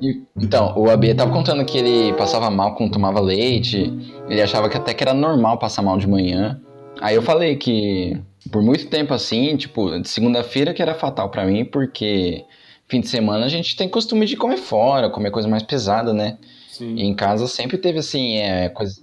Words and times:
E- 0.00 0.22
Então, 0.40 0.74
o 0.76 0.88
AB 0.88 1.14
tava 1.14 1.32
contando 1.32 1.64
que 1.64 1.76
ele 1.78 2.12
passava 2.14 2.50
mal 2.50 2.74
quando 2.74 2.92
tomava 2.92 3.20
leite. 3.20 3.92
Ele 4.28 4.40
achava 4.40 4.68
que 4.68 4.76
até 4.76 4.94
que 4.94 5.02
era 5.02 5.12
normal 5.14 5.58
passar 5.58 5.82
mal 5.82 5.98
de 5.98 6.06
manhã. 6.06 6.60
Aí 7.00 7.14
eu 7.16 7.22
falei 7.22 7.56
que 7.56 8.20
por 8.50 8.62
muito 8.62 8.86
tempo 8.88 9.12
assim, 9.12 9.56
tipo, 9.56 9.98
de 10.00 10.08
segunda-feira 10.08 10.72
que 10.72 10.80
era 10.82 10.94
fatal 10.94 11.30
pra 11.30 11.44
mim, 11.44 11.64
porque 11.64 12.44
fim 12.88 13.00
de 13.00 13.08
semana 13.08 13.44
a 13.46 13.48
gente 13.48 13.76
tem 13.76 13.88
costume 13.88 14.26
de 14.26 14.36
comer 14.36 14.56
fora, 14.56 15.10
comer 15.10 15.30
coisa 15.30 15.48
mais 15.48 15.62
pesada, 15.62 16.12
né? 16.12 16.38
E 16.42 16.74
Sim. 16.74 17.00
em 17.00 17.14
casa 17.14 17.46
sempre 17.46 17.76
teve 17.78 17.98
assim, 17.98 18.36
é, 18.36 18.68
coisa, 18.68 19.00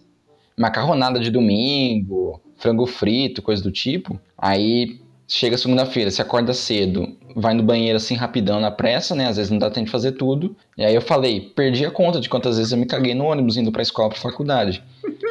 macarronada 0.57 1.19
de 1.19 1.29
domingo, 1.29 2.41
frango 2.57 2.85
frito, 2.85 3.41
coisa 3.41 3.61
do 3.61 3.71
tipo. 3.71 4.19
Aí 4.37 4.99
chega 5.27 5.57
segunda-feira, 5.57 6.11
você 6.11 6.21
acorda 6.21 6.53
cedo, 6.53 7.15
vai 7.35 7.53
no 7.53 7.63
banheiro 7.63 7.97
assim 7.97 8.15
rapidão 8.15 8.59
na 8.59 8.71
pressa, 8.71 9.15
né? 9.15 9.27
Às 9.27 9.37
vezes 9.37 9.51
não 9.51 9.57
dá 9.57 9.69
tempo 9.69 9.85
de 9.85 9.91
fazer 9.91 10.13
tudo. 10.13 10.55
E 10.77 10.83
aí 10.83 10.93
eu 10.93 11.01
falei, 11.01 11.51
perdi 11.55 11.85
a 11.85 11.91
conta 11.91 12.19
de 12.19 12.29
quantas 12.29 12.57
vezes 12.57 12.71
eu 12.71 12.77
me 12.77 12.85
caguei 12.85 13.13
no 13.13 13.25
ônibus 13.25 13.57
indo 13.57 13.71
pra 13.71 13.81
escola, 13.81 14.09
pra 14.09 14.19
faculdade. 14.19 14.83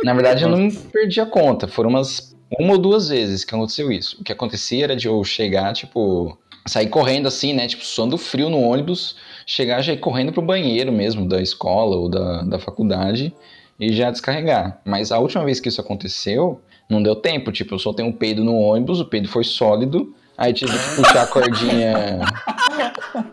Na 0.03 0.13
verdade 0.13 0.45
eu 0.45 0.49
não 0.49 0.71
perdi 0.71 1.21
a 1.21 1.27
conta, 1.27 1.69
foram 1.69 1.91
umas 1.91 2.35
uma 2.59 2.75
ou 2.75 2.79
duas 2.79 3.09
vezes 3.09 3.45
que 3.45 3.55
aconteceu 3.55 3.91
isso. 3.91 4.21
O 4.21 4.25
que 4.25 4.33
acontecia 4.33 4.85
era 4.85 4.97
de 4.97 5.09
eu 5.09 5.23
chegar, 5.25 5.73
tipo, 5.73 6.39
sair 6.67 6.89
correndo 6.89 7.27
assim, 7.27 7.53
né? 7.53 7.67
Tipo, 7.67 7.85
suando 7.85 8.19
frio 8.19 8.49
no 8.49 8.61
ônibus, 8.61 9.17
chegar 9.47 9.83
já 9.83 9.93
ir 9.93 9.99
correndo 9.99 10.33
pro 10.33 10.43
banheiro 10.43 10.93
mesmo 10.93 11.29
da 11.29 11.41
escola 11.41 11.97
ou 11.97 12.09
da, 12.09 12.43
da 12.43 12.59
faculdade 12.59 13.35
e 13.79 13.93
já 13.93 14.11
descarregar. 14.11 14.81
Mas 14.85 15.11
a 15.11 15.19
última 15.19 15.45
vez 15.45 15.61
que 15.61 15.69
isso 15.69 15.81
aconteceu, 15.81 16.61
não 16.89 17.03
deu 17.03 17.17
tempo. 17.17 17.51
Tipo, 17.53 17.75
eu 17.75 17.79
soltei 17.79 18.05
um 18.05 18.13
peido 18.13 18.45
no 18.45 18.55
ônibus, 18.57 19.01
o 19.01 19.05
peido 19.07 19.29
foi 19.29 19.45
sólido. 19.45 20.15
Aí 20.37 20.53
tive 20.53 20.73
que 20.73 20.97
puxar 20.97 21.23
a 21.23 21.27
cordinha. 21.27 22.21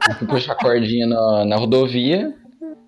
tive 0.03 0.19
que 0.19 0.25
puxar 0.25 0.53
a 0.53 0.55
cordinha 0.55 1.07
na, 1.07 1.45
na 1.45 1.55
rodovia. 1.55 2.33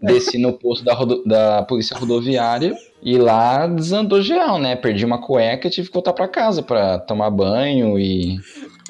Desci 0.02 0.38
no 0.38 0.52
posto 0.54 0.84
da, 0.84 0.94
rodo- 0.94 1.24
da 1.26 1.64
polícia 1.64 1.98
rodoviária. 1.98 2.76
E 3.02 3.18
lá 3.18 3.66
desandou 3.68 4.22
geral, 4.22 4.60
né? 4.60 4.76
Perdi 4.76 5.06
uma 5.06 5.18
cueca 5.18 5.68
e 5.68 5.72
tive 5.72 5.88
que 5.88 5.94
voltar 5.94 6.14
pra 6.14 6.28
casa 6.28 6.62
pra 6.62 7.00
tomar 7.00 7.30
banho 7.32 7.98
e 7.98 8.38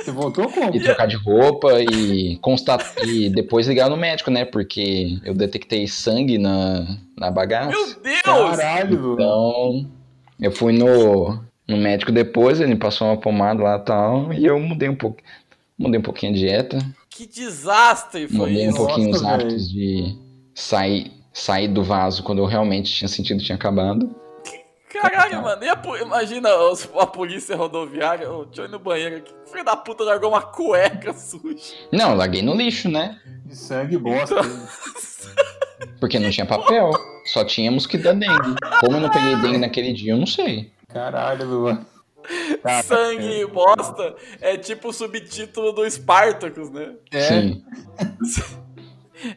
Você 0.01 0.11
voltou 0.11 0.49
como? 0.49 0.75
e 0.75 0.79
trocar 0.79 1.07
de 1.07 1.15
roupa 1.15 1.81
e 1.81 2.37
constatar 2.37 3.07
e 3.07 3.29
depois 3.29 3.67
ligar 3.67 3.89
no 3.89 3.97
médico, 3.97 4.29
né? 4.31 4.43
Porque 4.43 5.17
eu 5.23 5.33
detectei 5.35 5.87
sangue 5.87 6.37
na, 6.39 6.97
na 7.17 7.29
bagaça. 7.31 7.69
Meu 7.69 7.85
Deus! 8.03 8.21
Caralho. 8.23 9.13
Então, 9.13 9.85
eu 10.41 10.51
fui 10.51 10.73
no, 10.73 11.39
no 11.67 11.77
médico 11.77 12.11
depois, 12.11 12.59
ele 12.59 12.73
me 12.73 12.79
passou 12.79 13.07
uma 13.07 13.17
pomada 13.17 13.61
lá 13.63 13.77
e 13.77 13.79
tal, 13.85 14.33
e 14.33 14.45
eu 14.45 14.59
mudei 14.59 14.89
um 14.89 14.95
pouco. 14.95 15.21
Mudei 15.77 15.99
um 15.99 16.03
pouquinho 16.03 16.31
a 16.31 16.35
dieta, 16.35 16.77
Que 17.09 17.25
desastre 17.25 18.27
foi 18.27 18.37
mudei 18.37 18.67
um 18.67 18.69
isso. 18.69 18.77
pouquinho 18.77 19.09
os 19.11 19.21
Nossa, 19.21 19.33
hábitos 19.35 19.69
de 19.69 20.15
sair, 20.53 21.11
sair 21.33 21.67
do 21.67 21.83
vaso 21.83 22.23
quando 22.23 22.39
eu 22.39 22.45
realmente 22.45 22.93
tinha 22.93 23.07
sentido 23.07 23.39
que 23.39 23.45
tinha 23.45 23.55
acabado. 23.55 24.13
Caralho, 24.91 25.41
mano. 25.41 25.63
E 25.63 25.67
a 25.69 25.81
imagina 26.03 26.55
os- 26.55 26.87
a 26.97 27.07
polícia 27.07 27.55
rodoviária. 27.55 28.25
Eu 28.25 28.47
ir 28.55 28.69
no 28.69 28.77
banheiro 28.77 29.17
aqui. 29.17 29.33
Filho 29.51 29.65
da 29.65 29.75
puta 29.75 30.03
largou 30.03 30.29
uma 30.29 30.41
cueca 30.43 31.11
suja. 31.17 31.73
Não, 31.91 32.11
eu 32.11 32.15
larguei 32.17 32.43
no 32.43 32.53
lixo, 32.53 32.87
né? 32.89 33.19
De 33.45 33.55
sangue 33.55 33.97
bosta. 33.97 34.35
Porque 35.99 36.19
não 36.19 36.29
tinha 36.29 36.45
papel, 36.45 36.91
só 37.25 37.43
tínhamos 37.43 37.87
que 37.87 37.97
dar 37.97 38.13
dengue. 38.13 38.55
Como 38.81 38.97
eu 38.97 39.01
não 39.01 39.09
peguei 39.09 39.35
dengue 39.37 39.57
naquele 39.57 39.93
dia, 39.93 40.13
eu 40.13 40.17
não 40.17 40.27
sei. 40.27 40.71
Caralho, 40.93 41.45
Luan. 41.45 41.85
Cara, 42.61 42.83
Sangue 42.83 43.41
e 43.41 43.45
bosta 43.45 44.15
é 44.39 44.55
tipo 44.55 44.89
o 44.89 44.93
subtítulo 44.93 45.73
do 45.73 45.89
Spartacus, 45.89 46.69
né? 46.69 46.93
É, 47.11 47.21
Sim. 47.21 47.63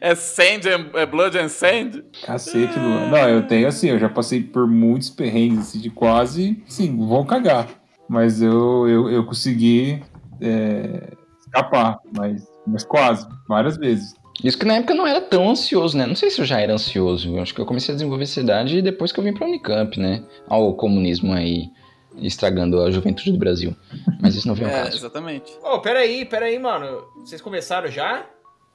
É 0.01 0.15
Sand 0.15 0.67
and, 0.67 0.97
é 0.99 1.05
Blood 1.05 1.37
and 1.37 1.47
Sand. 1.47 2.03
cacete, 2.25 2.77
Luan. 2.77 3.09
Não, 3.09 3.29
eu 3.29 3.47
tenho 3.47 3.67
assim, 3.67 3.87
eu 3.87 3.97
já 3.99 4.09
passei 4.09 4.43
por 4.43 4.67
muitos 4.67 5.09
perrengues 5.09 5.59
assim, 5.59 5.79
de 5.79 5.89
quase, 5.89 6.61
sim, 6.67 6.97
vou 6.97 7.25
cagar. 7.25 7.69
Mas 8.09 8.41
eu, 8.41 8.87
eu, 8.87 9.09
eu 9.09 9.25
consegui 9.25 10.03
é, 10.41 11.13
escapar, 11.39 11.99
mas, 12.17 12.45
mas 12.65 12.83
quase, 12.83 13.27
várias 13.47 13.77
vezes. 13.77 14.13
Isso 14.43 14.57
que 14.57 14.65
na 14.65 14.75
época 14.75 14.93
eu 14.93 14.97
não 14.97 15.07
era 15.07 15.19
tão 15.19 15.49
ansioso, 15.49 15.97
né? 15.97 16.05
Não 16.05 16.15
sei 16.15 16.29
se 16.29 16.39
eu 16.39 16.45
já 16.45 16.59
era 16.59 16.73
ansioso. 16.73 17.35
Eu 17.35 17.41
acho 17.41 17.53
que 17.53 17.59
eu 17.61 17.65
comecei 17.65 17.93
a 17.93 17.95
desenvolver 17.95 18.23
ansiedade 18.23 18.81
depois 18.81 19.11
que 19.11 19.19
eu 19.19 19.23
vim 19.23 19.33
pra 19.33 19.47
Unicamp, 19.47 19.99
né? 19.99 20.23
Olha 20.49 20.61
o 20.63 20.73
comunismo 20.75 21.33
aí 21.33 21.69
estragando 22.17 22.81
a 22.81 22.89
juventude 22.91 23.31
do 23.31 23.37
Brasil. 23.37 23.75
Mas 24.21 24.35
isso 24.35 24.47
não 24.47 24.55
vem 24.55 24.65
ao 24.65 24.71
É, 24.73 24.83
caso. 24.83 24.97
exatamente. 24.97 25.51
Ô, 25.63 25.79
peraí, 25.79 26.23
peraí, 26.25 26.57
mano. 26.59 27.03
Vocês 27.25 27.41
começaram 27.41 27.89
já? 27.89 28.25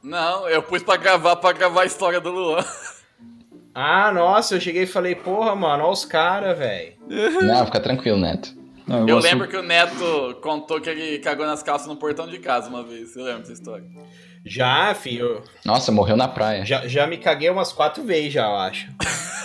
Não, 0.03 0.49
eu 0.49 0.62
pus 0.62 0.83
pra 0.83 0.97
gravar, 0.97 1.37
pra 1.37 1.53
gravar 1.53 1.83
a 1.83 1.87
história 1.87 2.21
do 2.21 2.31
Luan. 2.31 2.65
Ah, 3.75 4.12
nossa, 4.12 4.56
eu 4.56 4.61
cheguei 4.61 4.83
e 4.83 4.87
falei, 4.87 5.15
porra, 5.15 5.55
mano, 5.55 5.84
olha 5.84 5.93
os 5.93 6.05
caras, 6.05 6.59
velho. 6.59 6.93
Não, 7.41 7.65
fica 7.67 7.81
tranquilo, 7.81 8.19
Neto. 8.19 8.53
Não, 8.87 9.01
Eu 9.09 9.15
gosto- 9.15 9.27
lembro 9.28 9.49
que 9.49 9.56
o 9.56 9.62
Neto 9.62 10.37
contou 10.43 10.81
que 10.81 10.91
ele 10.91 11.19
cagou 11.21 11.47
nas 11.47 11.62
calças 11.62 11.87
no 11.87 11.97
portão 11.97 12.27
de 12.27 12.39
casa 12.39 12.69
uma 12.69 12.83
vez. 12.83 13.17
Eu 13.17 13.25
lembro 13.25 13.41
dessa 13.43 13.53
história. 13.53 13.84
Já, 14.44 14.92
filho, 14.94 15.42
Nossa, 15.64 15.92
morreu 15.92 16.16
na 16.16 16.26
praia. 16.28 16.64
já, 16.64 16.86
já 16.88 17.06
me 17.06 17.16
caguei 17.16 17.48
umas 17.48 17.72
quatro 17.72 18.03
vezes, 18.03 18.32
já, 18.32 18.47
eu 18.47 18.56
acho. 18.56 18.88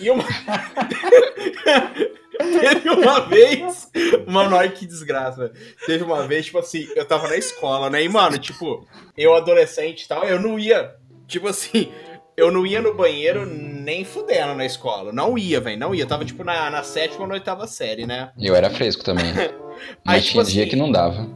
E 0.00 0.10
uma. 0.10 0.24
Teve 2.40 2.88
uma 2.88 3.20
vez. 3.20 3.90
Mano, 4.26 4.56
olha 4.56 4.70
que 4.70 4.86
desgraça. 4.86 5.52
Teve 5.84 6.04
uma 6.04 6.26
vez, 6.26 6.46
tipo 6.46 6.58
assim, 6.58 6.88
eu 6.96 7.04
tava 7.04 7.28
na 7.28 7.36
escola, 7.36 7.90
né? 7.90 8.02
E, 8.02 8.08
mano, 8.08 8.38
tipo, 8.38 8.86
eu 9.16 9.34
adolescente 9.34 10.04
e 10.04 10.08
tal, 10.08 10.24
eu 10.24 10.40
não 10.40 10.58
ia. 10.58 10.94
Tipo 11.26 11.48
assim, 11.48 11.92
eu 12.34 12.50
não 12.50 12.66
ia 12.66 12.80
no 12.80 12.94
banheiro 12.94 13.44
nem 13.44 14.02
fudendo 14.04 14.54
na 14.54 14.64
escola. 14.64 15.12
Não 15.12 15.36
ia, 15.36 15.60
velho. 15.60 15.78
Não 15.78 15.94
ia. 15.94 16.04
Eu 16.04 16.08
tava, 16.08 16.24
tipo, 16.24 16.42
na, 16.42 16.70
na 16.70 16.82
sétima 16.82 17.22
ou 17.22 17.26
na 17.28 17.34
oitava 17.34 17.66
série, 17.66 18.06
né? 18.06 18.30
Eu 18.38 18.54
era 18.54 18.70
fresco 18.70 19.04
também. 19.04 19.26
Mas 20.04 20.16
Aí, 20.16 20.20
tipo 20.22 20.32
tinha 20.32 20.44
dia 20.44 20.62
assim, 20.62 20.70
que 20.70 20.76
não 20.76 20.90
dava. 20.90 21.28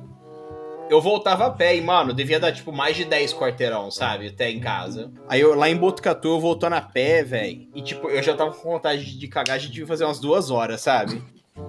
Eu 0.91 1.01
voltava 1.01 1.47
a 1.47 1.51
pé 1.51 1.77
e, 1.77 1.81
mano, 1.81 2.13
devia 2.13 2.39
dar, 2.39 2.53
tipo, 2.53 2.73
mais 2.73 2.97
de 2.97 3.05
10 3.05 3.35
quarteirão, 3.35 3.91
sabe? 3.91 4.29
Até 4.29 4.51
em 4.51 4.61
casa. 4.61 5.11
Aí 5.29 5.41
eu, 5.41 5.55
lá 5.55 5.69
em 5.69 5.77
Botucatu, 5.77 6.29
eu 6.29 6.41
voltando 6.41 6.75
a 6.75 6.81
pé, 6.81 7.23
velho. 7.23 7.67
E, 7.75 7.83
tipo, 7.83 8.09
eu 8.09 8.23
já 8.23 8.35
tava 8.35 8.53
com 8.53 8.71
vontade 8.71 9.19
de 9.19 9.29
cagar, 9.29 9.57
a 9.57 9.59
gente 9.59 9.73
devia 9.73 9.87
fazer 9.87 10.05
umas 10.05 10.21
duas 10.21 10.51
horas, 10.51 10.81
sabe? 10.81 11.23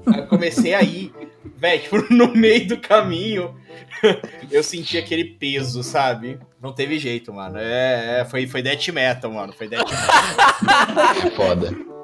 Aí 0.07 0.19
eu 0.19 0.27
comecei 0.27 0.73
a 0.73 0.81
ir, 0.81 1.13
velho, 1.57 1.81
tipo, 1.83 2.13
no 2.13 2.35
meio 2.35 2.67
do 2.67 2.77
caminho, 2.77 3.55
eu 4.51 4.63
senti 4.63 4.97
aquele 4.97 5.25
peso, 5.25 5.83
sabe? 5.83 6.39
Não 6.61 6.73
teve 6.73 6.97
jeito, 6.99 7.31
mano. 7.31 7.57
É, 7.57 8.21
é, 8.21 8.25
foi, 8.25 8.47
foi 8.47 8.61
death 8.61 8.87
metal, 8.89 9.31
mano. 9.31 9.53
Foi 9.53 9.67
death 9.67 9.87
metal. 9.87 11.31
Foda. 11.35 11.94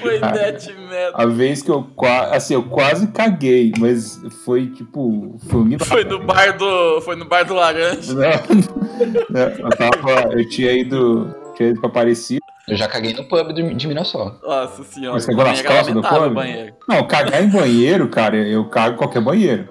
Foi 0.00 0.18
Ah. 0.22 0.30
Death 0.30 0.66
Metal. 0.88 1.12
A 1.20 1.26
vez 1.26 1.62
que 1.62 1.70
eu 1.70 1.82
quase, 1.96 2.34
assim, 2.36 2.54
eu 2.54 2.62
quase 2.64 3.06
caguei, 3.08 3.72
mas 3.78 4.20
foi 4.44 4.68
tipo, 4.68 5.36
foi 5.48 5.60
um. 5.60 5.78
Foi 5.78 6.04
no 6.04 6.18
bar 6.24 6.56
do. 6.56 7.00
Foi 7.02 7.16
no 7.16 7.24
bar 7.24 7.44
do 7.44 7.54
Laranja. 7.54 8.12
Não, 8.14 8.20
não, 9.30 9.40
eu, 9.40 9.70
tava, 9.70 10.32
eu 10.32 10.48
tinha 10.48 10.72
ido, 10.72 11.34
tinha 11.56 11.70
ido 11.70 11.80
pra 11.80 11.88
Aparecida. 11.90 12.40
Eu 12.68 12.76
já 12.76 12.86
caguei 12.86 13.12
no 13.12 13.24
pub 13.24 13.52
do- 13.52 13.74
de 13.74 13.88
Mirassol. 13.88 14.36
Nossa 14.42 14.84
senhora. 14.84 15.14
Mas 15.14 15.26
cagou 15.26 15.44
nas 15.44 15.60
calças 15.62 15.92
do 15.92 16.00
pub? 16.00 16.32
banheiro. 16.32 16.74
Não, 16.88 17.04
cagar 17.06 17.42
em 17.42 17.48
banheiro, 17.50 18.08
cara, 18.08 18.36
eu 18.36 18.64
cago 18.68 18.94
em 18.94 18.98
qualquer 18.98 19.20
banheiro. 19.20 19.68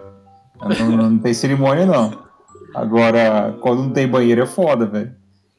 Não, 0.61 0.91
não 1.09 1.17
tem 1.17 1.33
cerimônia, 1.33 1.85
não. 1.85 2.19
Agora, 2.75 3.55
quando 3.61 3.83
não 3.83 3.89
tem 3.91 4.07
banheiro 4.07 4.41
é 4.41 4.45
foda, 4.45 4.85
velho. 4.85 5.11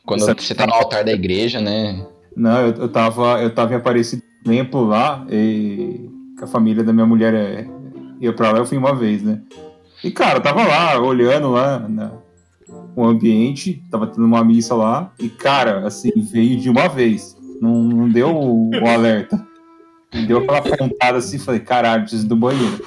Quando 0.04 0.28
é- 0.30 0.34
você 0.34 0.54
tá 0.54 0.66
no 0.66 0.74
altar 0.74 1.04
da 1.04 1.12
igreja, 1.12 1.60
né? 1.60 2.04
Não, 2.36 2.66
eu, 2.66 2.74
eu 2.74 2.88
tava, 2.88 3.42
eu 3.42 3.54
tava 3.54 3.72
em 3.72 3.76
Aparecido 3.76 4.22
Templo 4.44 4.84
lá, 4.84 5.24
e 5.30 6.08
a 6.40 6.46
família 6.46 6.82
da 6.82 6.92
minha 6.92 7.06
mulher 7.06 7.32
é, 7.34 7.68
ia 8.20 8.32
pra 8.32 8.52
lá, 8.52 8.58
eu 8.58 8.66
fui 8.66 8.76
uma 8.78 8.94
vez, 8.94 9.22
né? 9.22 9.40
E, 10.02 10.10
cara, 10.10 10.38
eu 10.38 10.42
tava 10.42 10.66
lá, 10.66 10.98
olhando 11.00 11.50
lá 11.50 11.78
na- 11.88 12.12
o 12.96 13.04
ambiente, 13.04 13.82
tava 13.90 14.06
tendo 14.06 14.24
uma 14.24 14.44
missa 14.44 14.74
lá, 14.74 15.12
e, 15.18 15.28
cara, 15.28 15.86
assim, 15.86 16.10
veio 16.16 16.58
de 16.58 16.68
uma 16.68 16.88
vez. 16.88 17.36
Não, 17.60 17.82
não 17.82 18.08
deu 18.08 18.34
o, 18.34 18.70
o 18.70 18.86
alerta. 18.88 19.40
Deu 20.26 20.38
aquela 20.38 20.60
pontada 20.62 21.18
assim, 21.18 21.38
falei, 21.38 21.60
caralho, 21.60 22.02
preciso 22.02 22.28
do 22.28 22.36
banheiro. 22.36 22.84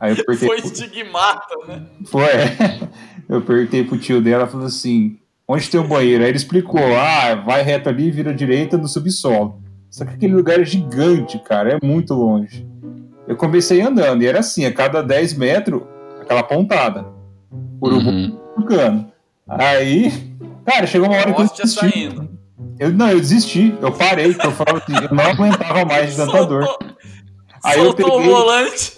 Aí 0.00 0.14
eu 0.16 0.22
apertei. 0.22 0.48
Foi 0.48 0.58
estigmata, 0.58 1.54
né? 1.66 1.82
Foi. 2.06 2.22
Eu 3.28 3.42
perguntei 3.42 3.84
pro 3.84 3.98
tio 3.98 4.22
dela, 4.22 4.46
falou 4.46 4.66
assim: 4.66 5.18
onde 5.48 5.68
tem 5.70 5.80
o 5.80 5.88
banheiro? 5.88 6.22
Aí 6.22 6.30
ele 6.30 6.36
explicou: 6.36 6.80
ah, 6.96 7.34
vai 7.36 7.62
reto 7.62 7.88
ali, 7.88 8.10
vira 8.10 8.30
à 8.30 8.34
direita 8.34 8.76
no 8.76 8.86
subsolo. 8.86 9.60
Só 9.90 10.04
que 10.04 10.14
aquele 10.14 10.34
lugar 10.34 10.60
é 10.60 10.64
gigante, 10.64 11.38
cara, 11.38 11.72
é 11.72 11.86
muito 11.86 12.12
longe. 12.14 12.66
Eu 13.26 13.36
comecei 13.36 13.80
andando, 13.80 14.22
e 14.22 14.26
era 14.26 14.40
assim: 14.40 14.64
a 14.66 14.72
cada 14.72 15.02
10 15.02 15.34
metros, 15.34 15.82
aquela 16.20 16.42
pontada. 16.42 17.06
Urubu 17.82 18.08
Uhum. 18.10 18.38
jogando. 18.58 19.06
Aí, 19.48 20.12
cara, 20.66 20.86
chegou 20.86 21.08
uma 21.08 21.16
hora 21.18 21.32
que 21.32 21.40
eu 21.40 21.46
desisti. 21.48 21.80
saindo. 21.80 22.28
Eu, 22.78 22.92
não, 22.92 23.08
eu 23.08 23.18
desisti, 23.18 23.74
eu 23.80 23.90
parei, 23.90 24.32
porque 24.34 24.46
eu 24.46 24.52
falava 24.52 24.78
assim, 24.78 24.92
eu 25.04 25.14
não 25.14 25.24
aguentava 25.24 25.84
mais 25.84 26.10
de 26.10 26.16
tanta 26.16 26.44
dor. 26.44 26.64
Soltou, 26.64 26.88
Aí 27.64 27.78
eu 27.78 27.84
soltou 27.86 28.18
peguei- 28.18 28.28
o 28.30 28.36
volante. 28.36 28.92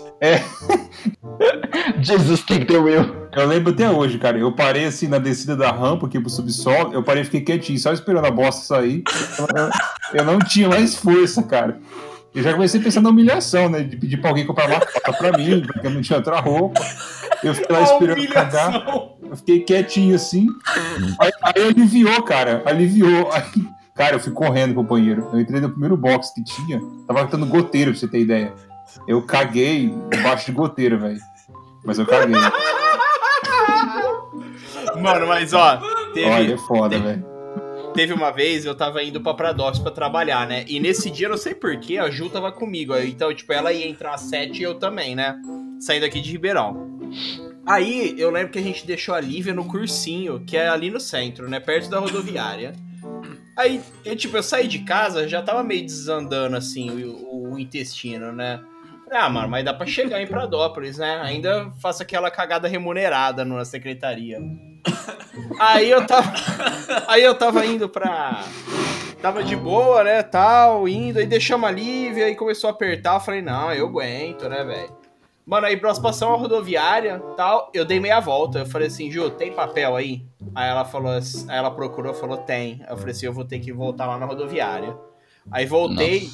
Jesus 2.02 2.42
take 2.44 2.66
the 2.66 2.78
wheel. 2.78 3.19
Eu 3.32 3.46
lembro 3.46 3.72
até 3.72 3.88
hoje, 3.88 4.18
cara. 4.18 4.38
Eu 4.38 4.52
parei 4.52 4.86
assim 4.86 5.06
na 5.06 5.18
descida 5.18 5.56
da 5.56 5.70
rampa 5.70 6.06
aqui 6.06 6.18
pro 6.18 6.28
subsolo. 6.28 6.92
Eu 6.92 7.02
parei 7.02 7.22
e 7.22 7.24
fiquei 7.24 7.40
quietinho, 7.42 7.78
só 7.78 7.92
esperando 7.92 8.26
a 8.26 8.30
bosta 8.30 8.62
sair. 8.62 9.02
Eu, 9.38 10.18
eu 10.20 10.24
não 10.24 10.38
tinha 10.38 10.68
mais 10.68 10.94
força, 10.94 11.42
cara. 11.42 11.78
Eu 12.34 12.42
já 12.42 12.52
comecei 12.52 12.80
pensando 12.80 13.04
na 13.04 13.10
humilhação, 13.10 13.68
né? 13.68 13.82
De 13.82 13.96
pedir 13.96 14.16
pra 14.18 14.30
alguém 14.30 14.46
comprar 14.46 14.68
uma 14.68 14.78
roupa 14.78 15.12
pra 15.12 15.36
mim, 15.36 15.62
porque 15.62 15.86
eu 15.86 15.90
não 15.90 16.00
tinha 16.00 16.18
outra 16.18 16.38
roupa. 16.40 16.80
Eu 17.42 17.54
fiquei 17.54 17.76
lá 17.76 17.82
esperando 17.82 18.28
cagar. 18.28 18.86
Eu 19.22 19.36
fiquei 19.36 19.60
quietinho 19.60 20.14
assim. 20.14 20.46
Aí, 21.20 21.30
aí 21.42 21.68
aliviou, 21.68 22.22
cara. 22.22 22.62
Aliviou. 22.66 23.30
Aí, 23.32 23.42
cara, 23.94 24.16
eu 24.16 24.20
fui 24.20 24.32
correndo 24.32 24.74
pro 24.74 24.82
banheiro. 24.82 25.28
Eu 25.32 25.40
entrei 25.40 25.60
no 25.60 25.70
primeiro 25.70 25.96
box 25.96 26.32
que 26.34 26.42
tinha. 26.44 26.80
Tava 27.06 27.24
dando 27.24 27.46
goteiro, 27.46 27.90
pra 27.90 28.00
você 28.00 28.06
ter 28.06 28.20
ideia. 28.20 28.52
Eu 29.08 29.22
caguei 29.22 29.92
embaixo 30.12 30.46
de 30.46 30.52
goteiro, 30.52 30.98
velho. 30.98 31.20
Mas 31.84 31.98
eu 31.98 32.06
caguei. 32.06 32.36
Mano, 35.00 35.26
mas 35.26 35.52
ó, 35.52 35.78
teve, 36.12 36.28
Olha, 36.28 36.54
é 36.54 36.58
foda, 36.58 36.98
velho. 36.98 37.24
teve 37.94 38.12
uma 38.12 38.30
vez 38.30 38.64
eu 38.64 38.74
tava 38.74 39.02
indo 39.02 39.20
pra 39.20 39.34
Pradox 39.34 39.78
pra 39.78 39.90
trabalhar, 39.90 40.46
né? 40.46 40.64
E 40.68 40.78
nesse 40.80 41.10
dia, 41.10 41.26
eu 41.26 41.30
não 41.30 41.38
sei 41.38 41.54
porquê, 41.54 41.98
a 41.98 42.10
Ju 42.10 42.28
tava 42.28 42.52
comigo. 42.52 42.96
Então, 42.96 43.32
tipo, 43.34 43.52
ela 43.52 43.72
ia 43.72 43.86
entrar 43.88 44.14
às 44.14 44.22
7 44.22 44.60
e 44.60 44.62
eu 44.62 44.74
também, 44.74 45.14
né? 45.14 45.36
Saindo 45.80 46.04
aqui 46.04 46.20
de 46.20 46.30
Ribeirão. 46.32 46.98
Aí, 47.66 48.14
eu 48.18 48.30
lembro 48.30 48.50
que 48.52 48.58
a 48.58 48.62
gente 48.62 48.86
deixou 48.86 49.14
a 49.14 49.20
Lívia 49.20 49.54
no 49.54 49.64
cursinho, 49.64 50.40
que 50.46 50.56
é 50.56 50.68
ali 50.68 50.90
no 50.90 51.00
centro, 51.00 51.48
né? 51.48 51.60
Perto 51.60 51.88
da 51.88 51.98
rodoviária. 51.98 52.72
Aí, 53.56 53.80
eu, 54.04 54.16
tipo, 54.16 54.36
eu 54.36 54.42
saí 54.42 54.66
de 54.66 54.80
casa, 54.80 55.28
já 55.28 55.42
tava 55.42 55.62
meio 55.62 55.84
desandando, 55.84 56.56
assim, 56.56 56.90
o, 57.04 57.52
o 57.52 57.58
intestino, 57.58 58.32
né? 58.32 58.60
Ah, 59.10 59.28
mano, 59.28 59.48
mas 59.48 59.64
dá 59.64 59.74
pra 59.74 59.86
chegar 59.86 60.22
em 60.22 60.26
Pradópolis, 60.26 60.98
né? 60.98 61.20
Ainda 61.22 61.70
faço 61.82 62.02
aquela 62.02 62.30
cagada 62.30 62.68
remunerada 62.68 63.44
na 63.44 63.64
secretaria. 63.64 64.38
Aí 65.58 65.90
eu 65.90 66.06
tava. 66.06 66.32
Aí 67.06 67.22
eu 67.22 67.34
tava 67.34 67.64
indo 67.66 67.88
pra. 67.88 68.44
Tava 69.20 69.44
de 69.44 69.54
boa, 69.54 70.02
né? 70.02 70.22
Tal, 70.22 70.88
indo, 70.88 71.18
aí 71.18 71.26
deixamos 71.26 71.68
a 71.68 71.72
Lívia, 71.72 72.24
aí 72.24 72.34
começou 72.34 72.68
a 72.68 72.72
apertar. 72.72 73.16
Eu 73.16 73.20
falei, 73.20 73.42
não, 73.42 73.72
eu 73.72 73.86
aguento, 73.86 74.48
né, 74.48 74.64
velho? 74.64 75.00
Mano, 75.44 75.66
aí 75.66 75.78
nós 75.80 75.98
passamos 75.98 76.36
a 76.36 76.38
rodoviária 76.38 77.18
tal, 77.36 77.70
eu 77.74 77.84
dei 77.84 77.98
meia 78.00 78.20
volta. 78.20 78.60
Eu 78.60 78.66
falei 78.66 78.88
assim, 78.88 79.10
Ju, 79.10 79.30
tem 79.30 79.52
papel 79.52 79.96
aí? 79.96 80.24
Aí 80.54 80.70
ela 80.70 80.84
falou, 80.84 81.10
aí 81.10 81.20
ela 81.48 81.70
procurou, 81.70 82.14
falou, 82.14 82.38
tem. 82.38 82.82
Eu 82.88 82.96
falei 82.96 83.12
assim, 83.12 83.26
eu 83.26 83.32
vou 83.32 83.44
ter 83.44 83.58
que 83.58 83.72
voltar 83.72 84.06
lá 84.06 84.16
na 84.16 84.26
rodoviária. 84.26 84.96
Aí 85.50 85.66
voltei, 85.66 86.30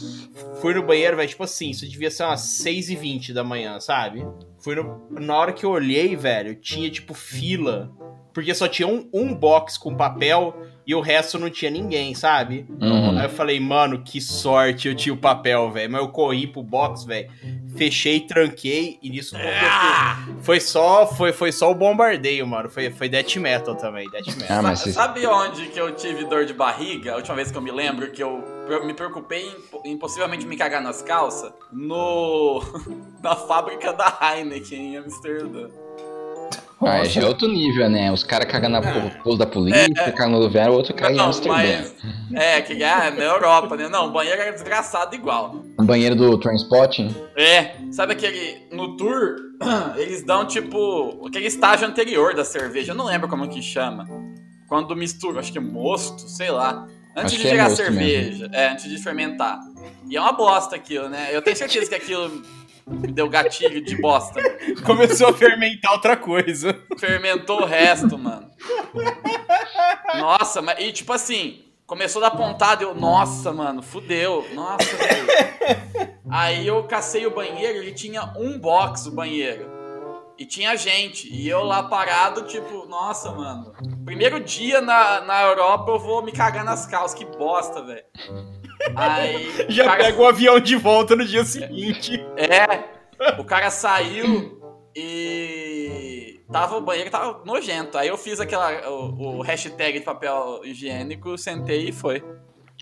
fui 0.61 0.75
no 0.75 0.83
banheiro, 0.83 1.17
velho, 1.17 1.29
tipo 1.29 1.43
assim, 1.43 1.71
isso 1.71 1.89
devia 1.89 2.11
ser 2.11 2.25
umas 2.25 2.43
6h20 2.43 3.33
da 3.33 3.43
manhã, 3.43 3.81
sabe? 3.81 4.27
Fui 4.59 4.75
no... 4.75 5.07
Na 5.11 5.37
hora 5.37 5.53
que 5.53 5.65
eu 5.65 5.71
olhei, 5.71 6.15
velho, 6.15 6.55
tinha 6.55 6.91
tipo 6.91 7.15
fila. 7.15 7.91
Porque 8.37 8.55
só 8.55 8.69
tinha 8.69 8.87
um, 8.87 9.09
um 9.15 9.35
box 9.35 9.79
com 9.79 9.97
papel 9.97 10.55
e 10.87 10.95
o 10.95 11.01
resto 11.01 11.39
não 11.39 11.49
tinha 11.49 11.71
ninguém, 11.71 12.15
sabe? 12.15 12.67
Uhum. 12.81 13.19
Aí 13.19 13.25
eu 13.25 13.31
falei, 13.31 13.59
mano, 13.59 14.03
que 14.05 14.21
sorte 14.21 14.89
eu 14.89 14.95
tinha 14.95 15.15
o 15.15 15.17
papel, 15.17 15.71
velho. 15.71 15.91
Mas 15.91 16.03
eu 16.03 16.09
corri 16.09 16.47
pro 16.47 16.63
box, 16.63 17.05
velho. 17.05 17.31
Fechei, 17.79 18.21
tranquei 18.21 18.99
e 19.03 19.09
nisso 19.11 19.35
fui- 19.37 20.37
foi 20.43 20.61
só 20.61 21.07
foi, 21.07 21.33
foi 21.33 21.51
só 21.51 21.71
o 21.71 21.75
bombardeio, 21.75 22.47
mano. 22.47 22.69
Foi, 22.69 22.91
foi 22.91 23.09
death 23.09 23.37
metal 23.37 23.75
também, 23.75 24.09
death 24.11 24.27
metal. 24.37 24.59
Ah, 24.59 24.63
mas 24.63 24.79
Sa- 24.81 24.85
se- 24.85 24.93
Sabe 24.93 25.27
onde 25.27 25.67
que 25.69 25.81
eu 25.81 25.95
tive 25.95 26.25
dor 26.27 26.45
de 26.45 26.53
barriga? 26.53 27.13
A 27.15 27.17
última 27.17 27.37
vez 27.37 27.51
que 27.51 27.57
eu 27.57 27.63
me 27.63 27.71
lembro 27.73 28.11
que 28.13 28.23
eu 28.23 28.45
eu 28.69 28.85
me 28.85 28.93
preocupei 28.93 29.47
em, 29.85 29.93
em 29.93 29.97
possivelmente 29.97 30.45
me 30.47 30.57
cagar 30.57 30.83
nas 30.83 31.01
calças? 31.01 31.53
No. 31.73 32.61
na 33.23 33.35
fábrica 33.35 33.93
da 33.93 34.19
Heineken 34.21 34.95
em 34.95 34.97
Amsterdã. 34.99 35.69
Ah, 36.83 36.99
é 36.99 37.25
outro 37.25 37.49
nível, 37.49 37.89
né? 37.89 38.13
Os 38.13 38.23
caras 38.23 38.51
cagam 38.51 38.69
na 38.69 38.83
pouso 39.23 39.39
da 39.39 39.47
polícia, 39.47 39.89
cagam 40.13 40.33
no 40.33 40.39
lugar, 40.39 40.69
o 40.69 40.75
outro 40.75 40.93
caga 40.93 41.15
em 41.15 41.17
Não, 41.17 41.27
Amsterdã. 41.27 41.55
mas. 41.55 41.95
É, 42.35 42.61
que 42.61 42.83
é 42.83 43.11
na 43.11 43.25
Europa, 43.25 43.77
né? 43.77 43.89
Não, 43.89 44.09
o 44.09 44.13
banheiro 44.13 44.41
era 44.41 44.53
desgraçado 44.53 45.15
igual. 45.15 45.65
O 45.79 45.85
banheiro 45.85 46.15
do 46.15 46.37
Transpotting. 46.39 47.15
É, 47.35 47.77
sabe 47.91 48.13
aquele. 48.13 48.67
No 48.73 48.95
tour, 48.97 49.37
eles 49.97 50.23
dão 50.23 50.45
tipo. 50.47 51.27
aquele 51.27 51.47
estágio 51.47 51.89
anterior 51.89 52.35
da 52.35 52.45
cerveja. 52.45 52.93
Eu 52.93 52.97
não 52.97 53.07
lembro 53.07 53.27
como 53.27 53.49
que 53.49 53.63
chama. 53.63 54.07
Quando 54.69 54.95
mistura, 54.95 55.41
acho 55.41 55.53
que 55.53 55.59
é 55.59 55.61
mosto, 55.63 56.29
sei 56.29 56.51
lá. 56.51 56.87
Antes 57.17 57.33
Acho 57.33 57.37
de 57.41 57.47
é 57.47 57.51
chegar 57.51 57.65
a 57.67 57.69
mosto 57.71 57.83
cerveja. 57.83 58.51
É, 58.53 58.69
antes 58.69 58.91
de 58.91 58.99
fermentar. 58.99 59.59
E 60.11 60.17
é 60.17 60.21
uma 60.21 60.33
bosta 60.33 60.77
aquilo, 60.77 61.09
né? 61.09 61.29
Eu 61.33 61.41
tenho 61.41 61.57
certeza 61.57 61.89
que 61.89 61.95
aquilo 61.95 62.43
me 62.87 63.09
deu 63.09 63.29
gatilho 63.29 63.83
de 63.83 64.01
bosta. 64.01 64.41
Começou 64.85 65.29
a 65.29 65.33
fermentar 65.33 65.93
outra 65.93 66.17
coisa. 66.17 66.81
Fermentou 66.99 67.63
o 67.63 67.67
resto, 67.67 68.17
mano. 68.17 68.49
Nossa, 70.15 70.63
mas. 70.63 70.79
E 70.79 70.93
tipo 70.93 71.13
assim, 71.13 71.65
começou 71.87 72.23
da 72.23 72.31
pontada 72.31 72.85
eu. 72.85 72.95
Nossa, 72.95 73.53
mano, 73.53 73.83
fudeu. 73.83 74.47
Nossa, 74.55 74.85
velho. 74.97 76.17
Aí 76.31 76.67
eu 76.67 76.85
cacei 76.85 77.27
o 77.27 77.35
banheiro, 77.35 77.79
ele 77.79 77.93
tinha 77.93 78.33
um 78.37 78.59
box 78.59 79.07
o 79.07 79.13
banheiro. 79.13 79.75
E 80.39 80.45
tinha 80.45 80.77
gente. 80.77 81.33
E 81.33 81.49
eu 81.49 81.65
lá 81.65 81.85
parado, 81.85 82.43
tipo, 82.43 82.87
nossa, 82.87 83.33
mano. 83.33 83.73
Primeiro 84.05 84.39
dia 84.39 84.83
na, 84.83 85.23
na 85.23 85.43
Europa 85.43 85.93
eu 85.93 85.99
vou 85.99 86.23
me 86.23 86.31
cagar 86.31 86.63
nas 86.63 86.85
calças. 86.87 87.19
Que 87.19 87.25
bosta, 87.25 87.83
velho. 87.83 88.05
Aí. 88.95 89.67
Já 89.69 89.85
cara- 89.85 90.05
pega 90.05 90.21
o 90.21 90.27
avião 90.27 90.59
de 90.61 90.77
volta 90.77 91.15
no 91.17 91.25
dia 91.25 91.45
seguinte. 91.45 92.25
é, 92.37 92.85
o 93.39 93.45
cara 93.45 93.71
saiu 93.71 94.61
e 94.95 96.41
tava 96.51 96.77
o 96.77 96.81
banheiro 96.81 97.11
tava 97.11 97.43
nojento. 97.45 97.97
Aí 97.99 98.09
eu 98.09 98.17
fiz 98.17 98.41
aquela 98.41 98.89
o, 98.89 99.39
o 99.39 99.43
hashtag 99.43 99.99
de 99.99 100.05
papel 100.05 100.61
higiênico, 100.65 101.37
sentei 101.39 101.89
e 101.89 101.93
foi. 101.93 102.23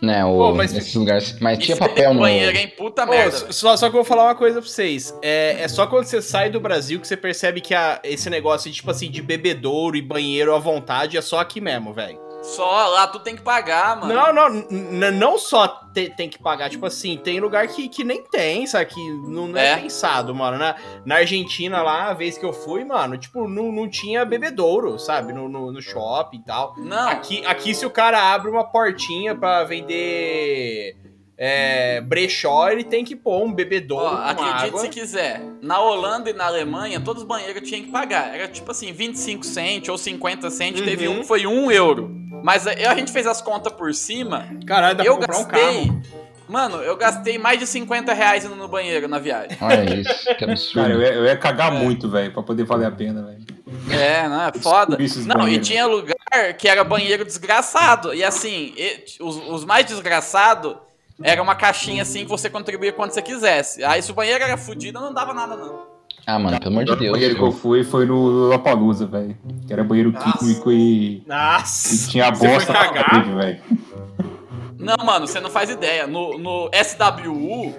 Né, 0.03 0.25
o, 0.25 0.37
Pô, 0.37 0.53
mas- 0.55 0.73
nesses 0.73 0.95
lugares. 0.95 1.39
Mas 1.41 1.59
tinha 1.59 1.77
foi 1.77 1.89
papel 1.89 2.13
no. 2.15 2.21
banheiro, 2.21 2.57
hein? 2.59 2.69
Puta 2.77 3.07
Pô, 3.07 3.13
merda. 3.13 3.53
só, 3.53 3.77
só 3.77 3.89
que 3.89 3.97
eu 3.97 4.03
vou 4.03 4.05
falar 4.05 4.25
uma 4.25 4.35
coisa 4.35 4.61
pra 4.61 4.69
vocês. 4.69 5.17
É, 5.23 5.63
é 5.63 5.69
só 5.69 5.87
quando 5.87 6.05
você 6.07 6.21
sai 6.21 6.51
do 6.51 6.59
Brasil 6.61 7.01
que 7.01 7.07
você 7.07 7.17
percebe 7.17 7.61
que 7.61 7.73
a- 7.75 8.01
esse 8.03 8.29
negócio 8.29 8.69
de, 8.69 8.77
tipo 8.77 8.91
assim, 8.91 9.09
de 9.09 9.23
bebedouro 9.23 9.97
e 9.97 10.03
banheiro 10.03 10.53
à 10.55 10.59
vontade 10.59 11.17
é 11.17 11.23
só 11.23 11.39
aqui 11.39 11.61
mesmo, 11.61 11.95
velho. 11.95 12.19
Só 12.45 12.89
lá 12.89 13.07
tu 13.07 13.19
tem 13.21 13.35
que 13.35 13.43
pagar, 13.43 13.97
mano. 14.01 14.13
Não, 14.15 14.51
não, 14.51 15.11
não 15.13 15.39
só 15.39 15.67
te- 15.95 16.11
tem 16.11 16.29
que 16.29 16.39
pagar, 16.39 16.69
tipo 16.69 16.85
assim, 16.85 17.17
tem 17.17 17.41
lugar 17.41 17.67
que, 17.69 17.89
que 17.89 18.05
nem 18.05 18.23
tem, 18.23 18.67
sabe? 18.67 18.87
Que 18.87 19.01
não, 19.29 19.49
não 19.49 19.59
é, 19.59 19.73
É. 19.73 19.77
pensado, 19.79 20.35
mano. 20.35 20.59
Na, 20.59 20.75
na 21.07 21.15
Argentina 21.17 21.83
lá, 21.83 22.11
a 22.11 22.13
vez 22.13 22.37
que 22.37 22.45
eu 22.45 22.53
fui, 22.53 22.85
mano, 22.85 23.17
tipo, 23.17 23.49
não, 23.49 23.73
não 23.73 23.89
tinha 23.89 24.25
bebedouro, 24.25 24.99
sabe? 24.99 25.33
No, 25.33 25.49
no, 25.49 25.73
no 25.73 25.81
shopping 25.81 26.37
e 26.39 26.45
tal. 26.45 26.75
Não. 26.77 27.09
Aqui, 27.09 27.45
aqui, 27.47 27.75
se 27.75 27.87
o 27.87 27.91
cara 27.91 28.35
abre 28.35 28.51
uma 28.51 28.65
portinha 28.65 29.35
pra 29.35 29.65
vender 29.65 30.97
é, 31.37 32.01
brechó, 32.01 32.69
ele 32.69 32.85
tem 32.85 33.05
que 33.05 33.17
pôr 33.17 33.43
um 33.45 33.53
bebedouro 33.53 34.05
Ó, 34.07 34.11
com 34.11 34.17
acredite 34.43 34.67
água. 34.67 34.81
se 34.81 34.89
quiser. 34.89 35.43
Na 35.61 35.81
Holanda 35.81 36.31
e 36.31 36.33
na 36.33 36.47
Alemanha, 36.47 37.01
todos 37.01 37.23
os 37.23 37.29
banheiros 37.29 37.69
tinham 37.69 37.85
que 37.85 37.91
pagar. 37.91 38.35
Era 38.35 38.47
tipo 38.49 38.71
assim, 38.71 38.93
25 38.93 39.45
cent 39.45 39.89
ou 39.89 39.99
50 39.99 40.51
cent. 40.51 40.77
Teve 40.83 41.09
Uhum. 41.09 41.17
um 41.17 41.21
que 41.21 41.27
foi 41.27 41.47
1 41.47 41.71
euro. 41.73 42.11
Mas 42.43 42.67
a 42.67 42.95
gente 42.95 43.11
fez 43.11 43.27
as 43.27 43.41
contas 43.41 43.73
por 43.73 43.93
cima. 43.95 44.47
Caralho, 44.67 44.97
dá 44.97 45.05
eu 45.05 45.17
pra 45.19 45.27
comprar 45.35 45.41
um 45.41 45.45
gastei. 45.49 45.87
carro. 45.87 46.03
Mano, 46.47 46.77
eu 46.83 46.95
gastei 46.97 47.39
mais 47.39 47.59
de 47.59 47.67
50 47.67 48.13
reais 48.13 48.45
indo 48.45 48.55
no 48.55 48.69
banheiro 48.69 49.09
na 49.09 49.19
viagem. 49.19 49.57
Olha 49.63 49.95
isso, 49.95 50.35
que 50.37 50.45
absurdo. 50.45 50.75
Cara, 50.83 50.93
eu 50.93 51.01
ia, 51.01 51.13
eu 51.15 51.25
ia 51.25 51.37
cagar 51.39 51.75
É. 51.75 51.79
muito, 51.79 52.09
velho, 52.11 52.33
pra 52.33 52.43
poder 52.43 52.65
valer 52.65 52.87
a 52.87 52.91
pena, 52.91 53.23
velho. 53.23 53.45
É, 53.91 54.29
não, 54.29 54.43
é 54.43 54.53
foda. 54.53 54.99
Não, 54.99 55.35
e 55.37 55.39
banheiros. 55.39 55.67
tinha 55.67 55.87
lugar 55.87 56.15
que 56.59 56.69
era 56.69 56.85
banheiro 56.85 57.25
desgraçado. 57.25 58.13
E 58.15 58.23
assim, 58.23 58.75
e- 58.77 59.05
os, 59.21 59.37
os 59.49 59.65
mais 59.65 59.87
desgraçados 59.87 60.77
era 61.23 61.43
uma 61.43 61.55
caixinha 61.55 62.03
assim 62.03 62.25
que 62.25 62.31
você 62.31 62.51
contribuía 62.51 62.93
quando 62.93 63.13
você 63.13 63.23
quisesse. 63.23 63.85
Aí 63.85 64.03
se 64.03 64.11
o 64.11 64.15
banheiro 64.15 64.43
era 64.43 64.57
fudido, 64.57 65.01
não 65.01 65.13
dava 65.13 65.33
nada, 65.35 65.57
não. 65.57 65.95
Ah, 66.27 66.39
mano, 66.39 66.59
pelo 66.59 66.71
amor 66.73 66.85
de 66.85 66.93
O 66.93 66.97
Deus. 66.97 67.13
banheiro 67.13 67.35
que 67.35 67.43
eu 67.43 67.53
fui 67.53 67.85
foi 67.85 68.07
no 68.07 68.15
Lollapalooza, 68.17 69.07
velho. 69.07 69.37
Que 69.67 69.73
era 69.73 69.85
banheiro 69.85 70.13
químico 70.13 70.73
e, 70.73 71.19
e 71.19 71.23
Nossa! 71.27 72.11
tinha 72.11 72.35
Você 72.35 72.47
foi 72.47 72.49
bosta 72.49 72.73
velho. 73.35 73.63
Não, 74.79 75.05
mano, 75.05 75.27
você 75.27 75.41
não 75.41 75.51
faz 75.51 75.71
ideia. 75.71 76.07
No, 76.07 76.39
no 76.39 76.71
SWU, 76.73 77.75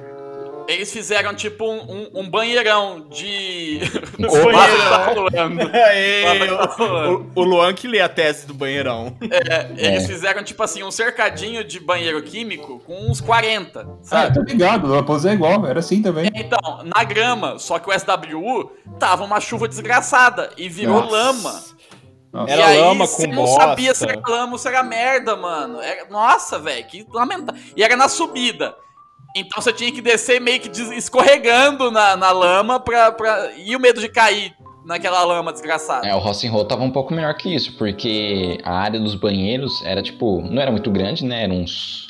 eles 0.67 0.91
fizeram 0.91 1.33
tipo 1.35 1.65
um, 1.65 1.79
um- 1.79 2.09
um 2.21 2.29
banheirão 2.29 3.07
de. 3.09 3.79
Um 4.19 4.25
Opa, 4.27 4.51
banheirão. 4.51 5.59
tá. 5.69 5.77
Aê, 5.89 6.47
Tá 6.47 7.09
o, 7.09 7.31
o 7.35 7.43
Luan 7.43 7.73
que 7.73 7.87
lê 7.87 7.99
a 8.01 8.07
tese 8.09 8.47
do 8.47 8.53
banheirão. 8.53 9.15
É, 9.29 9.71
eles 9.77 10.03
É. 10.03 10.07
fizeram 10.07 10.43
tipo 10.43 10.61
assim, 10.63 10.83
um 10.83 10.91
cercadinho 10.91 11.63
de 11.63 11.79
banheiro 11.79 12.21
químico 12.23 12.79
com 12.85 13.09
uns 13.09 13.19
40, 13.21 13.81
Ah, 13.81 13.85
sabe? 14.01 14.33
tô 14.33 14.41
ligado, 14.41 14.85
o 14.85 14.87
Lollapalooza 14.87 15.29
é 15.29 15.33
igual, 15.33 15.65
era 15.67 15.79
assim 15.79 16.01
também. 16.01 16.31
Então, 16.33 16.59
na 16.95 17.03
grama, 17.03 17.59
só 17.59 17.77
que 17.79 17.89
o 17.89 17.93
SWU 17.93 18.71
tava 18.99 19.23
uma 19.23 19.39
chuva 19.41 19.67
desgraçada 19.67 20.49
e 20.57 20.69
virou 20.69 21.01
Nossa. 21.01 21.11
lama. 21.15 21.63
Nossa. 22.31 22.51
Era 22.51 22.61
e 22.61 22.63
aí, 22.63 22.81
lama 22.81 23.05
você 23.07 23.27
com 23.27 23.33
não 23.33 23.47
sabia 23.47 23.93
se 23.93 24.03
era 24.03 24.21
lama 24.27 24.53
ou 24.53 24.57
se 24.57 24.67
era 24.67 24.83
merda, 24.83 25.35
mano. 25.35 25.79
Era- 25.81 26.05
nossa, 26.09 26.59
velho, 26.59 26.85
que 26.85 27.05
lamentável. 27.13 27.61
E 27.75 27.83
era 27.83 27.95
na 27.95 28.09
subida. 28.09 28.75
Então 29.35 29.61
você 29.61 29.73
tinha 29.73 29.91
que 29.91 30.01
descer 30.01 30.39
meio 30.39 30.61
que 30.61 30.69
escorregando 30.95 31.91
na, 31.91 32.15
na 32.15 32.31
lama 32.31 32.79
pra, 32.79 33.11
pra. 33.11 33.51
E 33.57 33.75
o 33.75 33.79
medo 33.79 33.99
de 33.99 34.07
cair 34.07 34.53
naquela 34.85 35.23
lama 35.25 35.51
desgraçada. 35.51 36.07
É, 36.07 36.15
o 36.15 36.19
and 36.19 36.51
Roll 36.51 36.63
tava 36.63 36.83
um 36.83 36.91
pouco 36.91 37.13
melhor 37.13 37.33
que 37.35 37.53
isso, 37.53 37.75
porque 37.77 38.57
a 38.63 38.77
área 38.77 38.99
dos 38.99 39.13
banheiros 39.13 39.83
era 39.83 40.01
tipo, 40.01 40.41
não 40.41 40.61
era 40.61 40.71
muito 40.71 40.89
grande, 40.89 41.25
né? 41.25 41.43
Era 41.43 41.53
uns, 41.53 42.07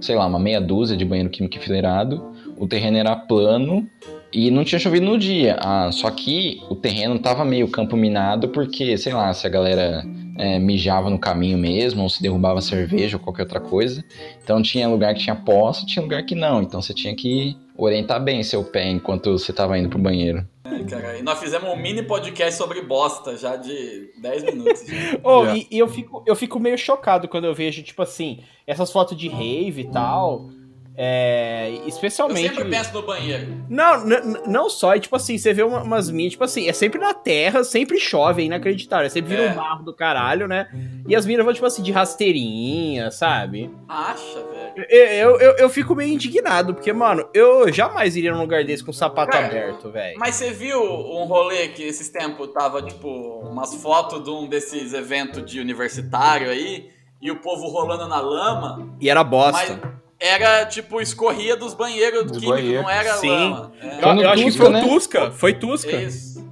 sei 0.00 0.16
lá, 0.16 0.26
uma 0.26 0.40
meia 0.40 0.60
dúzia 0.60 0.96
de 0.96 1.04
banheiro 1.04 1.30
químico 1.30 1.56
enfileirado. 1.56 2.34
O 2.56 2.66
terreno 2.66 2.96
era 2.96 3.14
plano 3.14 3.88
e 4.32 4.50
não 4.50 4.64
tinha 4.64 4.78
chovido 4.80 5.06
no 5.06 5.16
dia. 5.16 5.56
Ah, 5.60 5.90
só 5.92 6.10
que 6.10 6.60
o 6.68 6.74
terreno 6.74 7.20
tava 7.20 7.44
meio 7.44 7.68
campo 7.68 7.96
minado, 7.96 8.48
porque, 8.48 8.98
sei 8.98 9.12
lá, 9.12 9.32
se 9.32 9.46
a 9.46 9.50
galera 9.50 10.04
é, 10.36 10.58
mijava 10.58 11.08
no 11.10 11.18
caminho 11.18 11.58
mesmo, 11.58 12.02
ou 12.02 12.08
se 12.08 12.22
derrubava 12.22 12.60
cerveja 12.60 13.16
ou 13.16 13.22
qualquer 13.22 13.42
outra 13.42 13.60
coisa. 13.60 14.04
Então 14.42 14.62
tinha 14.62 14.88
lugar 14.88 15.14
que 15.14 15.20
tinha 15.20 15.36
poça, 15.36 15.86
tinha 15.86 16.02
lugar 16.02 16.24
que 16.24 16.34
não. 16.34 16.62
Então 16.62 16.80
você 16.82 16.92
tinha 16.92 17.14
que 17.14 17.56
orientar 17.76 18.22
bem 18.22 18.42
seu 18.42 18.62
pé 18.64 18.88
enquanto 18.88 19.32
você 19.32 19.52
tava 19.52 19.78
indo 19.78 19.88
pro 19.88 19.98
banheiro. 19.98 20.46
É, 20.64 20.82
cara, 20.84 21.18
e 21.18 21.22
nós 21.22 21.38
fizemos 21.38 21.68
um 21.70 21.76
mini 21.76 22.02
podcast 22.02 22.56
sobre 22.56 22.80
bosta 22.82 23.36
já 23.36 23.56
de 23.56 24.10
10 24.20 24.44
minutos. 24.44 24.84
Oh, 25.22 25.44
Já. 25.44 25.56
e, 25.56 25.66
e 25.70 25.78
eu, 25.78 25.88
fico, 25.88 26.22
eu 26.26 26.34
fico 26.34 26.58
meio 26.58 26.76
chocado 26.76 27.28
quando 27.28 27.44
eu 27.44 27.54
vejo, 27.54 27.82
tipo 27.82 28.02
assim, 28.02 28.40
essas 28.66 28.90
fotos 28.90 29.16
de 29.16 29.28
rave 29.28 29.82
e 29.82 29.90
tal. 29.90 30.48
É, 30.96 31.70
Eu 31.82 31.88
especialmente. 31.88 32.48
sempre 32.48 32.70
penso 32.70 32.92
no 32.94 33.02
banheiro. 33.02 33.64
Não, 33.68 34.04
não 34.46 34.70
só, 34.70 34.94
é 34.94 35.00
tipo 35.00 35.16
assim, 35.16 35.36
você 35.36 35.52
vê 35.52 35.62
uma- 35.64 35.82
umas 35.82 36.08
minas, 36.08 36.32
tipo 36.32 36.44
assim, 36.44 36.68
é 36.68 36.72
sempre 36.72 37.00
na 37.00 37.12
terra, 37.12 37.64
sempre 37.64 37.98
chove, 37.98 38.42
é 38.42 38.46
inacreditável. 38.46 39.10
Sempre 39.10 39.30
vira 39.36 39.48
É. 39.48 39.50
um 39.50 39.54
barro 39.54 39.82
do 39.84 39.92
caralho, 39.92 40.46
né? 40.46 40.68
E 41.08 41.16
as 41.16 41.26
minas 41.26 41.44
vão, 41.44 41.52
tipo 41.52 41.66
assim, 41.66 41.82
de 41.82 41.90
rasteirinha, 41.90 43.10
sabe? 43.10 43.70
Acha, 43.88 44.40
velho. 44.44 44.86
Eu, 44.88 45.04
eu, 45.06 45.40
eu, 45.40 45.56
eu 45.56 45.68
fico 45.68 45.94
meio 45.94 46.12
indignado, 46.12 46.74
porque, 46.74 46.92
mano, 46.92 47.28
eu 47.34 47.72
jamais 47.72 48.16
iria 48.16 48.32
num 48.32 48.40
lugar 48.40 48.64
desse 48.64 48.84
com 48.84 48.90
o 48.90 48.94
sapato 48.94 49.32
Cara, 49.32 49.46
aberto, 49.46 49.90
velho. 49.90 50.18
Mas 50.18 50.36
você 50.36 50.50
viu 50.52 50.80
um 50.80 51.24
rolê 51.24 51.68
que 51.68 51.82
esses 51.82 52.08
tempos 52.08 52.48
tava, 52.52 52.80
tipo, 52.82 53.08
umas 53.08 53.74
fotos 53.74 54.22
de 54.22 54.30
um 54.30 54.46
desses 54.48 54.92
eventos 54.94 55.44
de 55.44 55.60
universitário 55.60 56.50
aí, 56.50 56.88
e 57.20 57.30
o 57.30 57.36
povo 57.40 57.66
rolando 57.68 58.06
na 58.06 58.20
lama, 58.20 58.96
E 59.00 59.08
era 59.08 59.24
bosta. 59.24 59.80
mas 59.80 59.94
era, 60.26 60.64
tipo, 60.66 61.00
escorria 61.00 61.56
dos 61.56 61.74
banheiros 61.74 62.24
Dos 62.24 62.38
químicos, 62.38 62.60
banheiros. 62.60 62.82
não 62.82 62.90
era 62.90 63.12
Sim. 63.14 63.28
lama. 63.28 63.72
É, 63.82 63.86
Eu, 64.04 64.22
eu 64.22 64.28
acho 64.30 64.44
que 64.44 64.50
Tusca, 64.50 64.64
foi 64.64 64.72
né? 64.72 64.80
Tusca. 64.82 65.30
Foi 65.30 65.52
Tusca. 65.54 65.90
é 65.96 66.02
isso. 66.04 66.44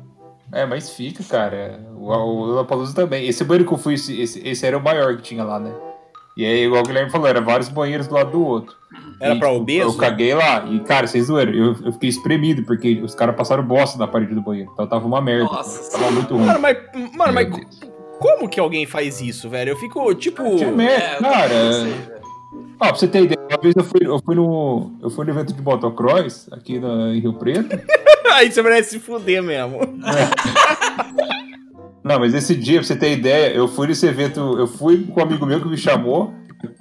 É, 0.52 0.66
mas 0.66 0.90
fica, 0.90 1.24
cara. 1.24 1.80
O, 1.96 2.06
o 2.12 2.44
Lollapalooza 2.46 2.94
também. 2.94 3.26
Esse 3.26 3.42
banheiro 3.44 3.66
que 3.66 3.72
eu 3.74 3.78
fui, 3.78 3.94
esse, 3.94 4.20
esse, 4.20 4.46
esse 4.46 4.66
era 4.66 4.76
o 4.76 4.82
maior 4.82 5.16
que 5.16 5.22
tinha 5.22 5.42
lá, 5.44 5.58
né? 5.58 5.72
E 6.36 6.44
aí, 6.46 6.64
igual 6.64 6.82
o 6.82 6.86
Guilherme 6.86 7.10
falou, 7.10 7.26
era 7.26 7.40
vários 7.40 7.68
banheiros 7.68 8.06
do 8.06 8.14
lado 8.14 8.30
do 8.32 8.44
outro. 8.44 8.74
Era 9.20 9.34
E, 9.34 9.38
pra 9.38 9.48
tipo, 9.48 9.60
obeso? 9.60 9.88
Eu 9.90 9.94
caguei 9.96 10.34
lá. 10.34 10.64
E, 10.70 10.80
cara, 10.80 11.06
vocês 11.06 11.26
zoeram. 11.26 11.52
Eu, 11.52 11.76
eu 11.84 11.92
fiquei 11.92 12.08
espremido, 12.08 12.62
porque 12.64 13.00
os 13.02 13.14
caras 13.14 13.34
passaram 13.36 13.62
bosta 13.62 13.98
na 13.98 14.06
parede 14.06 14.34
do 14.34 14.40
banheiro. 14.42 14.70
Então 14.72 14.86
tava 14.86 15.06
uma 15.06 15.20
merda. 15.20 15.44
Nossa. 15.44 15.90
Tava 15.98 16.10
muito 16.10 16.34
ruim. 16.34 16.46
Mano, 16.46 16.60
mas, 16.60 16.76
mano, 17.14 17.32
mas 17.34 17.48
como 18.18 18.48
que 18.48 18.58
alguém 18.60 18.86
faz 18.86 19.20
isso, 19.20 19.48
velho? 19.48 19.70
Eu 19.70 19.76
fico, 19.76 20.14
tipo. 20.14 20.42
Tinha 20.56 20.68
É, 20.68 20.72
merda, 20.72 21.16
também 21.16 21.32
cara. 21.32 22.22
Ó, 22.80 22.86
pra 22.88 22.94
você 22.94 23.06
ter 23.08 23.22
ideia, 23.24 23.38
uma 23.52 23.62
vez 23.62 23.74
eu 23.76 23.84
fui, 23.84 24.00
eu 24.02 24.18
fui 24.24 24.34
no. 24.34 24.98
Eu 25.02 25.10
fui 25.10 25.24
no 25.24 25.30
evento 25.32 25.52
de 25.52 25.62
motocross 25.62 26.48
aqui 26.52 26.78
na, 26.78 27.14
em 27.14 27.20
Rio 27.20 27.34
Preto. 27.34 27.78
Aí 28.32 28.50
você 28.50 28.62
merece 28.62 28.90
se 28.90 28.98
fuder 28.98 29.42
mesmo. 29.42 29.80
Não, 32.02 32.18
mas 32.18 32.34
esse 32.34 32.54
dia, 32.56 32.78
pra 32.78 32.86
você 32.86 32.96
ter 32.96 33.12
ideia, 33.12 33.54
eu 33.54 33.68
fui 33.68 33.86
nesse 33.86 34.06
evento, 34.06 34.58
eu 34.58 34.66
fui 34.66 35.04
com 35.04 35.20
um 35.20 35.22
amigo 35.22 35.46
meu 35.46 35.60
que 35.60 35.68
me 35.68 35.76
chamou, 35.76 36.34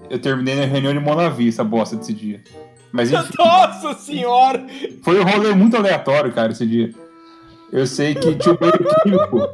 eu 0.09 0.19
terminei 0.19 0.55
na 0.55 0.65
reunião 0.65 0.93
de 0.93 0.99
Monavi, 0.99 1.49
essa 1.49 1.63
bosta 1.63 1.95
desse 1.95 2.13
dia. 2.13 2.41
Mas 2.91 3.11
enfim, 3.13 3.33
Nossa 3.37 3.93
senhora! 3.93 4.65
foi 5.03 5.19
um 5.19 5.23
rolê 5.23 5.53
muito 5.53 5.77
aleatório, 5.77 6.31
cara, 6.31 6.51
esse 6.51 6.65
dia. 6.65 6.91
Eu 7.71 7.85
sei 7.85 8.15
que 8.15 8.35
tinha 8.35 8.53
um 8.53 8.57
banheiro 8.57 8.85
químico, 9.03 9.49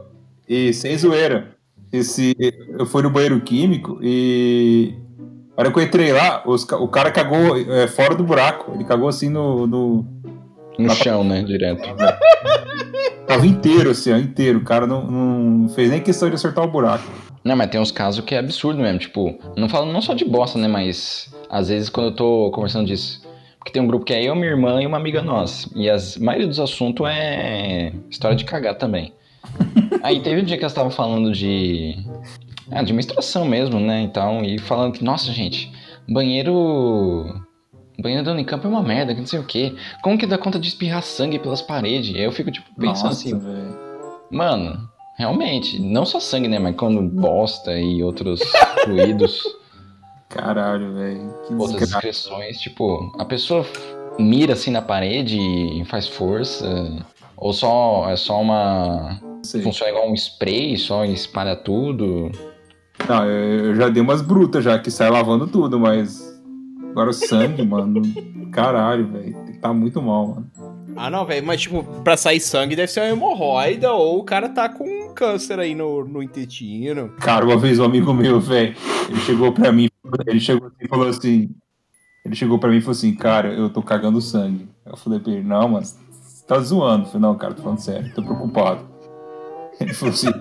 e 0.47 0.73
sem 0.73 0.97
zoeira, 0.97 1.55
esse, 1.91 2.35
eu 2.77 2.85
fui 2.85 3.01
no 3.01 3.09
banheiro 3.09 3.39
químico 3.41 3.99
e... 4.01 4.93
A 5.57 5.61
hora 5.61 5.71
que 5.71 5.79
eu 5.79 5.83
entrei 5.83 6.11
lá, 6.13 6.43
os 6.45 6.63
o 6.71 6.87
cara 6.87 7.09
cagou 7.11 7.57
é, 7.57 7.87
fora 7.87 8.13
do 8.13 8.23
buraco, 8.23 8.71
ele 8.75 8.83
cagou 8.83 9.07
assim 9.09 9.27
no- 9.27 9.65
no, 9.65 10.05
No 10.77 10.89
chão, 10.91 11.23
né? 11.23 11.41
Direto. 11.41 11.81
Tava 13.25 13.45
inteiro, 13.45 13.89
assim, 13.89 14.13
ó, 14.13 14.17
inteiro. 14.17 14.59
O 14.59 14.63
cara 14.63 14.85
não, 14.85 15.03
não 15.09 15.69
fez 15.69 15.89
nem 15.89 15.99
questão 15.99 16.29
de 16.29 16.35
acertar 16.35 16.63
o 16.63 16.67
buraco. 16.67 17.03
Não, 17.43 17.55
mas 17.55 17.69
tem 17.69 17.79
uns 17.81 17.91
casos 17.91 18.23
que 18.23 18.35
é 18.35 18.37
absurdo 18.37 18.79
mesmo. 18.81 18.99
Tipo, 18.99 19.37
não 19.57 19.67
falo 19.67 19.91
não 19.91 20.01
só 20.01 20.13
de 20.13 20.23
bosta, 20.23 20.59
né? 20.59 20.67
Mas 20.67 21.33
às 21.49 21.69
vezes 21.69 21.89
quando 21.89 22.07
eu 22.07 22.15
tô 22.15 22.51
conversando 22.51 22.85
disso. 22.85 23.25
Porque 23.57 23.71
tem 23.71 23.81
um 23.81 23.87
grupo 23.87 24.05
que 24.05 24.13
é 24.13 24.23
eu, 24.23 24.35
minha 24.35 24.47
irmã 24.47 24.81
e 24.81 24.85
uma 24.85 24.97
amiga 24.97 25.21
nossa. 25.21 25.67
E 25.75 25.89
a 25.89 25.97
maioria 26.19 26.47
dos 26.47 26.59
assuntos 26.59 27.05
é 27.09 27.91
história 28.09 28.37
de 28.37 28.45
cagar 28.45 28.75
também. 28.75 29.11
Aí 30.03 30.21
teve 30.21 30.41
um 30.41 30.45
dia 30.45 30.55
que 30.57 30.63
elas 30.63 30.71
estavam 30.71 30.91
falando 30.91 31.31
de. 31.31 31.95
De 32.83 32.93
menstruação 32.93 33.45
mesmo, 33.45 33.79
né? 33.79 34.01
Então, 34.01 34.43
e 34.43 34.57
falando 34.59 34.93
que, 34.93 35.03
nossa, 35.03 35.31
gente, 35.31 35.71
banheiro. 36.07 37.43
Banheiro 37.99 38.23
da 38.23 38.31
Unicamp 38.31 38.63
é 38.63 38.69
uma 38.69 38.83
merda, 38.83 39.13
que 39.13 39.19
não 39.19 39.27
sei 39.27 39.39
o 39.39 39.43
quê. 39.43 39.75
Como 40.03 40.17
que 40.17 40.27
dá 40.27 40.37
conta 40.37 40.59
de 40.59 40.67
espirrar 40.67 41.01
sangue 41.01 41.39
pelas 41.39 41.61
paredes? 41.61 42.15
Aí 42.15 42.23
eu 42.23 42.31
fico, 42.31 42.51
tipo, 42.51 42.67
pensando 42.75 43.05
Nossa, 43.05 43.07
assim, 43.07 43.39
velho. 43.39 43.75
Mano, 44.29 44.87
realmente, 45.17 45.81
não 45.81 46.05
só 46.05 46.19
sangue, 46.19 46.47
né? 46.47 46.59
Mas 46.59 46.75
quando 46.75 47.01
bosta 47.01 47.79
e 47.79 48.03
outros 48.03 48.41
fluidos, 48.83 49.43
Caralho, 50.29 50.93
velho. 50.93 51.33
Que 51.47 51.53
outras 51.53 51.89
excreções, 51.89 52.59
tipo, 52.59 53.11
a 53.17 53.25
pessoa 53.25 53.65
mira 54.19 54.53
assim 54.53 54.71
na 54.71 54.81
parede 54.81 55.39
e 55.39 55.83
faz 55.85 56.07
força. 56.07 57.05
Ou 57.35 57.53
só 57.53 58.09
é 58.09 58.15
só 58.15 58.41
uma. 58.41 59.19
Sei. 59.43 59.61
Funciona 59.61 59.91
igual 59.91 60.09
um 60.09 60.13
spray, 60.13 60.77
só 60.77 61.05
espalha 61.05 61.55
tudo. 61.55 62.31
Não, 63.07 63.25
eu 63.25 63.65
eu 63.67 63.75
já 63.75 63.89
dei 63.89 64.01
umas 64.01 64.21
brutas 64.21 64.63
já, 64.63 64.77
que 64.79 64.91
sai 64.91 65.09
lavando 65.09 65.47
tudo, 65.47 65.79
mas. 65.79 66.35
Agora 66.91 67.09
o 67.09 67.13
sangue, 67.13 67.63
mano. 67.63 68.01
Caralho, 68.51 69.07
velho. 69.07 69.35
Tá 69.61 69.73
muito 69.73 70.01
mal, 70.01 70.27
mano. 70.27 70.51
Ah, 70.95 71.11
não, 71.11 71.25
velho, 71.25 71.45
mas 71.45 71.61
tipo, 71.61 71.83
pra 72.03 72.17
sair 72.17 72.39
sangue 72.39 72.75
deve 72.75 72.91
ser 72.91 73.01
uma 73.01 73.09
hemorroida 73.09 73.93
ou 73.93 74.19
o 74.19 74.23
cara 74.23 74.49
tá 74.49 74.67
com 74.67 74.83
um 74.83 75.13
câncer 75.13 75.59
aí 75.59 75.75
no, 75.75 76.03
no 76.03 76.23
intestino. 76.23 77.09
Cara, 77.19 77.45
uma 77.45 77.55
vez 77.55 77.77
um 77.77 77.83
amigo 77.83 78.11
meu, 78.15 78.39
velho, 78.39 78.75
ele 79.07 79.19
chegou 79.19 79.51
pra 79.51 79.71
mim, 79.71 79.89
ele 80.25 80.39
chegou 80.39 80.71
e 80.81 80.87
falou 80.87 81.07
assim. 81.07 81.51
Ele 82.25 82.35
chegou 82.35 82.57
pra 82.57 82.69
mim 82.69 82.77
e 82.77 82.81
falou 82.81 82.91
assim, 82.91 83.13
cara, 83.13 83.53
eu 83.53 83.69
tô 83.69 83.81
cagando 83.81 84.19
sangue. 84.19 84.67
Eu 84.85 84.97
falei 84.97 85.19
pra 85.19 85.31
ele, 85.31 85.43
não, 85.43 85.69
mas 85.69 85.97
você 86.11 86.45
tá 86.45 86.59
zoando. 86.59 87.03
Eu 87.03 87.07
falei, 87.07 87.21
não, 87.21 87.35
cara, 87.37 87.53
tô 87.53 87.61
falando 87.61 87.79
sério, 87.79 88.11
tô 88.13 88.23
preocupado. 88.23 88.81
Ele 89.79 89.93
falou 89.93 90.13
assim, 90.13 90.31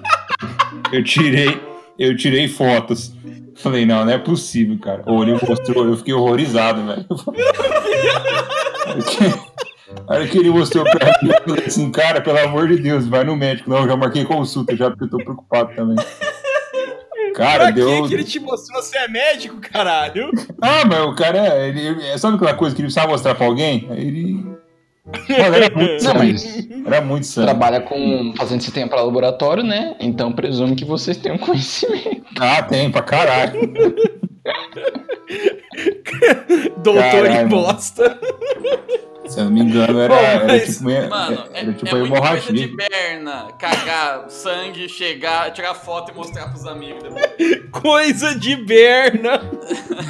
eu 0.90 1.04
tirei, 1.04 1.60
eu 1.98 2.16
tirei 2.16 2.48
fotos. 2.48 3.12
Falei, 3.56 3.86
não, 3.86 4.04
não 4.04 4.12
é 4.12 4.18
possível, 4.18 4.78
cara. 4.78 5.02
Ou 5.06 5.22
ele 5.22 5.32
mostrou, 5.32 5.86
eu 5.86 5.96
fiquei 5.96 6.12
horrorizado, 6.12 6.84
velho. 6.84 7.06
A 10.08 10.14
hora 10.14 10.26
que- 10.26 10.38
ele 10.38 10.50
mostrou 10.50 10.84
pra 10.84 11.06
mim, 11.22 11.30
eu 11.30 11.42
falei 11.42 11.64
assim, 11.66 11.90
cara, 11.90 12.20
pelo 12.20 12.38
amor 12.38 12.68
de 12.68 12.76
Deus, 12.76 13.06
vai 13.06 13.24
no 13.24 13.36
médico. 13.36 13.70
Não, 13.70 13.78
eu 13.82 13.88
já 13.88 13.96
marquei 13.96 14.24
consulta 14.24 14.76
já, 14.76 14.90
porque 14.90 15.04
eu 15.04 15.10
tô 15.10 15.16
preocupado 15.18 15.74
também. 15.74 15.96
Cara, 17.34 17.64
pra 17.64 17.70
deu. 17.70 18.02
que 18.02 18.08
que 18.08 18.14
ele 18.14 18.24
te 18.24 18.40
mostrou? 18.40 18.82
Você 18.82 18.96
é 18.98 19.08
médico, 19.08 19.56
caralho? 19.60 20.30
Ah, 20.60 20.84
mas 20.86 21.00
o 21.00 21.14
cara, 21.14 21.66
ele- 21.66 22.18
sabe 22.18 22.36
aquela 22.36 22.54
coisa 22.54 22.74
que 22.74 22.80
ele 22.82 22.86
precisava 22.86 23.10
mostrar 23.12 23.34
pra 23.34 23.46
alguém? 23.46 23.86
Aí 23.90 24.06
ele. 24.06 24.44
Era 25.28 25.70
muito 25.74 26.02
Não, 26.04 26.14
mas 26.14 26.68
Era 26.86 27.00
muito 27.00 27.26
sangue. 27.26 27.46
trabalha 27.46 27.80
com 27.80 28.32
fazendo 28.36 28.60
sistema 28.62 28.88
para 28.88 29.02
laboratório, 29.02 29.62
né? 29.62 29.94
Então 30.00 30.32
presumo 30.32 30.74
que 30.74 30.84
vocês 30.84 31.16
tenham 31.16 31.38
conhecimento. 31.38 32.24
Ah, 32.40 32.62
tem, 32.62 32.90
pra 32.90 33.02
caralho. 33.02 33.72
Doutor 36.82 37.26
em 37.26 37.30
Caralho. 37.30 37.48
bosta. 37.48 38.18
Se 39.28 39.38
eu 39.40 39.44
não 39.44 39.50
me 39.52 39.60
engano, 39.60 39.98
era, 40.00 40.14
era 40.14 40.46
mas, 40.46 40.76
tipo, 40.76 40.88
uma- 40.88 41.08
Mano, 41.08 41.44
é, 41.52 41.60
era 41.60 41.72
tipo 41.72 41.88
é 41.88 41.98
uma 42.02 42.08
muita 42.08 42.28
coisa 42.28 42.52
de 42.52 42.68
perna, 42.68 43.48
cagar 43.58 44.24
sangue, 44.28 44.88
chegar, 44.88 45.52
tirar 45.52 45.74
foto 45.74 46.12
e 46.12 46.14
mostrar 46.14 46.48
pros 46.48 46.66
amigos. 46.66 47.02
Coisa 47.72 48.34
de 48.38 48.56
berna. 48.56 49.40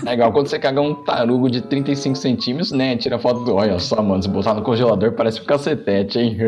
É 0.07 0.13
igual 0.15 0.33
quando 0.33 0.47
você 0.49 0.59
caga 0.59 0.81
um 0.81 0.95
tarugo 0.95 1.51
de 1.51 1.61
35 1.63 2.17
centímetros, 2.17 2.71
né? 2.73 2.97
Tira 2.97 3.19
foto 3.19 3.41
do. 3.45 3.55
Olha 3.55 3.79
só, 3.79 4.01
mano, 4.03 4.23
se 4.23 4.29
botar 4.29 4.55
no 4.55 4.63
congelador 4.63 5.13
parece 5.13 5.41
um 5.41 5.45
cacetete, 5.45 6.19
hein? 6.19 6.37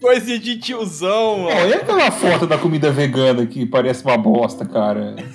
Coisa 0.00 0.38
de 0.38 0.58
tiozão, 0.58 1.36
Pô, 1.36 1.42
mano. 1.54 1.68
e 1.68 1.74
aquela 1.74 2.10
foto 2.10 2.46
da 2.46 2.58
comida 2.58 2.90
vegana 2.90 3.46
que 3.46 3.64
parece 3.64 4.04
uma 4.04 4.16
bosta, 4.16 4.64
cara? 4.64 5.16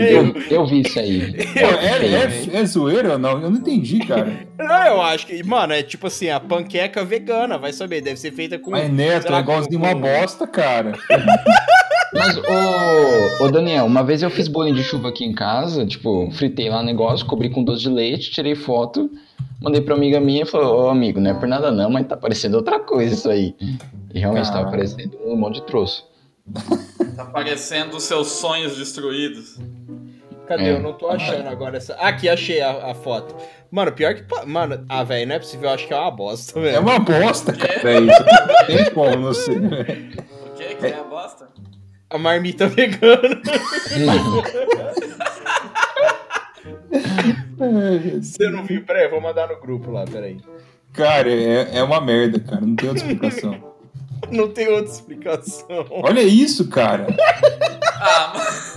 eu, 0.00 0.34
eu 0.50 0.66
vi 0.66 0.80
isso 0.80 0.98
aí. 0.98 1.32
Pô, 1.32 1.60
é, 1.60 2.56
é, 2.56 2.60
é 2.60 2.64
zoeira 2.64 3.12
ou 3.12 3.18
não? 3.18 3.40
Eu 3.40 3.50
não 3.50 3.58
entendi, 3.58 4.00
cara. 4.00 4.11
Não, 4.58 4.86
eu 4.86 5.02
acho 5.02 5.26
que, 5.26 5.42
mano, 5.42 5.72
é 5.72 5.82
tipo 5.82 6.06
assim, 6.06 6.28
a 6.30 6.38
panqueca 6.40 7.04
vegana, 7.04 7.58
vai 7.58 7.72
saber, 7.72 8.00
deve 8.00 8.18
ser 8.18 8.32
feita 8.32 8.58
com. 8.58 8.70
Mas 8.70 8.90
Neto, 8.92 9.32
é 9.32 9.40
igualzinho 9.40 9.78
uma 9.78 9.92
com- 9.94 10.00
bosta, 10.00 10.46
cara. 10.46 10.92
Mas, 12.14 12.36
ô, 12.36 13.44
ô 13.44 13.50
Daniel, 13.50 13.86
uma 13.86 14.04
vez 14.04 14.22
eu 14.22 14.28
fiz 14.30 14.46
bolinho 14.46 14.76
de 14.76 14.82
chuva 14.84 15.08
aqui 15.08 15.24
em 15.24 15.32
casa, 15.34 15.86
tipo, 15.86 16.30
fritei 16.32 16.68
lá 16.68 16.80
o 16.80 16.84
negócio, 16.84 17.24
cobri 17.24 17.48
com 17.48 17.64
doce 17.64 17.82
de 17.82 17.88
leite, 17.88 18.30
tirei 18.30 18.54
foto, 18.54 19.10
mandei 19.62 19.80
pra 19.80 19.94
amiga 19.94 20.20
minha 20.20 20.42
e 20.42 20.46
falou, 20.46 20.84
ô 20.84 20.88
amigo, 20.90 21.18
não 21.18 21.30
é 21.30 21.34
por 21.34 21.48
nada 21.48 21.70
não, 21.72 21.88
mas 21.88 22.06
tá 22.06 22.14
parecendo 22.16 22.58
outra 22.58 22.78
coisa 22.78 23.14
isso 23.14 23.30
aí. 23.30 23.54
E 24.12 24.18
realmente 24.20 24.44
tava 24.52 24.64
Caralho. 24.64 24.70
parecendo 24.76 25.16
um 25.24 25.36
monte 25.36 25.54
de 25.54 25.62
troço. 25.62 26.06
Tá 27.16 27.24
parecendo 27.24 27.96
os 27.96 28.02
seus 28.02 28.28
sonhos 28.28 28.76
destruídos. 28.76 29.58
Cadê? 30.52 30.64
É. 30.64 30.72
Eu 30.72 30.80
não 30.80 30.92
tô 30.92 31.08
achando 31.08 31.48
agora 31.48 31.78
essa. 31.78 31.94
Aqui, 31.94 32.28
achei 32.28 32.60
a, 32.60 32.90
a 32.90 32.94
foto. 32.94 33.34
Mano, 33.70 33.90
pior 33.92 34.14
que. 34.14 34.22
Mano, 34.46 34.84
ah, 34.86 35.02
velho, 35.02 35.26
não 35.26 35.36
é 35.36 35.38
possível, 35.38 35.70
eu 35.70 35.74
acho 35.74 35.86
que 35.86 35.94
é 35.94 35.96
uma 35.96 36.10
bosta, 36.10 36.60
velho. 36.60 36.76
É 36.76 36.78
uma 36.78 36.98
bosta, 36.98 37.54
cara. 37.54 37.90
É 37.90 38.00
isso. 38.00 38.22
Não 38.22 38.66
tem 38.66 38.90
como, 38.92 39.16
não 39.16 39.32
sei. 39.32 39.56
O 39.56 40.50
que 40.54 40.74
que 40.74 40.86
é 40.86 40.94
a 40.94 41.04
bosta? 41.04 41.48
A 42.10 42.18
marmita 42.18 42.66
vegana. 42.66 43.40
Você 48.20 48.50
não 48.50 48.64
viu? 48.64 48.84
Peraí, 48.84 49.04
eu 49.04 49.10
vou 49.10 49.22
mandar 49.22 49.48
no 49.48 49.58
grupo 49.58 49.90
lá, 49.90 50.04
peraí. 50.04 50.36
Cara, 50.92 51.32
é, 51.32 51.78
é 51.78 51.82
uma 51.82 52.02
merda, 52.02 52.38
cara. 52.40 52.60
Não 52.60 52.76
tem 52.76 52.90
outra 52.90 53.06
explicação. 53.06 53.72
Não 54.30 54.48
tem 54.48 54.68
outra 54.68 54.92
explicação. 54.92 55.86
Olha 55.90 56.22
isso, 56.22 56.68
cara. 56.68 57.06
Ah, 58.04 58.32
mas 58.34 58.74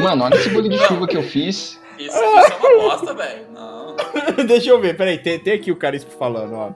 Mano, 0.00 0.24
olha 0.24 0.34
esse 0.36 0.48
bolinho 0.50 0.78
de 0.78 0.84
chuva 0.86 1.06
que 1.06 1.16
eu 1.16 1.22
fiz. 1.22 1.80
isso, 1.98 2.08
isso 2.08 2.16
é 2.18 2.28
uma 2.76 2.82
bosta, 2.88 3.14
velho. 3.14 3.46
Não. 3.52 3.96
Deixa 4.46 4.70
eu 4.70 4.80
ver, 4.80 4.96
peraí, 4.96 5.18
tem, 5.18 5.38
tem 5.38 5.54
aqui 5.54 5.70
o 5.72 5.76
Carispo 5.76 6.10
falando, 6.12 6.54
ó. 6.54 6.70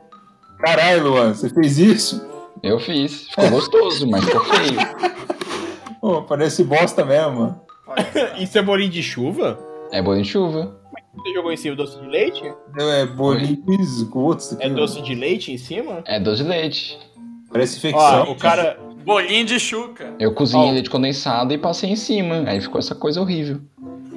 Caralho, 0.58 1.04
Luan, 1.08 1.34
você 1.34 1.48
fez 1.48 1.78
isso? 1.78 2.24
Eu 2.62 2.78
fiz. 2.78 3.28
Ficou 3.28 3.50
gostoso, 3.50 4.08
mas 4.08 4.24
ficou 4.24 4.44
feio. 4.44 4.78
Pô, 6.00 6.22
parece 6.22 6.62
bosta 6.64 7.04
mesmo. 7.04 7.60
Isso 8.38 8.56
é 8.58 8.62
bolinho 8.62 8.90
de 8.90 9.02
chuva? 9.02 9.58
É 9.90 10.00
bolinho 10.00 10.24
de 10.24 10.30
chuva. 10.30 10.80
Você 11.14 11.34
jogou 11.34 11.52
em 11.52 11.56
cima 11.56 11.76
doce 11.76 12.00
de 12.00 12.06
leite? 12.06 12.42
É 12.78 13.04
bolinho 13.06 13.56
com 13.58 13.72
esgoto. 13.74 14.54
aqui, 14.54 14.64
É 14.64 14.70
ó. 14.70 14.74
doce 14.74 15.02
de 15.02 15.14
leite 15.14 15.52
em 15.52 15.58
cima? 15.58 16.02
É 16.06 16.18
doce 16.20 16.42
de 16.42 16.48
leite. 16.48 16.98
Parece 17.52 17.76
Ó, 17.76 17.78
infecção. 17.78 18.32
o 18.32 18.36
cara. 18.36 18.78
Bolinho 19.04 19.44
de 19.44 19.58
chuca. 19.60 20.14
Eu 20.18 20.32
cozinhei 20.34 20.68
Ó. 20.68 20.72
leite 20.72 20.90
condensado 20.90 21.52
e 21.52 21.58
passei 21.58 21.90
em 21.90 21.96
cima. 21.96 22.44
Aí 22.46 22.60
ficou 22.60 22.78
essa 22.78 22.94
coisa 22.94 23.20
horrível. 23.20 23.60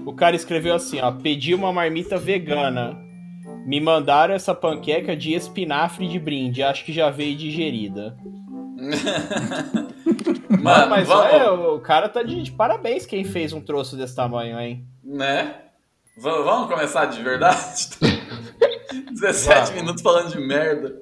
O 0.05 0.13
cara 0.13 0.35
escreveu 0.35 0.75
assim, 0.75 0.99
ó. 1.01 1.11
Pedi 1.11 1.53
uma 1.55 1.71
marmita 1.73 2.17
vegana. 2.17 2.97
Me 3.65 3.81
mandaram 3.81 4.33
essa 4.35 4.53
panqueca 4.53 5.15
de 5.15 5.33
espinafre 5.33 6.07
de 6.07 6.19
brinde. 6.19 6.61
Acho 6.61 6.85
que 6.85 6.93
já 6.93 7.09
veio 7.09 7.35
digerida. 7.35 8.15
Mano, 10.61 10.89
mas 10.89 11.07
vamos, 11.07 11.25
olha, 11.33 11.51
o 11.53 11.79
cara 11.79 12.07
tá 12.09 12.21
de, 12.23 12.41
de 12.43 12.51
parabéns 12.51 13.05
quem 13.05 13.23
fez 13.23 13.53
um 13.53 13.61
troço 13.61 13.95
desse 13.95 14.15
tamanho, 14.15 14.59
hein? 14.59 14.85
né? 15.03 15.55
Va- 16.17 16.41
Vamos 16.41 16.67
começar 16.69 17.05
de 17.05 17.21
verdade? 17.21 17.87
17 19.11 19.73
minutos 19.73 20.01
falando 20.01 20.31
de 20.31 20.39
merda. 20.39 21.01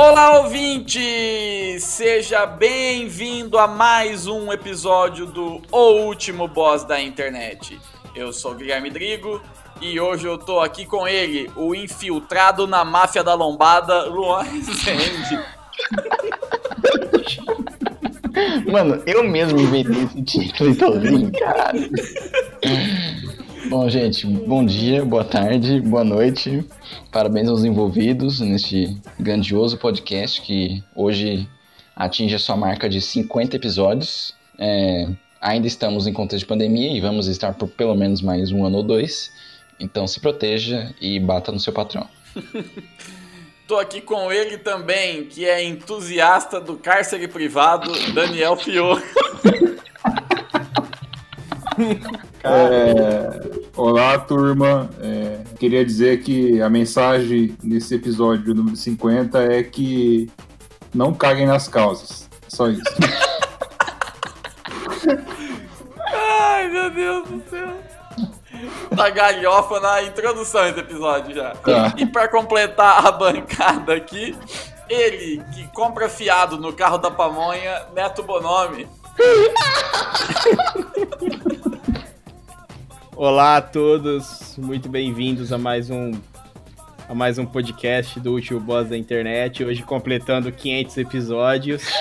Olá, 0.00 0.42
ouvinte! 0.42 1.00
Seja 1.80 2.46
bem-vindo 2.46 3.58
a 3.58 3.66
mais 3.66 4.28
um 4.28 4.52
episódio 4.52 5.26
do 5.26 5.60
O 5.72 6.04
Último 6.04 6.46
Boss 6.46 6.84
da 6.84 7.02
Internet. 7.02 7.80
Eu 8.14 8.32
sou 8.32 8.52
o 8.52 8.54
Guilherme 8.54 8.90
Drigo 8.90 9.42
e 9.80 9.98
hoje 9.98 10.24
eu 10.24 10.38
tô 10.38 10.60
aqui 10.60 10.86
com 10.86 11.08
ele, 11.08 11.50
o 11.56 11.74
infiltrado 11.74 12.64
na 12.64 12.84
máfia 12.84 13.24
da 13.24 13.34
lombada, 13.34 14.04
Luan 14.04 14.44
Rezende. 14.44 15.44
Mano, 18.70 19.02
eu 19.04 19.24
mesmo 19.24 19.58
inventei 19.58 20.04
esse 20.04 20.22
título 20.22 20.70
e 20.70 21.08
rindo, 21.08 21.32
caralho. 21.36 21.90
Bom, 23.68 23.86
gente, 23.90 24.26
bom 24.26 24.64
dia, 24.64 25.04
boa 25.04 25.24
tarde, 25.24 25.78
boa 25.82 26.02
noite. 26.02 26.64
Parabéns 27.12 27.50
aos 27.50 27.64
envolvidos 27.64 28.40
neste 28.40 28.96
grandioso 29.20 29.76
podcast 29.76 30.40
que 30.40 30.82
hoje 30.96 31.46
atinge 31.94 32.34
a 32.34 32.38
sua 32.38 32.56
marca 32.56 32.88
de 32.88 32.98
50 32.98 33.56
episódios. 33.56 34.34
É, 34.58 35.06
ainda 35.38 35.66
estamos 35.66 36.06
em 36.06 36.14
contexto 36.14 36.44
de 36.44 36.46
pandemia 36.46 36.96
e 36.96 37.00
vamos 37.00 37.26
estar 37.26 37.52
por 37.52 37.68
pelo 37.68 37.94
menos 37.94 38.22
mais 38.22 38.50
um 38.50 38.64
ano 38.64 38.78
ou 38.78 38.82
dois. 38.82 39.30
Então 39.78 40.06
se 40.06 40.18
proteja 40.18 40.94
e 40.98 41.20
bata 41.20 41.52
no 41.52 41.60
seu 41.60 41.72
patrão. 41.72 42.08
Tô 43.68 43.76
aqui 43.76 44.00
com 44.00 44.32
ele 44.32 44.56
também, 44.56 45.26
que 45.26 45.44
é 45.44 45.62
entusiasta 45.62 46.58
do 46.58 46.76
cárcere 46.76 47.28
privado, 47.28 47.92
Daniel 48.14 48.56
Fiore. 48.56 49.04
É, 52.44 53.40
olá, 53.76 54.18
turma. 54.18 54.88
É, 55.00 55.40
queria 55.58 55.84
dizer 55.84 56.22
que 56.22 56.62
a 56.62 56.70
mensagem 56.70 57.56
nesse 57.62 57.94
episódio 57.94 58.54
número 58.54 58.76
50 58.76 59.42
é 59.42 59.62
que 59.62 60.30
não 60.94 61.12
caguem 61.12 61.46
nas 61.46 61.68
calças. 61.68 62.28
Só 62.48 62.68
isso. 62.68 62.82
Ai, 66.12 66.68
meu 66.68 66.90
Deus 66.90 67.28
do 67.28 67.42
céu. 67.50 67.68
Tá 68.96 69.10
galhofa 69.10 69.80
na 69.80 70.02
introdução 70.02 70.62
desse 70.64 70.80
episódio 70.80 71.34
já. 71.34 71.50
Tá. 71.56 71.92
E 71.96 72.06
pra 72.06 72.28
completar 72.28 73.06
a 73.06 73.12
bancada 73.12 73.94
aqui, 73.94 74.36
ele 74.88 75.42
que 75.54 75.66
compra 75.68 76.08
fiado 76.08 76.56
no 76.56 76.72
carro 76.72 76.98
da 76.98 77.10
pamonha, 77.10 77.86
Neto 77.94 78.22
Bonomi. 78.22 78.88
Olá 83.18 83.56
a 83.56 83.60
todos, 83.60 84.56
muito 84.56 84.88
bem-vindos 84.88 85.52
a 85.52 85.58
mais 85.58 85.90
um 85.90 86.12
a 87.08 87.12
mais 87.12 87.36
um 87.36 87.44
podcast 87.44 88.20
do 88.20 88.32
último 88.32 88.60
boss 88.60 88.88
da 88.88 88.96
internet, 88.96 89.64
hoje 89.64 89.82
completando 89.82 90.52
500 90.52 90.96
episódios. 90.98 91.82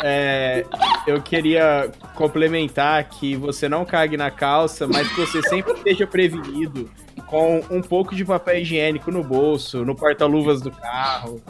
É, 0.00 0.64
eu 1.08 1.20
queria 1.20 1.90
complementar 2.14 3.02
que 3.08 3.34
você 3.34 3.68
não 3.68 3.84
cague 3.84 4.16
na 4.16 4.30
calça, 4.30 4.86
mas 4.86 5.08
que 5.08 5.20
você 5.20 5.42
sempre 5.42 5.72
esteja 5.72 6.06
prevenido 6.06 6.88
com 7.26 7.64
um 7.68 7.82
pouco 7.82 8.14
de 8.14 8.24
papel 8.24 8.60
higiênico 8.60 9.10
no 9.10 9.24
bolso, 9.24 9.84
no 9.84 9.96
porta-luvas 9.96 10.62
do 10.62 10.70
carro. 10.70 11.42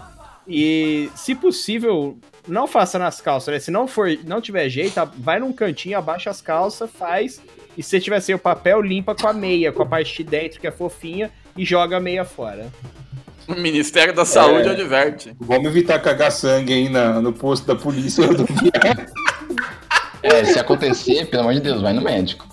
E, 0.49 1.11
se 1.15 1.35
possível, 1.35 2.17
não 2.47 2.67
faça 2.67 2.99
nas 2.99 3.21
calças, 3.21 3.53
né? 3.53 3.61
Se 3.61 3.71
não 3.71 3.87
for, 3.87 4.09
não 4.25 4.41
tiver 4.41 4.67
jeito, 4.71 4.99
vai 5.19 5.39
num 5.39 5.53
cantinho, 5.53 5.99
abaixa 5.99 6.31
as 6.31 6.41
calças, 6.41 6.91
faz 6.91 7.43
e 7.79 7.83
se 7.83 8.01
tiver 8.01 8.21
sem 8.21 8.35
o 8.35 8.39
papel, 8.39 8.83
limpa 8.83 9.15
com 9.15 9.29
a 9.29 9.33
meia, 9.33 9.71
com 9.73 9.83
a 9.83 9.87
parte 9.87 10.17
de 10.23 10.25
dentro 10.29 10.61
que 10.61 10.67
é 10.67 10.71
fofinha 10.73 11.31
e 11.57 11.65
joga 11.65 11.97
a 11.97 12.01
meia 12.01 12.25
fora. 12.25 12.67
O 13.47 13.55
Ministério 13.57 14.13
da 14.13 14.25
Saúde 14.25 14.69
É. 14.69 14.73
adverte. 14.73 15.33
Vamos 15.41 15.67
evitar 15.69 15.99
cagar 16.01 16.33
sangue 16.33 16.73
aí 16.75 16.89
na- 16.89 17.21
no 17.23 17.33
posto 17.33 17.67
da 17.67 17.77
polícia 17.77 18.27
rodoviária. 18.27 19.07
É, 20.21 20.45
se 20.45 20.59
acontecer, 20.59 21.27
pelo 21.27 21.43
amor 21.45 21.55
de 21.55 21.61
Deus, 21.61 21.81
vai 21.81 21.93
no 21.93 22.03
médico. 22.03 22.45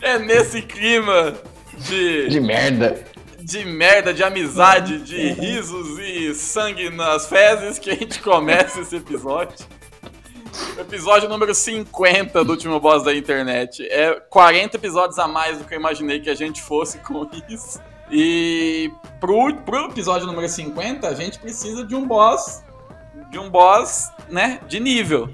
É 0.00 0.18
nesse 0.18 0.62
clima 0.62 1.34
de, 1.76 2.28
De 2.28 2.40
merda. 2.40 3.04
de 3.40 3.64
merda, 3.64 4.14
de 4.14 4.22
amizade, 4.22 4.98
de 5.02 5.32
risos 5.32 5.98
e 5.98 6.34
sangue 6.34 6.90
nas 6.90 7.26
fezes 7.28 7.78
que 7.78 7.90
a 7.90 7.94
gente 7.94 8.20
começa 8.20 8.80
esse 8.80 8.96
episódio. 8.96 9.56
Episódio 10.78 11.28
número 11.28 11.54
50 11.54 12.44
do 12.44 12.50
último 12.52 12.78
boss 12.80 13.02
da 13.02 13.14
internet. 13.14 13.86
É 13.90 14.14
40 14.30 14.76
episódios 14.76 15.18
a 15.18 15.26
mais 15.26 15.58
do 15.58 15.64
que 15.64 15.74
eu 15.74 15.78
imaginei 15.78 16.20
que 16.20 16.30
a 16.30 16.34
gente 16.34 16.62
fosse 16.62 16.98
com 16.98 17.28
isso. 17.48 17.80
E 18.10 18.90
pro, 19.20 19.54
pro 19.56 19.86
episódio 19.86 20.26
número 20.26 20.48
50, 20.48 21.06
a 21.06 21.14
gente 21.14 21.38
precisa 21.38 21.84
de 21.84 21.94
um 21.94 22.06
boss. 22.06 22.62
De 23.30 23.38
um 23.38 23.50
boss, 23.50 24.10
né? 24.28 24.60
De 24.66 24.80
nível. 24.80 25.28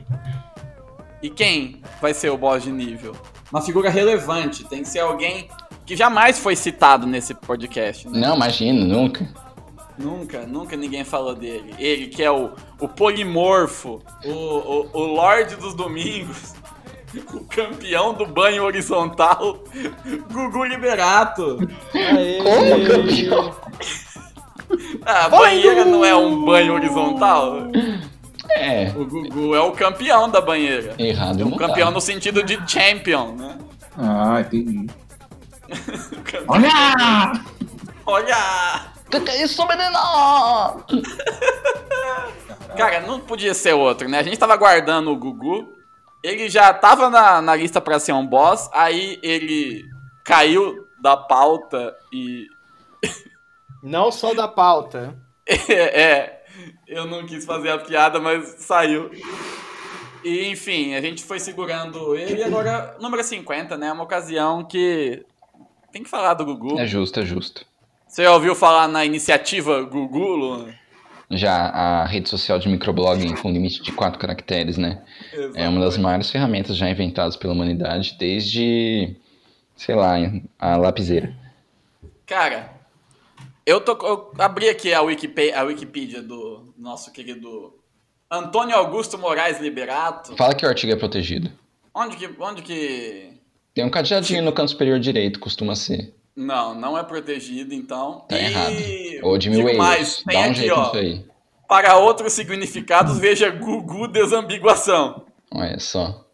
E 1.22 1.30
quem 1.30 1.80
vai 2.00 2.12
ser 2.12 2.30
o 2.30 2.36
boss 2.36 2.62
de 2.62 2.72
nível? 2.72 3.14
Uma 3.50 3.62
figura 3.62 3.88
relevante. 3.88 4.64
Tem 4.64 4.82
que 4.82 4.88
ser 4.88 5.00
alguém 5.00 5.48
que 5.86 5.96
jamais 5.96 6.38
foi 6.38 6.56
citado 6.56 7.06
nesse 7.06 7.34
podcast. 7.34 8.08
Né? 8.08 8.18
Não, 8.18 8.36
imagina, 8.36 8.84
nunca. 8.84 9.28
Nunca, 9.98 10.44
nunca 10.46 10.76
ninguém 10.76 11.04
falou 11.04 11.34
dele. 11.34 11.74
Ele 11.78 12.08
que 12.08 12.22
é 12.22 12.30
o, 12.30 12.50
o 12.80 12.88
polimorfo, 12.88 14.02
o, 14.24 14.30
o, 14.30 14.90
o 14.92 15.00
Lorde 15.14 15.56
dos 15.56 15.74
Domingos, 15.74 16.54
o 17.32 17.44
campeão 17.44 18.12
do 18.12 18.26
banho 18.26 18.64
horizontal, 18.64 19.62
Gugu 20.32 20.64
Liberato. 20.64 21.58
Aê. 21.94 22.38
Como 22.42 22.86
campeão? 22.86 23.54
Ah, 25.06 25.26
a 25.26 25.28
banheira 25.28 25.84
não 25.84 26.04
é 26.04 26.16
um 26.16 26.44
banho 26.44 26.72
horizontal? 26.74 27.68
É, 28.50 28.92
O 28.96 29.04
Gugu 29.04 29.54
é 29.54 29.60
o 29.60 29.70
campeão 29.72 30.28
da 30.28 30.40
banheira. 30.40 30.94
errado 30.98 31.42
O 31.42 31.50
não 31.50 31.56
campeão 31.56 31.90
no 31.90 32.00
sentido 32.00 32.42
de 32.42 32.58
champion, 32.66 33.34
né? 33.36 33.58
Ah, 33.96 34.40
entendi. 34.40 34.86
Olha! 36.48 37.32
Olha! 38.06 38.93
Que 39.10 39.20
que 39.20 39.30
é 39.30 39.42
isso, 39.42 39.66
menino? 39.66 39.98
Cara, 42.76 43.00
não 43.00 43.20
podia 43.20 43.54
ser 43.54 43.72
outro, 43.74 44.08
né? 44.08 44.18
A 44.18 44.22
gente 44.22 44.38
tava 44.38 44.54
aguardando 44.54 45.10
o 45.10 45.16
Gugu. 45.16 45.72
Ele 46.22 46.48
já 46.48 46.72
tava 46.72 47.10
na, 47.10 47.42
na 47.42 47.54
lista 47.54 47.80
pra 47.80 48.00
ser 48.00 48.12
um 48.12 48.26
boss, 48.26 48.68
aí 48.72 49.18
ele 49.22 49.84
caiu 50.24 50.86
da 51.00 51.16
pauta 51.16 51.94
e. 52.12 52.46
Não 53.82 54.10
só 54.10 54.32
da 54.32 54.48
pauta. 54.48 55.14
é, 55.46 56.42
eu 56.88 57.04
não 57.06 57.26
quis 57.26 57.44
fazer 57.44 57.68
a 57.68 57.78
piada, 57.78 58.18
mas 58.18 58.56
saiu. 58.60 59.10
E 60.24 60.48
enfim, 60.48 60.94
a 60.94 61.02
gente 61.02 61.22
foi 61.22 61.38
segurando 61.38 62.16
ele 62.16 62.40
e 62.40 62.42
agora, 62.42 62.96
número 62.98 63.22
50, 63.22 63.76
né? 63.76 63.88
É 63.88 63.92
uma 63.92 64.04
ocasião 64.04 64.64
que 64.64 65.22
tem 65.92 66.02
que 66.02 66.08
falar 66.08 66.32
do 66.32 66.46
Gugu. 66.46 66.80
É 66.80 66.86
justo, 66.86 67.20
é 67.20 67.26
justo. 67.26 67.66
Você 68.14 68.22
já 68.22 68.32
ouviu 68.32 68.54
falar 68.54 68.86
na 68.86 69.04
iniciativa 69.04 69.82
Gugu, 69.82 70.36
Luan? 70.36 70.72
Já 71.32 71.52
a 71.52 72.06
rede 72.06 72.28
social 72.28 72.60
de 72.60 72.68
microblogging 72.68 73.34
com 73.34 73.50
limite 73.50 73.82
de 73.82 73.90
quatro 73.90 74.20
caracteres, 74.20 74.76
né? 74.78 75.02
É 75.56 75.68
uma 75.68 75.80
das 75.80 75.98
maiores 75.98 76.30
ferramentas 76.30 76.76
já 76.76 76.88
inventadas 76.88 77.34
pela 77.34 77.52
humanidade 77.52 78.14
desde, 78.16 79.16
sei 79.74 79.96
lá, 79.96 80.14
a 80.60 80.76
lapiseira. 80.76 81.34
Cara, 82.24 82.72
eu, 83.66 83.80
tô, 83.80 83.98
eu 84.06 84.32
abri 84.38 84.68
aqui 84.68 84.94
a 84.94 85.02
Wikipedia, 85.02 85.58
a 85.58 85.64
Wikipedia 85.64 86.22
do 86.22 86.72
nosso 86.78 87.10
querido 87.10 87.74
Antônio 88.30 88.76
Augusto 88.76 89.18
Moraes 89.18 89.58
Liberato. 89.58 90.36
Fala 90.36 90.54
que 90.54 90.64
o 90.64 90.68
artigo 90.68 90.92
é 90.92 90.96
protegido. 90.96 91.50
Onde 91.92 92.16
que, 92.16 92.30
onde 92.38 92.62
que... 92.62 93.32
Tem 93.74 93.84
um 93.84 93.90
cadeadinho 93.90 94.44
no 94.44 94.52
canto 94.52 94.70
superior 94.70 95.00
direito, 95.00 95.40
costuma 95.40 95.74
ser. 95.74 96.14
Não, 96.36 96.74
não 96.74 96.98
é 96.98 97.02
protegido, 97.04 97.74
então. 97.74 98.24
Tá 98.28 98.36
E 98.36 98.44
errado. 98.44 98.74
Ou 99.22 99.38
de 99.38 99.48
mil 99.50 99.58
digo 99.58 99.68
euros. 99.70 99.78
mais, 99.78 100.16
tem 100.24 100.34
Dá 100.36 100.40
um 100.40 100.50
aqui, 100.50 100.60
jeito 100.60 100.74
ó. 100.74 100.92
aí. 100.96 101.24
Para 101.68 101.96
outros 101.96 102.32
significados, 102.32 103.18
veja 103.18 103.50
Gugu 103.50 104.08
Desambiguação. 104.08 105.24
Olha 105.52 105.78
só. 105.78 106.24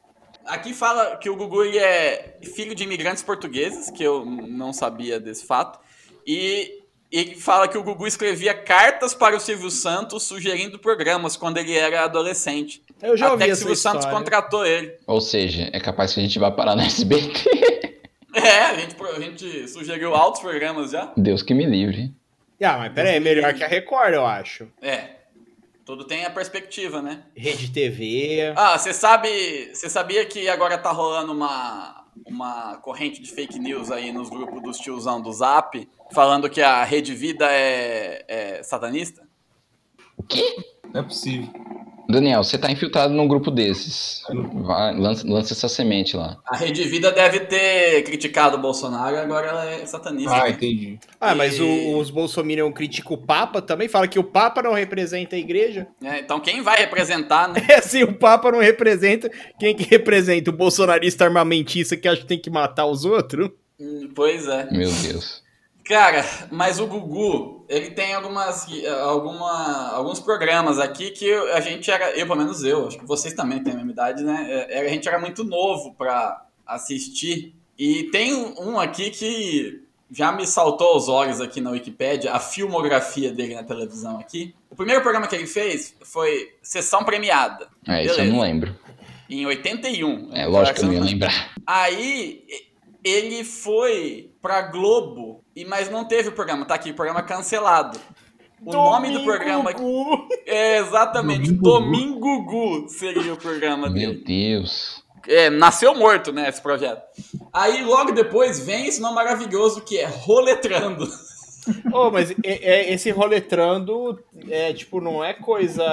Aqui 0.46 0.72
fala 0.74 1.16
que 1.16 1.28
o 1.30 1.36
Gugu 1.36 1.64
ele 1.64 1.78
é 1.78 2.38
filho 2.54 2.74
de 2.74 2.82
imigrantes 2.82 3.22
portugueses, 3.22 3.90
que 3.90 4.02
eu 4.02 4.24
não 4.24 4.72
sabia 4.72 5.20
desse 5.20 5.46
fato. 5.46 5.78
E 6.26 6.80
ele 7.12 7.36
fala 7.36 7.68
que 7.68 7.78
o 7.78 7.82
Gugu 7.82 8.06
escrevia 8.06 8.54
cartas 8.54 9.14
para 9.14 9.36
o 9.36 9.40
Silvio 9.40 9.70
Santos 9.70 10.22
sugerindo 10.24 10.78
programas 10.78 11.36
quando 11.36 11.58
ele 11.58 11.74
era 11.76 12.04
adolescente. 12.04 12.82
Eu 13.02 13.16
já 13.16 13.26
Até 13.26 13.32
ouvi 13.34 13.44
que 13.46 13.52
o 13.52 13.56
Silvio 13.56 13.76
Santos 13.76 14.06
contratou 14.06 14.64
ele. 14.66 14.96
Ou 15.06 15.20
seja, 15.20 15.68
é 15.72 15.78
capaz 15.78 16.14
que 16.14 16.20
a 16.20 16.22
gente 16.22 16.38
vá 16.38 16.50
parar 16.50 16.74
no 16.74 16.82
SBT. 16.82 17.89
É, 18.34 18.60
a 18.60 18.74
gente, 18.78 18.96
a 19.02 19.20
gente 19.20 19.68
sugeriu 19.68 20.14
altos 20.14 20.40
programas 20.40 20.92
já. 20.92 21.12
Deus 21.16 21.42
que 21.42 21.52
me 21.52 21.66
livre. 21.66 22.14
Ah, 22.62 22.78
mas 22.78 22.92
pera 22.92 23.08
aí, 23.08 23.16
é 23.16 23.20
melhor 23.20 23.54
que 23.54 23.64
a 23.64 23.66
Record, 23.66 24.14
eu 24.14 24.26
acho. 24.26 24.68
É. 24.82 25.20
Tudo 25.84 26.04
tem 26.04 26.24
a 26.24 26.30
perspectiva, 26.30 27.02
né? 27.02 27.24
Rede 27.34 27.72
TV. 27.72 28.52
Ah, 28.54 28.78
você 28.78 28.92
sabe. 28.92 29.70
Você 29.74 29.88
sabia 29.88 30.24
que 30.24 30.48
agora 30.48 30.78
tá 30.78 30.92
rolando 30.92 31.32
uma, 31.32 32.04
uma 32.26 32.76
corrente 32.76 33.20
de 33.20 33.32
fake 33.32 33.58
news 33.58 33.90
aí 33.90 34.12
nos 34.12 34.28
grupos 34.28 34.62
dos 34.62 34.78
tiozão 34.78 35.20
do 35.20 35.32
Zap, 35.32 35.88
falando 36.12 36.48
que 36.48 36.60
a 36.60 36.84
Rede 36.84 37.14
Vida 37.14 37.46
é, 37.50 38.24
é 38.28 38.62
satanista? 38.62 39.26
O 40.16 40.22
quê? 40.22 40.56
Não 40.92 41.00
é 41.00 41.04
possível. 41.04 41.48
Daniel, 42.10 42.42
você 42.44 42.58
tá 42.58 42.70
infiltrado 42.70 43.12
num 43.14 43.26
grupo 43.28 43.50
desses. 43.50 44.22
Vai, 44.52 44.94
lança, 44.96 45.26
lança 45.26 45.52
essa 45.54 45.68
semente 45.68 46.16
lá. 46.16 46.38
A 46.46 46.56
Rede 46.56 46.84
Vida 46.84 47.10
deve 47.10 47.40
ter 47.40 48.02
criticado 48.02 48.56
o 48.56 48.60
Bolsonaro, 48.60 49.16
agora 49.16 49.46
ela 49.48 49.64
é 49.66 49.86
satanista. 49.86 50.34
Ah, 50.34 50.42
né? 50.44 50.50
entendi. 50.50 50.98
Ah, 51.20 51.34
mas 51.34 51.58
E- 51.58 51.62
o- 51.62 51.98
os 51.98 52.10
bolsominion 52.10 52.70
criticam 52.72 53.14
o 53.14 53.18
Papa 53.18 53.62
também, 53.62 53.88
fala 53.88 54.08
que 54.08 54.18
o 54.18 54.24
Papa 54.24 54.62
não 54.62 54.72
representa 54.74 55.36
a 55.36 55.38
igreja. 55.38 55.86
É, 56.02 56.18
então 56.20 56.40
quem 56.40 56.62
vai 56.62 56.76
representar, 56.78 57.48
né? 57.48 57.54
É 57.70 57.76
assim, 57.76 58.02
o 58.02 58.12
Papa 58.14 58.50
não 58.52 58.60
representa. 58.60 59.30
Quem 59.58 59.74
que 59.74 59.84
representa? 59.84 60.50
O 60.50 60.52
bolsonarista 60.52 61.24
armamentista 61.24 61.96
que 61.96 62.08
acha 62.08 62.20
que 62.22 62.26
tem 62.26 62.38
que 62.38 62.50
matar 62.50 62.86
os 62.86 63.04
outros? 63.04 63.50
Hum, 63.78 64.10
Pois 64.14 64.46
é. 64.48 64.68
Meu 64.70 64.90
Deus. 64.90 65.42
Cara, 65.84 66.24
mas 66.50 66.78
o 66.78 66.86
Gugu, 66.86 67.59
ele 67.70 67.90
tem 67.92 68.12
algumas, 68.14 68.66
alguma, 69.04 69.90
alguns 69.92 70.18
programas 70.18 70.78
aqui 70.80 71.10
que 71.12 71.32
a 71.32 71.60
gente 71.60 71.88
era, 71.90 72.10
eu 72.18 72.26
pelo 72.26 72.38
menos 72.38 72.64
eu, 72.64 72.88
acho 72.88 72.98
que 72.98 73.06
vocês 73.06 73.32
também 73.32 73.62
têm 73.62 73.72
a 73.72 73.76
mesma 73.76 73.92
idade, 73.92 74.24
né? 74.24 74.66
É, 74.68 74.80
A 74.80 74.88
gente 74.88 75.08
era 75.08 75.20
muito 75.20 75.44
novo 75.44 75.94
pra 75.94 76.44
assistir. 76.66 77.54
E 77.78 78.04
tem 78.10 78.34
um 78.34 78.78
aqui 78.78 79.10
que 79.10 79.82
já 80.10 80.32
me 80.32 80.44
saltou 80.46 80.88
aos 80.88 81.08
olhos 81.08 81.40
aqui 81.40 81.60
na 81.60 81.70
Wikipédia, 81.70 82.32
a 82.32 82.40
filmografia 82.40 83.32
dele 83.32 83.54
na 83.54 83.62
televisão 83.62 84.18
aqui. 84.18 84.52
O 84.68 84.74
primeiro 84.74 85.00
programa 85.02 85.28
que 85.28 85.36
ele 85.36 85.46
fez 85.46 85.94
foi 86.02 86.52
Sessão 86.60 87.04
Premiada, 87.04 87.68
É, 87.86 88.02
isso 88.04 88.14
eu 88.14 88.16
Beleza. 88.16 88.32
não 88.34 88.42
lembro. 88.42 88.76
em 89.28 89.46
81. 89.46 90.30
É 90.34 90.44
lógico 90.46 90.80
que 90.80 90.84
eu 90.84 90.88
não 90.88 90.94
ia 90.94 91.00
lembrar. 91.04 91.52
Aí 91.64 92.44
ele 93.04 93.44
foi 93.44 94.29
pra 94.40 94.62
Globo, 94.62 95.44
e 95.54 95.64
mas 95.64 95.90
não 95.90 96.04
teve 96.04 96.28
o 96.28 96.32
programa, 96.32 96.64
tá 96.64 96.74
aqui, 96.74 96.90
o 96.90 96.94
programa 96.94 97.22
cancelado. 97.22 97.98
O 98.64 98.72
nome 98.72 99.10
do 99.10 99.24
programa 99.24 99.72
Gugu. 99.72 100.28
é 100.46 100.78
exatamente 100.78 101.50
Domingo 101.52 102.42
Gu 102.44 102.88
seria 102.88 103.32
o 103.32 103.36
programa 103.36 103.88
Meu 103.88 104.10
dele. 104.12 104.24
Deus. 104.26 105.02
É, 105.26 105.48
nasceu 105.50 105.94
morto, 105.94 106.32
né, 106.32 106.48
esse 106.48 106.60
projeto. 106.60 107.02
Aí 107.52 107.82
logo 107.84 108.12
depois 108.12 108.60
vem 108.60 108.86
esse 108.86 109.00
nome 109.00 109.14
maravilhoso 109.14 109.80
que 109.82 109.98
é 109.98 110.06
Roletrando. 110.06 111.06
Ô, 111.92 112.10
mas 112.10 112.30
é- 112.30 112.36
é- 112.44 112.92
esse 112.92 113.10
roletrando 113.10 114.18
é 114.48 114.72
tipo, 114.72 114.98
não 115.00 115.22
é 115.22 115.34
coisa. 115.34 115.84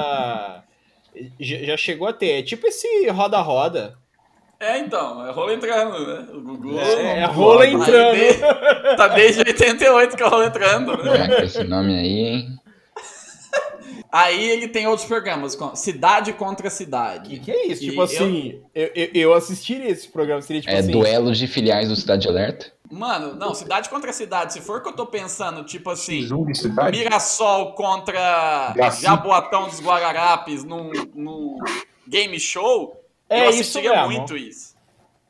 Já 1.40 1.58
já 1.64 1.78
chegou 1.78 2.08
a 2.08 2.14
ter. 2.14 2.40
É 2.40 2.44
tipo 2.44 2.66
esse 2.68 3.08
roda-roda. 3.10 3.98
É, 4.60 4.80
então, 4.80 5.26
é 5.28 5.32
Roletrando, 5.32 6.08
né? 6.08 6.28
O 6.34 6.42
Gugu. 6.42 6.80
É, 6.80 7.20
é 7.20 7.26
rola 7.26 7.64
Aí 7.64 7.74
entrando. 7.74 8.16
de- 8.16 8.96
tá 8.98 9.08
desde 9.10 9.42
88 9.42 10.18
que 10.18 10.24
é 10.24 10.28
Roletrando, 10.28 11.04
né? 11.04 11.26
É, 11.26 11.36
com 11.36 11.44
esse 11.44 11.64
nome 11.64 11.96
aí, 11.96 12.20
hein? 12.20 12.48
Aí 14.12 14.50
ele 14.50 14.68
tem 14.70 14.88
outros 14.88 15.06
programas, 15.08 15.54
como 15.54 15.76
Cidade 15.76 16.32
contra 16.34 16.70
Cidade. 16.70 17.30
Que 17.30 17.40
que 17.40 17.52
é 17.52 17.68
isso? 17.68 17.84
E 17.84 17.90
Tipo 17.90 18.02
assim, 18.02 18.62
eu, 18.74 18.90
eu, 18.96 19.10
eu 19.14 19.34
assistiria 19.34 19.90
esse 19.90 20.08
programa. 20.08 20.42
Seria 20.42 20.62
tipo 20.62 20.74
É 20.74 20.80
assim. 20.80 20.92
duelo 20.92 21.34
de 21.34 21.46
filiais 21.46 21.90
do 21.90 21.96
Cidade 21.96 22.28
Alerta? 22.28 22.72
Mano, 22.90 23.36
não, 23.36 23.54
cidade 23.54 23.90
contra 23.90 24.14
cidade. 24.14 24.54
Se 24.54 24.62
for 24.62 24.80
o 24.80 24.82
que 24.82 24.88
eu 24.90 24.94
tô 24.94 25.06
pensando, 25.06 25.64
tipo 25.66 25.90
assim? 25.90 26.26
Mirassol 26.90 27.74
contra. 27.74 28.74
Jaboatão 29.02 29.68
dos 29.68 29.82
Guararapes 29.82 30.64
num, 30.64 30.90
num 31.14 31.58
game 32.08 32.40
show, 32.40 32.96
É 33.30 33.48
eu 33.48 33.50
isso 33.52 33.82
mesmo. 33.82 34.10
muito 34.10 34.38
isso. 34.38 34.76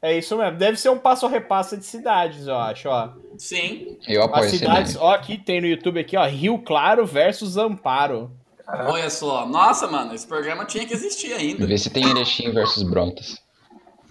É 0.01 0.15
isso 0.17 0.37
mesmo. 0.37 0.57
Deve 0.57 0.77
ser 0.77 0.89
um 0.89 0.99
passo 0.99 1.25
a 1.25 1.29
repassa 1.29 1.75
de 1.75 1.83
cidades, 1.85 2.45
eu 2.47 2.55
acho, 2.55 2.87
ó. 2.87 3.13
Sim. 3.37 3.97
Eu 4.07 4.23
apoio 4.23 4.43
As 4.45 4.51
cidades, 4.51 4.95
ó, 4.95 5.13
aqui 5.13 5.37
tem 5.37 5.59
no 5.59 5.67
YouTube 5.67 5.99
aqui, 5.99 6.15
ó, 6.15 6.25
Rio 6.27 6.59
Claro 6.59 7.05
versus 7.05 7.57
Amparo. 7.57 8.31
Olha 8.67 9.09
só. 9.09 9.45
Nossa, 9.47 9.87
mano, 9.87 10.13
esse 10.13 10.27
programa 10.27 10.65
tinha 10.65 10.85
que 10.85 10.93
existir 10.93 11.33
ainda. 11.33 11.65
Vê 11.65 11.77
se 11.77 11.89
tem 11.89 12.07
Erechim 12.09 12.51
versus 12.51 12.83
Brotas. 12.83 13.41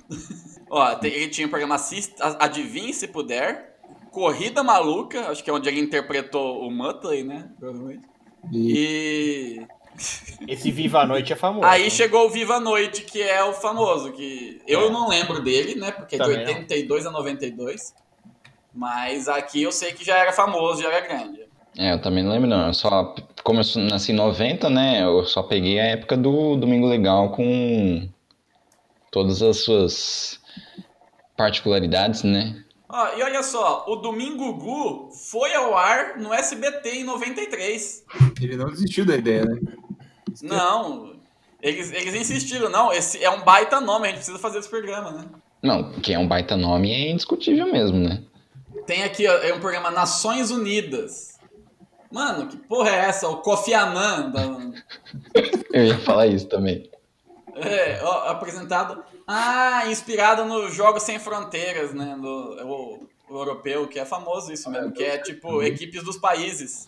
Ó, 0.70 0.94
tem- 0.96 1.12
ele 1.12 1.28
tinha 1.28 1.46
o 1.46 1.50
programa 1.50 1.74
Assist, 1.76 2.14
A- 2.20 2.44
Adivinhe 2.46 2.92
Se 2.92 3.06
Puder, 3.06 3.76
Corrida 4.10 4.62
Maluca, 4.62 5.28
acho 5.30 5.44
que 5.44 5.50
é 5.50 5.52
onde 5.52 5.68
ele 5.68 5.80
interpretou 5.80 6.66
o 6.66 6.70
Muttley, 6.70 7.22
né? 7.22 7.48
Provavelmente. 7.58 8.02
E... 8.52 9.60
E 9.60 9.66
Esse 10.46 10.70
Viva 10.70 11.00
a 11.00 11.06
Noite 11.06 11.32
é 11.32 11.36
famoso. 11.36 11.66
Aí 11.66 11.90
chegou 11.90 12.26
o 12.26 12.30
Viva 12.30 12.56
a 12.56 12.60
Noite, 12.60 13.02
que 13.02 13.22
é 13.22 13.42
o 13.44 13.52
famoso, 13.52 14.12
que 14.12 14.60
eu 14.66 14.86
É. 14.86 14.90
não 14.90 15.08
lembro 15.08 15.42
dele, 15.42 15.74
né? 15.74 15.90
Porque 15.90 16.16
é 16.16 16.18
de 16.18 16.24
Também 16.24 16.44
não. 16.44 16.52
82 16.54 17.06
a 17.06 17.10
92. 17.10 17.94
Mas 18.74 19.26
aqui 19.28 19.62
eu 19.62 19.72
sei 19.72 19.92
que 19.92 20.04
já 20.04 20.16
era 20.18 20.32
famoso, 20.32 20.82
já 20.82 20.92
era 20.92 21.06
grande. 21.06 21.46
É, 21.78 21.92
eu 21.92 22.00
também 22.00 22.22
não 22.24 22.32
lembro, 22.32 22.48
não. 22.48 22.66
Eu 22.68 22.74
só, 22.74 23.14
como 23.42 23.60
eu 23.60 23.82
nasci 23.84 24.12
em 24.12 24.14
90, 24.14 24.68
né? 24.70 25.02
Eu 25.02 25.24
só 25.24 25.42
peguei 25.42 25.78
a 25.80 25.84
época 25.84 26.16
do 26.16 26.56
Domingo 26.56 26.86
Legal 26.86 27.30
com 27.32 28.08
todas 29.10 29.42
as 29.42 29.58
suas 29.58 30.40
particularidades, 31.36 32.22
né? 32.22 32.62
Ó, 32.88 33.08
e 33.18 33.22
olha 33.22 33.42
só, 33.42 33.84
o 33.88 33.96
Domingo 33.96 34.54
Gu 34.54 35.10
foi 35.30 35.52
ao 35.54 35.76
ar 35.76 36.16
no 36.18 36.32
SBT 36.32 37.00
em 37.00 37.04
93. 37.04 38.04
Ele 38.40 38.56
não 38.56 38.66
desistiu 38.66 39.04
da 39.04 39.16
ideia, 39.16 39.44
né? 39.44 39.58
Não, 40.42 41.14
eles, 41.62 41.90
eles 41.92 42.14
insistiram, 42.14 42.68
não, 42.68 42.92
esse 42.92 43.22
é 43.22 43.30
um 43.30 43.42
baita 43.42 43.80
nome, 43.80 44.04
a 44.06 44.08
gente 44.08 44.16
precisa 44.18 44.38
fazer 44.38 44.58
esse 44.58 44.68
programa, 44.68 45.10
né? 45.12 45.24
Não, 45.62 45.92
que 46.00 46.12
é 46.12 46.18
um 46.18 46.28
baita 46.28 46.56
nome 46.56 46.92
é 46.92 47.10
indiscutível 47.10 47.70
mesmo, 47.72 47.98
né? 47.98 48.22
Tem 48.86 49.02
aqui, 49.02 49.26
ó, 49.26 49.32
é 49.38 49.52
um 49.52 49.60
programa 49.60 49.90
Nações 49.90 50.50
Unidas. 50.50 51.36
Mano, 52.10 52.46
que 52.46 52.56
porra 52.56 52.90
é 52.90 52.96
essa? 53.06 53.28
O 53.28 53.38
Kofi 53.38 53.74
Annan, 53.74 54.30
da- 54.30 54.42
Eu 55.72 55.84
ia 55.86 55.98
falar 55.98 56.26
isso 56.28 56.46
também. 56.46 56.88
é, 57.56 58.00
ó, 58.02 58.28
apresentado. 58.28 59.02
Ah, 59.26 59.84
inspirado 59.90 60.44
no 60.44 60.70
Jogos 60.70 61.02
Sem 61.02 61.18
Fronteiras, 61.18 61.92
né? 61.92 62.16
Do, 62.20 62.28
o, 62.64 63.08
o 63.28 63.38
europeu, 63.38 63.88
que 63.88 63.98
é 63.98 64.04
famoso 64.04 64.52
isso 64.52 64.70
mesmo, 64.70 64.92
que 64.92 65.02
é 65.02 65.18
tipo 65.18 65.60
equipes 65.64 66.04
dos 66.04 66.16
países 66.16 66.86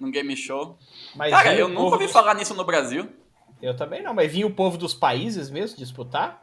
num 0.00 0.10
game 0.10 0.34
show. 0.34 0.78
Mas 1.14 1.30
Cara, 1.32 1.54
eu 1.54 1.68
nunca 1.68 1.80
povo 1.80 1.92
ouvi 1.94 2.04
dos- 2.04 2.12
falar 2.12 2.34
nisso 2.34 2.54
no 2.54 2.64
Brasil. 2.64 3.08
Eu 3.60 3.76
também 3.76 4.02
não, 4.02 4.12
mas 4.14 4.30
vinha 4.32 4.46
o 4.46 4.54
povo 4.54 4.76
dos 4.76 4.92
países 4.94 5.48
mesmo 5.50 5.76
disputar? 5.78 6.42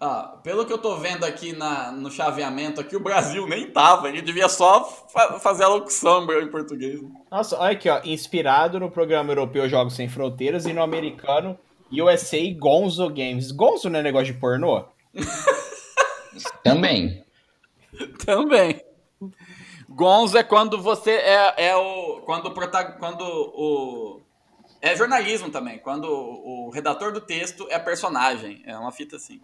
Ah, 0.00 0.38
pelo 0.42 0.64
que 0.66 0.72
eu 0.72 0.78
tô 0.78 0.96
vendo 0.96 1.24
aqui 1.24 1.54
na, 1.54 1.90
no 1.90 2.10
chaveamento 2.10 2.80
aqui, 2.80 2.94
o 2.94 3.00
Brasil 3.00 3.46
nem 3.46 3.70
tava. 3.70 4.08
Ele 4.08 4.20
devia 4.22 4.48
só 4.48 4.84
fa- 4.84 5.38
fazer 5.38 5.64
a 5.64 5.68
locução 5.68 6.22
em 6.42 6.48
português. 6.50 7.00
Nossa, 7.30 7.58
olha 7.58 7.72
aqui, 7.72 7.88
ó. 7.88 8.00
Inspirado 8.04 8.78
no 8.78 8.90
programa 8.90 9.30
europeu 9.32 9.68
Jogos 9.68 9.94
Sem 9.94 10.08
Fronteiras 10.08 10.66
e 10.66 10.72
no 10.74 10.82
americano 10.82 11.58
USA 11.90 12.36
Gonzo 12.58 13.08
Games. 13.08 13.50
Gonzo 13.50 13.88
não 13.88 14.00
é 14.00 14.02
negócio 14.02 14.32
de 14.32 14.38
pornô? 14.38 14.84
Também. 16.62 17.24
Também. 18.24 18.80
Gonzo 19.96 20.36
é 20.36 20.42
quando 20.42 20.80
você 20.82 21.12
é, 21.12 21.68
é 21.68 21.74
o. 21.74 22.20
Quando 22.26 22.48
o 22.48 22.54
Quando 22.98 23.22
o. 23.22 24.20
É 24.82 24.94
jornalismo 24.94 25.48
também. 25.48 25.78
Quando 25.78 26.04
o, 26.04 26.66
o 26.66 26.70
redator 26.70 27.10
do 27.10 27.20
texto 27.20 27.66
é 27.70 27.78
personagem. 27.78 28.62
É 28.66 28.76
uma 28.76 28.92
fita 28.92 29.16
assim. 29.16 29.40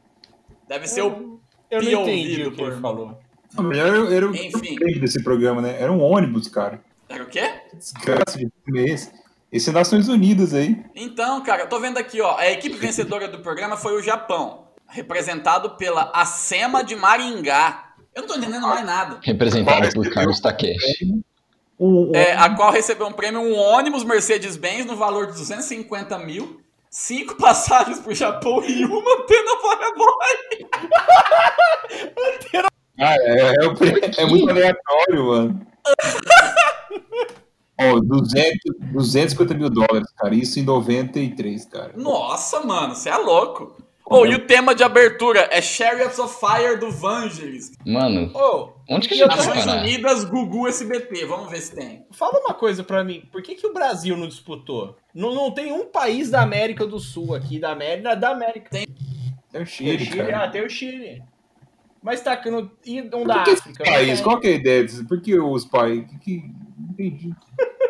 Deve 0.68 0.86
ser 0.86 1.02
o. 1.02 1.40
Eu 1.70 1.82
não 1.82 2.02
entendi 2.02 2.44
o 2.44 2.52
que 2.52 2.60
ele 2.60 2.76
falou. 2.76 3.18
Não, 3.54 3.72
era, 3.72 4.14
era 4.14 4.30
o 4.30 4.36
Enfim. 4.36 4.76
desse 5.00 5.22
programa, 5.24 5.62
né? 5.62 5.80
Era 5.80 5.90
um 5.90 6.02
ônibus, 6.02 6.48
cara. 6.48 6.82
Era 7.08 7.24
o 7.24 7.26
quê? 7.26 7.50
Desgraça 7.72 8.38
de 8.38 8.50
esse. 8.78 9.10
Esse 9.50 9.70
é 9.70 9.72
Nações 9.72 10.08
Unidas 10.08 10.52
aí. 10.52 10.84
Então, 10.94 11.42
cara, 11.42 11.62
eu 11.62 11.68
tô 11.68 11.80
vendo 11.80 11.96
aqui, 11.96 12.20
ó. 12.20 12.36
A 12.36 12.50
equipe 12.50 12.76
vencedora 12.76 13.26
do 13.26 13.38
programa 13.40 13.78
foi 13.78 13.94
o 13.94 14.02
Japão. 14.02 14.68
Representado 14.86 15.76
pela 15.76 16.10
Acema 16.14 16.84
de 16.84 16.94
Maringá. 16.94 17.91
Eu 18.14 18.22
não 18.22 18.28
tô 18.28 18.34
entendendo 18.36 18.66
mais 18.66 18.84
nada. 18.84 19.18
Representado 19.22 19.92
por 19.94 20.10
Carlos 20.10 20.38
Takeshi. 20.40 21.22
É, 22.14 22.32
a 22.34 22.54
qual 22.54 22.70
recebeu 22.70 23.06
um 23.06 23.12
prêmio, 23.12 23.40
um 23.40 23.54
ônibus 23.58 24.04
Mercedes-Benz 24.04 24.86
no 24.86 24.94
valor 24.96 25.26
de 25.26 25.32
250 25.32 26.18
mil, 26.20 26.60
cinco 26.90 27.34
passagens 27.40 27.98
pro 28.00 28.14
Japão 28.14 28.62
e 28.64 28.84
uma 28.84 29.14
antena 29.14 29.56
Paraboy. 29.62 30.66
Ah, 33.00 33.14
é, 33.18 33.54
é, 33.64 33.66
o 33.66 33.74
prêmio- 33.74 34.00
é 34.16 34.26
muito 34.26 34.48
aleatório, 34.50 35.26
mano. 35.26 35.66
Ó, 37.80 37.98
200, 38.00 38.58
250 38.92 39.54
mil 39.54 39.68
dólares, 39.68 40.08
cara. 40.16 40.34
Isso 40.34 40.60
em 40.60 40.62
93, 40.62 41.64
cara. 41.64 41.92
Nossa, 41.96 42.60
mano, 42.60 42.94
você 42.94 43.08
é 43.08 43.16
louco. 43.16 43.76
Oh, 44.04 44.26
e 44.26 44.34
o 44.34 44.46
tema 44.46 44.74
de 44.74 44.82
abertura 44.82 45.48
é 45.50 45.62
Chariots 45.62 46.18
of 46.18 46.36
Fire 46.38 46.76
do 46.78 46.90
Vangelis. 46.90 47.72
Mano, 47.86 48.30
Ô, 48.34 48.72
onde 48.90 49.08
que 49.08 49.14
a 49.14 49.16
gente 49.16 49.28
Nações? 49.36 49.64
Unidas, 49.66 50.24
Gugu 50.24 50.66
SBT. 50.68 51.24
Vamos 51.24 51.50
ver 51.50 51.60
se 51.60 51.74
tem. 51.74 52.04
fala 52.10 52.38
uma 52.40 52.52
coisa 52.52 52.82
pra 52.84 53.02
mim. 53.04 53.22
Por 53.32 53.40
que, 53.42 53.54
que 53.54 53.66
o 53.66 53.72
Brasil 53.72 54.16
não 54.16 54.26
disputou? 54.28 54.96
Não, 55.14 55.34
não 55.34 55.50
tem 55.50 55.72
um 55.72 55.86
país 55.86 56.30
da 56.30 56.42
América 56.42 56.86
do 56.86 56.98
Sul 56.98 57.34
aqui, 57.34 57.58
da 57.58 57.70
América. 57.72 58.14
Da 58.16 58.30
América. 58.30 58.68
Tem, 58.70 58.86
É 59.52 59.60
o 59.60 59.62
o 59.62 59.66
Chile, 59.66 60.04
Chile, 60.04 60.16
cara. 60.18 60.44
ah, 60.44 60.48
tem 60.50 60.64
o 60.64 60.68
Chile. 60.68 61.22
Mas 62.02 62.20
tá 62.20 62.36
que 62.36 62.50
não. 62.50 62.68
E 62.84 63.00
um 63.00 63.08
Por 63.08 63.26
da 63.28 63.42
África. 63.42 63.84
países? 63.84 64.14
tem. 64.16 64.24
Qual 64.24 64.40
que 64.40 64.48
é 64.48 64.50
a 64.50 64.56
ideia 64.56 64.84
disso? 64.84 65.06
Por 65.06 65.20
que 65.22 65.38
os 65.38 65.64
países? 65.64 66.06
Que, 66.20 66.42
entendi. 66.90 67.32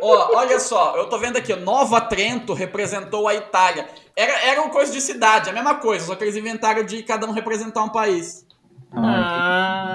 Ó, 0.04 0.36
olha 0.36 0.58
só, 0.58 0.96
eu 0.96 1.08
tô 1.08 1.16
vendo 1.16 1.36
aqui, 1.36 1.52
ó, 1.52 1.56
Nova 1.56 2.00
Trento 2.00 2.52
representou 2.54 3.28
a 3.28 3.36
Itália. 3.36 3.88
Era, 4.16 4.32
era 4.46 4.60
uma 4.60 4.70
coisa 4.70 4.92
de 4.92 5.00
cidade, 5.00 5.48
a 5.48 5.52
mesma 5.52 5.76
coisa, 5.76 6.04
só 6.04 6.16
que 6.16 6.24
eles 6.24 6.34
inventaram 6.34 6.82
de 6.82 7.04
cada 7.04 7.24
um 7.24 7.30
representar 7.30 7.84
um 7.84 7.88
país. 7.88 8.44
Ah. 8.92 9.92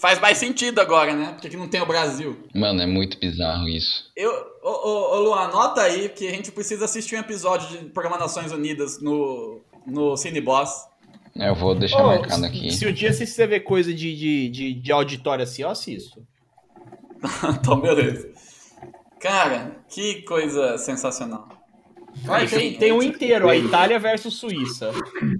Faz 0.00 0.18
mais 0.18 0.38
sentido 0.38 0.80
agora, 0.80 1.14
né? 1.14 1.28
Porque 1.34 1.46
aqui 1.46 1.56
não 1.56 1.68
tem 1.68 1.80
o 1.80 1.86
Brasil. 1.86 2.36
Mano, 2.52 2.82
é 2.82 2.86
muito 2.86 3.16
bizarro 3.20 3.68
isso. 3.68 4.10
Eu, 4.16 4.32
ô, 4.60 4.70
ô, 4.70 5.14
ô 5.14 5.20
Luan, 5.20 5.42
anota 5.42 5.82
aí 5.82 6.08
que 6.08 6.26
a 6.26 6.32
gente 6.32 6.50
precisa 6.50 6.84
assistir 6.84 7.14
um 7.14 7.20
episódio 7.20 7.68
de 7.68 7.84
Programa 7.90 8.18
Nações 8.18 8.50
Unidas 8.50 9.00
no, 9.00 9.60
no 9.86 10.16
Cineboss. 10.16 10.88
É, 11.38 11.48
Eu 11.48 11.54
vou 11.54 11.76
deixar 11.76 12.02
Ô, 12.02 12.08
marcado 12.08 12.44
aqui. 12.44 12.72
Se 12.72 12.84
o 12.86 12.92
dia 12.92 13.12
você 13.12 13.46
ver 13.46 13.60
coisa 13.60 13.94
de, 13.94 14.16
de, 14.16 14.48
de, 14.48 14.74
de 14.74 14.92
auditório 14.92 15.44
assim, 15.44 15.62
eu 15.62 15.70
assisto. 15.70 16.26
então, 17.56 17.80
beleza. 17.80 18.33
Cara, 19.24 19.76
que 19.88 20.20
coisa 20.24 20.76
sensacional. 20.76 21.48
Enfim, 22.42 22.56
tem, 22.58 22.76
tem 22.78 22.92
um 22.92 23.02
inteiro, 23.02 23.48
a 23.48 23.56
Itália 23.56 23.98
versus 23.98 24.36
Suíça. 24.36 24.92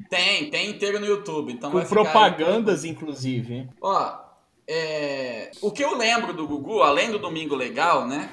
Tem, 0.08 0.48
tem 0.48 0.70
inteiro 0.70 0.98
no 0.98 1.04
YouTube. 1.04 1.52
Então 1.52 1.70
Com 1.70 1.76
vai 1.76 1.86
ficar 1.86 2.00
propagandas, 2.04 2.82
inclusive. 2.86 3.68
Ó, 3.82 4.18
é, 4.66 5.50
o 5.60 5.70
que 5.70 5.84
eu 5.84 5.94
lembro 5.98 6.32
do 6.32 6.48
Gugu, 6.48 6.80
além 6.82 7.10
do 7.10 7.18
Domingo 7.18 7.54
Legal, 7.54 8.08
né? 8.08 8.30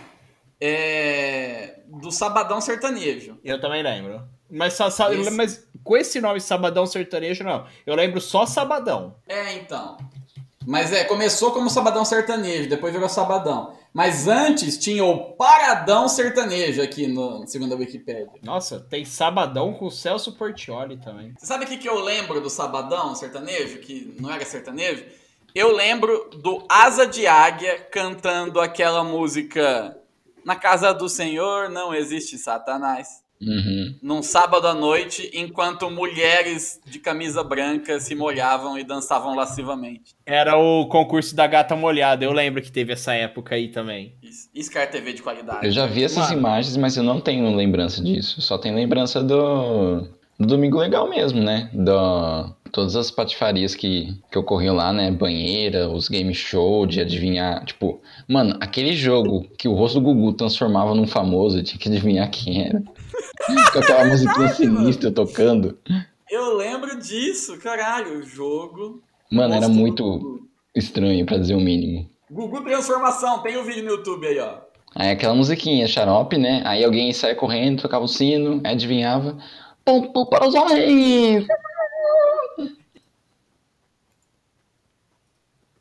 É 0.59 1.81
do 1.85 2.11
Sabadão 2.11 2.61
Sertanejo. 2.61 3.37
Eu 3.43 3.59
também 3.59 3.83
lembro. 3.83 4.21
Mas, 4.49 4.73
só, 4.75 4.89
só- 4.89 5.11
Esse- 5.11 5.31
mas 5.31 5.67
com 5.83 5.97
esse 5.97 6.21
nome 6.21 6.39
Sabadão 6.39 6.85
Sertanejo, 6.85 7.43
não. 7.43 7.65
Eu 7.85 7.93
lembro 7.95 8.21
só 8.21 8.45
Sabadão. 8.45 9.15
É, 9.27 9.53
então. 9.55 9.97
Mas 10.65 10.93
é, 10.93 11.03
começou 11.03 11.51
como 11.51 11.69
Sabadão 11.69 12.05
Sertanejo, 12.05 12.69
depois 12.69 12.93
virou 12.93 13.09
Sabadão. 13.09 13.73
Mas 13.93 14.27
antes 14.27 14.77
tinha 14.77 15.03
o 15.03 15.33
Paradão 15.33 16.07
Sertanejo 16.07 16.81
aqui, 16.81 17.07
no, 17.07 17.45
segundo 17.47 17.73
a 17.73 17.77
Wikipédia. 17.77 18.39
Nossa, 18.41 18.79
tem 18.79 19.03
Sabadão 19.03 19.73
com 19.73 19.87
o 19.87 19.91
Celso 19.91 20.33
Portioli 20.33 20.97
também. 20.97 21.33
Você 21.37 21.45
sabe 21.45 21.65
o 21.65 21.67
que, 21.67 21.77
que 21.77 21.89
eu 21.89 21.99
lembro 21.99 22.39
do 22.39 22.49
Sabadão 22.49 23.13
Sertanejo, 23.15 23.79
que 23.79 24.15
não 24.19 24.31
era 24.31 24.45
sertanejo? 24.45 25.03
Eu 25.53 25.75
lembro 25.75 26.29
do 26.41 26.63
Asa 26.69 27.05
de 27.05 27.27
Águia 27.27 27.77
cantando 27.91 28.61
aquela 28.61 29.03
música 29.03 29.97
Na 30.45 30.55
Casa 30.55 30.93
do 30.93 31.09
Senhor 31.09 31.69
não 31.69 31.93
existe 31.93 32.37
Satanás. 32.37 33.21
Uhum. 33.41 33.95
Num 34.01 34.21
sábado 34.21 34.67
à 34.67 34.73
noite, 34.73 35.31
enquanto 35.33 35.89
mulheres 35.89 36.79
de 36.85 36.99
camisa 36.99 37.43
branca 37.43 37.99
se 37.99 38.13
molhavam 38.13 38.77
e 38.77 38.83
dançavam 38.83 39.35
lascivamente. 39.35 40.15
Era 40.25 40.57
o 40.57 40.85
concurso 40.87 41.35
da 41.35 41.47
gata 41.47 41.75
molhada. 41.75 42.23
Eu 42.23 42.31
lembro 42.31 42.61
que 42.61 42.71
teve 42.71 42.93
essa 42.93 43.13
época 43.13 43.55
aí 43.55 43.69
também. 43.69 44.13
Isso, 44.53 44.69
que 44.69 44.77
é 44.77 44.85
TV 44.85 45.13
de 45.13 45.23
qualidade. 45.23 45.65
Eu 45.65 45.71
já 45.71 45.87
vi 45.87 46.03
essas 46.03 46.29
Mano. 46.29 46.39
imagens, 46.39 46.77
mas 46.77 46.95
eu 46.95 47.03
não 47.03 47.19
tenho 47.19 47.53
lembrança 47.55 48.03
disso. 48.03 48.41
Só 48.41 48.57
tenho 48.57 48.75
lembrança 48.75 49.23
do, 49.23 50.07
do 50.39 50.47
Domingo 50.47 50.77
Legal 50.77 51.09
mesmo, 51.09 51.41
né? 51.41 51.69
Do, 51.73 52.53
todas 52.71 52.95
as 52.95 53.11
patifarias 53.11 53.75
que, 53.75 54.15
que 54.31 54.37
ocorriam 54.37 54.75
lá, 54.75 54.93
né? 54.93 55.11
Banheira, 55.11 55.89
os 55.89 56.07
game 56.07 56.33
show 56.33 56.85
de 56.85 57.01
adivinhar. 57.01 57.63
Tipo, 57.65 58.01
mano, 58.27 58.55
aquele 58.59 58.93
jogo 58.93 59.47
que 59.57 59.67
o 59.67 59.73
rosto 59.73 59.99
do 59.99 60.05
Gugu 60.05 60.33
transformava 60.33 60.95
num 60.95 61.07
famoso, 61.07 61.59
eu 61.59 61.63
tinha 61.63 61.79
que 61.79 61.89
adivinhar 61.89 62.29
quem 62.29 62.65
era. 62.65 62.81
Com 63.73 63.79
aquela 63.79 64.05
musiquinha 64.05 64.47
sinistra 64.49 65.11
tocando. 65.11 65.77
Eu 66.29 66.55
lembro 66.55 66.97
disso, 66.99 67.57
caralho. 67.57 68.19
O 68.19 68.23
jogo. 68.23 69.01
Mano, 69.31 69.53
era 69.53 69.67
muito 69.67 70.47
estranho, 70.75 71.25
pra 71.25 71.37
dizer 71.37 71.55
o 71.55 71.59
mínimo. 71.59 72.09
Gugu 72.29 72.63
Transformação, 72.63 73.39
tem 73.39 73.57
o 73.57 73.63
vídeo 73.63 73.83
no 73.83 73.91
YouTube 73.91 74.25
aí, 74.25 74.39
ó. 74.39 74.59
Aí 74.95 75.11
aquela 75.11 75.33
musiquinha, 75.33 75.87
xarope, 75.87 76.37
né? 76.37 76.61
Aí 76.65 76.83
alguém 76.83 77.11
saia 77.13 77.35
correndo, 77.35 77.81
tocava 77.81 78.05
o 78.05 78.09
sino, 78.09 78.61
adivinhava. 78.65 79.37
Ponto 79.83 80.25
para 80.27 80.47
os 80.47 80.53
homens! 80.53 81.45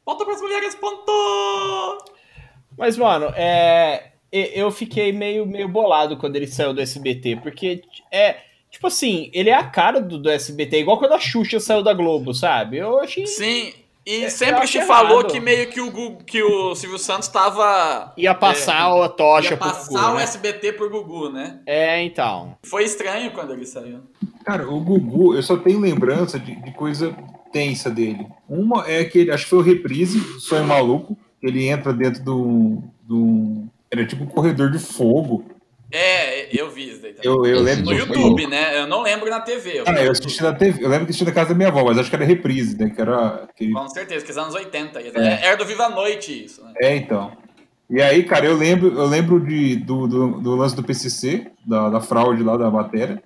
Ponto 0.05 0.25
pras 0.25 0.41
mulheres, 0.41 0.75
ponto! 0.75 1.13
Mas, 2.77 2.97
mano, 2.97 3.27
é. 3.37 4.10
Eu 4.33 4.71
fiquei 4.71 5.13
meio, 5.13 5.45
meio 5.47 5.69
bolado 5.69 6.17
quando 6.17 6.37
ele 6.37 6.47
saiu 6.47 6.73
do 6.73 6.81
SBT, 6.81 7.37
porque 7.43 7.83
é. 8.13 8.37
Tipo 8.71 8.87
assim, 8.87 9.29
ele 9.35 9.51
é 9.51 9.55
a 9.55 9.65
cara 9.65 10.01
do, 10.01 10.17
do 10.17 10.31
SBT, 10.31 10.79
igual 10.79 10.97
quando 10.97 11.13
a 11.15 11.19
Xuxa 11.19 11.59
saiu 11.59 11.83
da 11.83 11.93
Globo, 11.93 12.33
sabe? 12.33 12.77
Eu 12.77 13.01
achei. 13.01 13.27
Sim, 13.27 13.73
e 14.07 14.23
É, 14.25 14.31
sempre 14.31 14.65
te 14.69 14.81
falou 14.83 15.19
errado. 15.21 15.33
que 15.33 15.41
meio 15.41 15.69
que 15.69 15.81
o, 15.81 15.91
Gugu, 15.91 16.23
que 16.25 16.41
o 16.41 16.75
Silvio 16.77 16.97
Santos 16.99 17.27
tava. 17.27 18.13
Ia 18.17 18.33
passar 18.33 18.87
a 19.05 19.09
tocha 19.09 19.51
Ia 19.51 19.57
pro 19.57 19.69
passar 19.69 19.89
Gugu, 20.01 20.13
o 20.13 20.15
né? 20.19 20.23
SBT 20.23 20.73
por 20.75 20.89
Gugu, 20.89 21.31
né? 21.31 21.59
É, 21.67 22.01
então. 22.05 22.57
Foi 22.63 22.85
estranho 22.85 23.33
quando 23.33 23.53
ele 23.53 23.67
saiu. 23.67 23.99
Cara, 24.45 24.69
o 24.71 24.79
Gugu, 24.81 25.35
eu 25.35 25.43
só 25.43 25.57
tenho 25.57 25.81
lembrança 25.81 26.39
de, 26.39 26.55
de 26.55 26.71
coisa 26.73 27.13
tensa 27.53 27.91
dele. 27.91 28.25
Uma 28.49 28.89
é 28.89 29.01
aquele, 29.01 29.33
acho 29.33 29.45
que 29.45 29.51
foi 29.51 29.59
o 29.59 29.63
Reprise, 29.63 30.21
Sonho 30.39 30.65
Maluco. 30.65 31.17
Ele 31.43 31.69
entra 31.69 31.93
dentro 31.93 32.23
do. 32.23 32.83
do 33.03 33.65
era 33.93 34.07
tipo 34.07 34.25
um 34.25 34.27
corredor 34.27 34.71
de 34.71 34.79
fogo. 34.79 35.45
É, 35.93 36.49
eu 36.57 36.71
vi 36.71 36.89
isso 36.91 37.03
daí 37.03 37.15
também. 37.15 37.31
Eu, 37.31 37.45
eu 37.45 37.61
lembro 37.61 37.87
No 37.87 37.93
YouTube, 37.93 38.47
né? 38.47 38.79
Eu 38.79 38.87
não 38.87 39.03
lembro 39.03 39.29
na 39.29 39.41
TV. 39.41 39.81
Eu 39.81 39.85
Ah, 39.89 40.05
eu 40.05 40.13
assisti 40.13 40.41
na 40.41 40.55
TV. 40.55 40.85
Eu 40.85 40.89
lembro 40.89 41.07
que 41.07 41.11
assisti 41.11 41.25
na 41.25 41.33
casa 41.33 41.49
da 41.49 41.55
minha 41.57 41.69
avó, 41.69 41.83
mas 41.85 41.99
acho 41.99 42.09
que 42.09 42.15
era 42.15 42.25
reprise, 42.25 42.79
né? 42.79 42.91
Que 42.91 43.01
era 43.01 43.45
aquele... 43.45 43.73
Com 43.73 43.89
certeza, 43.89 44.25
que 44.25 44.31
é 44.31 44.41
anos 44.41 44.55
80. 44.55 45.01
É. 45.01 45.47
Era 45.47 45.57
do 45.57 45.65
Viva 45.65 45.87
a 45.87 45.91
Noite 45.91 46.45
isso, 46.45 46.63
né? 46.65 46.73
É, 46.81 46.95
então. 46.97 47.33
E 47.89 48.01
aí, 48.01 48.23
cara, 48.23 48.47
eu 48.47 48.57
lembro, 48.57 48.93
eu 48.97 49.05
lembro 49.07 49.41
de, 49.45 49.75
do, 49.77 50.07
do, 50.07 50.41
do 50.41 50.55
lance 50.55 50.77
do 50.77 50.85
PCC, 50.85 51.51
da, 51.67 51.89
da 51.89 52.01
fraude 52.01 52.41
lá 52.45 52.57
da 52.57 52.71
matéria. 52.71 53.21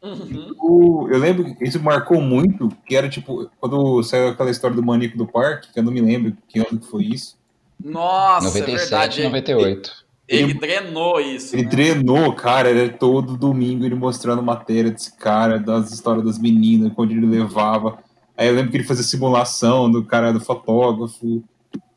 Uhum. 0.00 0.52
O- 0.60 1.08
eu 1.10 1.18
lembro 1.18 1.56
que 1.56 1.64
isso 1.64 1.82
marcou 1.82 2.20
muito, 2.20 2.68
que 2.86 2.94
era 2.94 3.08
tipo, 3.08 3.50
quando 3.58 4.00
saiu 4.04 4.28
aquela 4.28 4.50
história 4.52 4.76
do 4.76 4.82
Manico 4.82 5.18
do 5.18 5.26
Parque, 5.26 5.72
que 5.72 5.80
eu 5.80 5.82
não 5.82 5.90
me 5.90 6.00
lembro 6.00 6.36
que 6.46 6.60
ano 6.60 6.78
que 6.78 6.86
foi 6.86 7.02
isso. 7.02 7.35
Nossa, 7.82 8.46
é 8.58 8.60
97, 8.60 8.76
verdade. 8.80 9.20
Ele- 9.20 9.28
98. 9.28 10.06
Ele, 10.28 10.54
drenou 10.54 11.20
isso. 11.20 11.54
Ele 11.54 11.62
né? 11.64 11.68
treinou, 11.70 12.32
cara, 12.32 12.68
era 12.68 12.88
todo 12.88 13.36
domingo 13.36 13.84
ele 13.84 13.94
mostrando 13.94 14.42
matéria 14.42 14.90
desse 14.90 15.16
cara, 15.16 15.56
das 15.60 15.92
histórias 15.92 16.24
das 16.24 16.38
meninas, 16.38 16.92
quando 16.96 17.12
ele 17.12 17.24
levava. 17.26 17.98
Aí 18.36 18.48
eu 18.48 18.54
lembro 18.54 18.70
que 18.72 18.76
ele 18.76 18.84
fazia 18.84 19.04
simulação 19.04 19.88
do 19.90 20.04
cara 20.04 20.32
do 20.32 20.40
fotógrafo. 20.40 21.44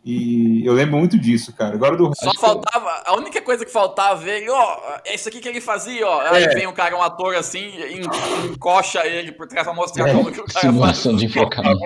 E 0.06 0.66
eu 0.66 0.74
lembro 0.74 0.98
muito 0.98 1.18
disso, 1.20 1.54
cara. 1.54 1.76
Agora 1.76 1.98
do 1.98 2.10
Só 2.16 2.32
faltava, 2.36 2.90
a 3.06 3.16
única 3.18 3.42
coisa 3.42 3.66
que 3.66 3.72
faltava 3.72 4.16
ver 4.22 4.42
ele, 4.44 4.50
ó, 4.50 4.78
é 5.06 5.14
isso 5.14 5.28
aqui 5.28 5.40
que 5.40 5.50
ele 5.50 5.60
fazia, 5.60 6.08
ó. 6.08 6.22
Aí 6.22 6.44
É. 6.44 6.54
vem 6.54 6.66
um 6.68 6.72
cara, 6.72 6.96
um 6.96 7.02
ator 7.02 7.36
assim, 7.36 7.66
en- 7.68 8.52
encoxa 8.52 9.06
ele 9.06 9.32
por 9.34 9.46
trás 9.48 9.66
pra 9.68 9.76
mostrar 9.76 10.08
É. 10.08 10.14
como 10.14 10.32
que 10.32 10.40
o 10.40 10.46
cara 10.46 10.52
faz. 10.62 10.66
Simulação 10.74 11.16
de 11.16 11.26
enfocamento. 11.26 11.80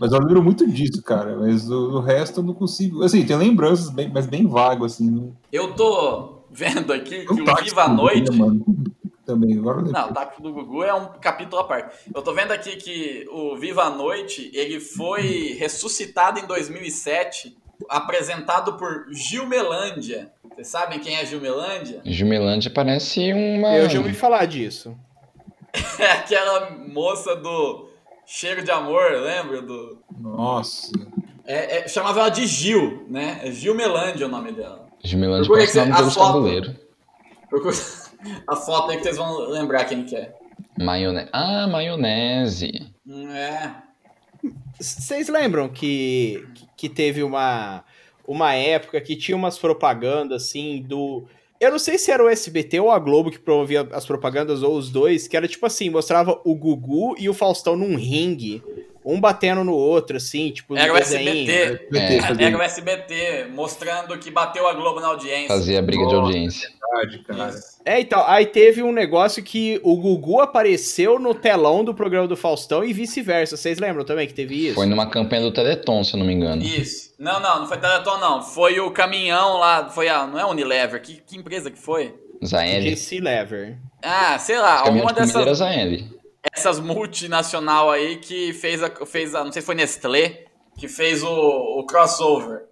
Mas 0.00 0.12
eu 0.12 0.18
lembro 0.18 0.42
muito 0.42 0.66
disso, 0.70 1.02
cara. 1.02 1.36
Mas 1.36 1.70
o, 1.70 1.96
o 1.96 2.00
resto 2.00 2.40
eu 2.40 2.44
não 2.44 2.54
consigo. 2.54 3.02
Assim, 3.02 3.24
tem 3.24 3.36
lembranças, 3.36 3.90
bem, 3.90 4.08
mas 4.12 4.26
bem 4.26 4.46
vago, 4.46 4.84
assim. 4.84 5.10
Não, 5.10 5.36
Eu 5.52 5.74
tô 5.74 6.42
vendo 6.50 6.92
aqui 6.92 7.24
que 7.24 7.34
não 7.34 7.42
o 7.42 7.44
tá 7.44 7.54
Viva 7.56 7.82
a 7.82 7.88
tudo, 7.88 7.96
Noite. 7.96 8.30
né, 8.30 8.36
mano? 8.36 8.64
Também, 9.26 9.58
agora 9.58 9.78
eu 9.80 9.84
lembro. 9.84 10.00
Não, 10.00 10.10
o 10.10 10.14
tático 10.14 10.42
do 10.42 10.52
Gugu 10.54 10.82
é 10.84 10.94
um 10.94 11.06
capítulo 11.20 11.60
à 11.60 11.64
parte. 11.64 11.94
Eu 12.14 12.22
tô 12.22 12.32
vendo 12.32 12.50
aqui 12.50 12.76
que 12.76 13.26
o 13.30 13.56
Viva 13.56 13.82
a 13.82 13.90
Noite, 13.90 14.50
ele 14.54 14.80
foi 14.80 15.54
ressuscitado 15.58 16.38
em 16.40 16.46
2007, 16.46 17.54
apresentado 17.90 18.78
por 18.78 19.06
Gilmelândia. 19.12 20.32
Vocês 20.54 20.68
sabem 20.68 20.98
quem 20.98 21.16
é 21.16 21.26
Gilmelândia? 21.26 22.00
Jumelândia 22.06 22.70
parece 22.70 23.32
uma. 23.32 23.76
Eu 23.76 23.90
já 23.90 23.98
ouvi 23.98 24.14
falar 24.14 24.46
disso. 24.46 24.96
É 25.98 26.10
aquela 26.12 26.70
moça 26.88 27.36
do 27.36 27.87
Cheiro 28.30 28.62
de 28.62 28.70
Amor, 28.70 29.10
lembra? 29.12 29.62
Do... 29.62 29.98
Nossa. 30.20 30.92
É, 31.46 31.78
é- 31.78 31.88
chamava 31.88 32.20
ela 32.20 32.28
de 32.28 32.46
Gil, 32.46 33.06
né? 33.08 33.40
É 33.42 33.50
Gilmelândia 33.50 34.26
o 34.26 34.30
nome 34.30 34.52
dela. 34.52 34.86
Jumelândia 35.02 35.46
Procura 35.46 35.60
parece 35.60 35.78
o 35.78 35.86
nome 35.86 35.98
a 35.98 36.02
do 36.02 36.10
foto. 36.10 36.26
tabuleiro. 36.26 36.76
Procura 37.48 37.74
a 38.46 38.56
foto 38.56 38.90
aí 38.90 38.98
que 38.98 39.02
vocês 39.04 39.16
vão 39.16 39.48
lembrar 39.48 39.84
quem 39.86 40.04
que 40.04 40.14
é. 40.14 40.34
Maionese. 40.78 41.28
Ah, 41.32 41.66
maionese. 41.66 42.92
Hum, 43.06 43.30
É. 43.30 43.74
Vocês 44.78 45.28
lembram 45.28 45.68
que, 45.68 46.46
que 46.76 46.88
teve 46.88 47.22
uma, 47.24 47.82
uma 48.26 48.54
época 48.54 49.00
que 49.00 49.16
tinha 49.16 49.36
umas 49.36 49.58
propagandas 49.58 50.44
assim 50.44 50.82
do. 50.82 51.26
Eu 51.60 51.72
não 51.72 51.78
sei 51.78 51.98
se 51.98 52.12
era 52.12 52.22
o 52.22 52.28
SBT 52.28 52.78
ou 52.78 52.90
a 52.90 52.98
Globo 52.98 53.32
que 53.32 53.38
promovia 53.38 53.88
as 53.92 54.06
propagandas, 54.06 54.62
ou 54.62 54.76
os 54.76 54.90
dois, 54.90 55.26
que 55.26 55.36
era 55.36 55.48
tipo 55.48 55.66
assim, 55.66 55.90
mostrava 55.90 56.40
o 56.44 56.54
Gugu 56.54 57.16
e 57.18 57.28
o 57.28 57.34
Faustão 57.34 57.74
num 57.74 57.96
ringue, 57.96 58.62
um 59.04 59.20
batendo 59.20 59.64
no 59.64 59.72
outro, 59.72 60.16
assim, 60.16 60.50
tipo, 60.50 60.76
Era 60.76 60.92
o. 60.92 60.96
SBT. 60.96 61.88
Era 62.38 62.58
o 62.58 62.62
SBT, 62.62 63.46
mostrando 63.50 64.18
que 64.18 64.30
bateu 64.30 64.68
a 64.68 64.74
Globo 64.74 65.00
na 65.00 65.08
audiência. 65.08 65.48
Fazia 65.48 65.80
briga 65.80 66.06
de 66.06 66.14
audiência. 66.14 66.68
verdade, 66.68 67.24
cara. 67.24 67.50
Isso. 67.50 67.78
É, 67.84 68.00
então, 68.00 68.22
aí 68.26 68.46
teve 68.46 68.82
um 68.82 68.92
negócio 68.92 69.42
que 69.42 69.80
o 69.82 69.96
Gugu 69.96 70.40
apareceu 70.40 71.18
no 71.18 71.34
telão 71.34 71.82
do 71.82 71.94
programa 71.94 72.28
do 72.28 72.36
Faustão 72.36 72.84
e 72.84 72.92
vice-versa. 72.92 73.56
Vocês 73.56 73.78
lembram 73.78 74.04
também 74.04 74.26
que 74.26 74.34
teve 74.34 74.66
isso? 74.66 74.74
Foi 74.74 74.86
numa 74.86 75.08
campanha 75.08 75.42
do 75.42 75.52
Teleton, 75.52 76.04
se 76.04 76.14
eu 76.14 76.18
não 76.18 76.26
me 76.26 76.34
engano. 76.34 76.62
Isso. 76.62 77.14
Não, 77.18 77.40
não, 77.40 77.60
não 77.60 77.66
foi 77.66 77.78
Teleton, 77.78 78.18
não. 78.18 78.42
Foi 78.42 78.78
o 78.78 78.90
caminhão 78.90 79.58
lá. 79.58 79.88
Foi 79.88 80.08
a. 80.08 80.26
Não 80.26 80.38
é 80.38 80.44
Unilever. 80.44 81.00
Que, 81.00 81.14
que 81.14 81.36
empresa 81.36 81.70
que 81.70 81.78
foi? 81.78 82.14
Zael. 82.44 82.82
JC 82.82 83.20
Lever. 83.20 83.78
Ah, 84.02 84.38
sei 84.38 84.58
lá. 84.58 84.80
Alguma 84.80 85.10
era 85.10 85.20
dessas 85.20 85.58
Zael. 85.58 86.17
Essas 86.52 86.78
multinacional 86.80 87.90
aí 87.90 88.16
que 88.18 88.52
fez 88.52 88.82
a. 88.82 88.90
Fez 89.06 89.34
a 89.34 89.44
não 89.44 89.52
sei 89.52 89.62
se 89.62 89.66
foi 89.66 89.74
Nestlé, 89.74 90.44
que 90.78 90.88
fez 90.88 91.22
o, 91.22 91.28
o 91.30 91.84
crossover. 91.86 92.66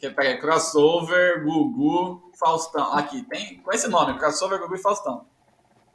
Que, 0.00 0.10
peraí, 0.10 0.38
crossover, 0.38 1.44
Gugu, 1.44 2.32
Faustão. 2.38 2.92
Aqui, 2.94 3.22
tem. 3.22 3.58
Com 3.58 3.72
esse 3.72 3.88
nome, 3.88 4.18
crossover, 4.18 4.58
Gugu 4.58 4.74
e 4.74 4.78
Faustão. 4.78 5.24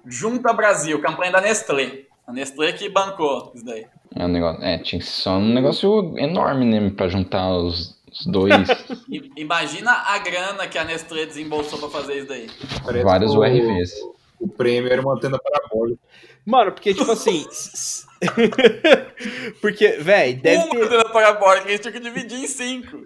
Junta 0.05 0.53
Brasil, 0.53 1.01
campanha 1.01 1.31
da 1.33 1.41
Nestlé. 1.41 2.05
A 2.25 2.31
Nestlé 2.31 2.71
que 2.73 2.87
bancou 2.89 3.51
isso 3.53 3.65
daí. 3.65 3.85
É 4.15 4.25
um 4.25 4.29
negócio. 4.29 4.63
É, 4.63 4.77
tinha 4.77 4.99
que 4.99 5.05
ser 5.05 5.21
só 5.23 5.31
um 5.31 5.53
negócio 5.53 6.17
enorme, 6.17 6.65
né? 6.65 6.89
Pra 6.89 7.07
juntar 7.09 7.49
os, 7.57 8.01
os 8.09 8.25
dois. 8.25 8.53
Imagina 9.35 9.91
a 9.91 10.17
grana 10.19 10.67
que 10.67 10.77
a 10.77 10.83
Nestlé 10.85 11.25
desembolsou 11.25 11.77
pra 11.79 11.89
fazer 11.89 12.17
isso 12.19 12.27
daí. 12.27 12.49
Parece 12.85 13.03
vários 13.03 13.33
o- 13.33 13.39
URVs. 13.39 13.91
O 14.39 14.47
prêmio 14.47 14.91
era 14.91 15.01
uma 15.01 15.15
antena 15.15 15.37
parabólica. 15.39 15.99
Mano, 16.47 16.71
porque, 16.71 16.93
tipo 16.93 17.11
assim. 17.11 17.45
porque, 19.61 19.89
véi, 19.99 20.33
deve 20.35 20.63
Uma 20.63 20.69
ter. 20.71 20.83
antena 20.83 21.05
parabólica, 21.09 21.67
a 21.67 21.71
gente 21.71 21.81
tinha 21.81 21.91
que 21.91 21.99
dividir 21.99 22.39
em 22.39 22.47
cinco. 22.47 22.97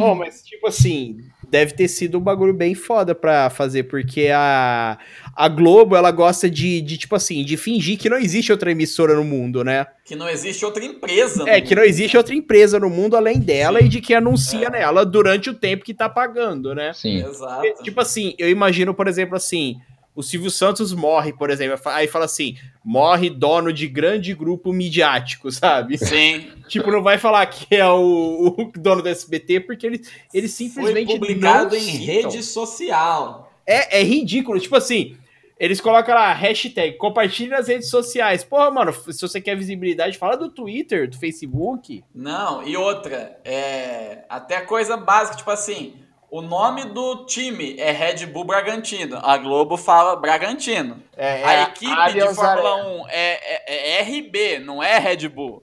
Oh, 0.00 0.14
mas, 0.14 0.42
tipo 0.44 0.66
assim, 0.68 1.18
deve 1.50 1.72
ter 1.74 1.88
sido 1.88 2.18
um 2.18 2.20
bagulho 2.20 2.54
bem 2.54 2.74
foda 2.74 3.14
pra 3.16 3.50
fazer, 3.50 3.84
porque 3.84 4.28
a, 4.32 4.96
a 5.34 5.48
Globo, 5.48 5.96
ela 5.96 6.10
gosta 6.12 6.48
de, 6.48 6.80
de, 6.80 6.96
tipo 6.96 7.16
assim, 7.16 7.44
de 7.44 7.56
fingir 7.56 7.98
que 7.98 8.08
não 8.08 8.16
existe 8.16 8.52
outra 8.52 8.70
emissora 8.70 9.14
no 9.16 9.24
mundo, 9.24 9.64
né? 9.64 9.86
Que 10.04 10.14
não 10.14 10.28
existe 10.28 10.64
outra 10.64 10.84
empresa. 10.84 11.42
no 11.44 11.48
É, 11.48 11.60
que 11.60 11.74
não 11.74 11.82
mundo. 11.82 11.88
existe 11.90 12.16
outra 12.16 12.34
empresa 12.34 12.78
no 12.78 12.88
mundo 12.88 13.16
além 13.16 13.40
dela 13.40 13.80
Sim. 13.80 13.86
e 13.86 13.88
de 13.88 14.00
que 14.00 14.14
anuncia 14.14 14.68
É. 14.68 14.70
nela 14.70 15.04
durante 15.04 15.50
o 15.50 15.54
tempo 15.54 15.84
que 15.84 15.92
tá 15.94 16.08
pagando, 16.08 16.72
né? 16.74 16.92
Sim. 16.92 17.24
Exato. 17.24 17.82
Tipo 17.82 18.00
assim, 18.00 18.34
eu 18.38 18.48
imagino, 18.48 18.94
por 18.94 19.08
exemplo, 19.08 19.36
assim, 19.36 19.76
o 20.16 20.22
Silvio 20.22 20.50
Santos 20.50 20.94
morre, 20.94 21.34
por 21.34 21.50
exemplo, 21.50 21.78
aí 21.84 22.08
fala 22.08 22.24
assim, 22.24 22.56
morre 22.82 23.28
dono 23.28 23.70
de 23.70 23.86
grande 23.86 24.34
grupo 24.34 24.72
midiático, 24.72 25.52
sabe? 25.52 25.98
Sim. 25.98 26.50
tipo, 26.66 26.90
não 26.90 27.02
vai 27.02 27.18
falar 27.18 27.44
que 27.44 27.76
é 27.76 27.86
o, 27.86 28.54
o 28.56 28.72
dono 28.74 29.02
do 29.02 29.08
SBT, 29.10 29.60
porque 29.60 29.86
ele, 29.86 30.00
ele 30.32 30.48
Foi 30.48 30.56
simplesmente 30.56 31.12
publicado 31.12 31.76
não 31.76 31.76
em 31.76 31.80
citam. 31.80 32.06
rede 32.06 32.42
social. 32.42 33.52
É, 33.66 34.00
é 34.00 34.02
ridículo, 34.02 34.58
tipo 34.58 34.74
assim, 34.74 35.18
eles 35.60 35.82
colocam 35.82 36.14
lá, 36.14 36.32
hashtag, 36.32 36.96
compartilhe 36.96 37.50
nas 37.50 37.68
redes 37.68 37.90
sociais. 37.90 38.42
Porra, 38.42 38.70
mano, 38.70 38.94
se 38.94 39.20
você 39.20 39.38
quer 39.38 39.54
visibilidade, 39.54 40.16
fala 40.16 40.36
do 40.36 40.48
Twitter, 40.48 41.10
do 41.10 41.18
Facebook. 41.18 42.02
Não, 42.14 42.66
e 42.66 42.74
outra, 42.74 43.38
é, 43.44 44.24
até 44.30 44.62
coisa 44.62 44.96
básica, 44.96 45.36
tipo 45.36 45.50
assim, 45.50 45.94
o 46.30 46.42
nome 46.42 46.84
do 46.86 47.24
time 47.26 47.76
é 47.78 47.90
Red 47.92 48.26
Bull 48.26 48.44
Bragantino. 48.44 49.18
A 49.22 49.36
Globo 49.36 49.76
fala 49.76 50.16
Bragantino. 50.16 51.02
É, 51.16 51.44
a 51.44 51.52
é 51.54 51.62
equipe 51.62 51.86
de 51.94 52.00
Allianz 52.00 52.36
Fórmula 52.36 52.74
Arena. 52.74 52.88
1 53.04 53.08
é, 53.08 53.40
é- 53.66 53.98
é 53.98 54.02
RB, 54.02 54.58
não 54.58 54.82
é 54.82 54.98
Red 54.98 55.28
Bull. 55.28 55.62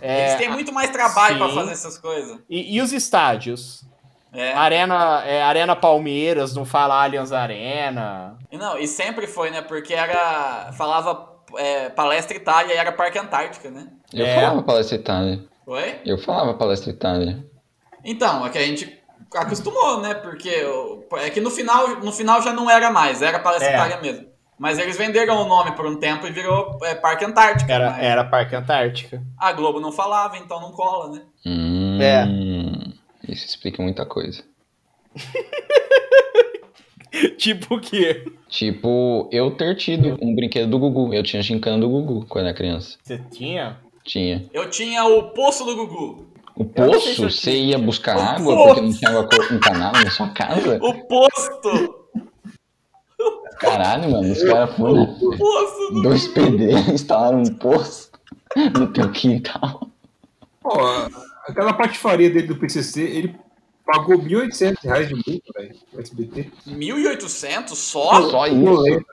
É, 0.00 0.28
Eles 0.28 0.34
têm 0.36 0.48
muito 0.50 0.72
mais 0.72 0.90
trabalho 0.90 1.36
pra 1.36 1.48
sim. 1.48 1.54
fazer 1.54 1.72
essas 1.72 1.98
coisas. 1.98 2.38
e, 2.48 2.76
e 2.76 2.80
os 2.80 2.92
estádios? 2.92 3.84
É. 4.32 4.52
Arena, 4.52 5.24
é, 5.26 5.42
Arena 5.42 5.74
Palmeiras, 5.74 6.54
não 6.54 6.64
fala 6.64 7.02
Allianz 7.02 7.32
Arena. 7.32 8.38
E 8.50 8.56
não, 8.56 8.78
e 8.78 8.86
sempre 8.86 9.26
foi, 9.26 9.50
né? 9.50 9.60
Porque 9.60 9.92
era. 9.92 10.72
Falava 10.72 11.28
é, 11.56 11.88
Palestra 11.90 12.36
Itália 12.36 12.72
e 12.74 12.76
era 12.76 12.92
Parque 12.92 13.18
Antártica, 13.18 13.68
né? 13.70 13.88
Eu 14.14 14.24
É. 14.24 14.34
falava 14.36 14.62
palestra 14.62 14.96
Itália. 14.96 15.44
Foi? 15.64 16.00
Eu 16.06 16.16
falava 16.18 16.54
palestra 16.54 16.90
Itália. 16.90 17.44
Então, 18.04 18.46
é 18.46 18.50
que 18.50 18.58
a 18.58 18.62
gente 18.62 18.99
acostumou, 19.34 20.00
né? 20.00 20.14
Porque 20.14 20.64
é 21.18 21.30
que 21.30 21.40
no 21.40 21.50
final, 21.50 22.00
no 22.00 22.12
final 22.12 22.42
já 22.42 22.52
não 22.52 22.70
era 22.70 22.90
mais, 22.90 23.22
era 23.22 23.38
Palestra 23.38 23.70
É. 23.70 24.00
Mesmo. 24.00 24.30
Mas 24.58 24.78
eles 24.78 24.98
venderam 24.98 25.42
o 25.42 25.48
nome 25.48 25.72
por 25.72 25.86
um 25.86 25.96
tempo 25.96 26.26
e 26.26 26.30
virou 26.30 26.78
é, 26.82 26.94
Parque 26.94 27.24
Antártica. 27.24 27.72
Era, 27.72 27.92
né? 27.92 28.04
era 28.04 28.24
Parque 28.24 28.54
Antártica. 28.54 29.22
A 29.38 29.52
Globo 29.52 29.80
não 29.80 29.90
falava, 29.90 30.36
então 30.36 30.60
não 30.60 30.72
cola, 30.72 31.12
né? 31.12 31.22
Hum, 31.46 31.98
É. 31.98 32.26
Isso 33.26 33.46
explica 33.46 33.82
muita 33.82 34.04
coisa. 34.04 34.42
tipo 37.38 37.76
o 37.76 37.80
quê? 37.80 38.30
Tipo, 38.48 39.28
eu 39.32 39.50
ter 39.52 39.76
tido 39.76 40.18
um 40.20 40.34
brinquedo 40.34 40.68
do 40.68 40.78
Gugu. 40.78 41.14
Eu 41.14 41.22
tinha 41.22 41.42
gincana 41.42 41.78
do 41.78 41.88
Gugu 41.88 42.26
quando 42.26 42.46
era 42.46 42.54
criança. 42.54 42.98
Você 43.02 43.18
tinha? 43.30 43.78
Tinha. 44.04 44.44
Eu 44.52 44.68
tinha 44.68 45.04
o 45.04 45.30
Poço 45.30 45.64
do 45.64 45.74
Gugu. 45.74 46.26
O 46.60 46.64
poço, 46.66 47.22
você 47.22 47.52
ia 47.52 47.78
buscar 47.78 48.18
O 48.18 48.20
água 48.20 48.54
poço. 48.54 48.66
porque 48.66 48.80
não 48.82 48.92
tinha 48.92 49.10
água 49.12 49.28
encanada 49.50 50.04
na 50.04 50.10
sua 50.10 50.28
casa? 50.28 50.78
O 50.82 50.92
posto! 51.06 51.94
Caralho, 53.58 54.10
mano, 54.10 54.30
os 54.30 54.42
caras 54.42 54.76
foram. 54.76 55.04
O 55.04 55.38
poço 55.38 55.92
do 55.94 56.02
Dois 56.02 56.28
PD 56.28 56.72
instalaram 56.92 57.38
um 57.38 57.54
poço. 57.54 58.10
no 58.78 58.92
teu 58.92 59.10
quintal. 59.10 59.88
Pô, 60.60 60.70
aquela 61.46 61.72
patifaria 61.72 62.28
dele 62.28 62.48
do 62.48 62.56
PCC, 62.56 63.04
ele 63.04 63.36
pagou 63.86 64.18
1.800 64.18 64.76
reais 64.82 65.08
de 65.08 65.14
multa, 65.14 65.52
velho, 65.56 65.74
pro 65.90 66.00
SBT. 66.02 66.50
1.800 66.68 67.68
só? 67.74 68.20
Só 68.28 68.46
isso. 68.46 69.04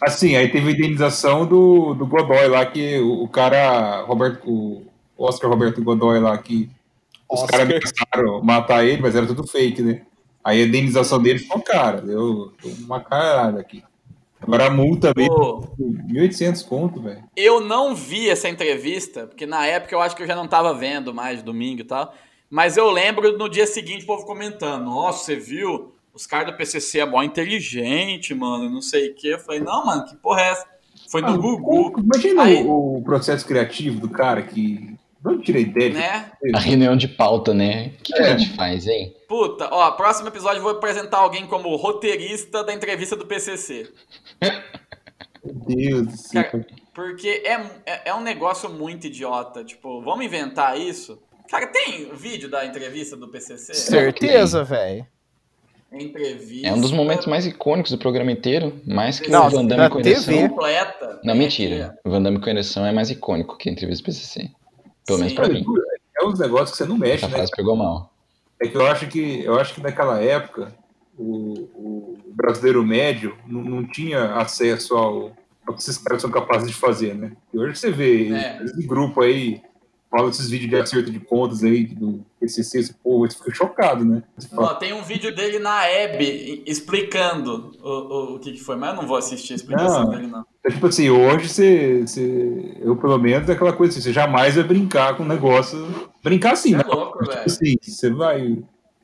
Assim, 0.00 0.36
aí 0.36 0.48
teve 0.50 0.70
a 0.70 0.72
indenização 0.72 1.46
do, 1.46 1.92
do 1.92 2.06
Godoy 2.06 2.48
lá, 2.48 2.64
que 2.64 2.98
o, 2.98 3.24
o 3.24 3.28
cara, 3.28 4.00
Roberto, 4.02 4.48
o 4.48 4.91
Oscar 5.24 5.50
Roberto 5.50 5.82
Godoy 5.82 6.18
lá, 6.20 6.36
que 6.38 6.68
os 7.28 7.42
caras 7.44 7.66
ameaçaram 7.66 8.42
matar 8.42 8.84
ele, 8.84 9.00
mas 9.00 9.14
era 9.16 9.26
tudo 9.26 9.46
fake, 9.46 9.82
né? 9.82 10.02
Aí 10.44 10.62
a 10.62 10.66
indenização 10.66 11.22
dele 11.22 11.38
ficou 11.38 11.62
cara, 11.62 12.00
deu 12.00 12.52
uma 12.80 13.00
caralho 13.00 13.58
aqui. 13.58 13.82
Agora 14.40 14.66
a 14.66 14.70
multa 14.70 15.12
veio 15.14 15.28
Pô, 15.28 15.60
1.800 15.78 16.66
conto, 16.66 17.00
velho. 17.00 17.22
eu 17.36 17.60
não 17.60 17.94
vi 17.94 18.28
essa 18.28 18.48
entrevista, 18.48 19.26
porque 19.28 19.46
na 19.46 19.64
época 19.66 19.94
eu 19.94 20.00
acho 20.00 20.16
que 20.16 20.22
eu 20.24 20.26
já 20.26 20.34
não 20.34 20.48
tava 20.48 20.74
vendo 20.74 21.14
mais 21.14 21.42
domingo 21.44 21.82
e 21.82 21.84
tal. 21.84 22.12
Mas 22.50 22.76
eu 22.76 22.90
lembro 22.90 23.38
no 23.38 23.48
dia 23.48 23.66
seguinte 23.68 24.02
o 24.02 24.06
povo 24.06 24.26
comentando: 24.26 24.84
Nossa, 24.84 25.24
você 25.24 25.36
viu? 25.36 25.94
Os 26.12 26.26
caras 26.26 26.52
do 26.52 26.56
PCC 26.58 26.98
é 26.98 27.06
mó 27.06 27.22
inteligente, 27.22 28.34
mano, 28.34 28.68
não 28.68 28.82
sei 28.82 29.10
o 29.10 29.14
quê. 29.14 29.28
Eu 29.28 29.38
falei: 29.38 29.60
Não, 29.60 29.86
mano, 29.86 30.04
que 30.04 30.16
porra 30.16 30.40
é 30.42 30.50
essa? 30.50 30.66
Foi 31.08 31.22
do 31.22 31.40
Gugu, 31.40 32.00
Imagina 32.00 32.42
Aí- 32.42 32.64
o 32.66 33.00
processo 33.04 33.46
criativo 33.46 34.00
do 34.00 34.08
cara 34.10 34.42
que. 34.42 34.94
Onde 35.24 35.42
tirei 35.44 35.64
dele? 35.64 35.94
né? 35.94 36.32
A 36.54 36.58
reunião 36.58 36.96
de 36.96 37.06
pauta, 37.08 37.54
né? 37.54 37.92
O 37.98 38.02
que, 38.02 38.12
que 38.12 38.20
É. 38.22 38.32
a 38.32 38.36
gente 38.36 38.56
faz, 38.56 38.86
hein? 38.86 39.14
Puta, 39.28 39.68
ó, 39.70 39.90
próximo 39.92 40.28
episódio 40.28 40.58
eu 40.58 40.62
vou 40.62 40.72
apresentar 40.72 41.18
alguém 41.18 41.46
como 41.46 41.74
roteirista 41.76 42.64
da 42.64 42.72
entrevista 42.74 43.14
do 43.16 43.24
PCC. 43.26 43.88
Meu 45.44 45.54
Deus 45.66 46.06
do 46.06 46.16
céu. 46.16 46.44
Cara, 46.44 46.66
porque 46.94 47.42
é, 47.44 47.52
é, 47.86 48.00
é 48.10 48.14
um 48.14 48.20
negócio 48.20 48.68
muito 48.68 49.06
idiota. 49.06 49.64
Tipo, 49.64 50.02
vamos 50.02 50.24
inventar 50.24 50.78
isso? 50.78 51.22
Cara, 51.48 51.66
tem 51.66 52.10
vídeo 52.14 52.50
da 52.50 52.64
entrevista 52.66 53.16
do 53.16 53.28
PCC? 53.28 53.74
Certeza, 53.74 54.64
velho. 54.64 55.06
Entrevista. 55.92 56.66
É 56.66 56.72
um 56.72 56.80
dos 56.80 56.90
momentos 56.90 57.26
mais 57.26 57.46
icônicos 57.46 57.90
do 57.90 57.98
programa 57.98 58.32
inteiro, 58.32 58.80
mais 58.86 59.20
que 59.20 59.30
Não, 59.30 59.46
o 59.46 59.50
Van 59.50 59.66
da 59.66 59.76
Damme 59.76 59.90
com 59.90 60.00
ereção. 60.00 60.48
completa. 60.48 61.20
Não, 61.22 61.34
mentira. 61.34 61.94
O 62.04 62.10
Van 62.10 62.22
Damme 62.22 62.40
com 62.40 62.48
ereção 62.48 62.86
é 62.86 62.92
mais 62.92 63.10
icônico 63.10 63.58
que 63.58 63.68
a 63.68 63.72
entrevista 63.72 64.04
PCC. 64.06 64.50
Pelo 65.06 65.18
menos 65.18 65.32
pra 65.34 65.48
mim. 65.48 65.64
É 66.20 66.24
uns 66.24 66.38
negócios 66.38 66.70
que 66.72 66.76
você 66.76 66.84
não 66.84 66.96
mexe, 66.98 67.24
Essa 67.24 67.28
né? 67.28 67.34
frase 67.36 67.50
pegou 67.56 67.74
mal. 67.76 68.12
É 68.60 68.68
que 68.68 68.76
eu 68.76 68.86
acho 68.86 69.06
que 69.08 69.42
eu 69.44 69.58
acho 69.58 69.74
que 69.74 69.80
naquela 69.82 70.20
época 70.20 70.72
o, 71.18 71.52
o 71.74 72.18
brasileiro 72.34 72.84
médio 72.84 73.36
não, 73.46 73.62
não 73.62 73.84
tinha 73.84 74.34
acesso 74.36 74.94
ao, 74.96 75.32
ao 75.66 75.74
que 75.74 75.80
esses 75.82 75.98
caras 75.98 76.22
são 76.22 76.30
capazes 76.30 76.68
de 76.68 76.74
fazer, 76.74 77.14
né? 77.14 77.32
E 77.52 77.58
hoje 77.58 77.76
você 77.78 77.90
vê 77.90 78.28
É. 78.32 78.62
esse 78.62 78.86
grupo 78.86 79.20
aí, 79.22 79.60
fala 80.12 80.28
esses 80.28 80.48
vídeos 80.50 80.68
de 80.70 80.76
acerto 80.76 81.10
de 81.10 81.18
contas 81.18 81.64
aí 81.64 81.86
do 81.86 82.24
PCC, 82.38 82.78
esse 82.80 82.92
povo, 82.94 83.26
você 83.26 83.38
fica 83.38 83.52
chocado, 83.54 84.04
né? 84.04 84.22
Ó, 84.56 84.74
tem 84.74 84.92
um 84.92 85.02
vídeo 85.02 85.34
dele 85.34 85.58
na 85.58 85.86
Hebe 85.88 86.62
explicando 86.66 87.72
o, 87.82 87.88
o, 87.88 88.34
o 88.34 88.38
que, 88.38 88.52
que 88.52 88.60
foi, 88.60 88.76
mas 88.76 88.90
eu 88.90 88.96
não 89.00 89.08
vou 89.08 89.16
assistir 89.16 89.54
a 89.54 89.56
explicação 89.56 90.04
Não. 90.04 90.10
dele, 90.10 90.26
não. 90.26 90.44
é 90.64 90.70
tipo 90.70 90.86
assim, 90.86 91.08
hoje 91.08 91.48
você, 91.48 92.02
você- 92.02 92.76
eu 92.82 92.94
pelo 92.96 93.18
menos 93.18 93.48
é 93.48 93.52
aquela 93.52 93.72
coisa 93.72 93.90
assim, 93.92 94.02
você 94.02 94.12
jamais 94.12 94.54
vai 94.54 94.64
brincar 94.64 95.16
com 95.16 95.22
um 95.22 95.26
negócio, 95.28 95.88
brincar 96.22 96.52
assim, 96.52 96.72
né? 96.76 96.82
é 96.86 96.94
louco, 96.94 97.18
Tipo 97.18 97.30
velho. 97.32 97.42
assim, 97.46 97.76
você 97.82 98.10
vai 98.10 98.58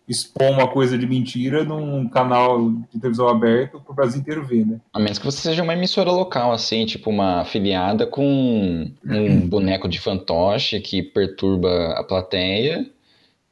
expor 0.09 0.51
uma 0.51 0.69
coisa 0.69 0.97
de 0.97 1.07
mentira 1.07 1.65
num 1.65 2.09
canal 2.09 2.71
de 2.71 2.99
televisão 2.99 3.29
aberto 3.29 3.81
pro 3.81 3.95
Brasil 3.95 4.21
inteiro 4.21 4.45
ver, 4.45 4.67
né? 4.67 4.81
A 4.93 4.99
menos 4.99 5.19
que 5.19 5.25
você 5.25 5.39
seja 5.41 5.63
uma 5.63 5.75
emissora 5.75 6.11
local, 6.11 6.53
assim, 6.53 6.87
tipo 6.87 7.11
uma 7.11 7.41
afiliada 7.41 8.07
com 8.07 8.91
um 9.05 9.41
boneco 9.47 9.89
de 9.89 10.01
fantoche 10.01 10.81
que 10.81 11.03
perturba 11.03 11.93
a 11.99 12.03
plateia 12.03 12.87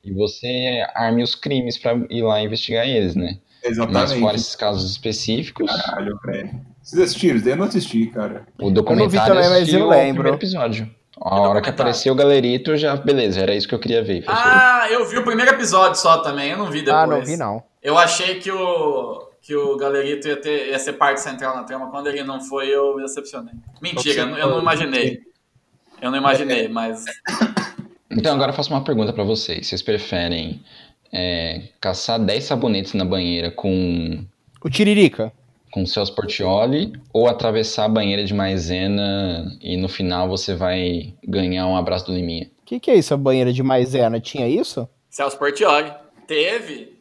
e 0.03 0.13
você 0.13 0.87
arme 0.95 1.23
os 1.23 1.35
crimes 1.35 1.77
pra 1.77 1.95
ir 2.09 2.23
lá 2.23 2.41
investigar 2.41 2.87
eles, 2.87 3.15
né? 3.15 3.39
Mas 3.63 3.73
Exatamente. 3.73 4.21
fora 4.21 4.37
esses 4.37 4.55
casos 4.55 4.91
específicos, 4.91 5.71
Caralho, 5.71 6.19
velho. 6.25 6.51
Vocês 6.81 7.03
assistiram? 7.03 7.41
Eu 7.45 7.57
não 7.57 7.65
assisti, 7.65 8.07
cara. 8.07 8.47
o 8.61 8.71
documentário 8.71 9.35
também, 9.35 9.51
mas 9.51 9.73
eu 9.73 9.87
o 9.87 9.89
lembro. 9.89 10.15
primeiro 10.15 10.37
episódio. 10.37 10.89
A 11.21 11.31
Que 11.31 11.37
hora 11.37 11.61
que 11.63 11.71
apareceu 11.71 12.13
o 12.13 12.17
galerito, 12.17 12.77
já, 12.77 12.95
beleza, 12.97 13.41
era 13.41 13.55
isso 13.55 13.67
que 13.67 13.75
eu 13.75 13.79
queria 13.79 14.03
ver. 14.05 14.21
fechou. 14.21 14.35
Ah, 14.37 14.87
eu 14.91 15.05
vi 15.07 15.17
o 15.19 15.25
primeiro 15.25 15.51
episódio 15.51 15.99
só 15.99 16.19
também, 16.19 16.51
eu 16.51 16.59
não 16.59 16.67
vi 16.71 16.83
depois. 16.83 16.95
Ah, 17.03 17.07
não 17.07 17.23
vi 17.25 17.37
não. 17.37 17.63
Eu 17.83 17.97
achei 17.97 18.39
que 18.39 18.51
o, 18.51 19.29
que 19.41 19.55
o 19.57 19.77
Galerito 19.77 20.29
ia, 20.29 20.37
ter, 20.37 20.69
ia 20.71 20.79
ser 20.79 20.93
parte 20.95 21.21
central 21.21 21.57
na 21.57 21.63
trama. 21.65 21.91
Quando 21.91 22.09
ele 22.09 22.23
não 22.23 22.41
foi, 22.41 22.69
eu 22.69 22.97
me 22.97 23.03
decepcionei. 23.03 23.55
Mentira, 23.81 24.21
eu, 24.23 24.27
não- 24.27 24.39
eu 24.39 24.51
não 24.51 24.61
imaginei. 24.61 25.21
Eu 26.03 26.11
não 26.11 26.19
imaginei, 26.19 26.69
mas. 26.69 27.05
Então 28.11 28.35
agora 28.35 28.51
eu 28.53 28.55
faço 28.57 28.71
uma 28.71 28.85
pergunta 28.85 29.13
pra 29.13 29.25
vocês. 29.25 29.67
Vocês 29.67 29.81
preferem 29.83 30.63
é, 31.13 31.63
caçar 31.81 32.19
10 32.19 32.45
sabonetes 32.45 32.93
na 32.95 33.05
banheira 33.05 33.51
com 33.51 34.25
O 34.63 34.69
Tiririca. 34.69 35.33
Com 35.77 35.83
o 35.83 35.87
Celso 35.87 36.15
Portioli 36.15 36.91
ou 37.13 37.29
atravessar 37.29 37.85
a 37.85 37.89
banheira 37.89 38.25
de 38.25 38.33
maisena 38.33 39.45
e 39.61 39.77
no 39.77 39.91
final 39.91 40.27
você 40.27 40.55
vai 40.55 41.13
ganhar 41.23 41.67
um 41.67 41.77
abraço 41.77 42.07
do 42.07 42.15
Liminha? 42.15 42.51
O 42.63 42.65
que, 42.65 42.81
que 42.81 42.91
é 42.91 42.95
isso, 42.95 43.13
a 43.13 43.17
banheira 43.19 43.53
de 43.53 43.63
maisena? 43.63 44.19
Tinha 44.19 44.49
isso? 44.49 44.89
Celso 45.11 45.37
Portioli. 45.39 45.93
Teve. 46.27 46.97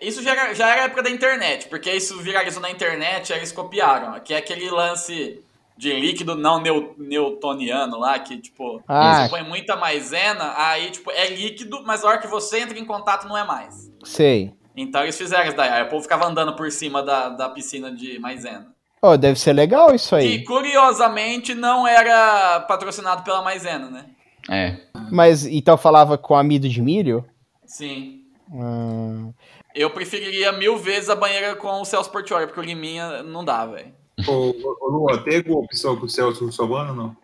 Isso 0.00 0.20
já 0.20 0.32
era, 0.32 0.52
já 0.52 0.68
era 0.68 0.82
época 0.86 1.04
da 1.04 1.10
internet, 1.10 1.68
porque 1.68 1.92
isso 1.92 2.20
viralizou 2.20 2.60
na 2.60 2.72
internet, 2.72 3.32
aí 3.32 3.38
eles 3.38 3.52
copiaram. 3.52 4.18
Que 4.18 4.34
é 4.34 4.38
aquele 4.38 4.68
lance 4.68 5.40
de 5.76 5.92
líquido 5.92 6.34
não 6.34 6.60
newtoniano 6.98 8.00
lá, 8.00 8.18
que, 8.18 8.36
tipo, 8.36 8.82
Ah. 8.88 9.22
você 9.24 9.30
põe 9.30 9.44
muita 9.44 9.76
maisena, 9.76 10.54
aí, 10.56 10.90
tipo, 10.90 11.08
é 11.12 11.28
líquido, 11.28 11.84
mas 11.84 12.04
a 12.04 12.08
hora 12.08 12.18
que 12.18 12.26
você 12.26 12.58
entra 12.58 12.76
em 12.76 12.84
contato 12.84 13.28
não 13.28 13.38
é 13.38 13.44
mais. 13.44 13.90
Sei. 14.04 14.52
Então 14.76 15.02
eles 15.02 15.16
fizeram 15.18 15.46
isso 15.48 15.56
daí. 15.56 15.68
Aí 15.70 15.82
o 15.82 15.88
povo 15.88 16.02
ficava 16.02 16.26
andando 16.26 16.54
por 16.56 16.70
cima 16.70 17.02
da, 17.02 17.28
da 17.28 17.48
piscina 17.48 17.90
de 17.94 18.18
maisena. 18.18 18.68
Oh, 19.02 19.16
deve 19.16 19.38
ser 19.38 19.52
legal 19.52 19.94
isso 19.94 20.14
E 20.14 20.18
aí. 20.18 20.44
curiosamente 20.44 21.54
não 21.54 21.86
era 21.86 22.60
patrocinado 22.60 23.22
pela 23.24 23.42
maisena, 23.42 23.90
né? 23.90 24.06
É. 24.48 24.76
Mas 25.10 25.44
então 25.44 25.76
falava 25.76 26.16
com 26.16 26.34
amido 26.36 26.68
de 26.68 26.80
milho? 26.80 27.24
Sim. 27.66 28.20
Hum, 28.52 29.32
Eu 29.74 29.90
preferiria 29.90 30.52
mil 30.52 30.76
vezes 30.76 31.10
a 31.10 31.16
banheira 31.16 31.54
com 31.56 31.80
o 31.80 31.84
Celso 31.84 32.10
Portioli, 32.10 32.46
porque 32.46 32.60
o 32.60 32.62
Liminha 32.62 33.22
não 33.22 33.44
dá, 33.44 33.64
velho. 33.66 33.92
Ô, 34.28 34.54
ô, 34.80 34.88
Luan, 34.88 35.18
tem 35.22 35.38
alguma 35.38 35.60
opção 35.60 35.96
com 35.96 36.06
o 36.06 36.08
Celso 36.08 36.44
Russomano, 36.44 36.94
não? 36.94 37.16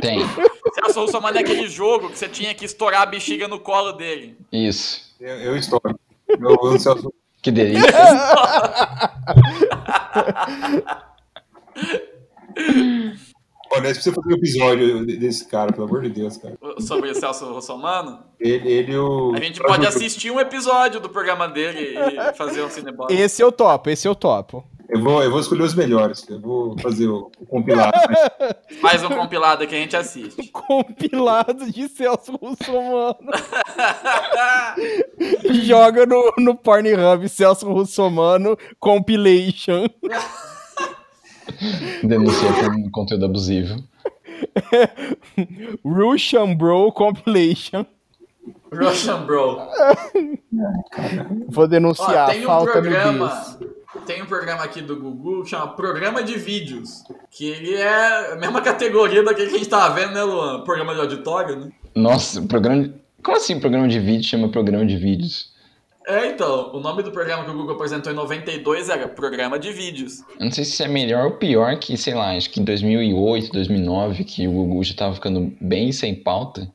Tem. 0.00 0.20
Celso 0.74 1.00
Russomano 1.00 1.38
é 1.38 1.40
aquele 1.40 1.66
jogo 1.68 2.10
que 2.10 2.18
você 2.18 2.28
tinha 2.28 2.54
que 2.54 2.64
estourar 2.64 3.02
a 3.02 3.06
bexiga 3.06 3.48
no 3.48 3.58
colo 3.58 3.92
dele. 3.92 4.36
Isso. 4.52 5.07
Eu, 5.20 5.36
eu 5.36 5.56
estouro. 5.56 5.98
Eu, 6.28 6.56
eu, 6.72 6.78
Celso, 6.78 7.12
Que 7.42 7.50
delícia. 7.50 7.88
Olha, 13.70 13.82
nós 13.82 13.92
precisamos 13.92 14.22
fazer 14.22 14.34
um 14.34 14.38
episódio 14.38 15.06
de- 15.06 15.16
desse 15.18 15.46
cara, 15.46 15.72
pelo 15.72 15.86
amor 15.86 16.02
de 16.02 16.08
Deus, 16.08 16.38
cara. 16.38 16.56
Sobre 16.80 17.10
o 17.10 17.14
Celso 17.14 17.44
Russomano. 17.52 18.24
Ele, 18.40 18.66
ele 18.70 18.96
o. 18.96 19.34
A 19.34 19.40
gente 19.40 19.60
pode 19.60 19.86
assistir 19.86 20.30
um 20.30 20.40
episódio 20.40 21.00
do 21.00 21.08
programa 21.10 21.46
dele 21.48 21.94
e 21.98 22.32
fazer 22.34 22.62
um 22.62 22.70
cinebox. 22.70 23.12
esse 23.12 23.42
eu 23.42 23.52
topo, 23.52 23.90
esse 23.90 24.08
eu 24.08 24.14
topo. 24.14 24.64
Eu 24.88 25.02
vou, 25.02 25.22
eu 25.22 25.30
vou 25.30 25.38
escolher 25.38 25.62
os 25.64 25.74
melhores. 25.74 26.26
Eu 26.28 26.40
vou 26.40 26.78
fazer 26.78 27.08
o, 27.08 27.30
o 27.38 27.46
compilado. 27.46 27.92
Faz 28.80 29.04
um 29.04 29.10
compilado 29.10 29.66
que 29.66 29.74
a 29.74 29.78
gente 29.78 29.94
assiste. 29.94 30.48
Compilado 30.50 31.70
de 31.70 31.88
Celso 31.88 32.36
Russomano. 32.36 33.16
Joga 35.62 36.06
no, 36.06 36.32
no 36.38 36.54
Pornhub 36.54 37.28
Celso 37.28 37.70
Russomano 37.70 38.56
Compilation. 38.80 39.86
Denuncia 42.02 42.48
por 42.52 42.90
conteúdo 42.90 43.26
abusivo. 43.26 43.82
Russian 45.84 46.54
Bro 46.54 46.92
Compilation. 46.92 47.84
Russian 48.72 49.24
Bro. 49.26 49.58
Vou 51.48 51.64
Ó, 51.64 51.66
denunciar, 51.66 52.30
tem 52.30 52.40
um 52.42 52.46
falta 52.46 52.76
no 52.76 52.82
programa. 52.82 53.28
bis. 53.28 53.77
Tem 54.04 54.22
um 54.22 54.26
programa 54.26 54.62
aqui 54.62 54.82
do 54.82 54.96
Google 54.96 55.42
que 55.42 55.50
chama 55.50 55.68
Programa 55.68 56.22
de 56.22 56.36
Vídeos. 56.38 57.04
Que 57.30 57.46
ele 57.46 57.74
é 57.74 58.32
a 58.32 58.36
mesma 58.36 58.60
categoria 58.60 59.22
daquele 59.22 59.48
que 59.48 59.54
a 59.54 59.58
gente 59.58 59.70
tava 59.70 59.94
vendo, 59.94 60.12
né, 60.12 60.22
Luan? 60.22 60.62
Programa 60.62 60.94
de 60.94 61.00
auditório, 61.00 61.56
né? 61.56 61.72
Nossa, 61.94 62.42
programa 62.42 62.82
de... 62.82 62.94
Como 63.22 63.36
assim 63.36 63.58
programa 63.58 63.88
de 63.88 63.98
vídeo 63.98 64.28
chama 64.28 64.48
programa 64.48 64.84
de 64.84 64.96
vídeos? 64.96 65.52
É, 66.06 66.26
então, 66.30 66.70
o 66.74 66.80
nome 66.80 67.02
do 67.02 67.10
programa 67.10 67.44
que 67.44 67.50
o 67.50 67.54
Google 67.54 67.74
apresentou 67.74 68.10
em 68.10 68.14
92 68.16 68.88
era 68.88 69.06
Programa 69.08 69.58
de 69.58 69.72
Vídeos. 69.72 70.20
Eu 70.38 70.46
não 70.46 70.50
sei 70.50 70.64
se 70.64 70.82
é 70.82 70.88
melhor 70.88 71.26
ou 71.26 71.32
pior 71.32 71.78
que, 71.78 71.98
sei 71.98 72.14
lá, 72.14 72.34
acho 72.34 72.48
que 72.48 72.60
em 72.60 72.64
2008, 72.64 73.52
2009, 73.52 74.24
que 74.24 74.48
o 74.48 74.52
Google 74.52 74.82
já 74.84 74.94
tava 74.94 75.14
ficando 75.14 75.52
bem 75.60 75.92
sem 75.92 76.14
pauta. 76.14 76.66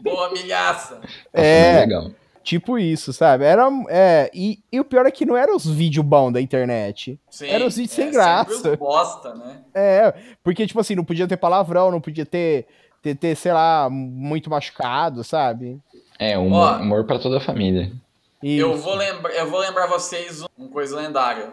Boa 0.00 0.30
milhaça. 0.30 1.00
É. 1.32 1.80
Legal. 1.80 2.10
Tipo 2.42 2.78
isso, 2.78 3.12
sabe? 3.12 3.44
Era, 3.44 3.68
é, 3.88 4.30
e, 4.32 4.60
e 4.70 4.78
o 4.78 4.84
pior 4.84 5.04
é 5.04 5.10
que 5.10 5.26
não 5.26 5.36
eram 5.36 5.56
os 5.56 5.66
vídeos 5.68 6.06
bons 6.06 6.30
da 6.32 6.40
internet. 6.40 7.18
Sim, 7.28 7.48
Era 7.48 7.66
os 7.66 7.74
vídeos 7.74 7.92
sem 7.92 8.04
sempre 8.04 8.18
graça. 8.18 8.70
os 8.70 8.78
bosta, 8.78 9.34
né? 9.34 9.62
É, 9.74 10.14
porque, 10.44 10.64
tipo 10.64 10.78
assim, 10.78 10.94
não 10.94 11.04
podia 11.04 11.26
ter 11.26 11.36
palavrão, 11.36 11.90
não 11.90 12.00
podia 12.00 12.24
ter, 12.24 12.66
ter, 13.02 13.16
ter, 13.16 13.34
sei 13.34 13.52
lá, 13.52 13.88
muito 13.90 14.48
machucado, 14.48 15.24
sabe? 15.24 15.80
É, 16.18 16.36
humor, 16.38 16.78
Ó. 16.78 16.82
humor 16.82 17.04
pra 17.04 17.18
toda 17.18 17.38
a 17.38 17.40
família. 17.40 17.92
E 18.42 18.58
Eu 18.58 18.76
vou, 18.76 18.94
lembra, 18.94 19.32
eu 19.32 19.48
vou 19.48 19.60
lembrar 19.60 19.86
vocês 19.86 20.44
uma 20.56 20.68
coisa 20.68 20.96
lendária. 20.96 21.50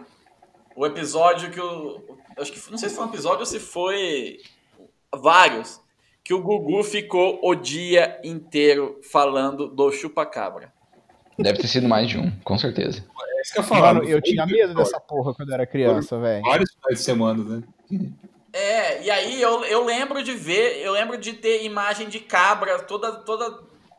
O 0.76 0.86
episódio 0.86 1.50
que 1.50 1.60
o. 1.60 2.02
Acho 2.38 2.52
que 2.52 2.70
não 2.70 2.78
sei 2.78 2.88
se 2.88 2.96
foi 2.96 3.04
um 3.04 3.08
episódio 3.08 3.40
ou 3.40 3.46
se 3.46 3.60
foi 3.60 4.38
vários. 5.14 5.80
Que 6.22 6.32
o 6.32 6.42
Gugu 6.42 6.82
ficou 6.82 7.38
o 7.42 7.54
dia 7.54 8.18
inteiro 8.24 8.98
falando 9.10 9.68
do 9.68 9.92
chupacabra. 9.92 10.72
Deve 11.38 11.58
ter 11.58 11.68
sido 11.68 11.88
mais 11.88 12.08
de 12.08 12.18
um, 12.18 12.30
com 12.42 12.56
certeza. 12.56 13.04
É 13.20 13.42
isso 13.42 13.52
que 13.52 13.58
eu 13.58 13.62
falava. 13.64 13.98
Mano, 13.98 14.08
eu 14.08 14.22
tinha 14.22 14.46
medo 14.46 14.74
dessa 14.74 14.98
porra 14.98 15.34
quando 15.34 15.50
eu 15.50 15.54
era 15.54 15.66
criança, 15.66 16.18
velho. 16.18 16.42
Vários 16.42 16.72
finais 16.72 16.98
de 16.98 17.04
semana, 17.04 17.44
né? 17.44 17.62
É, 18.52 19.02
e 19.02 19.10
aí 19.10 19.42
eu, 19.42 19.64
eu 19.64 19.84
lembro 19.84 20.22
de 20.22 20.32
ver, 20.32 20.78
eu 20.80 20.92
lembro 20.92 21.18
de 21.18 21.32
ter 21.32 21.64
imagem 21.64 22.08
de 22.08 22.20
cabra 22.20 22.78
toda, 22.82 23.12
toda 23.12 23.58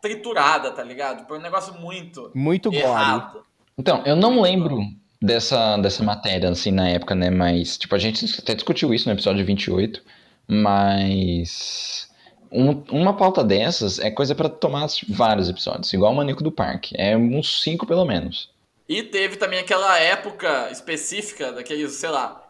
triturada, 0.10 0.72
tá 0.72 0.84
ligado? 0.84 1.28
Foi 1.28 1.40
um 1.40 1.42
negócio 1.42 1.74
muito 1.74 2.32
Muito 2.36 2.70
gore. 2.70 2.84
errado. 2.84 3.44
Então, 3.78 4.04
eu 4.06 4.16
não 4.16 4.40
lembro 4.42 4.80
dessa, 5.22 5.78
dessa 5.78 6.04
matéria, 6.04 6.50
assim, 6.50 6.70
na 6.72 6.88
época, 6.90 7.16
né? 7.16 7.32
Mas, 7.32 7.76
tipo, 7.78 7.96
a 7.96 7.98
gente 7.98 8.24
até 8.40 8.54
discutiu 8.54 8.94
isso 8.94 9.10
no 9.10 9.16
episódio 9.16 9.44
28, 9.44 10.02
mas... 10.48 12.08
um- 12.52 12.84
uma 12.92 13.16
pauta 13.18 13.44
dessas 13.44 13.98
é 14.00 14.12
coisa 14.12 14.36
pra 14.36 14.48
tomar 14.48 14.88
vários 15.10 15.50
episódios, 15.50 15.92
igual 15.92 16.12
o 16.14 16.16
Maníaco 16.16 16.44
do 16.44 16.52
Parque. 16.52 16.94
É 16.98 17.18
uns 17.18 17.62
cinco, 17.64 17.86
pelo 17.88 18.06
menos. 18.06 18.50
E 18.88 19.02
teve 19.02 19.36
também 19.38 19.60
aquela 19.60 19.98
época 20.00 20.70
específica, 20.72 21.52
daqueles, 21.52 21.94
sei 21.94 22.10
lá, 22.10 22.44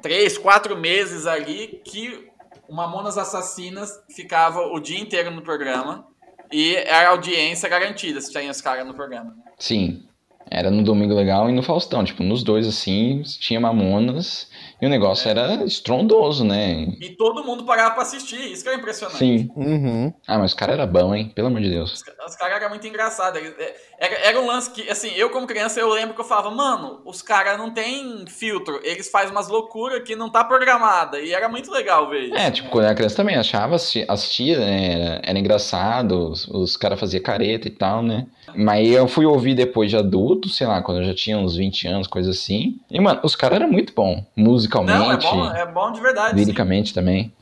três, 0.00 0.38
quatro 0.38 0.76
meses 0.76 1.26
ali, 1.26 1.80
que 1.84 2.28
o 2.68 2.74
Mamonas 2.74 3.18
Assassinas 3.18 3.90
ficava 4.14 4.60
o 4.60 4.78
dia 4.78 5.00
inteiro 5.00 5.30
no 5.32 5.42
programa 5.42 6.06
e 6.52 6.76
era 6.76 7.08
audiência 7.08 7.68
garantida 7.68 8.20
se 8.20 8.30
tinha 8.30 8.50
os 8.50 8.60
caras 8.60 8.86
no 8.86 8.94
programa. 8.94 9.34
Sim, 9.58 10.06
era 10.52 10.70
no 10.70 10.82
Domingo 10.82 11.14
Legal 11.14 11.48
e 11.48 11.52
no 11.52 11.62
Faustão. 11.62 12.04
Tipo, 12.04 12.22
nos 12.22 12.42
dois, 12.42 12.66
assim, 12.66 13.22
tinha 13.40 13.58
Mamonas 13.60 14.48
e 14.80 14.86
o 14.86 14.88
negócio 14.88 15.28
era 15.30 15.64
estrondoso, 15.64 16.44
né? 16.44 16.88
E 17.00 17.10
todo 17.16 17.42
mundo 17.44 17.64
parava 17.64 17.92
pra 17.92 18.02
assistir, 18.02 18.52
isso 18.52 18.62
que 18.62 18.68
era 18.68 18.78
impressionante. 18.78 19.18
Sim. 19.18 19.50
Uhum. 19.56 20.12
Ah, 20.26 20.38
mas 20.38 20.52
o 20.52 20.56
cara 20.56 20.72
era 20.72 20.86
bom, 20.86 21.14
hein? 21.14 21.32
Pelo 21.34 21.48
amor 21.48 21.60
de 21.62 21.70
Deus. 21.70 21.92
Os, 21.92 22.02
os 22.28 22.36
caras 22.36 22.56
eram 22.56 22.68
muito 22.70 22.86
engraçados. 22.86 23.40
É- 23.40 23.74
Era, 23.98 24.14
era 24.28 24.40
um 24.40 24.46
lance 24.46 24.70
que, 24.70 24.90
assim, 24.90 25.10
eu 25.14 25.30
como 25.30 25.46
criança, 25.46 25.78
eu 25.78 25.88
lembro 25.88 26.14
que 26.14 26.20
eu 26.20 26.24
falava, 26.24 26.50
mano, 26.50 27.00
os 27.06 27.22
caras 27.22 27.56
não 27.56 27.70
tem 27.72 28.24
filtro, 28.26 28.80
eles 28.82 29.08
fazem 29.08 29.30
umas 29.30 29.46
loucuras 29.48 30.02
que 30.02 30.16
não 30.16 30.28
tá 30.28 30.42
programada. 30.44 31.20
E 31.20 31.32
era 31.32 31.48
muito 31.48 31.70
legal 31.70 32.10
ver 32.10 32.24
isso. 32.24 32.34
É, 32.36 32.50
tipo, 32.50 32.68
quando 32.68 32.82
eu 32.84 32.88
era 32.88 32.96
criança 32.96 33.14
também, 33.16 33.36
achava, 33.36 33.76
assisti- 33.76 34.04
assistia, 34.08 34.58
né, 34.58 34.92
era, 34.94 35.20
era 35.24 35.38
engraçado, 35.38 36.30
os, 36.30 36.48
os 36.48 36.76
caras 36.76 36.98
faziam 36.98 37.22
careta 37.22 37.68
e 37.68 37.70
tal, 37.70 38.02
né? 38.02 38.26
Mas 38.56 38.88
eu 38.88 39.06
fui 39.08 39.24
ouvir 39.26 39.54
depois 39.54 39.90
de 39.90 39.96
adulto, 39.96 40.48
sei 40.48 40.66
lá, 40.66 40.82
quando 40.82 40.98
eu 40.98 41.04
já 41.04 41.14
tinha 41.14 41.38
uns 41.38 41.56
20 41.56 41.86
anos, 41.88 42.06
coisa 42.06 42.30
assim. 42.30 42.78
E, 42.90 43.00
mano, 43.00 43.20
os 43.22 43.34
caras 43.36 43.60
eram 43.60 43.70
muito 43.70 43.92
bom, 43.94 44.24
musicalmente, 44.36 44.98
Não, 44.98 45.12
é 45.12 45.16
bom, 45.16 45.46
é 45.50 45.66
bom 45.72 45.92
de 45.92 46.00
verdade. 46.00 46.30
sim. 46.30 46.36
liricamente 46.44 46.92
também. 46.94 47.32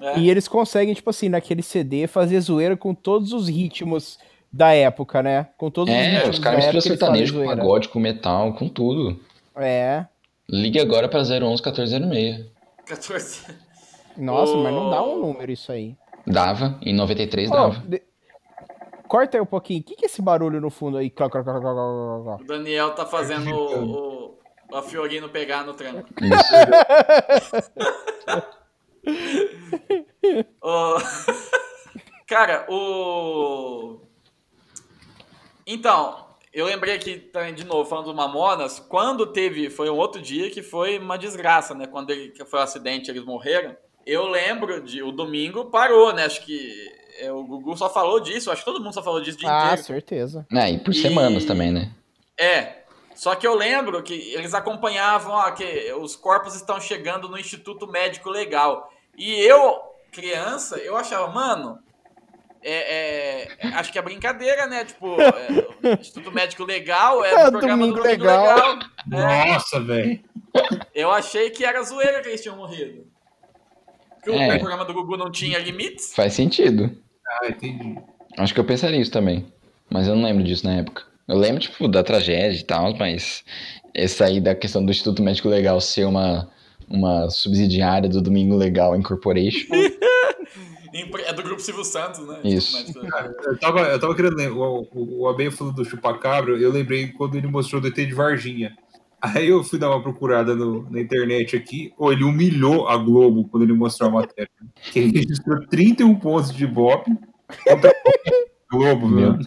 É. 0.00 0.18
E 0.18 0.30
eles 0.30 0.46
conseguem, 0.46 0.92
tipo 0.94 1.08
assim, 1.10 1.28
naquele 1.28 1.62
CD, 1.62 2.06
fazer 2.06 2.38
zoeira 2.40 2.76
com 2.76 2.94
todos 2.94 3.32
os 3.32 3.48
ritmos 3.48 4.18
da 4.52 4.72
época, 4.72 5.22
né? 5.22 5.46
Com 5.56 5.70
todos 5.70 5.92
os 5.92 5.98
É, 6.00 6.08
ritmos 6.18 6.36
os 6.36 6.44
caras 6.44 6.58
misturam 6.64 6.80
sertanejo 6.82 7.32
com 7.34 7.38
zoeira. 7.40 7.56
pagode, 7.56 7.88
com 7.88 7.98
metal, 7.98 8.52
com 8.54 8.68
tudo. 8.68 9.18
É. 9.56 10.04
Ligue 10.48 10.78
agora 10.78 11.08
pra 11.08 11.20
011 11.20 11.62
1406. 11.62 12.46
14. 12.86 13.40
Nossa, 14.16 14.54
mas 14.56 14.72
não 14.72 14.90
dá 14.90 15.02
um 15.02 15.14
Oh. 15.14 15.26
número 15.26 15.50
isso 15.50 15.72
aí. 15.72 15.94
Dava, 16.26 16.78
em 16.82 16.92
93 16.94 17.50
Ó, 17.50 17.54
dava. 17.54 17.82
de- 17.86 18.02
Corta 19.06 19.36
aí 19.36 19.40
um 19.40 19.46
pouquinho. 19.46 19.80
O 19.80 19.84
que, 19.84 19.96
que 19.96 20.04
é 20.04 20.06
esse 20.06 20.20
barulho 20.20 20.60
no 20.60 20.70
fundo 20.70 20.98
aí? 20.98 21.12
O 22.40 22.44
Daniel 22.44 22.94
tá 22.94 23.06
fazendo 23.06 23.54
o, 23.54 24.38
o, 24.72 24.76
a 24.76 24.82
Fiorino 24.82 25.28
pegar 25.28 25.64
no 25.64 25.74
tranco. 25.74 26.08
Ô, 30.60 30.96
Cara, 32.26 32.66
o. 32.68 34.00
Então, 35.64 36.26
eu 36.52 36.66
lembrei 36.66 36.96
aqui 36.96 37.18
também, 37.18 37.54
de 37.54 37.64
novo, 37.64 37.88
falando 37.88 38.06
do 38.06 38.14
Mamonas, 38.14 38.80
quando 38.80 39.26
teve. 39.26 39.70
Foi 39.70 39.88
um 39.88 39.96
outro 39.96 40.20
dia 40.20 40.50
que 40.50 40.62
foi 40.62 40.98
uma 40.98 41.16
desgraça, 41.16 41.72
né? 41.72 41.86
Quando 41.86 42.10
ele, 42.10 42.30
que 42.30 42.44
foi 42.44 42.58
um 42.58 42.62
acidente, 42.62 43.10
eles 43.10 43.24
morreram. 43.24 43.76
Eu 44.04 44.26
lembro 44.26 44.82
de. 44.82 45.02
O 45.02 45.12
domingo 45.12 45.66
parou, 45.66 46.12
né? 46.12 46.24
Acho 46.24 46.44
que 46.44 46.95
é, 47.18 47.32
o 47.32 47.44
Gugu 47.44 47.76
só 47.76 47.88
falou 47.90 48.20
disso, 48.20 48.50
acho 48.50 48.62
que 48.64 48.70
todo 48.70 48.82
mundo 48.82 48.92
só 48.94 49.02
falou 49.02 49.20
disso 49.20 49.36
o 49.38 49.40
dia 49.40 49.50
Ah, 49.50 49.64
inteiro. 49.66 49.82
certeza. 49.82 50.46
É, 50.52 50.70
e 50.70 50.78
por 50.78 50.92
E- 50.92 50.94
semanas 51.00 51.44
também, 51.44 51.72
né? 51.72 51.90
É. 52.38 52.82
Só 53.14 53.34
que 53.34 53.46
eu 53.46 53.54
lembro 53.54 54.02
que 54.02 54.12
eles 54.34 54.52
acompanhavam, 54.52 55.32
ó, 55.32 55.50
que 55.52 55.90
os 55.94 56.14
corpos 56.14 56.54
estão 56.54 56.78
chegando 56.80 57.28
no 57.28 57.38
Instituto 57.38 57.86
Médico 57.86 58.28
Legal. 58.28 58.92
E 59.16 59.34
eu, 59.40 59.80
criança, 60.12 60.76
eu 60.76 60.94
achava, 60.96 61.26
mano, 61.28 61.78
é, 62.62 63.48
é, 63.62 63.68
acho 63.74 63.90
que 63.90 63.98
é 63.98 64.02
brincadeira, 64.02 64.66
né? 64.66 64.84
Tipo, 64.84 65.16
é, 65.20 65.96
o 65.96 66.00
Instituto 66.00 66.30
Médico 66.30 66.64
Legal 66.64 67.24
é 67.24 67.32
É, 67.40 67.44
do 67.46 67.52
programa 67.52 67.76
Domingo 67.86 67.96
do 67.96 68.02
Domingo 68.02 68.24
Legal. 68.24 68.56
Legal. 69.06 69.30
É, 69.30 69.52
Nossa, 69.54 69.80
velho. 69.80 70.20
eu 70.94 71.10
achei 71.10 71.48
que 71.50 71.64
era 71.64 71.82
zoeira 71.82 72.20
que 72.20 72.28
eles 72.28 72.42
tinham 72.42 72.56
morrido. 72.56 73.06
Que 74.22 74.30
o 74.30 74.34
É. 74.34 74.58
programa 74.58 74.84
do 74.84 74.92
Gugu 74.92 75.16
não 75.16 75.30
tinha 75.30 75.58
limites. 75.58 76.12
Faz 76.14 76.34
sentido. 76.34 76.90
Ah, 77.28 77.48
entendi. 77.48 77.98
Acho 78.38 78.54
que 78.54 78.60
eu 78.60 78.64
pensaria 78.64 79.00
isso 79.00 79.10
também. 79.10 79.46
Mas 79.90 80.08
eu 80.08 80.14
não 80.14 80.24
lembro 80.24 80.44
disso 80.44 80.66
na 80.66 80.74
época. 80.74 81.04
Eu 81.28 81.36
lembro, 81.36 81.60
tipo, 81.60 81.88
da 81.88 82.02
tragédia 82.02 82.58
e 82.58 82.64
tal, 82.64 82.94
mas 82.96 83.44
esse 83.94 84.22
aí 84.22 84.40
da 84.40 84.54
questão 84.54 84.84
do 84.84 84.90
Instituto 84.90 85.22
Médico 85.22 85.48
Legal 85.48 85.80
ser 85.80 86.04
uma, 86.04 86.48
uma 86.88 87.28
subsidiária 87.30 88.08
do 88.08 88.20
Domingo 88.20 88.56
Legal 88.56 88.96
Incorporation. 88.96 89.66
É 91.26 91.32
do 91.32 91.42
grupo 91.42 91.60
Silvio 91.60 91.84
Santos, 91.84 92.26
né? 92.26 92.40
Isso. 92.42 92.98
Legal. 92.98 93.30
Eu 93.44 93.58
tava, 93.58 93.80
eu 93.80 94.00
tava 94.00 94.14
querendo 94.14 94.34
lembrar, 94.34 94.66
o, 94.66 94.88
o, 94.94 95.20
o 95.20 95.28
Abel 95.28 95.52
falou 95.52 95.72
do 95.72 95.84
chupacabra, 95.84 96.56
eu 96.56 96.72
lembrei 96.72 97.08
quando 97.08 97.36
ele 97.36 97.46
mostrou 97.46 97.82
do 97.82 97.88
ET 97.88 97.94
de 97.94 98.14
Varginha. 98.14 98.74
Aí 99.20 99.48
eu 99.48 99.64
fui 99.64 99.78
dar 99.78 99.90
uma 99.90 100.02
procurada 100.02 100.54
no- 100.54 100.86
na 100.90 101.00
internet 101.00 101.56
aqui, 101.56 101.92
ou 101.98 102.12
ele 102.12 102.22
humilhou 102.24 102.86
a 102.88 102.96
Globo 102.96 103.48
quando 103.48 103.62
ele 103.64 103.72
mostrou 103.72 104.08
a 104.10 104.12
matéria. 104.12 104.50
Que 104.92 104.98
ele 105.00 105.18
registrou 105.18 105.66
31 105.68 106.14
pontos 106.16 106.52
de 106.52 106.64
Ibope 106.64 107.10
contra 107.66 107.90
a 107.90 108.76
Globo, 108.76 109.08
Meu-. 109.08 109.38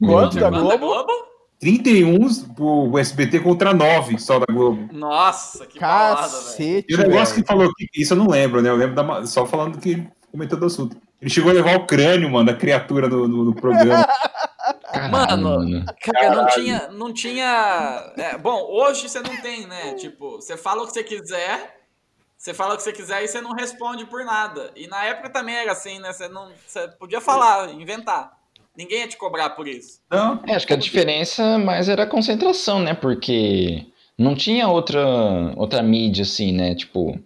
Quanto 0.00 0.38
da 0.38 0.48
Globo? 0.50 0.78
Globo? 0.78 1.12
31 1.60 2.44
pro 2.54 2.96
SBT 2.98 3.40
contra 3.40 3.74
9 3.74 4.16
só 4.18 4.38
da 4.38 4.46
Globo. 4.46 4.88
Nossa, 4.92 5.66
que 5.66 5.78
balada, 5.80 6.20
velho. 6.28 6.32
Cacete, 6.32 6.86
E 6.88 6.94
o 6.94 6.98
negócio 6.98 7.34
que 7.34 7.46
falou 7.46 7.68
que 7.76 7.88
isso 8.00 8.12
eu 8.14 8.16
não 8.18 8.28
lembro, 8.28 8.62
né? 8.62 8.70
Eu 8.70 8.76
lembro 8.76 8.94
da, 8.94 9.26
só 9.26 9.44
falando 9.44 9.78
que 9.78 9.90
ele 9.90 10.08
comentou 10.30 10.58
do 10.58 10.66
assunto. 10.66 10.96
Ele 11.20 11.28
chegou 11.30 11.50
a 11.50 11.54
levar 11.54 11.74
o 11.76 11.84
crânio, 11.84 12.30
mano, 12.30 12.46
da 12.46 12.54
criatura 12.54 13.08
no, 13.08 13.26
no, 13.26 13.44
no 13.46 13.54
programa. 13.54 14.06
Caralho, 14.92 15.12
Mano. 15.12 15.58
mano. 15.58 15.84
Cara, 16.00 16.34
não 16.34 16.46
tinha. 16.46 16.88
Não 16.88 17.12
tinha 17.12 18.12
é, 18.16 18.38
bom, 18.38 18.66
hoje 18.70 19.08
você 19.08 19.20
não 19.20 19.36
tem, 19.40 19.66
né? 19.66 19.94
Tipo, 19.94 20.36
você 20.36 20.56
fala 20.56 20.82
o 20.82 20.86
que 20.86 20.92
você 20.92 21.04
quiser, 21.04 21.78
você 22.36 22.54
fala 22.54 22.74
o 22.74 22.76
que 22.76 22.82
você 22.82 22.92
quiser 22.92 23.22
e 23.22 23.28
você 23.28 23.40
não 23.40 23.52
responde 23.52 24.06
por 24.06 24.24
nada. 24.24 24.70
E 24.74 24.86
na 24.86 25.04
época 25.04 25.30
também 25.30 25.56
era 25.56 25.72
assim, 25.72 25.98
né? 25.98 26.12
Você, 26.12 26.28
não, 26.28 26.50
você 26.66 26.88
podia 26.88 27.20
falar, 27.20 27.70
inventar. 27.72 28.38
Ninguém 28.76 29.00
ia 29.00 29.08
te 29.08 29.16
cobrar 29.16 29.50
por 29.50 29.66
isso. 29.66 30.00
Não, 30.08 30.40
É, 30.46 30.54
acho 30.54 30.66
que 30.66 30.72
a 30.72 30.76
diferença 30.76 31.58
mais 31.58 31.88
era 31.88 32.04
a 32.04 32.06
concentração, 32.06 32.78
né? 32.80 32.94
Porque 32.94 33.84
não 34.16 34.36
tinha 34.36 34.68
outra, 34.68 35.04
outra 35.56 35.82
mídia 35.82 36.22
assim, 36.22 36.52
né? 36.52 36.76
Tipo, 36.76 37.18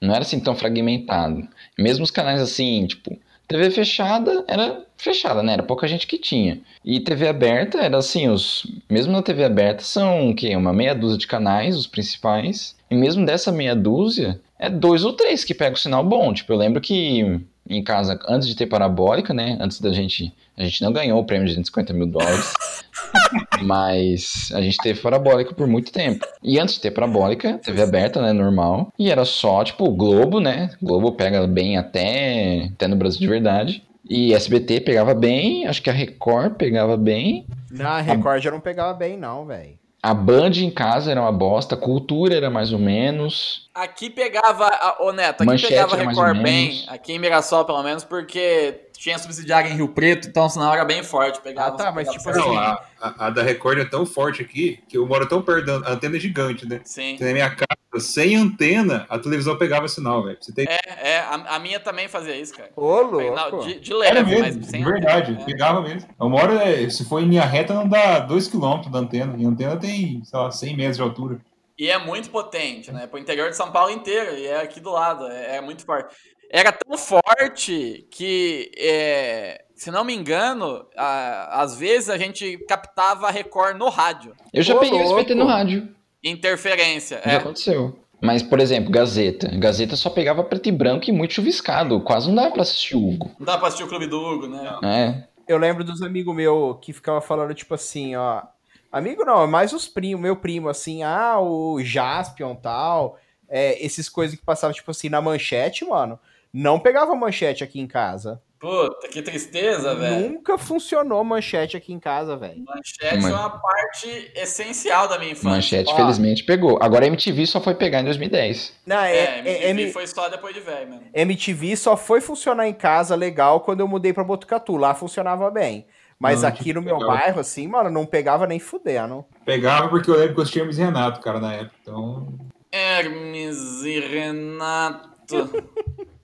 não 0.00 0.14
era 0.14 0.22
assim 0.22 0.40
tão 0.40 0.56
fragmentado. 0.56 1.46
Mesmo 1.78 2.02
os 2.02 2.10
canais 2.10 2.40
assim, 2.40 2.86
tipo, 2.86 3.18
TV 3.48 3.70
fechada 3.70 4.44
era 4.48 4.84
fechada, 4.96 5.42
né? 5.42 5.54
Era 5.54 5.62
pouca 5.62 5.86
gente 5.86 6.06
que 6.06 6.18
tinha. 6.18 6.60
E 6.84 7.00
TV 7.00 7.28
aberta 7.28 7.78
era 7.78 7.98
assim, 7.98 8.28
os 8.28 8.66
mesmo 8.88 9.12
na 9.12 9.22
TV 9.22 9.44
aberta 9.44 9.82
são 9.82 10.30
o 10.30 10.34
quê? 10.34 10.56
Uma 10.56 10.72
meia 10.72 10.94
dúzia 10.94 11.18
de 11.18 11.26
canais, 11.26 11.76
os 11.76 11.86
principais. 11.86 12.76
E 12.90 12.94
mesmo 12.94 13.24
dessa 13.24 13.52
meia 13.52 13.74
dúzia, 13.74 14.40
é 14.58 14.70
dois 14.70 15.04
ou 15.04 15.12
três 15.12 15.44
que 15.44 15.54
pegam 15.54 15.74
o 15.74 15.78
sinal 15.78 16.04
bom. 16.04 16.32
Tipo, 16.32 16.52
eu 16.52 16.56
lembro 16.56 16.80
que 16.80 17.40
em 17.68 17.82
casa, 17.82 18.18
antes 18.28 18.48
de 18.48 18.56
ter 18.56 18.66
parabólica, 18.66 19.34
né? 19.34 19.56
Antes 19.60 19.80
da 19.80 19.92
gente. 19.92 20.32
A 20.56 20.62
gente 20.64 20.82
não 20.82 20.92
ganhou 20.92 21.20
o 21.20 21.24
prêmio 21.24 21.46
de 21.46 21.52
250 21.52 21.92
mil 21.92 22.06
dólares. 22.06 22.54
mas 23.62 24.50
a 24.54 24.60
gente 24.60 24.78
teve 24.78 25.00
parabólica 25.00 25.54
por 25.54 25.66
muito 25.66 25.92
tempo. 25.92 26.26
E 26.42 26.58
antes 26.58 26.76
de 26.76 26.80
ter 26.80 26.90
parabólica, 26.90 27.58
TV 27.58 27.82
aberta, 27.82 28.22
né? 28.22 28.32
Normal. 28.32 28.92
E 28.98 29.10
era 29.10 29.24
só, 29.24 29.62
tipo, 29.64 29.84
o 29.84 29.94
Globo, 29.94 30.40
né? 30.40 30.70
Globo 30.82 31.12
pega 31.12 31.46
bem 31.46 31.76
até, 31.76 32.70
até 32.72 32.86
no 32.86 32.96
Brasil 32.96 33.20
de 33.20 33.28
verdade. 33.28 33.82
E 34.08 34.32
SBT 34.34 34.80
pegava 34.82 35.14
bem, 35.14 35.66
acho 35.66 35.82
que 35.82 35.90
a 35.90 35.92
Record 35.92 36.54
pegava 36.54 36.96
bem. 36.96 37.44
Na 37.70 38.00
Record 38.00 38.40
já 38.40 38.50
não 38.52 38.60
pegava 38.60 38.94
bem, 38.94 39.16
não, 39.16 39.44
velho. 39.44 39.76
A 40.06 40.14
Band 40.14 40.52
em 40.58 40.70
casa 40.70 41.10
era 41.10 41.20
uma 41.20 41.32
bosta, 41.32 41.74
a 41.74 41.78
cultura 41.78 42.32
era 42.36 42.48
mais 42.48 42.72
ou 42.72 42.78
menos. 42.78 43.68
Aqui 43.74 44.08
pegava, 44.08 44.68
a- 44.68 44.98
ô 45.00 45.10
Neto, 45.12 45.38
aqui 45.42 45.46
Manchete 45.46 45.72
pegava 45.72 45.96
Record 45.96 46.40
bem, 46.42 46.84
aqui 46.86 47.12
em 47.14 47.18
Mirassol 47.18 47.64
pelo 47.64 47.82
menos, 47.82 48.04
porque 48.04 48.82
tinha 48.96 49.18
subsidiária 49.18 49.68
em 49.68 49.74
Rio 49.74 49.88
Preto, 49.88 50.28
então 50.28 50.46
o 50.46 50.48
sinal 50.48 50.72
era 50.72 50.84
bem 50.84 51.02
forte. 51.02 51.40
Pegava, 51.40 51.70
Ah, 51.70 51.72
tá, 51.76 51.90
mas 51.90 52.08
tipo 52.08 52.22
certinho. 52.22 52.54
Não, 52.54 52.56
a, 52.56 52.82
a- 53.00 53.26
a 53.26 53.30
da 53.30 53.42
Record 53.42 53.80
é 53.80 53.84
tão 53.84 54.06
forte 54.06 54.40
aqui 54.42 54.78
que 54.88 54.96
eu 54.96 55.04
moro 55.08 55.28
tão 55.28 55.42
perto 55.42 55.66
da 55.66 55.88
a 55.88 55.92
antena 55.94 56.16
é 56.16 56.20
gigante, 56.20 56.68
né? 56.68 56.80
Sim. 56.84 57.16
Na 57.20 57.32
minha 57.32 57.50
casa, 57.50 57.75
sem 58.00 58.36
antena, 58.36 59.06
a 59.08 59.18
televisão 59.18 59.56
pegava 59.56 59.88
sinal, 59.88 60.22
velho. 60.24 60.38
Tem 60.54 60.66
É, 60.68 60.78
é, 61.12 61.18
a, 61.18 61.56
a 61.56 61.58
minha 61.58 61.78
também 61.80 62.08
fazia 62.08 62.36
isso, 62.36 62.54
cara. 62.54 62.70
Ô, 62.76 63.02
Não, 63.04 63.50
louco. 63.50 63.66
de, 63.66 63.80
de 63.80 63.94
leve, 63.94 64.10
Era 64.18 64.22
mas 64.22 64.56
mesmo, 64.56 64.64
sem 64.64 64.84
de 64.84 64.90
verdade, 64.90 65.32
antena, 65.32 65.42
é. 65.42 65.44
pegava 65.44 65.80
mesmo. 65.82 66.08
Eu 66.20 66.28
moro, 66.28 66.52
é, 66.58 66.88
se 66.90 67.04
for 67.08 67.20
em 67.22 67.26
linha 67.28 67.44
reta, 67.44 67.74
não 67.74 67.88
dá 67.88 68.26
2km 68.26 68.90
da 68.90 68.98
antena. 69.00 69.34
E 69.38 69.44
a 69.44 69.48
antena 69.48 69.76
tem, 69.76 70.22
sei 70.24 70.38
lá, 70.38 70.50
100 70.50 70.76
metros 70.76 70.96
de 70.96 71.02
altura. 71.02 71.40
E 71.78 71.90
é 71.90 71.98
muito 71.98 72.30
potente, 72.30 72.90
né? 72.90 73.06
Pro 73.06 73.18
interior 73.18 73.50
de 73.50 73.56
São 73.56 73.70
Paulo 73.70 73.90
inteiro, 73.90 74.34
e 74.36 74.46
é 74.46 74.60
aqui 74.62 74.80
do 74.80 74.90
lado, 74.90 75.26
é, 75.26 75.56
é 75.56 75.60
muito 75.60 75.84
forte. 75.84 76.14
Era 76.50 76.72
tão 76.72 76.96
forte 76.96 78.06
que, 78.10 78.70
é, 78.78 79.62
se 79.74 79.90
não 79.90 80.04
me 80.04 80.14
engano, 80.14 80.86
a- 80.96 81.60
às 81.60 81.76
vezes 81.76 82.08
a 82.08 82.16
gente 82.16 82.56
captava 82.68 83.26
a 83.26 83.30
Record 83.30 83.76
no 83.76 83.88
rádio. 83.90 84.32
Eu 84.54 84.62
já 84.62 84.74
Ô, 84.74 84.78
peguei 84.78 84.98
o 84.98 85.02
SBT 85.02 85.34
no 85.34 85.44
rádio. 85.44 85.94
Interferência. 86.30 87.20
Já 87.24 87.32
É. 87.32 87.36
aconteceu. 87.36 87.98
Mas, 88.20 88.42
por 88.42 88.58
exemplo, 88.60 88.90
Gazeta. 88.90 89.48
Gazeta 89.58 89.94
só 89.94 90.08
pegava 90.10 90.42
preto 90.42 90.68
e 90.68 90.72
branco 90.72 91.04
e 91.08 91.12
muito 91.12 91.34
chuviscado. 91.34 92.00
Quase 92.00 92.28
não 92.28 92.34
dava 92.34 92.50
pra 92.50 92.62
assistir 92.62 92.96
o 92.96 93.06
Hugo. 93.08 93.30
Não 93.38 93.44
dá 93.46 93.58
pra 93.58 93.68
assistir 93.68 93.84
o 93.84 93.88
Clube 93.88 94.06
do 94.06 94.18
Hugo, 94.18 94.46
né? 94.48 94.78
É. 94.82 95.24
Eu 95.46 95.58
lembro 95.58 95.84
dos 95.84 96.00
amigos 96.02 96.34
meus 96.34 96.78
que 96.80 96.92
ficavam 96.92 97.20
falando, 97.20 97.54
tipo 97.54 97.74
assim, 97.74 98.16
ó. 98.16 98.42
Amigo 98.90 99.24
não, 99.24 99.42
é 99.42 99.46
mais 99.46 99.72
os 99.74 99.86
primos, 99.86 100.20
meu 100.22 100.36
primo, 100.36 100.68
assim, 100.68 101.02
ah, 101.02 101.38
o 101.38 101.78
Jaspion 101.82 102.54
tal. 102.54 103.18
É, 103.48 103.84
esses 103.84 104.08
coisas 104.08 104.36
que 104.38 104.44
passavam, 104.44 104.74
tipo 104.74 104.90
assim, 104.90 105.08
na 105.10 105.20
manchete, 105.20 105.84
mano. 105.84 106.18
Não 106.52 106.78
pegava 106.80 107.14
manchete 107.14 107.62
aqui 107.62 107.80
em 107.80 107.86
casa. 107.86 108.40
Puta, 108.58 109.06
que 109.08 109.20
tristeza, 109.20 109.94
velho. 109.94 110.30
Nunca 110.30 110.56
funcionou 110.56 111.22
manchete 111.22 111.76
aqui 111.76 111.92
em 111.92 112.00
casa, 112.00 112.38
velho. 112.38 112.64
Manchete 112.64 113.18
Man- 113.22 113.28
é 113.28 113.32
uma 113.34 113.50
parte 113.50 114.32
essencial 114.34 115.06
da 115.08 115.18
minha 115.18 115.32
infância. 115.32 115.50
Manchete, 115.50 115.92
Ó. 115.92 115.96
felizmente, 115.96 116.42
pegou. 116.42 116.78
Agora 116.82 117.04
a 117.04 117.08
MTV 117.08 117.46
só 117.46 117.60
foi 117.60 117.74
pegar 117.74 118.00
em 118.00 118.04
2010. 118.04 118.72
Não, 118.86 118.96
É, 118.98 119.14
é, 119.14 119.38
é- 119.40 119.70
MTV 119.70 119.82
M- 119.82 119.92
foi 119.92 120.06
só 120.06 120.28
depois 120.30 120.54
de 120.54 120.60
velho 120.60 120.88
mesmo. 120.88 121.04
MTV 121.12 121.76
só 121.76 121.96
foi 121.98 122.22
funcionar 122.22 122.66
em 122.66 122.72
casa 122.72 123.14
legal 123.14 123.60
quando 123.60 123.80
eu 123.80 123.88
mudei 123.88 124.14
pra 124.14 124.24
Botucatu. 124.24 124.76
Lá 124.78 124.94
funcionava 124.94 125.50
bem. 125.50 125.86
Mas 126.18 126.40
Não, 126.40 126.48
aqui 126.48 126.72
no 126.72 126.80
meu 126.80 126.96
legal. 126.96 127.14
bairro, 127.14 127.40
assim, 127.40 127.68
mano, 127.68 127.90
não 127.90 128.06
pegava 128.06 128.46
nem 128.46 128.58
fudendo. 128.58 129.22
Pegava 129.44 129.90
porque 129.90 130.10
eu 130.10 130.16
lembro 130.16 130.32
que 130.32 130.40
eu 130.40 130.42
assistia 130.44 130.62
Hermes 130.62 130.78
e 130.78 130.82
Renato, 130.82 131.20
cara, 131.20 131.38
na 131.38 131.52
época. 131.52 131.74
Então, 131.82 132.32
Hermes 132.72 133.82
e 133.84 134.00
Renato. 134.00 135.10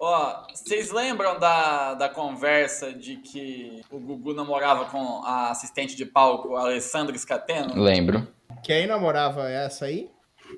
Ó, 0.00 0.46
vocês 0.54 0.92
lembram 0.92 1.40
da, 1.40 1.94
da 1.94 2.08
conversa 2.08 2.92
de 2.92 3.16
que 3.16 3.82
o 3.90 3.98
Gugu 3.98 4.32
namorava 4.32 4.84
com 4.86 5.24
a 5.24 5.50
assistente 5.50 5.96
de 5.96 6.06
palco, 6.06 6.54
a 6.54 6.62
Alessandra 6.62 7.18
Scateno? 7.18 7.74
Lembro. 7.74 8.26
Quem 8.62 8.86
namorava 8.86 9.50
essa 9.50 9.86
aí? 9.86 10.08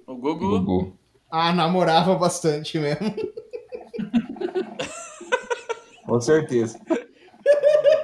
O 0.07 0.15
Gugu. 0.15 0.61
Gugu. 0.61 0.99
Ah, 1.31 1.53
namorava 1.53 2.15
bastante 2.17 2.79
mesmo. 2.79 3.15
com 6.05 6.21
certeza. 6.21 6.79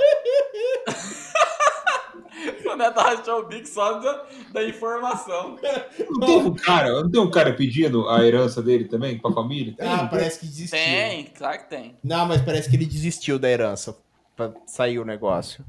Neto 2.77 2.99
rachou 3.01 3.41
o 3.41 3.47
bico 3.47 3.67
só 3.67 3.95
da, 3.99 4.25
da 4.53 4.65
informação. 4.65 5.57
Não 6.11 6.21
tem 6.27 6.37
um 6.37 6.55
cara, 6.55 6.91
não 7.03 7.11
tem 7.11 7.21
um 7.21 7.31
cara 7.31 7.53
pedindo 7.53 8.09
a 8.09 8.25
herança 8.25 8.63
dele 8.63 8.85
também 8.87 9.19
pra 9.19 9.31
família? 9.33 9.75
Tem, 9.77 9.87
Ah, 9.87 9.91
não 9.93 9.99
tem? 10.01 10.09
parece 10.09 10.39
que 10.41 10.47
desistiu. 10.47 10.79
Tem, 10.79 11.25
claro 11.25 11.59
que 11.59 11.71
tem. 11.71 11.97
Não, 12.03 12.27
mas 12.27 12.41
parece 12.43 12.69
que 12.69 12.77
ele 12.77 12.87
desistiu 12.87 13.39
da 13.39 13.49
herança 13.51 13.97
pra 14.35 14.53
sair 14.67 14.99
o 14.99 15.05
negócio. 15.05 15.65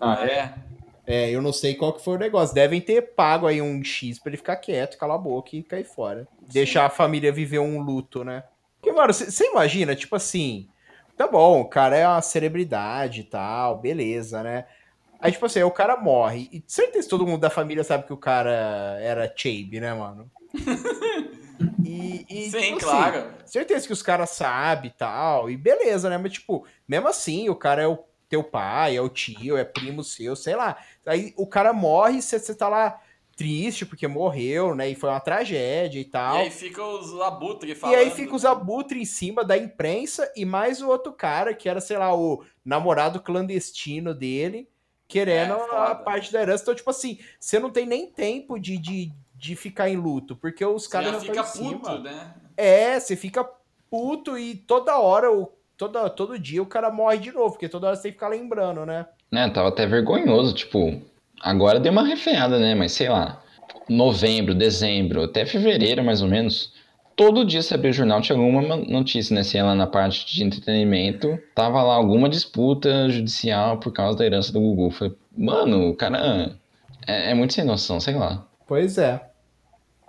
Ah, 0.00 0.24
é? 0.26 0.54
É. 1.06 1.30
Eu 1.30 1.42
não 1.42 1.52
sei 1.52 1.74
qual 1.74 1.92
que 1.92 2.02
foi 2.04 2.14
o 2.14 2.18
negócio. 2.18 2.54
Devem 2.54 2.80
ter 2.80 3.02
pago 3.14 3.46
aí 3.46 3.60
um 3.60 3.82
X 3.82 4.18
pra 4.18 4.30
ele 4.30 4.36
ficar 4.36 4.56
quieto, 4.56 4.96
calar 4.98 5.16
a 5.16 5.20
boca 5.20 5.50
e 5.56 5.62
cair 5.62 5.84
fora. 5.84 6.26
Deixar 6.52 6.86
a 6.86 6.90
família 6.90 7.32
viver 7.32 7.58
um 7.58 7.80
luto, 7.80 8.22
né? 8.24 8.44
Porque, 8.80 8.92
mano, 8.96 9.12
você 9.12 9.44
imagina, 9.46 9.94
tipo 9.94 10.16
assim, 10.16 10.68
tá 11.16 11.26
bom, 11.28 11.60
o 11.60 11.64
cara 11.68 11.96
é 11.96 12.06
uma 12.06 12.20
celebridade 12.22 13.20
e 13.20 13.24
tal, 13.24 13.78
beleza, 13.78 14.42
né? 14.42 14.64
Aí, 15.22 15.32
tipo 15.32 15.46
assim, 15.46 15.60
aí 15.60 15.64
o 15.64 15.70
cara 15.70 15.96
morre. 15.96 16.48
E 16.52 16.62
certeza 16.66 17.04
que 17.04 17.10
todo 17.10 17.26
mundo 17.26 17.40
da 17.40 17.48
família 17.48 17.84
sabe 17.84 18.04
que 18.06 18.12
o 18.12 18.16
cara 18.16 18.98
era 19.00 19.32
Chabe, 19.34 19.80
né, 19.80 19.94
mano? 19.94 20.30
E, 21.84 22.24
e, 22.28 22.50
Sim, 22.50 22.60
tipo 22.60 22.76
assim, 22.76 22.78
claro. 22.78 23.30
certeza 23.44 23.86
que 23.86 23.92
os 23.92 24.02
caras 24.02 24.30
sabem 24.30 24.90
e 24.90 24.94
tal, 24.94 25.50
e 25.50 25.56
beleza, 25.56 26.08
né? 26.08 26.18
Mas, 26.18 26.32
tipo, 26.32 26.66
mesmo 26.88 27.06
assim, 27.08 27.48
o 27.48 27.54
cara 27.54 27.82
é 27.82 27.86
o 27.86 27.98
teu 28.28 28.42
pai, 28.42 28.96
é 28.96 29.00
o 29.00 29.08
tio, 29.08 29.56
é 29.56 29.64
primo 29.64 30.02
seu, 30.02 30.34
sei 30.34 30.56
lá. 30.56 30.76
Aí 31.06 31.32
o 31.36 31.46
cara 31.46 31.72
morre 31.72 32.18
e 32.18 32.22
você 32.22 32.54
tá 32.54 32.68
lá 32.68 33.00
triste 33.36 33.84
porque 33.86 34.08
morreu, 34.08 34.74
né? 34.74 34.88
E 34.90 34.94
foi 34.94 35.10
uma 35.10 35.20
tragédia 35.20 35.98
e 35.98 36.02
E 36.02 36.04
tal. 36.04 36.36
aí 36.36 36.50
fica 36.50 36.82
os 36.84 37.20
abutres 37.20 37.72
E 37.72 37.74
falando. 37.74 37.96
aí 37.98 38.10
fica 38.10 38.34
os 38.34 38.44
abutres 38.44 39.00
em 39.02 39.04
cima 39.04 39.44
da 39.44 39.56
imprensa 39.56 40.30
e 40.36 40.44
mais 40.44 40.80
o 40.82 40.88
outro 40.88 41.12
cara, 41.12 41.54
que 41.54 41.68
era, 41.68 41.80
sei 41.80 41.96
lá, 41.98 42.14
o 42.16 42.42
namorado 42.64 43.20
clandestino 43.20 44.14
dele, 44.14 44.68
querendo 45.12 45.52
É, 45.54 45.76
a 45.90 45.94
parte 45.94 46.32
da 46.32 46.40
herança. 46.40 46.62
Então, 46.62 46.74
tipo 46.74 46.88
assim, 46.90 47.18
você 47.38 47.58
não 47.58 47.70
tem 47.70 47.84
nem 47.86 48.06
tempo 48.10 48.58
de, 48.58 48.78
de, 48.78 49.12
de 49.34 49.54
ficar 49.54 49.90
em 49.90 49.96
luto, 49.96 50.34
porque 50.34 50.64
os 50.64 50.84
Você 50.84 50.90
caras 50.90 51.12
já 51.12 51.18
já 51.18 51.20
fica 51.20 51.44
puto, 51.44 51.86
cima. 51.86 51.98
né? 51.98 52.34
É, 52.56 52.98
você 52.98 53.14
fica 53.14 53.46
puto 53.90 54.38
e 54.38 54.54
toda 54.54 54.98
hora, 54.98 55.30
o, 55.30 55.52
toda, 55.76 56.08
todo 56.08 56.38
dia 56.38 56.62
o 56.62 56.66
cara 56.66 56.90
morre 56.90 57.18
de 57.18 57.30
novo, 57.32 57.50
porque 57.52 57.68
toda 57.68 57.88
hora 57.88 57.96
você 57.96 58.02
tem 58.04 58.12
que 58.12 58.16
ficar 58.16 58.28
lembrando, 58.28 58.86
né? 58.86 59.06
Né, 59.30 59.48
tava 59.50 59.68
até 59.68 59.86
vergonhoso, 59.86 60.54
tipo, 60.54 61.00
agora 61.40 61.78
deu 61.80 61.92
uma 61.92 62.06
refreada, 62.06 62.58
né? 62.58 62.74
Mas 62.74 62.92
sei 62.92 63.08
lá, 63.08 63.42
novembro, 63.88 64.54
dezembro, 64.54 65.22
até 65.24 65.44
fevereiro 65.44 66.02
mais 66.02 66.22
ou 66.22 66.28
menos, 66.28 66.71
todo 67.16 67.44
dia 67.44 67.62
você 67.62 67.74
abria 67.74 67.90
o 67.90 67.94
jornal 67.94 68.20
tinha 68.20 68.36
alguma 68.38 68.62
ma- 68.62 68.76
notícia, 68.76 69.34
né? 69.34 69.42
Se 69.42 69.60
lá 69.60 69.74
na 69.74 69.86
parte 69.86 70.26
de 70.34 70.42
entretenimento, 70.44 71.38
tava 71.54 71.82
lá 71.82 71.94
alguma 71.94 72.28
disputa 72.28 73.08
judicial 73.08 73.78
por 73.78 73.92
causa 73.92 74.18
da 74.18 74.24
herança 74.26 74.52
do 74.52 74.60
Gugu. 74.60 74.90
Falei, 74.90 75.14
mano, 75.36 75.88
o 75.90 75.96
cara 75.96 76.52
é, 77.06 77.30
é 77.30 77.34
muito 77.34 77.54
sem 77.54 77.64
noção, 77.64 78.00
sei 78.00 78.14
lá. 78.14 78.44
Pois 78.66 78.98
é. 78.98 79.20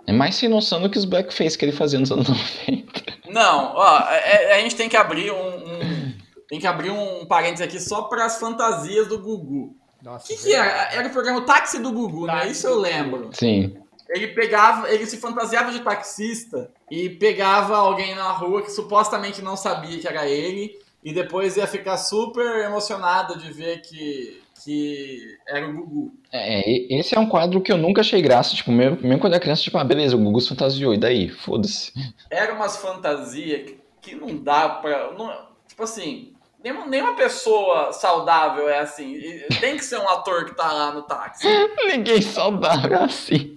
É 0.06 0.12
mais 0.12 0.34
sem 0.34 0.48
noção 0.48 0.82
do 0.82 0.90
que 0.90 0.98
os 0.98 1.04
blackface 1.04 1.56
que 1.56 1.64
ele 1.64 1.72
fazia 1.72 1.98
nos 1.98 2.10
anos 2.12 2.28
90. 2.66 2.84
Não, 3.30 3.72
ó, 3.74 4.00
é- 4.10 4.52
é- 4.52 4.54
a 4.56 4.60
gente 4.60 4.76
tem 4.76 4.88
que 4.88 4.96
abrir 4.96 5.30
um, 5.30 5.36
um- 5.56 6.12
tem 6.48 6.60
que 6.60 6.66
abrir 6.66 6.90
um 6.90 7.24
parênteses 7.26 7.66
aqui 7.66 7.80
só 7.80 8.02
para 8.02 8.24
as 8.26 8.38
fantasias 8.38 9.08
do 9.08 9.18
Gugu. 9.18 9.74
Nossa, 10.02 10.26
O 10.26 10.36
que, 10.36 10.42
que 10.42 10.52
era? 10.54 10.92
Era 10.94 11.08
o 11.08 11.10
programa 11.10 11.40
Táxi 11.46 11.78
do 11.80 11.90
Gugu, 11.90 12.26
né? 12.26 12.34
Táxi 12.34 12.50
Isso 12.52 12.66
eu 12.66 12.78
lembro. 12.78 13.30
Sim. 13.32 13.74
Ele 14.08 14.28
pegava, 14.28 14.90
ele 14.90 15.06
se 15.06 15.16
fantasiava 15.18 15.72
de 15.72 15.80
taxista 15.80 16.70
e 16.90 17.08
pegava 17.08 17.76
alguém 17.76 18.14
na 18.14 18.30
rua 18.32 18.62
que 18.62 18.70
supostamente 18.70 19.40
não 19.42 19.56
sabia 19.56 19.98
que 19.98 20.06
era 20.06 20.26
ele 20.28 20.78
e 21.02 21.12
depois 21.12 21.56
ia 21.56 21.66
ficar 21.66 21.96
super 21.96 22.64
emocionado 22.64 23.38
de 23.38 23.50
ver 23.52 23.80
que, 23.82 24.40
que 24.62 25.18
era 25.48 25.66
o 25.68 25.72
Gugu. 25.74 26.12
É, 26.32 26.60
e- 26.68 26.98
esse 26.98 27.14
é 27.14 27.18
um 27.20 27.28
quadro 27.28 27.60
que 27.60 27.72
eu 27.72 27.76
nunca 27.78 28.00
achei 28.02 28.20
graça, 28.22 28.54
tipo, 28.54 28.70
mesmo, 28.72 28.98
mesmo 29.02 29.20
quando 29.20 29.34
era 29.34 29.42
criança, 29.42 29.62
tipo, 29.62 29.76
ah, 29.78 29.84
beleza, 29.84 30.16
o 30.16 30.18
Gugu 30.18 30.40
se 30.40 30.48
fantasiou, 30.50 30.94
e 30.94 30.98
daí? 30.98 31.28
Foda-se. 31.30 31.92
Era 32.30 32.54
umas 32.54 32.76
fantasias 32.76 33.62
que, 33.70 33.78
que 34.00 34.14
não 34.14 34.36
dá 34.36 34.68
pra. 34.68 35.12
não- 35.12 35.48
tipo 35.68 35.82
assim, 35.82 36.32
nenhuma, 36.62 36.86
nenhuma 36.86 37.16
pessoa 37.16 37.92
saudável 37.92 38.68
é 38.68 38.78
assim. 38.80 39.18
Tem 39.60 39.76
que 39.76 39.84
ser 39.84 39.98
um 39.98 40.08
ator 40.08 40.44
que 40.46 40.54
tá 40.56 40.72
lá 40.72 40.92
no 40.92 41.02
táxi. 41.02 41.46
Ninguém 41.86 42.22
saudável 42.22 43.02
assim. 43.02 43.53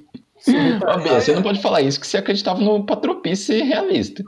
Bia, 0.52 1.22
você 1.22 1.34
não 1.34 1.44
pode 1.44 1.62
falar 1.62 1.82
isso 1.82 2.00
que 2.00 2.08
você 2.08 2.18
acreditava 2.18 2.60
no 2.60 2.86
Patropi 2.86 3.36
ser 3.36 3.64
realista. 3.64 4.24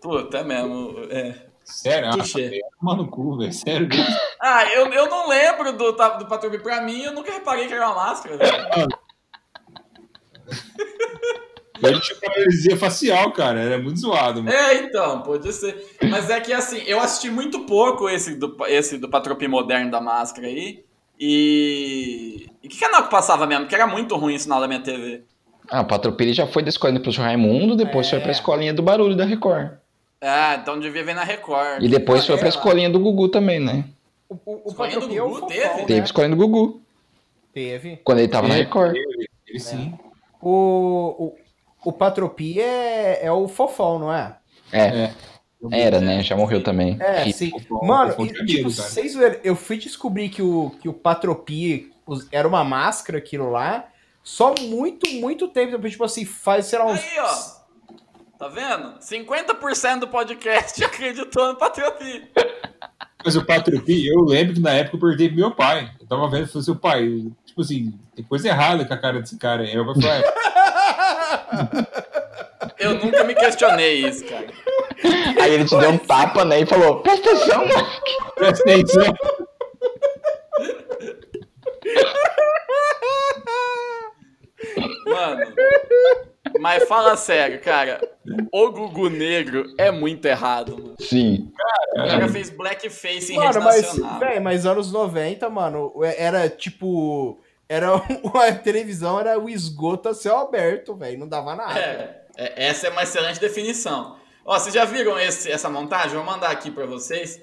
Puta, 0.00 0.44
mesmo. 0.44 0.94
É. 1.10 1.34
Sério, 1.64 2.08
ah, 2.08 2.12
Touché. 2.12 2.60
toma 2.80 2.96
no 2.96 3.08
cu, 3.10 3.36
velho. 3.38 3.52
Sério 3.52 3.86
mesmo. 3.88 4.16
Ah, 4.40 4.64
eu, 4.72 4.86
eu 4.92 5.06
não 5.08 5.28
lembro 5.28 5.72
do, 5.76 5.92
ta- 5.92 6.16
do 6.16 6.26
Patrulha. 6.26 6.58
Pra 6.60 6.80
mim, 6.80 7.02
eu 7.02 7.12
nunca 7.12 7.30
reparei 7.32 7.66
que 7.66 7.74
era 7.74 7.86
uma 7.90 7.94
máscara. 8.06 8.36
velho. 8.38 8.88
Ele 11.82 12.00
tinha 12.00 12.18
paralisia 12.20 12.76
facial, 12.76 13.32
cara. 13.32 13.60
Era 13.60 13.78
muito 13.78 14.00
zoado, 14.00 14.42
mano. 14.42 14.54
É, 14.56 14.74
então, 14.82 15.22
pode 15.22 15.52
ser. 15.52 15.96
Mas 16.10 16.28
é 16.30 16.40
que 16.40 16.52
assim, 16.52 16.78
eu 16.86 16.98
assisti 17.00 17.30
muito 17.30 17.60
pouco 17.66 18.08
esse 18.08 18.34
do, 18.34 18.56
esse 18.66 18.98
do 18.98 19.08
Patropi 19.08 19.46
moderno 19.46 19.90
da 19.90 20.00
máscara 20.00 20.46
aí. 20.48 20.84
E. 21.20 22.46
E 22.62 22.68
que 22.68 22.78
canal 22.80 23.04
que 23.04 23.10
passava 23.10 23.46
mesmo? 23.46 23.64
Porque 23.64 23.74
era 23.74 23.86
muito 23.86 24.16
ruim 24.16 24.34
o 24.34 24.40
sinal 24.40 24.60
da 24.60 24.66
minha 24.66 24.80
TV. 24.80 25.22
Ah, 25.70 25.82
o 25.82 25.84
Patropi 25.84 26.24
ele 26.24 26.32
já 26.32 26.46
foi 26.46 26.62
da 26.62 26.68
escolinha 26.68 27.00
pro 27.00 27.12
Raimundo, 27.12 27.76
depois 27.76 28.06
É. 28.06 28.10
foi 28.10 28.20
pra 28.20 28.32
escolinha 28.32 28.72
do 28.72 28.82
Barulho 28.82 29.14
da 29.16 29.24
Record. 29.24 29.72
Ah, 30.20 30.58
então 30.60 30.78
devia 30.80 31.04
ver 31.04 31.14
na 31.14 31.22
Record. 31.24 31.82
E 31.82 31.88
depois 31.88 32.26
foi 32.26 32.34
é, 32.34 32.38
pra 32.38 32.48
escolinha 32.48 32.90
do 32.90 32.98
Gugu 32.98 33.28
também, 33.28 33.60
né? 33.60 33.84
O, 34.28 34.34
o, 34.34 34.70
do 34.70 34.74
Patropi 34.74 35.16
é 35.16 35.22
o 35.22 35.28
Gugu 35.28 35.40
fofão, 35.40 35.48
teve? 35.48 35.74
né? 35.80 35.84
Teve 35.86 36.00
escolinha 36.06 36.36
do 36.36 36.40
Gugu, 36.48 36.80
Teve. 37.54 38.00
quando 38.04 38.18
ele 38.18 38.28
tava 38.28 38.48
na 38.48 38.54
É. 38.54 38.58
Record. 38.58 38.96
Ele 39.46 39.60
sim. 39.60 39.94
O, 40.40 41.32
o, 41.82 41.88
o 41.90 41.92
Patropi 41.92 42.60
é, 42.60 43.24
é 43.26 43.32
o 43.32 43.46
fofão, 43.48 43.98
não 43.98 44.12
é? 44.12 44.36
É, 44.72 45.10
era, 45.72 46.00
né? 46.00 46.22
Já 46.22 46.36
morreu 46.36 46.62
também. 46.62 46.96
É, 47.00 47.22
Ri- 47.24 47.32
sim. 47.32 47.50
Fofão, 47.50 47.86
Mano, 47.86 48.10
fofão 48.12 48.26
e, 48.26 48.46
tipo, 48.46 48.70
vocês 48.70 49.14
eu 49.42 49.56
fui 49.56 49.76
descobrir 49.78 50.28
que 50.28 50.42
o, 50.42 50.72
que 50.80 50.88
o 50.88 50.92
Patropi 50.92 51.90
era 52.32 52.46
uma 52.46 52.62
máscara, 52.64 53.18
aquilo 53.18 53.50
lá, 53.50 53.86
só 54.28 54.54
muito, 54.60 55.08
muito 55.14 55.48
tempo 55.48 55.72
depois, 55.72 55.92
tipo 55.92 56.04
assim, 56.04 56.26
faz, 56.26 56.66
sei 56.66 56.78
lá, 56.78 56.84
uns... 56.84 57.00
Aí, 57.00 57.18
ó. 57.18 57.34
Tá 58.38 58.46
vendo? 58.48 58.98
50% 58.98 60.00
do 60.00 60.08
podcast 60.08 60.84
acreditou 60.84 61.48
no 61.48 61.56
Patropi. 61.56 62.30
Mas 63.24 63.36
o 63.36 63.44
Patropi, 63.46 64.06
eu 64.06 64.20
lembro 64.20 64.52
que 64.52 64.60
na 64.60 64.72
época 64.72 64.96
eu 64.96 65.00
pro 65.00 65.16
meu 65.34 65.50
pai. 65.50 65.90
Eu 65.98 66.06
tava 66.06 66.28
vendo 66.28 66.44
e 66.44 66.46
falei 66.46 66.60
assim, 66.60 66.74
pai, 66.74 67.32
tipo 67.46 67.62
assim, 67.62 67.98
tem 68.14 68.22
coisa 68.22 68.48
errada 68.48 68.84
com 68.84 68.92
a 68.92 68.98
cara 68.98 69.18
desse 69.18 69.38
cara 69.38 69.62
aí. 69.62 69.72
Pai 69.72 69.94
falou, 69.94 70.12
é, 70.12 70.22
Eu 72.78 72.96
nunca 72.96 73.24
me 73.24 73.34
questionei 73.34 74.06
isso, 74.06 74.26
cara. 74.26 74.46
Aí 75.40 75.54
ele 75.54 75.64
te 75.64 75.74
deu 75.74 75.88
um 75.88 75.98
tapa, 75.98 76.44
né? 76.44 76.60
E 76.60 76.66
falou: 76.66 77.00
Presta 77.00 77.30
atenção, 77.30 77.66
mano. 77.66 77.88
presta 78.36 78.62
atenção. 78.62 79.14
Mano. 85.06 85.54
Mas 86.60 86.84
fala 86.88 87.16
sério, 87.16 87.60
cara. 87.60 88.00
O 88.52 88.70
Gugu 88.70 89.08
Negro 89.10 89.64
é 89.78 89.90
muito 89.90 90.24
errado, 90.26 90.72
mano. 90.78 90.94
Sim. 91.00 91.52
O 91.92 91.96
cara 91.96 92.28
fez 92.28 92.50
blackface 92.50 93.32
em 93.32 93.36
Mano, 93.36 93.46
rede 93.52 93.64
mas, 93.64 93.82
nacional. 93.82 94.18
velho, 94.20 94.42
mas 94.42 94.66
anos 94.66 94.90
90, 94.92 95.48
mano, 95.50 95.92
era 96.16 96.48
tipo. 96.48 97.38
Era 97.68 97.88
a 98.48 98.52
televisão 98.54 99.20
era 99.20 99.38
o 99.38 99.48
esgoto 99.48 100.08
a 100.08 100.14
céu 100.14 100.38
aberto, 100.38 100.94
velho. 100.94 101.18
Não 101.18 101.28
dava 101.28 101.54
nada. 101.54 101.78
É, 101.78 102.22
é, 102.36 102.66
essa 102.68 102.86
é 102.86 102.90
uma 102.90 103.02
excelente 103.02 103.38
definição. 103.38 104.16
Ó, 104.44 104.58
vocês 104.58 104.74
já 104.74 104.86
viram 104.86 105.18
esse- 105.20 105.50
essa 105.52 105.68
montagem? 105.68 106.16
Vou 106.16 106.24
mandar 106.24 106.50
aqui 106.50 106.70
pra 106.70 106.86
vocês. 106.86 107.38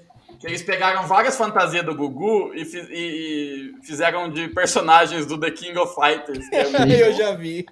Que 0.45 0.51
eles 0.51 0.61
pegaram 0.63 1.07
várias 1.07 1.35
fantasias 1.37 1.83
do 1.83 1.95
Gugu 1.95 2.53
e, 2.53 2.63
fi- 2.65 2.87
e- 2.91 3.73
e 3.81 3.85
fizeram 3.85 4.29
de 4.29 4.47
personagens 4.49 5.25
do 5.25 5.39
The 5.39 5.49
King 5.51 5.77
of 5.79 5.95
Fighters. 5.95 6.47
que 6.49 6.55
é 6.55 6.65
Eu 7.09 7.13
já 7.13 7.31
vi. 7.33 7.65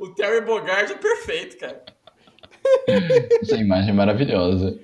O 0.00 0.08
Terry 0.08 0.44
Bogard 0.44 0.92
é 0.92 0.96
perfeito, 0.96 1.56
cara. 1.58 1.82
Essa 3.42 3.56
imagem 3.56 3.90
é 3.90 3.92
maravilhosa. 3.92 4.78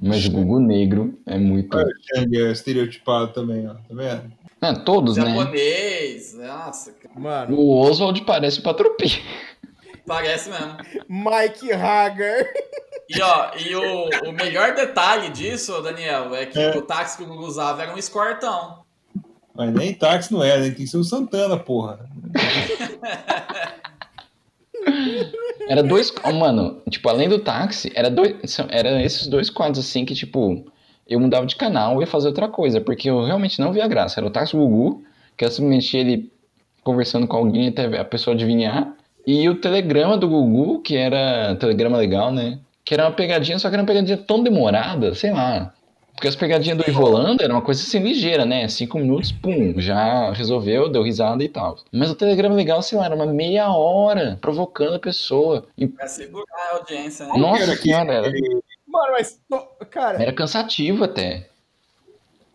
Mas 0.00 0.26
o 0.26 0.30
Gugu 0.30 0.60
Negro 0.60 1.18
é 1.26 1.38
muito. 1.38 1.76
Chang 2.14 2.36
é 2.38 2.52
estereotipado 2.52 3.32
também, 3.32 3.66
ó. 3.66 3.74
Tá 3.74 3.80
vendo? 3.90 4.32
Ah, 4.60 4.74
todos, 4.74 5.16
né? 5.16 5.24
Japonês. 5.34 6.34
Nossa, 6.34 6.92
cara. 6.92 7.14
Mano, 7.18 7.56
O 7.58 7.80
Oswald 7.80 8.20
parece 8.24 8.60
o 8.60 8.62
Patropi. 8.62 9.22
Parece 10.06 10.50
mesmo. 10.50 10.76
Mike 11.08 11.72
Hagar. 11.72 12.46
E 13.08 13.20
ó, 13.22 13.50
e 13.56 13.74
o, 13.76 14.08
o 14.28 14.32
melhor 14.32 14.74
detalhe 14.74 15.28
disso, 15.30 15.80
Daniel, 15.82 16.34
é 16.34 16.46
que 16.46 16.58
o 16.58 16.82
táxi 16.82 17.16
que 17.18 17.22
o 17.22 17.26
Gugu 17.26 17.44
usava 17.46 17.82
era 17.82 17.94
um 17.94 17.98
escortão. 17.98 18.84
Mas 19.54 19.72
nem 19.72 19.94
táxi 19.94 20.32
não 20.32 20.42
é, 20.42 20.58
né? 20.58 20.64
Tem 20.66 20.74
que 20.74 20.86
ser 20.86 20.96
o 20.98 21.04
Santana, 21.04 21.56
porra. 21.56 22.00
Era 25.68 25.82
dois. 25.82 26.12
oh, 26.22 26.32
mano, 26.32 26.80
tipo, 26.90 27.08
além 27.08 27.28
do 27.28 27.38
táxi, 27.40 27.90
era 27.94 28.08
dois. 28.10 28.36
são- 28.50 28.68
Era 28.70 29.02
esses 29.02 29.26
dois 29.26 29.50
quadros 29.50 29.84
assim 29.84 30.04
que, 30.04 30.14
tipo, 30.14 30.64
eu 31.08 31.18
mudava 31.18 31.46
de 31.46 31.56
canal 31.56 31.96
e 31.96 32.00
ia 32.00 32.06
fazer 32.06 32.28
outra 32.28 32.48
coisa, 32.48 32.80
porque 32.80 33.10
eu 33.10 33.24
realmente 33.24 33.58
não 33.60 33.72
via 33.72 33.88
graça. 33.88 34.20
Era 34.20 34.26
o 34.26 34.30
táxi 34.30 34.56
Gugu, 34.56 35.02
que 35.36 35.44
era 35.44 35.52
simplesmente 35.52 35.96
ele 35.96 36.32
conversando 36.84 37.26
com 37.26 37.36
alguém 37.36 37.68
até 37.68 37.84
a 37.98 38.04
pessoa 38.04 38.34
adivinhar. 38.34 38.94
E 39.26 39.48
o 39.48 39.56
telegrama 39.60 40.16
do 40.16 40.28
Gugu, 40.28 40.80
que 40.82 40.96
era. 40.96 41.56
Telegrama 41.56 41.96
legal, 41.98 42.30
né? 42.32 42.60
Que 42.84 42.94
era 42.94 43.04
uma 43.04 43.12
pegadinha, 43.12 43.58
só 43.58 43.68
que 43.68 43.74
era 43.74 43.82
uma 43.82 43.86
pegadinha 43.86 44.16
tão 44.16 44.42
demorada, 44.42 45.14
sei 45.14 45.32
lá. 45.32 45.72
Porque 46.14 46.28
as 46.28 46.36
pegadinhas 46.36 46.78
do 46.78 46.88
Ivolanda 46.88 47.44
era 47.44 47.52
uma 47.52 47.60
coisa 47.60 47.82
assim 47.82 47.98
ligeira, 47.98 48.46
né? 48.46 48.66
Cinco 48.68 48.98
minutos, 48.98 49.32
pum, 49.32 49.74
já 49.76 50.32
resolveu, 50.32 50.88
deu 50.88 51.02
risada 51.02 51.44
e 51.44 51.48
tal. 51.48 51.76
Mas 51.92 52.10
o 52.10 52.14
telegrama 52.14 52.54
legal, 52.54 52.80
sei 52.80 52.96
lá, 52.96 53.04
era 53.04 53.14
uma 53.14 53.26
meia 53.26 53.70
hora 53.70 54.38
provocando 54.40 54.94
a 54.94 54.98
pessoa. 54.98 55.66
E, 55.76 55.86
Pra 55.86 56.06
segurar 56.06 56.70
a 56.70 56.76
audiência, 56.76 57.26
né? 57.26 57.32
nossa 57.36 57.76
senhora, 57.76 58.14
era, 58.14 58.30
Mano, 58.86 59.12
mas. 59.12 59.38
Cara, 59.90 60.22
era 60.22 60.32
cansativo 60.32 61.04
até. 61.04 61.48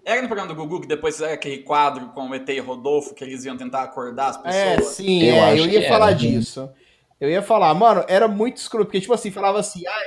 Era 0.03 0.21
no 0.21 0.27
programa 0.27 0.51
do 0.51 0.55
Gugu 0.55 0.81
que 0.81 0.87
depois 0.87 1.15
fizeram 1.15 1.33
aquele 1.33 1.59
quadro 1.59 2.07
com 2.09 2.29
o 2.29 2.35
ET 2.35 2.47
e 2.49 2.59
Rodolfo 2.59 3.13
que 3.13 3.23
eles 3.23 3.45
iam 3.45 3.55
tentar 3.57 3.83
acordar 3.83 4.29
as 4.29 4.45
É, 4.45 4.75
pessoas. 4.75 4.95
sim, 4.95 5.23
Eu 5.23 5.35
é, 5.35 5.51
acho 5.51 5.63
eu 5.63 5.69
ia 5.69 5.81
que 5.81 5.87
falar 5.87 6.07
era, 6.09 6.15
disso. 6.15 6.69
Eu 7.19 7.29
ia 7.29 7.41
falar, 7.43 7.73
mano, 7.75 8.03
era 8.07 8.27
muito 8.27 8.57
escroto, 8.57 8.85
porque, 8.85 8.99
tipo 9.01 9.13
assim, 9.13 9.29
falava 9.29 9.59
assim, 9.59 9.85
ah, 9.85 10.01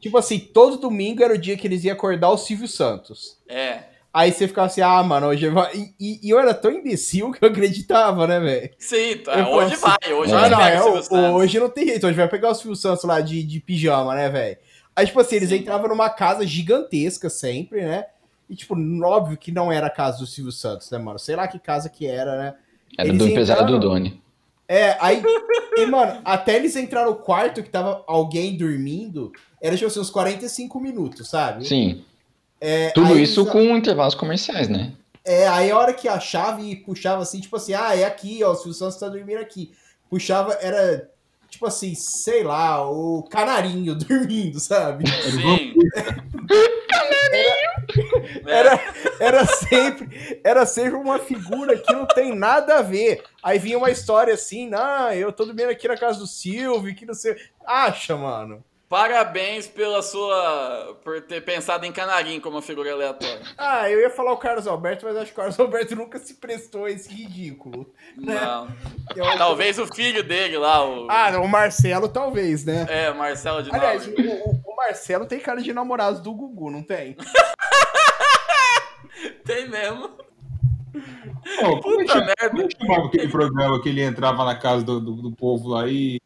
tipo 0.00 0.16
assim, 0.16 0.38
todo 0.38 0.78
domingo 0.78 1.22
era 1.22 1.34
o 1.34 1.38
dia 1.38 1.56
que 1.58 1.66
eles 1.66 1.84
iam 1.84 1.92
acordar 1.92 2.30
o 2.30 2.38
Silvio 2.38 2.66
Santos. 2.68 3.36
É. 3.46 3.80
Aí 4.14 4.32
você 4.32 4.48
ficava 4.48 4.66
assim, 4.66 4.80
ah, 4.80 5.02
mano, 5.02 5.26
hoje 5.26 5.48
vai. 5.50 5.74
E, 5.76 5.94
e- 6.00 6.20
e 6.26 6.30
eu 6.30 6.38
era 6.40 6.54
tão 6.54 6.72
imbecil 6.72 7.30
que 7.30 7.44
eu 7.44 7.50
acreditava, 7.50 8.26
né, 8.26 8.40
velho? 8.40 8.70
Sim, 8.78 9.18
tá, 9.18 9.46
hoje 9.50 9.76
falo 9.76 9.96
vai, 10.02 10.12
hoje 10.14 10.32
É. 10.32 10.36
Ah, 10.36 10.40
vai 10.40 10.50
não, 10.50 10.60
é, 10.62 10.82
o 10.82 11.34
hoje 11.34 11.60
não 11.60 11.68
tem 11.68 11.86
jeito, 11.86 12.06
hoje 12.06 12.16
vai 12.16 12.28
pegar 12.28 12.50
o 12.50 12.54
Silvio 12.54 12.74
Santos 12.76 13.04
lá 13.04 13.20
de, 13.20 13.42
de 13.42 13.60
pijama, 13.60 14.14
né, 14.14 14.30
velho? 14.30 14.56
Aí, 14.96 15.06
tipo 15.06 15.20
assim, 15.20 15.36
eles 15.36 15.50
Sim. 15.50 15.56
entravam 15.56 15.88
numa 15.88 16.08
casa 16.10 16.46
gigantesca 16.46 17.28
sempre, 17.28 17.82
né? 17.84 18.06
E, 18.48 18.56
tipo, 18.56 18.74
óbvio 19.04 19.36
que 19.36 19.52
não 19.52 19.70
era 19.70 19.86
a 19.88 19.90
casa 19.90 20.18
do 20.18 20.26
Silvio 20.26 20.52
Santos, 20.52 20.90
né, 20.90 20.98
mano? 20.98 21.18
Sei 21.18 21.36
lá 21.36 21.46
que 21.46 21.58
casa 21.58 21.88
que 21.88 22.06
era, 22.06 22.36
né? 22.38 22.54
Era 22.98 23.08
Eles 23.08 23.18
do 23.18 23.28
empresário 23.28 23.66
do 23.66 23.76
entraram- 23.76 23.94
Doni. 23.94 24.22
É, 24.66 24.96
aí, 25.00 25.22
e, 25.76 25.86
mano, 25.86 26.20
até 26.24 26.56
eles 26.56 26.76
entraram 26.76 27.10
no 27.12 27.16
quarto 27.16 27.62
que 27.62 27.70
tava 27.70 28.04
alguém 28.06 28.56
dormindo, 28.56 29.32
era 29.62 29.74
tipo 29.74 29.86
assim, 29.88 30.00
uns 30.00 30.10
45 30.10 30.78
minutos, 30.80 31.28
sabe? 31.28 31.66
Sim. 31.66 32.04
É, 32.60 32.90
Tudo 32.90 33.18
isso 33.18 33.40
eles- 33.42 33.52
com 33.52 33.76
intervalos 33.76 34.14
comerciais, 34.14 34.68
né? 34.68 34.92
É, 35.24 35.46
aí 35.48 35.70
a 35.70 35.76
hora 35.78 35.92
que 35.94 36.08
achava 36.08 36.60
e 36.60 36.74
puxava 36.76 37.22
assim, 37.22 37.40
tipo 37.40 37.56
assim, 37.56 37.72
ah, 37.74 37.94
é 37.96 38.04
aqui, 38.04 38.42
ó, 38.44 38.52
o 38.52 38.54
Silvio 38.54 38.74
Santos 38.74 38.98
tá 38.98 39.08
dormindo 39.08 39.38
aqui. 39.40 39.72
Puxava, 40.10 40.54
era, 40.60 41.10
tipo 41.50 41.64
assim, 41.66 41.94
sei 41.94 42.42
lá, 42.42 42.86
o 42.90 43.22
canarinho 43.24 43.94
dormindo, 43.96 44.58
sabe? 44.60 45.04
Sim. 45.08 45.74
Era, 48.46 48.80
era 49.20 49.46
sempre, 49.46 50.40
era 50.42 50.66
sempre 50.66 50.94
uma 50.96 51.18
figura 51.18 51.76
que 51.76 51.92
não 51.92 52.06
tem 52.06 52.34
nada 52.34 52.78
a 52.78 52.82
ver. 52.82 53.22
Aí 53.42 53.58
vinha 53.58 53.78
uma 53.78 53.90
história 53.90 54.34
assim, 54.34 54.68
não, 54.68 55.12
eu 55.12 55.32
tô 55.32 55.44
dormindo 55.44 55.70
aqui 55.70 55.86
na 55.88 55.96
casa 55.96 56.18
do 56.18 56.26
Silvio, 56.26 56.94
que 56.94 57.06
não 57.06 57.14
sei. 57.14 57.36
Acha, 57.66 58.16
mano. 58.16 58.64
Parabéns 58.88 59.66
pela 59.66 60.00
sua. 60.02 60.96
por 61.04 61.20
ter 61.20 61.42
pensado 61.42 61.84
em 61.84 61.92
Canarim 61.92 62.40
como 62.40 62.56
uma 62.56 62.62
figura 62.62 62.90
aleatória. 62.92 63.42
Ah, 63.58 63.90
eu 63.90 64.00
ia 64.00 64.08
falar 64.08 64.32
o 64.32 64.38
Carlos 64.38 64.66
Alberto, 64.66 65.04
mas 65.04 65.14
acho 65.16 65.26
que 65.26 65.32
o 65.32 65.36
Carlos 65.36 65.60
Alberto 65.60 65.94
nunca 65.94 66.18
se 66.18 66.34
prestou 66.34 66.86
a 66.86 66.90
esse 66.90 67.12
ridículo. 67.12 67.86
Não. 68.16 68.68
Eu 69.14 69.24
Talvez 69.36 69.78
o 69.78 69.86
filho 69.86 70.22
dele 70.24 70.56
lá, 70.56 70.82
o. 70.88 71.06
Ah, 71.10 71.38
o 71.38 71.46
Marcelo 71.46 72.08
talvez, 72.08 72.64
né? 72.64 72.86
É, 72.88 73.12
Marcelo 73.12 73.62
de 73.62 73.70
Aliás, 73.74 74.06
o, 74.06 74.10
o- 74.12 74.60
o 74.72 74.76
Marcelo 74.76 75.26
tem 75.26 75.38
cara 75.38 75.60
de 75.60 75.72
namorado 75.72 76.22
do 76.22 76.32
Gugu, 76.32 76.70
não 76.70 76.82
tem? 76.82 77.14
Tem 79.44 79.68
mesmo. 79.68 80.10
Pô, 81.60 81.66
é 81.66 81.80
Puta 81.80 82.14
merda. 82.16 82.50
como 82.50 82.62
é 82.62 82.68
que 82.68 82.76
chamava 82.78 83.06
aquele 83.08 83.28
programa 83.28 83.82
que 83.82 83.88
ele 83.88 84.02
entrava 84.02 84.44
na 84.44 84.54
casa 84.56 84.84
do, 84.84 85.00
do, 85.00 85.12
do 85.16 85.32
povo 85.32 85.68
lá 85.70 85.86
E 85.88 86.20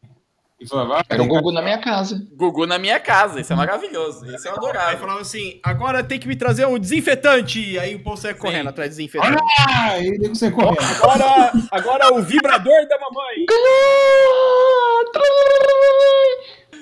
falava, 0.69 0.99
ah, 0.99 1.03
Era 1.09 1.21
o 1.23 1.27
Gugu 1.27 1.51
na 1.51 1.61
minha 1.61 1.77
casa. 1.79 2.27
Gugu 2.35 2.65
na 2.65 2.77
minha 2.79 2.99
casa, 2.99 3.39
isso 3.41 3.51
é 3.53 3.55
maravilhoso. 3.55 4.25
Isso 4.33 4.47
eu 4.47 4.51
Aí 4.53 4.57
adorava. 4.57 4.97
falava 4.97 5.21
assim, 5.21 5.59
agora 5.63 6.03
tem 6.03 6.19
que 6.19 6.27
me 6.27 6.35
trazer 6.35 6.65
um 6.65 6.77
desinfetante. 6.79 7.77
Aí 7.79 7.95
o 7.95 7.99
povo 8.03 8.17
sai 8.17 8.33
correndo 8.33 8.69
atrás 8.69 8.89
do 8.89 8.97
desinfetante. 8.97 9.41
ah, 9.69 9.99
e 9.99 10.27
você 10.29 10.51
correndo. 10.51 10.77
Agora, 11.01 11.51
agora 11.71 12.13
o 12.13 12.21
vibrador 12.21 12.87
da 12.87 12.97
mamãe. 12.99 13.45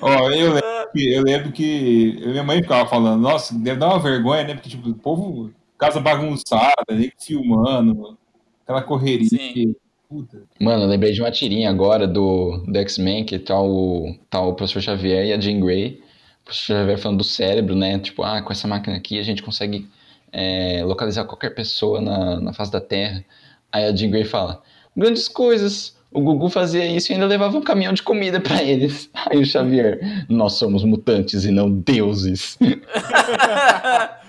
Ó, 0.03 0.31
eu 0.31 0.53
lembro, 0.53 0.91
que, 0.91 1.13
eu 1.13 1.23
lembro 1.23 1.51
que 1.51 2.23
minha 2.25 2.43
mãe 2.43 2.61
ficava 2.61 2.89
falando, 2.89 3.21
nossa, 3.21 3.53
deve 3.53 3.79
dar 3.79 3.87
uma 3.89 3.99
vergonha, 3.99 4.43
né? 4.43 4.53
Porque, 4.55 4.69
tipo, 4.69 4.89
o 4.89 4.95
povo, 4.95 5.51
casa 5.77 5.99
bagunçada, 5.99 6.73
nego 6.89 7.13
filmando, 7.19 8.17
aquela 8.63 8.81
correria. 8.81 9.29
Sim. 9.29 9.75
Puta. 10.11 10.43
Mano, 10.59 10.83
eu 10.83 10.89
lembrei 10.89 11.13
de 11.13 11.21
uma 11.21 11.31
tirinha 11.31 11.69
agora 11.69 12.05
do, 12.05 12.57
do 12.67 12.77
X-Men, 12.79 13.23
que 13.23 13.39
tá 13.39 13.57
o, 13.61 14.13
tá 14.29 14.41
o 14.41 14.53
professor 14.53 14.81
Xavier 14.81 15.25
e 15.25 15.31
a 15.31 15.39
Jean 15.39 15.61
Grey. 15.61 16.01
O 16.41 16.45
professor 16.45 16.73
Xavier 16.73 16.97
falando 16.97 17.19
do 17.19 17.23
cérebro, 17.23 17.73
né? 17.75 17.97
Tipo, 17.97 18.21
ah, 18.21 18.41
com 18.41 18.51
essa 18.51 18.67
máquina 18.67 18.97
aqui 18.97 19.17
a 19.17 19.23
gente 19.23 19.41
consegue 19.41 19.87
é, 20.29 20.83
localizar 20.83 21.23
qualquer 21.23 21.51
pessoa 21.51 22.01
na, 22.01 22.41
na 22.41 22.51
face 22.51 22.69
da 22.69 22.81
Terra. 22.81 23.23
Aí 23.71 23.85
a 23.85 23.95
Jean 23.95 24.09
Grey 24.09 24.25
fala, 24.25 24.61
grandes 24.97 25.29
coisas. 25.29 25.95
O 26.11 26.19
Gugu 26.19 26.49
fazia 26.49 26.85
isso 26.85 27.09
e 27.09 27.13
ainda 27.13 27.25
levava 27.25 27.57
um 27.57 27.61
caminhão 27.61 27.93
de 27.93 28.03
comida 28.03 28.41
pra 28.41 28.61
eles. 28.61 29.09
Aí 29.31 29.37
o 29.37 29.45
Xavier, 29.45 30.25
nós 30.27 30.55
somos 30.55 30.83
mutantes 30.83 31.45
e 31.45 31.51
não 31.51 31.71
deuses. 31.71 32.57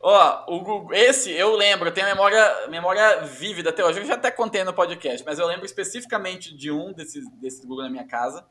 Ó, 0.00 0.54
o 0.54 0.60
Gugu, 0.60 0.94
esse 0.94 1.30
eu 1.32 1.56
lembro, 1.56 1.88
eu 1.88 1.92
tenho 1.92 2.06
memória, 2.06 2.68
memória 2.68 3.22
vívida 3.22 3.70
até 3.70 3.84
hoje. 3.84 4.00
Eu 4.00 4.06
já 4.06 4.14
até 4.14 4.30
contei 4.30 4.62
no 4.62 4.72
podcast, 4.72 5.24
mas 5.24 5.38
eu 5.38 5.46
lembro 5.46 5.66
especificamente 5.66 6.56
de 6.56 6.70
um 6.70 6.92
desses, 6.92 7.28
desses 7.32 7.64
Gugu 7.64 7.82
na 7.82 7.90
minha 7.90 8.06
casa, 8.06 8.46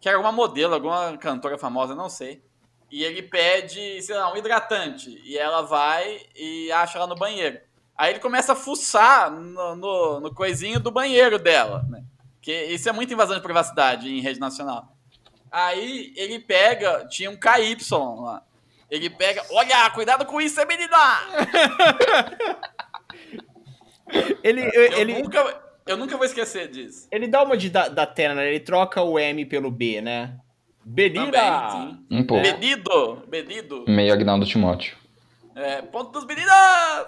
que 0.00 0.08
era 0.08 0.18
uma 0.18 0.30
modelo, 0.30 0.74
alguma 0.74 1.16
cantora 1.18 1.58
famosa, 1.58 1.94
não 1.94 2.08
sei. 2.08 2.42
E 2.90 3.02
ele 3.02 3.22
pede, 3.22 4.00
sei 4.02 4.16
lá, 4.16 4.32
um 4.32 4.36
hidratante. 4.36 5.20
E 5.24 5.36
ela 5.36 5.62
vai 5.62 6.20
e 6.36 6.70
acha 6.70 6.98
lá 6.98 7.06
no 7.06 7.16
banheiro. 7.16 7.58
Aí 7.96 8.12
ele 8.12 8.20
começa 8.20 8.52
a 8.52 8.56
fuçar 8.56 9.30
no, 9.30 9.74
no, 9.74 10.20
no 10.20 10.34
coisinho 10.34 10.78
do 10.78 10.90
banheiro 10.90 11.38
dela, 11.38 11.84
né? 11.88 12.04
Que 12.40 12.66
isso 12.66 12.88
é 12.88 12.92
muita 12.92 13.12
invasão 13.12 13.36
de 13.36 13.42
privacidade 13.42 14.08
em 14.08 14.20
rede 14.20 14.38
nacional. 14.38 14.96
Aí 15.50 16.12
ele 16.16 16.38
pega, 16.38 17.06
tinha 17.06 17.30
um 17.30 17.36
KY 17.36 17.76
lá. 18.20 18.42
Ele 18.96 19.10
pega, 19.10 19.42
olha, 19.50 19.90
cuidado 19.90 20.24
com 20.24 20.40
isso, 20.40 20.60
é 20.60 20.64
menina! 20.64 20.96
Ele, 24.42 24.60
Eu, 24.72 24.82
ele, 24.98 25.22
nunca, 25.22 25.62
eu 25.86 25.96
nunca 25.96 26.16
vou 26.16 26.26
esquecer 26.26 26.68
disso. 26.70 27.08
ele 27.10 27.26
dá 27.26 27.42
uma 27.42 27.56
de 27.56 27.70
da, 27.70 27.88
da 27.88 28.06
Tena, 28.06 28.34
né? 28.34 28.48
Ele 28.48 28.60
troca 28.60 29.02
o 29.02 29.18
M 29.18 29.44
pelo 29.46 29.70
B, 29.70 30.00
né? 30.00 30.36
Benina! 30.84 31.32
Também, 31.32 31.70
sim. 31.90 32.06
Um 32.10 32.22
pouco. 32.24 32.42
Benido, 32.42 33.22
Benido. 33.26 33.84
Meio 33.88 34.12
Agnaldo 34.12 34.44
Timóteo. 34.46 34.96
É, 35.56 35.80
ponto 35.82 36.12
dos 36.12 36.26
meninas! 36.26 37.06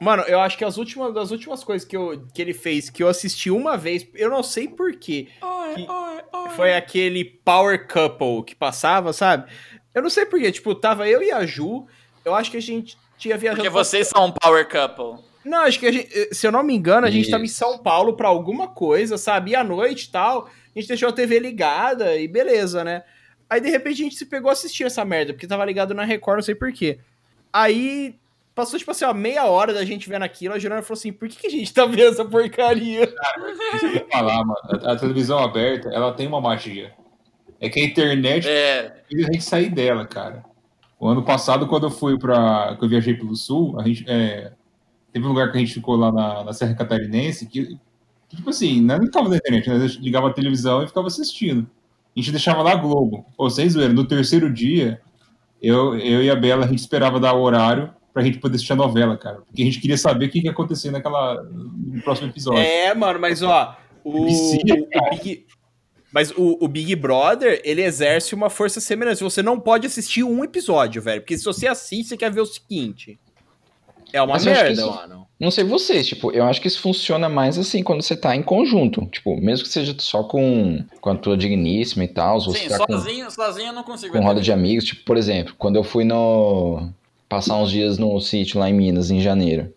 Mano, 0.00 0.22
eu 0.24 0.38
acho 0.40 0.58
que 0.58 0.64
as 0.64 0.76
últimas, 0.76 1.14
das 1.14 1.30
últimas 1.30 1.64
coisas 1.64 1.86
que, 1.88 1.96
eu, 1.96 2.26
que 2.34 2.42
ele 2.42 2.52
fez, 2.52 2.90
que 2.90 3.02
eu 3.02 3.08
assisti 3.08 3.50
uma 3.50 3.76
vez, 3.76 4.06
eu 4.14 4.28
não 4.28 4.42
sei 4.42 4.68
porquê, 4.68 5.28
Oi, 5.40 5.74
Que- 5.74 5.90
oi, 5.90 6.20
oi. 6.32 6.50
foi 6.50 6.74
aquele 6.74 7.24
Power 7.24 7.86
Couple 7.88 8.44
que 8.44 8.54
passava, 8.54 9.12
sabe? 9.12 9.50
Eu 9.94 10.02
não 10.02 10.10
sei 10.10 10.26
porquê, 10.26 10.50
tipo, 10.50 10.74
tava 10.74 11.08
eu 11.08 11.22
e 11.22 11.30
a 11.30 11.46
Ju, 11.46 11.86
eu 12.24 12.34
acho 12.34 12.50
que 12.50 12.56
a 12.56 12.62
gente 12.62 12.98
tinha 13.16 13.38
viajado... 13.38 13.62
Porque 13.62 13.70
vocês 13.70 14.08
são 14.08 14.26
um 14.26 14.32
power 14.32 14.68
couple. 14.68 15.22
Não, 15.44 15.58
acho 15.58 15.78
que 15.78 15.86
a 15.86 15.92
gente, 15.92 16.34
se 16.34 16.46
eu 16.46 16.50
não 16.52 16.62
me 16.62 16.74
engano, 16.74 17.06
a 17.06 17.10
gente 17.10 17.22
Isso. 17.22 17.30
tava 17.30 17.44
em 17.44 17.48
São 17.48 17.78
Paulo 17.78 18.14
pra 18.14 18.28
alguma 18.28 18.68
coisa, 18.68 19.18
sabe? 19.18 19.50
E 19.50 19.54
à 19.54 19.62
noite 19.62 20.04
e 20.04 20.10
tal, 20.10 20.46
a 20.46 20.78
gente 20.78 20.88
deixou 20.88 21.10
a 21.10 21.12
TV 21.12 21.38
ligada 21.38 22.16
e 22.16 22.26
beleza, 22.26 22.82
né? 22.82 23.04
Aí 23.48 23.60
de 23.60 23.68
repente 23.68 24.00
a 24.00 24.04
gente 24.04 24.16
se 24.16 24.26
pegou 24.26 24.48
a 24.48 24.52
assistir 24.52 24.84
essa 24.84 25.04
merda, 25.04 25.34
porque 25.34 25.46
tava 25.46 25.64
ligado 25.64 25.92
na 25.92 26.02
Record, 26.02 26.38
não 26.38 26.42
sei 26.42 26.54
porquê. 26.54 26.98
Aí 27.52 28.18
passou, 28.54 28.78
tipo 28.78 28.90
assim, 28.90 29.04
ó, 29.04 29.12
meia 29.12 29.44
hora 29.44 29.74
da 29.74 29.84
gente 29.84 30.08
vendo 30.08 30.22
aquilo, 30.22 30.54
a 30.54 30.58
Juliana 30.58 30.82
falou 30.82 30.98
assim: 30.98 31.12
por 31.12 31.28
que, 31.28 31.36
que 31.36 31.46
a 31.46 31.50
gente 31.50 31.72
tá 31.72 31.84
vendo 31.84 32.12
essa 32.12 32.24
porcaria? 32.24 33.06
Que 33.78 33.86
eu 33.86 33.94
ia 33.94 34.06
falar, 34.10 34.44
mano. 34.44 34.56
A, 34.82 34.92
a 34.92 34.96
televisão 34.96 35.38
aberta, 35.38 35.90
ela 35.90 36.12
tem 36.12 36.26
uma 36.26 36.40
magia. 36.40 36.92
É 37.64 37.68
que 37.68 37.80
a 37.80 37.84
internet 37.84 38.48
É, 38.48 39.02
fez 39.08 39.28
a 39.28 39.32
gente 39.32 39.44
sair 39.44 39.70
dela, 39.70 40.06
cara. 40.06 40.44
O 40.98 41.08
ano 41.08 41.22
passado, 41.22 41.66
quando 41.66 41.84
eu 41.84 41.90
fui 41.90 42.18
pra. 42.18 42.76
que 42.78 42.84
eu 42.84 42.88
viajei 42.88 43.14
pelo 43.14 43.34
sul, 43.34 43.78
a 43.80 43.84
gente. 43.86 44.04
é, 44.06 44.52
teve 45.12 45.24
um 45.24 45.28
lugar 45.28 45.50
que 45.50 45.56
a 45.56 45.60
gente 45.60 45.74
ficou 45.74 45.96
lá 45.96 46.10
na, 46.10 46.44
na 46.44 46.52
Serra 46.52 46.74
Catarinense 46.74 47.46
que, 47.46 47.78
que, 48.28 48.36
tipo 48.36 48.50
assim, 48.50 48.80
não 48.80 49.00
ficava 49.00 49.28
na 49.28 49.36
internet, 49.36 49.68
né? 49.68 49.76
A 49.76 49.86
gente 49.86 50.02
ligava 50.02 50.28
a 50.28 50.32
televisão 50.32 50.82
e 50.82 50.86
ficava 50.88 51.06
assistindo. 51.06 51.68
A 52.16 52.20
gente 52.20 52.30
deixava 52.30 52.62
lá 52.62 52.72
a 52.72 52.76
Globo. 52.76 53.24
Ô, 53.36 53.48
vocês 53.48 53.74
viram, 53.74 53.92
no 53.92 54.04
terceiro 54.04 54.52
dia, 54.52 55.00
eu, 55.62 55.96
eu 55.98 56.22
e 56.22 56.30
a 56.30 56.36
Bela, 56.36 56.64
a 56.64 56.68
gente 56.68 56.80
esperava 56.80 57.18
dar 57.18 57.32
o 57.32 57.42
horário 57.42 57.90
pra 58.12 58.22
gente 58.22 58.38
poder 58.38 58.56
assistir 58.56 58.72
a 58.72 58.76
novela, 58.76 59.16
cara. 59.16 59.36
Porque 59.36 59.62
a 59.62 59.64
gente 59.64 59.80
queria 59.80 59.98
saber 59.98 60.26
o 60.26 60.30
que 60.30 60.44
ia 60.44 60.50
acontecer 60.50 60.90
naquela, 60.90 61.42
no 61.42 62.00
próximo 62.02 62.28
episódio. 62.28 62.62
É, 62.62 62.94
mano, 62.94 63.18
mas 63.18 63.42
ó, 63.42 63.76
o, 64.04 64.26
Vicia, 64.26 64.74
o 64.74 65.10
Big. 65.10 65.46
Mas 66.14 66.30
o, 66.30 66.58
o 66.64 66.68
Big 66.68 66.94
Brother, 66.94 67.60
ele 67.64 67.82
exerce 67.82 68.36
uma 68.36 68.48
força 68.48 68.80
semelhante. 68.80 69.20
Você 69.24 69.42
não 69.42 69.58
pode 69.58 69.84
assistir 69.88 70.22
um 70.22 70.44
episódio, 70.44 71.02
velho. 71.02 71.20
Porque 71.20 71.36
se 71.36 71.44
você 71.44 71.66
assiste, 71.66 72.10
você 72.10 72.16
quer 72.16 72.30
ver 72.30 72.40
o 72.40 72.46
seguinte. 72.46 73.18
É 74.12 74.22
uma 74.22 74.34
Mas 74.34 74.44
merda, 74.44 74.70
isso- 74.70 74.86
mano. 74.88 75.24
Não 75.40 75.50
sei 75.50 75.64
vocês, 75.64 76.06
tipo, 76.06 76.30
eu 76.30 76.44
acho 76.44 76.60
que 76.60 76.68
isso 76.68 76.80
funciona 76.80 77.28
mais 77.28 77.58
assim 77.58 77.82
quando 77.82 78.02
você 78.02 78.14
tá 78.16 78.36
em 78.36 78.42
conjunto. 78.44 79.04
Tipo, 79.06 79.36
mesmo 79.36 79.64
que 79.66 79.72
seja 79.72 79.92
só 79.98 80.22
com, 80.22 80.84
com 81.00 81.10
a 81.10 81.16
tua 81.16 81.36
digníssima 81.36 82.04
e 82.04 82.08
tal, 82.08 82.40
sim, 82.40 82.68
tá 82.68 82.78
com, 82.78 82.92
sozinho, 82.92 83.28
sozinho 83.32 83.66
eu 83.70 83.72
não 83.72 83.82
consigo. 83.82 84.12
com 84.16 84.22
roda 84.24 84.40
de 84.40 84.52
amigos. 84.52 84.84
Tipo, 84.84 85.04
por 85.04 85.16
exemplo, 85.16 85.52
quando 85.58 85.74
eu 85.74 85.82
fui 85.82 86.04
no. 86.04 86.88
passar 87.28 87.56
uns 87.56 87.72
dias 87.72 87.98
no 87.98 88.20
sítio 88.20 88.60
lá 88.60 88.70
em 88.70 88.72
Minas, 88.74 89.10
em 89.10 89.20
janeiro. 89.20 89.74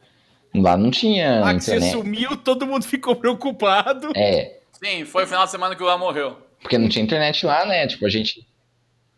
Lá 0.53 0.77
não 0.77 0.91
tinha 0.91 1.43
Ah, 1.43 1.55
que 1.55 1.63
você 1.63 1.81
sumiu, 1.89 2.37
todo 2.37 2.67
mundo 2.67 2.83
ficou 2.85 3.15
preocupado. 3.15 4.11
É, 4.15 4.56
Sim, 4.83 5.05
foi 5.05 5.23
o 5.23 5.27
final 5.27 5.45
de 5.45 5.51
semana 5.51 5.75
que 5.75 5.81
o 5.81 5.85
Luan 5.85 5.97
morreu. 5.97 6.37
porque 6.61 6.77
não 6.77 6.89
tinha 6.89 7.03
internet 7.03 7.45
lá, 7.45 7.65
né? 7.65 7.87
Tipo, 7.87 8.05
a 8.05 8.09
gente. 8.09 8.47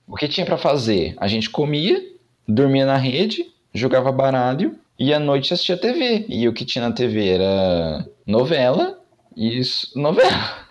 O 0.07 0.15
que 0.15 0.27
tinha 0.27 0.45
pra 0.45 0.57
fazer? 0.57 1.15
A 1.17 1.27
gente 1.27 1.49
comia, 1.49 2.01
dormia 2.47 2.85
na 2.85 2.97
rede, 2.97 3.45
jogava 3.73 4.11
baralho 4.11 4.77
e 4.97 5.13
à 5.13 5.19
noite 5.19 5.53
assistia 5.53 5.77
TV. 5.77 6.25
E 6.27 6.47
o 6.47 6.53
que 6.53 6.65
tinha 6.65 6.87
na 6.87 6.93
TV 6.93 7.27
era 7.29 8.05
novela 8.25 8.99
e 9.35 9.59
isso- 9.59 9.91
novela. 9.99 10.67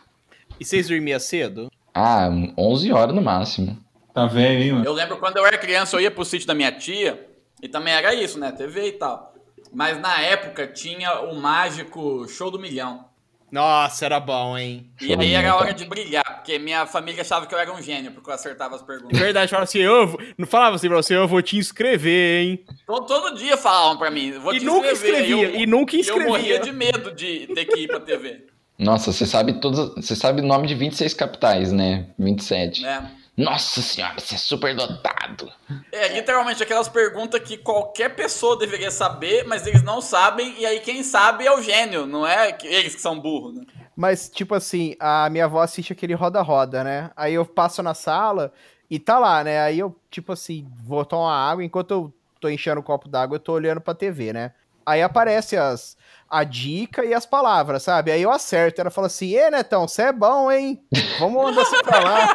E 0.61 0.65
vocês 0.65 0.89
dormiam 0.89 1.21
cedo? 1.21 1.71
Ah, 1.95 2.29
11 2.59 2.93
horas 2.93 3.15
no 3.15 3.23
máximo. 3.23 3.79
Tá 4.13 4.27
velho, 4.27 4.63
hein, 4.63 4.73
mano? 4.73 4.85
Eu 4.85 4.93
lembro 4.93 5.17
quando 5.19 5.37
eu 5.37 5.47
era 5.47 5.57
criança, 5.57 5.95
eu 5.97 6.01
ia 6.01 6.11
pro 6.11 6.25
sítio 6.25 6.47
da 6.47 6.55
minha 6.55 6.73
tia, 6.73 7.25
e 7.63 7.69
também 7.69 7.95
era 7.95 8.13
isso, 8.15 8.39
né? 8.41 8.51
TV 8.51 8.89
e 8.89 8.93
tal. 8.93 9.35
Mas 9.73 10.01
na 10.01 10.21
época 10.21 10.67
tinha 10.67 11.21
o 11.21 11.37
mágico 11.37 12.27
Show 12.29 12.51
do 12.51 12.59
Milhão. 12.59 13.05
Nossa, 13.51 14.05
era 14.05 14.21
bom, 14.21 14.57
hein? 14.59 14.87
E 15.01 15.15
aí 15.15 15.33
era 15.33 15.53
a 15.53 15.57
hora 15.57 15.73
de 15.73 15.85
brilhar, 15.87 16.25
porque 16.37 16.59
minha 16.59 16.87
família 16.87 17.23
achava 17.23 17.47
que 17.47 17.55
eu 17.55 17.59
era 17.59 17.73
um 17.73 17.81
gênio, 17.81 18.13
porque 18.13 18.29
eu 18.29 18.35
acertava 18.35 18.77
as 18.77 18.83
perguntas. 18.83 19.19
Verdade, 19.19 19.49
falava 19.51 19.65
assim, 19.65 19.79
eu 19.79 20.07
vou... 20.07 20.21
não 20.37 20.47
falava 20.47 20.77
assim 20.77 20.89
pra 20.89 20.97
você, 20.99 21.17
eu 21.17 21.27
vou 21.27 21.41
te 21.41 21.57
inscrever, 21.57 22.43
hein? 22.43 22.65
todo, 22.87 23.07
todo 23.07 23.37
dia 23.37 23.57
falavam 23.57 23.97
pra 23.97 24.11
mim, 24.11 24.33
vou 24.39 24.53
E 24.55 24.59
te 24.59 24.65
nunca 24.67 24.93
inscrever. 24.93 25.21
escrevia, 25.23 25.51
eu, 25.51 25.61
e 25.61 25.67
nunca 25.67 25.97
eu 25.97 26.01
escrevia. 26.01 26.29
morria 26.29 26.59
de 26.61 26.73
medo 26.73 27.13
de 27.15 27.47
ter 27.55 27.65
que 27.65 27.81
ir 27.81 27.89
pra 27.89 28.01
TV. 28.01 28.45
Nossa, 28.79 29.13
você 29.13 29.27
sabe 29.27 29.55
todas. 29.61 29.95
Você 29.97 30.15
sabe 30.15 30.41
o 30.41 30.45
nome 30.45 30.69
de 30.69 30.75
26 30.75 31.13
capitais, 31.15 31.73
né? 31.73 32.07
27. 32.19 32.83
Né? 32.83 33.11
Nossa 33.39 33.81
senhora, 33.81 34.19
você 34.19 34.35
é 34.35 34.39
super 34.39 34.75
dotado. 34.75 35.49
É, 35.93 36.09
literalmente 36.09 36.61
aquelas 36.61 36.89
perguntas 36.89 37.41
que 37.41 37.57
qualquer 37.57 38.17
pessoa 38.17 38.59
deveria 38.59 38.91
saber, 38.91 39.47
mas 39.47 39.65
eles 39.65 39.81
não 39.85 40.01
sabem, 40.01 40.57
e 40.59 40.67
aí 40.67 40.81
quem 40.81 41.05
sabe 41.05 41.47
é 41.47 41.53
o 41.57 41.63
gênio, 41.63 42.05
não 42.05 42.27
é 42.27 42.51
que- 42.51 42.67
eles 42.67 42.97
que 42.97 43.01
são 43.01 43.21
burros, 43.21 43.55
né? 43.55 43.65
Mas, 43.95 44.29
tipo 44.29 44.57
assim, 44.57 44.97
a 44.99 45.31
minha 45.31 45.45
avó 45.45 45.61
assiste 45.61 45.93
aquele 45.93 46.15
roda-roda, 46.15 46.83
né? 46.83 47.11
Aí 47.17 47.35
eu 47.35 47.47
passo 47.47 47.81
na 47.81 47.95
sala 47.95 48.53
e 48.91 48.99
tá 48.99 49.21
lá, 49.21 49.45
né? 49.45 49.61
Aí 49.61 49.79
eu, 49.79 49.95
tipo 50.11 50.33
assim, 50.33 50.67
vou 50.85 51.05
tomar 51.05 51.35
água, 51.51 51.65
enquanto 51.65 51.91
eu 51.93 52.13
tô 52.41 52.49
enchendo 52.49 52.81
o 52.81 52.83
copo 52.85 53.09
d'água, 53.09 53.37
eu 53.37 53.41
tô 53.41 53.53
olhando 53.53 53.81
pra 53.81 53.95
TV, 53.95 54.33
né? 54.33 54.53
Aí 54.87 55.03
aparece 55.03 55.57
as, 55.57 55.97
a 56.31 56.45
dica 56.45 57.05
e 57.05 57.13
as 57.15 57.25
palavras, 57.27 57.83
sabe? 57.83 58.11
Aí 58.11 58.23
eu 58.23 58.31
acerto. 58.31 58.81
Ela 58.81 58.91
fala 58.91 59.07
assim: 59.07 59.35
Ê, 59.35 59.51
Netão, 59.51 59.87
você 59.89 60.03
é 60.03 60.13
bom, 60.13 60.51
hein? 60.51 60.81
Vamos 61.19 61.43
mandar 61.43 61.65
você 61.65 61.83
pra 61.83 61.99
lá. 62.01 62.35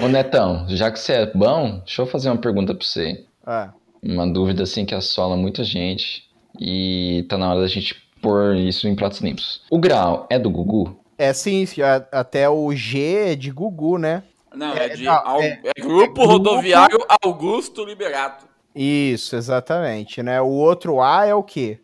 Ô 0.00 0.08
Netão, 0.08 0.66
já 0.68 0.90
que 0.90 0.98
você 1.00 1.12
é 1.14 1.26
bom, 1.26 1.78
deixa 1.78 2.02
eu 2.02 2.06
fazer 2.06 2.28
uma 2.30 2.36
pergunta 2.38 2.74
pra 2.74 2.86
você. 2.86 3.24
Ah, 3.44 3.70
Uma 4.02 4.30
dúvida 4.30 4.62
assim 4.62 4.84
que 4.84 4.94
assola 4.94 5.36
muita 5.36 5.64
gente. 5.64 6.28
E 6.60 7.24
tá 7.28 7.38
na 7.38 7.50
hora 7.50 7.60
da 7.60 7.66
gente 7.68 7.94
pôr 8.20 8.56
isso 8.56 8.86
em 8.88 8.94
pratos 8.94 9.20
limpos. 9.20 9.62
O 9.70 9.78
grau 9.78 10.26
é 10.30 10.38
do 10.38 10.50
Gugu? 10.50 10.98
é 11.16 11.32
sim, 11.32 11.64
até 12.12 12.48
o 12.48 12.72
G 12.76 13.32
é 13.32 13.34
de 13.34 13.50
Gugu, 13.50 13.98
né? 13.98 14.22
Não, 14.54 14.72
é, 14.72 14.86
É, 14.86 14.88
de 14.90 15.04
não, 15.04 15.40
é- 15.42 15.60
é 15.64 15.80
Grupo 15.80 16.24
Rodoviário 16.24 16.98
Augusto 17.22 17.84
Liberato. 17.84 18.46
Isso, 18.80 19.34
exatamente, 19.34 20.22
né? 20.22 20.40
O 20.40 20.50
outro 20.50 21.00
A 21.00 21.26
é 21.26 21.34
o 21.34 21.42
quê? 21.42 21.80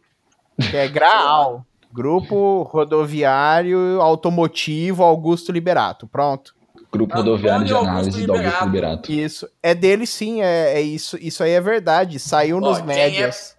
Que 0.70 0.76
é 0.76 0.88
Graal. 0.88 1.66
Grupo 1.92 2.62
Rodoviário 2.62 4.00
Automotivo 4.00 5.02
Augusto 5.02 5.50
Liberato. 5.50 6.06
Pronto. 6.06 6.54
Grupo 6.90 7.16
rodoviário 7.16 7.66
de 7.66 7.72
Augusto 7.72 7.90
análise 7.90 8.26
do 8.26 8.32
Augusto 8.32 8.64
Liberato. 8.64 9.12
Isso. 9.12 9.48
É 9.60 9.74
dele 9.74 10.06
sim, 10.06 10.42
é, 10.42 10.74
é 10.74 10.80
isso. 10.80 11.16
Isso 11.20 11.42
aí 11.42 11.50
é 11.50 11.60
verdade. 11.60 12.20
Saiu 12.20 12.60
nos 12.60 12.78
Ó, 12.78 12.82
quem 12.82 12.86
médias. 12.86 13.56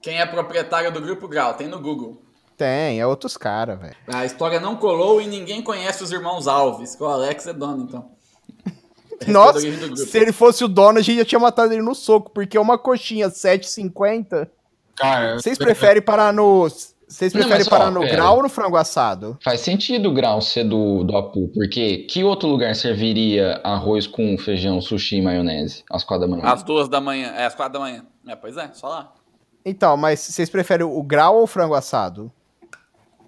Quem 0.00 0.18
é 0.18 0.24
proprietário 0.24 0.90
do 0.90 1.00
Grupo 1.00 1.28
Grau? 1.28 1.52
Tem 1.54 1.68
no 1.68 1.78
Google. 1.78 2.22
Tem, 2.56 3.00
é 3.00 3.06
outros 3.06 3.36
caras, 3.36 3.78
velho. 3.78 3.96
A 4.06 4.24
história 4.24 4.58
não 4.58 4.76
colou 4.76 5.20
e 5.20 5.26
ninguém 5.26 5.62
conhece 5.62 6.02
os 6.02 6.10
irmãos 6.10 6.46
Alves, 6.46 6.96
que 6.96 7.02
o 7.02 7.06
Alex 7.06 7.46
é 7.46 7.52
dono, 7.52 7.84
então. 7.84 8.10
Nossa, 9.28 9.60
se 9.60 10.18
ele 10.18 10.32
fosse 10.32 10.64
o 10.64 10.68
dono, 10.68 10.98
a 10.98 11.02
gente 11.02 11.18
já 11.18 11.24
tinha 11.24 11.38
matado 11.38 11.72
ele 11.72 11.82
no 11.82 11.94
soco, 11.94 12.30
porque 12.30 12.58
uma 12.58 12.76
coxinha 12.78 13.28
7,50. 13.28 14.48
Cara, 14.96 15.34
Vocês 15.38 15.56
preferem 15.58 16.02
parar 16.02 16.32
no. 16.32 16.68
Vocês 17.08 17.32
Não, 17.34 17.42
preferem 17.42 17.66
ó, 17.66 17.70
parar 17.70 17.90
no 17.90 18.00
pera. 18.00 18.12
grau 18.16 18.36
ou 18.36 18.42
no 18.42 18.48
frango 18.48 18.76
assado? 18.76 19.38
Faz 19.44 19.60
sentido 19.60 20.08
o 20.08 20.14
grau 20.14 20.40
ser 20.40 20.64
do, 20.64 21.04
do 21.04 21.14
Apu, 21.16 21.48
porque 21.52 21.98
que 22.08 22.24
outro 22.24 22.48
lugar 22.48 22.74
serviria 22.74 23.60
arroz 23.62 24.06
com 24.06 24.36
feijão, 24.38 24.80
sushi 24.80 25.16
e 25.16 25.22
maionese 25.22 25.84
às 25.90 26.02
quatro 26.04 26.26
da 26.26 26.36
manhã? 26.36 26.50
Às 26.50 26.62
duas 26.62 26.88
da 26.88 27.00
manhã. 27.02 27.28
É, 27.36 27.44
às 27.44 27.54
quatro 27.54 27.74
da 27.74 27.80
manhã. 27.80 28.04
É, 28.26 28.34
pois 28.34 28.56
é, 28.56 28.70
só 28.72 28.88
lá. 28.88 29.12
Então, 29.64 29.94
mas 29.96 30.20
vocês 30.20 30.48
preferem 30.48 30.86
o 30.86 31.02
grau 31.02 31.36
ou 31.36 31.42
o 31.42 31.46
frango 31.46 31.74
assado? 31.74 32.32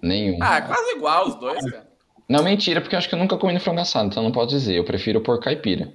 Nenhum. 0.01 0.39
Ah, 0.41 0.57
é 0.57 0.61
quase 0.61 0.95
igual 0.95 1.27
os 1.27 1.35
dois, 1.35 1.63
cara. 1.69 1.84
Não, 2.27 2.43
mentira, 2.43 2.81
porque 2.81 2.95
eu 2.95 2.97
acho 2.97 3.07
que 3.07 3.15
eu 3.15 3.19
nunca 3.19 3.37
comi 3.37 3.53
no 3.53 3.59
frango 3.59 3.81
assado, 3.81 4.07
então 4.07 4.23
não 4.23 4.31
posso 4.31 4.49
dizer. 4.49 4.75
Eu 4.75 4.83
prefiro 4.83 5.21
por 5.21 5.39
caipira. 5.39 5.91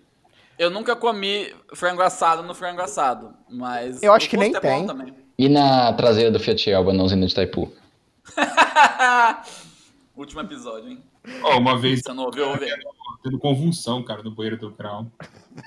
Eu 0.59 0.71
nunca 0.71 0.95
comi 0.95 1.53
frango 1.75 2.03
assado 2.03 2.43
no 2.43 2.55
frango 2.55 2.83
assado, 2.83 3.35
mas. 3.49 4.03
Eu 4.03 4.13
acho 4.13 4.29
que 4.29 4.37
nem 4.37 4.55
é 4.55 4.61
tem. 4.61 4.87
E 5.39 5.49
na 5.49 5.93
traseira 5.95 6.31
do 6.31 6.39
Fiat 6.39 6.71
Elba, 6.71 6.93
na 6.93 7.03
usina 7.03 7.27
de 7.27 7.33
Itaipu? 7.33 7.73
Último 10.15 10.43
episódio, 10.43 10.91
hein? 10.91 11.03
ó, 11.43 11.59
uma 11.59 11.79
vez 11.79 12.01
Você 12.01 12.13
não 12.13 12.25
ouviu, 12.25 12.49
ouviu. 12.49 12.69
tendo 13.23 13.39
convulsão, 13.39 14.03
cara, 14.03 14.23
no 14.23 14.31
banheiro 14.31 14.59
do 14.59 14.71
Crown. 14.73 15.07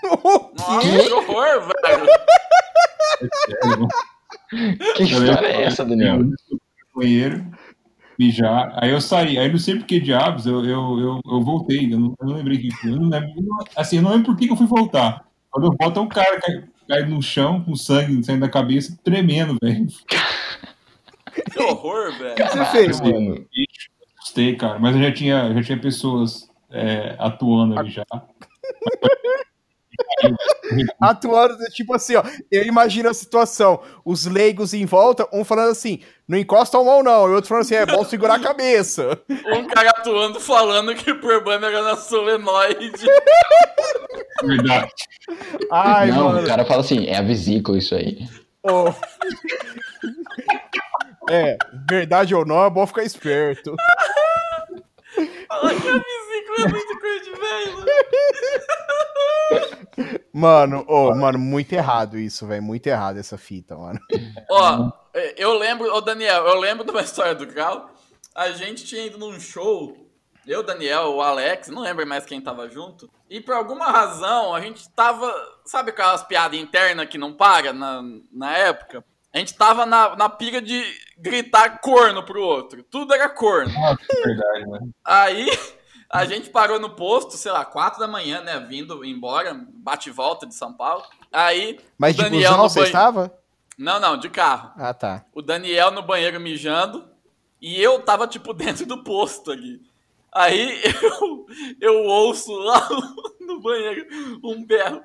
Nossa, 0.03 0.79
que 0.81 1.11
horror, 1.11 1.61
velho. 1.61 2.05
Que 4.95 5.03
história 5.03 5.47
é 5.47 5.63
essa, 5.63 5.83
Daniel? 5.83 6.17
Eu 6.17 6.25
fui 6.47 6.59
no 6.93 7.01
banheiro, 7.01 7.45
mijar. 8.17 8.73
Aí 8.81 8.91
eu 8.91 9.01
saí. 9.01 9.37
Aí 9.37 9.49
não 9.51 9.57
sei 9.57 9.75
por 9.75 9.85
que 9.85 9.99
diabos, 9.99 10.45
eu, 10.45 10.63
eu, 10.63 10.99
eu, 10.99 11.21
eu 11.25 11.41
voltei. 11.41 11.93
Eu 11.93 11.99
não, 11.99 12.15
eu 12.19 12.27
não 12.27 12.35
lembrei 12.35 12.57
que. 12.57 12.69
Eu 12.87 12.97
não 12.97 13.09
lembro, 13.09 13.29
assim, 13.75 13.97
eu 13.97 14.01
não 14.01 14.11
lembro 14.11 14.25
por 14.25 14.37
que 14.37 14.47
que 14.47 14.53
eu 14.53 14.57
fui 14.57 14.67
voltar. 14.67 15.25
Quando 15.49 15.67
eu 15.67 15.75
volto, 15.79 15.99
é 15.99 16.01
um 16.01 16.07
cara 16.07 16.39
cai, 16.39 16.63
cai 16.87 17.05
no 17.05 17.21
chão 17.21 17.63
com 17.63 17.75
sangue 17.75 18.23
saindo 18.23 18.41
da 18.41 18.49
cabeça, 18.49 18.97
tremendo, 19.03 19.57
velho. 19.61 19.87
Que 21.51 21.59
horror, 21.61 22.11
velho. 22.17 22.33
O 22.33 22.35
que 22.35 22.43
você 22.43 22.65
fez, 22.65 22.99
Caralho, 22.99 23.15
mano? 23.15 23.29
mano. 23.29 23.47
Assustei, 24.19 24.55
cara. 24.55 24.79
Mas 24.79 24.95
eu 24.95 25.01
já 25.01 25.11
tinha, 25.11 25.53
já 25.53 25.63
tinha 25.63 25.79
pessoas 25.79 26.49
é, 26.71 27.15
atuando 27.19 27.77
ali 27.77 27.89
já. 27.89 28.05
Atuando, 31.01 31.57
tipo 31.71 31.93
assim, 31.93 32.15
ó. 32.15 32.23
Eu 32.51 32.63
imagino 32.63 33.09
a 33.09 33.13
situação. 33.13 33.81
Os 34.05 34.25
leigos 34.25 34.73
em 34.73 34.85
volta, 34.85 35.27
um 35.31 35.43
falando 35.43 35.71
assim, 35.71 36.01
não 36.27 36.37
encosta 36.37 36.77
a 36.77 36.83
mão, 36.83 37.03
não. 37.03 37.27
E 37.27 37.31
o 37.31 37.35
outro 37.35 37.49
falando 37.49 37.63
assim, 37.63 37.75
é 37.75 37.85
bom 37.85 38.03
segurar 38.03 38.35
a 38.35 38.39
cabeça. 38.39 39.21
Um 39.29 39.65
cara 39.67 39.89
atuando 39.91 40.39
falando 40.39 40.95
que 40.95 41.11
o 41.11 41.19
problema 41.19 41.67
era 41.67 41.81
na 41.81 41.97
solenoide. 41.97 43.05
Verdade. 44.43 44.91
Ai, 45.71 46.11
não, 46.11 46.25
mano. 46.25 46.43
o 46.43 46.47
cara 46.47 46.65
fala 46.65 46.81
assim, 46.81 47.05
é 47.07 47.17
a 47.17 47.21
vesícula 47.21 47.77
isso 47.77 47.95
aí. 47.95 48.27
ô. 48.63 48.93
É, 51.29 51.57
verdade 51.89 52.35
ou 52.35 52.45
não, 52.45 52.65
é 52.65 52.69
bom 52.69 52.85
ficar 52.85 53.03
esperto. 53.03 53.75
Fala 55.47 55.69
que 55.69 55.87
a 55.87 55.93
vesícula 55.93 56.22
é 56.55 56.67
muito 56.67 56.99
de 57.23 57.31
velho. 57.39 57.85
Mano, 60.33 60.83
ô, 60.87 61.13
mano, 61.13 61.37
muito 61.37 61.73
errado 61.73 62.17
isso, 62.17 62.47
velho. 62.47 62.63
Muito 62.63 62.87
errado 62.87 63.17
essa 63.17 63.37
fita, 63.37 63.77
mano. 63.77 63.99
Ó, 64.49 64.91
eu 65.37 65.53
lembro, 65.53 65.93
ô 65.93 66.01
Daniel, 66.01 66.47
eu 66.47 66.59
lembro 66.59 66.83
de 66.83 66.91
uma 66.91 67.01
história 67.03 67.35
do 67.35 67.45
Grau. 67.45 67.89
A 68.33 68.49
gente 68.51 68.83
tinha 68.83 69.05
ido 69.05 69.19
num 69.19 69.39
show, 69.39 69.95
eu, 70.45 70.63
Daniel, 70.63 71.13
o 71.13 71.21
Alex, 71.21 71.67
não 71.69 71.83
lembro 71.83 72.05
mais 72.07 72.25
quem 72.25 72.41
tava 72.41 72.67
junto. 72.67 73.09
E 73.29 73.39
por 73.39 73.53
alguma 73.53 73.85
razão, 73.91 74.53
a 74.53 74.59
gente 74.59 74.89
tava, 74.89 75.31
sabe 75.65 75.91
aquelas 75.91 76.23
piadas 76.23 76.59
internas 76.59 77.07
que 77.07 77.17
não 77.17 77.31
para 77.33 77.71
na, 77.71 78.01
na 78.31 78.57
época? 78.57 79.05
A 79.33 79.37
gente 79.37 79.55
tava 79.55 79.85
na, 79.85 80.15
na 80.15 80.29
pira 80.29 80.61
de 80.61 80.83
gritar 81.17 81.79
corno 81.79 82.23
pro 82.23 82.43
outro. 82.43 82.83
Tudo 82.83 83.13
era 83.13 83.29
corno. 83.29 83.71
Verdade, 84.25 84.65
né? 84.67 84.79
Aí 85.03 85.49
a 86.13 86.25
gente 86.25 86.51
parou 86.51 86.79
no 86.79 86.91
posto, 86.91 87.35
sei 87.37 87.51
lá, 87.51 87.65
quatro 87.65 87.99
da 87.99 88.07
manhã, 88.07 88.39
né? 88.41 88.59
Vindo 88.59 89.03
embora, 89.03 89.59
bate 89.73 90.09
e 90.09 90.11
volta 90.11 90.45
de 90.45 90.53
São 90.53 90.71
Paulo. 90.71 91.03
Aí. 91.31 91.79
Mas 91.97 92.13
o 92.13 92.17
de 92.17 92.23
Daniel 92.23 92.51
busão 92.51 92.69
você 92.69 92.83
estava? 92.83 93.33
Não, 93.75 93.99
não, 93.99 94.15
de 94.15 94.29
carro. 94.29 94.71
Ah, 94.77 94.93
tá. 94.93 95.25
O 95.33 95.41
Daniel 95.41 95.89
no 95.89 96.03
banheiro 96.03 96.39
mijando. 96.39 97.03
E 97.59 97.81
eu 97.81 97.99
tava, 98.03 98.27
tipo, 98.27 98.53
dentro 98.53 98.85
do 98.85 99.03
posto 99.03 99.51
ali. 99.51 99.81
Aí 100.31 100.81
eu, 101.01 101.47
eu 101.81 102.03
ouço 102.03 102.53
lá 102.53 102.87
no 103.41 103.59
banheiro 103.59 104.05
um 104.43 104.63
berro. 104.63 105.01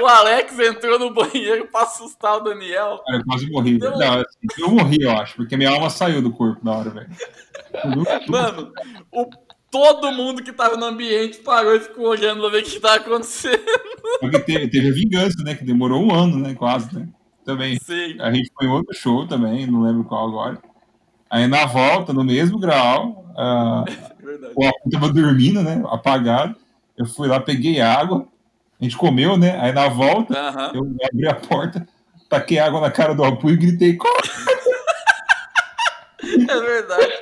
O 0.00 0.06
Alex 0.06 0.58
entrou 0.58 0.98
no 0.98 1.12
banheiro 1.12 1.66
pra 1.68 1.82
assustar 1.82 2.36
o 2.36 2.40
Daniel. 2.40 3.00
Cara, 3.04 3.18
eu 3.18 3.24
quase 3.24 3.50
morri. 3.50 3.78
Deu- 3.78 3.98
Não, 3.98 4.14
assim, 4.20 4.46
eu 4.58 4.70
morri, 4.70 4.98
eu 5.02 5.10
acho, 5.10 5.36
porque 5.36 5.56
minha 5.56 5.70
alma 5.70 5.90
saiu 5.90 6.22
do 6.22 6.32
corpo 6.32 6.60
na 6.64 6.72
hora, 6.72 6.90
velho. 6.90 7.08
Mano, 8.28 8.72
o, 9.12 9.26
todo 9.70 10.12
mundo 10.12 10.42
que 10.42 10.52
tava 10.52 10.76
no 10.76 10.84
ambiente 10.86 11.38
parou 11.38 11.74
e 11.74 11.80
ficou 11.80 12.06
olhando 12.08 12.40
pra 12.40 12.50
ver 12.50 12.62
o 12.62 12.64
que 12.64 12.80
tava 12.80 12.96
acontecendo. 12.96 13.60
Porque 14.20 14.38
teve, 14.40 14.68
teve 14.68 14.88
a 14.88 14.92
vingança, 14.92 15.42
né? 15.42 15.54
Que 15.54 15.64
demorou 15.64 16.02
um 16.02 16.14
ano, 16.14 16.38
né? 16.38 16.54
Quase, 16.54 16.94
né? 16.94 17.08
Também. 17.44 17.78
Sim. 17.80 18.16
A 18.20 18.32
gente 18.32 18.50
foi 18.56 18.66
em 18.66 18.70
outro 18.70 18.94
show 18.96 19.26
também, 19.26 19.66
não 19.66 19.82
lembro 19.82 20.04
qual 20.04 20.26
agora. 20.28 20.58
Aí 21.28 21.46
na 21.48 21.66
volta, 21.66 22.12
no 22.12 22.22
mesmo 22.24 22.58
grau, 22.58 23.26
ah, 23.36 23.84
Verdade. 24.20 24.52
o 24.56 24.66
Apu 24.66 24.90
tava 24.90 25.12
dormindo, 25.12 25.62
né? 25.62 25.82
Apagado. 25.86 26.54
Eu 26.96 27.04
fui 27.04 27.28
lá, 27.28 27.38
peguei 27.40 27.80
água, 27.80 28.26
a 28.80 28.84
gente 28.84 28.96
comeu, 28.96 29.36
né? 29.36 29.58
Aí 29.60 29.72
na 29.72 29.88
volta, 29.88 30.38
Aham. 30.38 30.72
eu 30.74 30.82
abri 31.06 31.28
a 31.28 31.34
porta, 31.34 31.86
taquei 32.28 32.58
água 32.58 32.80
na 32.80 32.90
cara 32.90 33.14
do 33.14 33.24
Apu 33.24 33.50
e 33.50 33.56
gritei, 33.56 33.96
"Corre!" 33.96 34.12
É 36.22 36.60
verdade. 36.60 37.12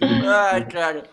Ai, 0.26 0.66
cara. 0.66 1.04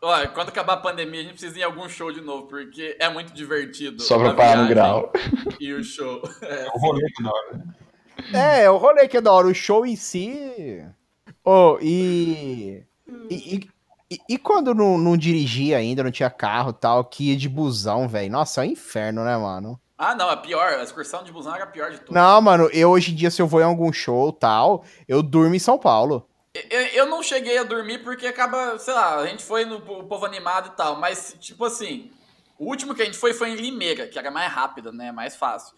Olha, 0.00 0.28
quando 0.28 0.50
acabar 0.50 0.74
a 0.74 0.78
pandemia, 0.78 1.20
a 1.20 1.22
gente 1.24 1.32
precisa 1.32 1.58
ir 1.58 1.62
em 1.62 1.64
algum 1.64 1.88
show 1.88 2.12
de 2.12 2.20
novo, 2.20 2.46
porque 2.46 2.96
é 3.00 3.08
muito 3.08 3.32
divertido. 3.32 4.00
Só 4.02 4.18
pra 4.18 4.34
parar 4.34 4.62
no 4.62 4.68
grau. 4.68 5.12
E 5.58 5.72
o 5.72 5.82
show. 5.82 6.22
É. 6.42 6.66
o 6.72 6.78
rolê 6.78 7.06
que 7.10 7.22
da 7.22 7.30
hora, 7.30 7.56
né? 7.56 7.74
É, 8.62 8.70
o 8.70 8.76
rolê 8.76 9.08
que 9.08 9.16
é 9.16 9.20
da 9.20 9.32
hora. 9.32 9.48
O 9.48 9.54
show 9.54 9.84
em 9.84 9.96
si. 9.96 10.84
Ô, 11.44 11.78
e. 11.80 12.84
E, 13.30 13.56
e- 13.56 13.70
e- 14.10 14.20
e 14.28 14.38
quando 14.38 14.74
não, 14.74 14.96
não 14.98 15.16
dirigia 15.16 15.78
ainda, 15.78 16.02
não 16.02 16.10
tinha 16.10 16.30
carro 16.30 16.70
e 16.70 16.74
tal, 16.74 17.04
que 17.04 17.30
ia 17.30 17.36
de 17.36 17.48
busão, 17.48 18.08
velho? 18.08 18.30
Nossa, 18.30 18.64
é 18.64 18.68
um 18.68 18.70
inferno, 18.70 19.24
né, 19.24 19.36
mano? 19.36 19.80
Ah, 19.98 20.14
não, 20.14 20.30
é 20.30 20.36
pior. 20.36 20.74
A 20.74 20.82
excursão 20.82 21.24
de 21.24 21.32
busão 21.32 21.54
era 21.54 21.64
a 21.64 21.66
pior 21.66 21.90
de 21.90 21.98
tudo. 22.00 22.12
Não, 22.14 22.40
mano, 22.40 22.68
eu 22.72 22.90
hoje 22.90 23.12
em 23.12 23.14
dia, 23.14 23.30
se 23.30 23.40
eu 23.40 23.46
vou 23.46 23.60
em 23.60 23.64
algum 23.64 23.92
show 23.92 24.30
tal, 24.32 24.84
eu 25.08 25.22
durmo 25.22 25.54
em 25.54 25.58
São 25.58 25.78
Paulo. 25.78 26.28
Eu, 26.70 26.80
eu 26.88 27.06
não 27.06 27.22
cheguei 27.22 27.58
a 27.58 27.64
dormir 27.64 27.98
porque 28.02 28.26
acaba, 28.26 28.78
sei 28.78 28.94
lá, 28.94 29.16
a 29.16 29.26
gente 29.26 29.44
foi 29.44 29.64
no 29.64 29.80
po- 29.80 30.04
povo 30.04 30.24
animado 30.24 30.68
e 30.72 30.76
tal, 30.76 30.96
mas, 30.96 31.36
tipo 31.38 31.64
assim, 31.64 32.10
o 32.58 32.66
último 32.66 32.94
que 32.94 33.02
a 33.02 33.04
gente 33.04 33.18
foi 33.18 33.34
foi 33.34 33.50
em 33.50 33.56
Limeira, 33.56 34.06
que 34.06 34.18
era 34.18 34.30
mais 34.30 34.50
rápido, 34.52 34.92
né? 34.92 35.12
Mais 35.12 35.36
fácil. 35.36 35.74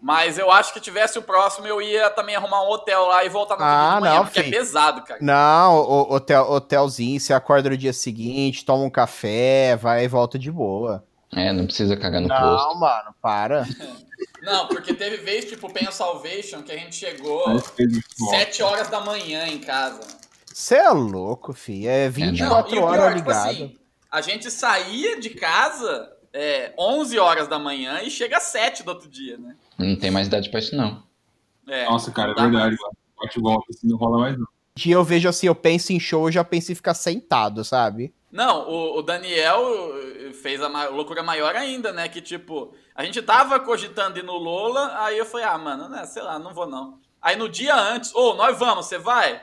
Mas 0.00 0.38
eu 0.38 0.50
acho 0.50 0.72
que 0.72 0.80
tivesse 0.80 1.18
o 1.18 1.22
próximo, 1.22 1.66
eu 1.66 1.80
ia 1.80 2.10
também 2.10 2.36
arrumar 2.36 2.62
um 2.62 2.68
hotel 2.70 3.06
lá 3.06 3.24
e 3.24 3.28
voltar 3.28 3.56
no 3.56 3.64
Ah, 3.64 3.94
de 3.96 4.00
manhã, 4.02 4.14
não, 4.16 4.24
porque 4.24 4.42
filho. 4.42 4.54
é 4.54 4.58
pesado, 4.58 5.02
cara. 5.02 5.18
Não, 5.22 5.76
o, 5.78 6.12
hotel, 6.14 6.50
hotelzinho, 6.50 7.18
você 7.18 7.32
acorda 7.32 7.70
no 7.70 7.76
dia 7.76 7.92
seguinte, 7.92 8.64
toma 8.64 8.84
um 8.84 8.90
café, 8.90 9.74
vai 9.76 10.04
e 10.04 10.08
volta 10.08 10.38
de 10.38 10.52
boa. 10.52 11.02
É, 11.34 11.52
não 11.52 11.64
precisa 11.66 11.96
cagar 11.96 12.20
no 12.20 12.28
Não, 12.28 12.36
posto. 12.40 12.78
mano, 12.78 13.14
para. 13.20 13.66
Não, 14.42 14.68
porque 14.68 14.94
teve 14.94 15.16
vez, 15.16 15.44
tipo, 15.46 15.68
Penha 15.72 15.90
Salvation, 15.90 16.62
que 16.62 16.70
a 16.70 16.76
gente 16.76 16.94
chegou 16.94 17.48
Aí 17.48 17.58
fez 17.60 17.96
o 17.96 18.02
futebol. 18.02 18.30
7 18.30 18.62
horas 18.62 18.88
da 18.88 19.00
manhã 19.00 19.44
em 19.46 19.58
casa. 19.58 20.00
Você 20.46 20.76
é 20.76 20.88
louco, 20.90 21.52
fi. 21.52 21.86
É 21.88 22.08
24 22.08 22.70
Não, 22.70 22.76
e 22.76 22.80
o 22.80 22.84
horas 22.84 22.96
pior, 22.98 23.14
tipo 23.16 23.28
ligado. 23.28 23.48
assim, 23.50 23.76
a 24.10 24.20
gente 24.20 24.50
saía 24.50 25.18
de 25.20 25.30
casa 25.30 26.12
é, 26.32 26.72
11 26.78 27.18
horas 27.18 27.48
da 27.48 27.58
manhã 27.58 28.00
e 28.02 28.10
chega 28.10 28.36
às 28.36 28.44
7 28.44 28.84
do 28.84 28.88
outro 28.92 29.08
dia, 29.08 29.36
né? 29.36 29.56
Não 29.78 29.96
tem 29.96 30.10
mais 30.10 30.26
idade 30.26 30.48
pra 30.50 30.60
isso, 30.60 30.74
não. 30.76 31.02
É, 31.68 31.84
Nossa, 31.84 32.10
cara, 32.12 32.32
é 32.32 32.34
verdade, 32.34 32.76
e 32.76 33.40
volta, 33.40 33.66
assim, 33.70 33.88
não 33.88 33.96
rola 33.96 34.18
mais 34.18 34.38
não. 34.38 34.46
dia 34.76 34.94
eu 34.94 35.02
vejo 35.04 35.28
assim, 35.28 35.46
eu 35.46 35.54
penso 35.54 35.92
em 35.92 35.98
show, 35.98 36.28
eu 36.28 36.32
já 36.32 36.44
penso 36.44 36.70
em 36.70 36.74
ficar 36.74 36.94
sentado, 36.94 37.64
sabe? 37.64 38.14
Não, 38.30 38.68
o, 38.68 38.98
o 38.98 39.02
Daniel 39.02 39.62
eh, 40.28 40.32
fez 40.32 40.60
a 40.62 40.68
ma- 40.68 40.88
loucura 40.88 41.22
maior 41.22 41.54
ainda, 41.56 41.92
né? 41.92 42.08
Que 42.08 42.20
tipo, 42.20 42.74
a 42.94 43.04
gente 43.04 43.20
tava 43.22 43.58
cogitando 43.58 44.18
ir 44.18 44.22
no 44.22 44.34
Lola, 44.36 44.92
aí 45.04 45.16
eu 45.18 45.24
falei, 45.24 45.46
ah, 45.46 45.56
mano, 45.58 45.88
né, 45.88 46.04
sei 46.04 46.22
lá, 46.22 46.38
não 46.38 46.52
vou 46.54 46.66
não. 46.66 46.98
Aí 47.20 47.34
no 47.34 47.48
dia 47.48 47.74
antes, 47.74 48.14
ô, 48.14 48.34
nós 48.34 48.56
vamos, 48.58 48.86
você 48.86 48.98
vai? 48.98 49.40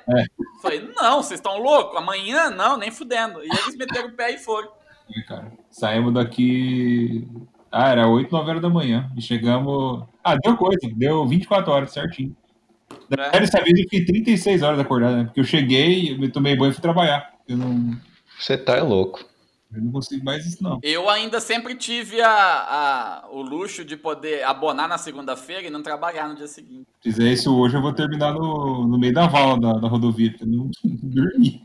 Falei, 0.62 0.80
não, 0.96 1.22
vocês 1.22 1.40
estão 1.40 1.58
loucos? 1.58 1.98
Amanhã? 1.98 2.50
Não, 2.50 2.78
nem 2.78 2.92
fudendo. 2.92 3.44
E 3.44 3.48
eles 3.50 3.76
meteram 3.76 4.08
o 4.10 4.14
pé 4.14 4.32
e 4.32 4.38
foram. 4.38 4.72
É, 5.18 5.22
cara. 5.24 5.52
Saímos 5.70 6.14
daqui. 6.14 7.28
Ah, 7.74 7.90
era 7.90 8.08
8, 8.08 8.32
9 8.32 8.50
horas 8.52 8.62
da 8.62 8.70
manhã. 8.70 9.12
E 9.18 9.22
chegamos. 9.22 10.04
Ah, 10.24 10.36
deu 10.36 10.56
coisa. 10.56 10.80
Deu 10.96 11.26
24 11.28 11.72
horas 11.72 11.92
certinho. 11.92 12.36
né? 13.10 13.32
Dessa 13.32 13.58
vez 13.64 13.72
eu 13.78 13.84
fiquei 13.84 14.06
36 14.06 14.62
horas 14.62 14.80
acordado, 14.80 15.16
né? 15.18 15.24
Porque 15.26 15.40
eu 15.40 15.44
cheguei, 15.44 16.14
eu 16.14 16.20
me 16.20 16.30
tomei 16.30 16.56
banho 16.56 16.70
e 16.70 16.74
fui 16.74 16.82
trabalhar. 16.82 17.34
Eu 17.48 17.58
não, 17.58 17.98
Você 18.40 18.56
tá 18.58 18.82
louco. 18.84 19.26
eu 19.74 19.82
não 19.82 19.92
consigo 19.92 20.24
mais 20.24 20.46
isso, 20.46 20.64
não. 20.64 20.80
Eu 20.84 21.10
ainda 21.10 21.40
sempre 21.42 21.74
tive 21.76 22.22
a, 22.22 22.30
a- 22.30 23.28
o 23.32 23.42
luxo 23.42 23.84
de 23.84 23.98
poder 23.98 24.44
abonar 24.44 24.88
na 24.88 25.00
segunda-feira 25.00 25.64
e 25.68 25.70
não 25.72 25.82
trabalhar 25.82 26.30
no 26.30 26.36
dia 26.36 26.48
seguinte. 26.48 26.86
Se 27.02 27.12
fizer 27.12 27.32
isso 27.32 27.58
hoje, 27.58 27.76
eu 27.76 27.82
vou 27.82 27.92
terminar 27.92 28.34
no, 28.34 28.88
no 28.88 29.00
meio 29.00 29.14
da 29.14 29.26
vala 29.26 29.60
da, 29.60 29.74
da 29.74 29.88
rodovia, 29.88 30.30
porque 30.30 30.44
eu 30.44 30.48
não 30.48 30.70
dormi. 30.86 31.64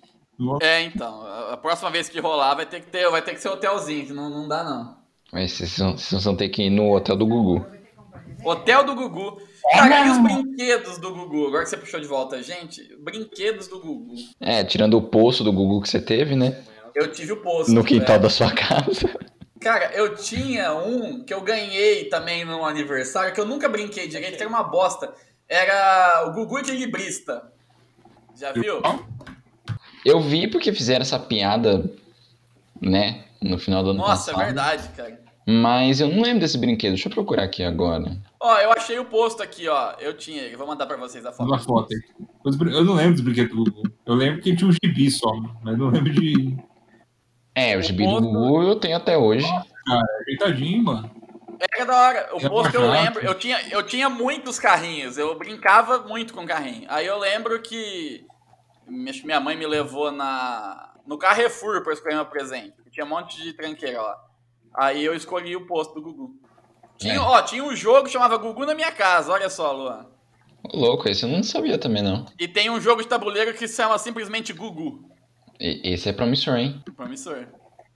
É, 0.62 0.82
então, 0.84 1.20
a- 1.22 1.52
a 1.52 1.56
próxima 1.58 1.90
vez 1.90 2.08
que 2.08 2.18
rolar 2.18 2.54
vai 2.54 2.64
ter 2.64 2.80
que 2.80 2.86
ter, 2.90 3.10
vai 3.10 3.20
ter 3.20 3.34
que 3.34 3.40
ser 3.42 3.50
hotelzinho, 3.50 4.06
que 4.06 4.12
não, 4.14 4.30
não 4.30 4.48
dá 4.48 4.64
não. 4.64 4.97
Mas 5.32 5.52
vocês 5.52 5.78
vão, 5.78 5.96
vocês 5.96 6.24
vão 6.24 6.36
ter 6.36 6.48
que 6.48 6.64
ir 6.64 6.70
no 6.70 6.94
hotel 6.94 7.16
do 7.16 7.26
Gugu. 7.26 7.66
Hotel 8.44 8.84
do 8.84 8.94
Gugu. 8.94 9.40
Cara, 9.72 10.06
e 10.06 10.10
os 10.10 10.18
brinquedos 10.18 10.98
do 10.98 11.14
Gugu? 11.14 11.48
Agora 11.48 11.64
que 11.64 11.70
você 11.70 11.76
puxou 11.76 12.00
de 12.00 12.06
volta 12.06 12.36
a 12.36 12.42
gente, 12.42 12.96
brinquedos 12.98 13.68
do 13.68 13.80
Gugu. 13.80 14.14
É, 14.40 14.64
tirando 14.64 14.94
o 14.96 15.02
poço 15.02 15.44
do 15.44 15.52
Gugu 15.52 15.82
que 15.82 15.88
você 15.88 16.00
teve, 16.00 16.34
né? 16.34 16.62
Eu 16.94 17.10
tive 17.12 17.32
o 17.32 17.42
posto. 17.42 17.72
No 17.72 17.84
quintal 17.84 18.16
velho. 18.16 18.22
da 18.22 18.30
sua 18.30 18.50
casa. 18.54 19.08
Cara, 19.60 19.92
eu 19.92 20.14
tinha 20.14 20.72
um 20.74 21.24
que 21.24 21.34
eu 21.34 21.40
ganhei 21.40 22.04
também 22.04 22.44
no 22.44 22.64
aniversário, 22.64 23.34
que 23.34 23.40
eu 23.40 23.44
nunca 23.44 23.68
brinquei 23.68 24.06
direito, 24.08 24.36
que 24.36 24.42
era 24.42 24.48
uma 24.48 24.62
bosta. 24.62 25.12
Era 25.48 26.24
o 26.26 26.32
Gugu 26.32 26.60
Equilibrista. 26.60 27.52
Já 28.38 28.52
viu? 28.52 28.80
Eu 30.04 30.20
vi 30.20 30.46
porque 30.46 30.72
fizeram 30.72 31.02
essa 31.02 31.18
piada, 31.18 31.90
né? 32.80 33.24
No 33.42 33.58
final 33.58 33.82
do 33.82 33.90
ano 33.90 33.98
Nossa, 34.00 34.30
é 34.30 34.34
passado. 34.34 34.44
verdade, 34.46 34.88
cara. 34.96 35.20
Mas 35.46 36.00
eu 36.00 36.08
não 36.08 36.22
lembro 36.22 36.40
desse 36.40 36.58
brinquedo. 36.58 36.90
Deixa 36.92 37.08
eu 37.08 37.12
procurar 37.12 37.44
aqui 37.44 37.62
agora. 37.62 38.04
Ó, 38.40 38.58
eu 38.58 38.70
achei 38.72 38.98
o 38.98 39.04
posto 39.06 39.42
aqui, 39.42 39.66
ó. 39.68 39.92
Eu 39.98 40.14
tinha, 40.14 40.42
eu 40.42 40.58
vou 40.58 40.66
mandar 40.66 40.86
pra 40.86 40.96
vocês 40.98 41.24
a 41.24 41.32
foto. 41.32 41.46
Uma 41.46 41.58
foto 41.58 41.88
aí. 41.94 42.26
Eu 42.74 42.84
não 42.84 42.94
lembro 42.94 43.12
dos 43.12 43.22
brinquedos 43.22 43.56
do 43.56 43.64
Gugu. 43.64 43.82
Eu 44.04 44.14
lembro 44.14 44.42
que 44.42 44.54
tinha 44.54 44.68
um 44.68 44.72
gibi 44.72 45.10
só, 45.10 45.32
mas 45.62 45.78
não 45.78 45.88
lembro 45.88 46.12
de. 46.12 46.54
É, 47.54 47.76
o 47.76 47.78
O 47.78 47.82
gibi 47.82 48.04
do 48.04 48.10
poço- 48.12 48.22
Gugu 48.30 48.62
eu 48.64 48.76
tenho 48.76 48.96
até 48.96 49.16
hoje. 49.16 49.46
Ajeitadinho, 50.22 50.84
mano. 50.84 51.10
Era 51.74 51.84
da 51.86 51.96
hora. 51.96 52.28
O 52.34 52.38
É 52.38 52.48
posto 52.48 52.74
eu 52.74 52.90
lembro. 52.90 53.24
Eu 53.24 53.34
tinha, 53.34 53.58
eu 53.70 53.82
tinha 53.82 54.08
muitos 54.10 54.58
carrinhos. 54.58 55.16
Eu 55.16 55.36
brincava 55.38 56.00
muito 56.00 56.34
com 56.34 56.46
carrinho. 56.46 56.84
Aí 56.88 57.06
eu 57.06 57.18
lembro 57.18 57.60
que 57.62 58.24
minha 58.86 59.12
minha 59.24 59.40
mãe 59.40 59.56
me 59.56 59.66
levou 59.66 60.12
na 60.12 60.92
no 61.06 61.16
Carrefour 61.16 61.82
pra 61.82 61.94
escolher 61.94 62.16
meu 62.16 62.26
presente. 62.26 62.74
Tinha 62.98 63.06
um 63.06 63.10
monte 63.10 63.40
de 63.40 63.52
tranqueira 63.52 64.02
lá. 64.02 64.16
Aí 64.74 65.04
eu 65.04 65.14
escolhi 65.14 65.54
o 65.54 65.66
posto 65.68 65.94
do 65.94 66.02
Gugu. 66.02 66.34
Tinha, 66.96 67.14
É. 67.14 67.18
ó, 67.20 67.40
tinha 67.42 67.62
um 67.62 67.76
jogo 67.76 68.06
que 68.06 68.10
chamava 68.10 68.36
Gugu 68.36 68.66
na 68.66 68.74
minha 68.74 68.90
casa. 68.90 69.30
Olha 69.32 69.48
só, 69.48 69.70
Luan. 69.70 70.04
Ô, 70.64 70.76
louco, 70.76 71.08
esse 71.08 71.22
eu 71.24 71.28
não 71.28 71.40
sabia 71.44 71.78
também, 71.78 72.02
não. 72.02 72.26
E 72.36 72.48
tem 72.48 72.68
um 72.68 72.80
jogo 72.80 73.00
de 73.00 73.06
tabuleiro 73.06 73.54
que 73.54 73.68
se 73.68 73.76
chama 73.76 73.96
simplesmente 73.98 74.52
Gugu. 74.52 75.08
E- 75.60 75.80
esse 75.84 76.08
é 76.08 76.12
promissor, 76.12 76.56
hein? 76.56 76.82
Promissor. 76.96 77.46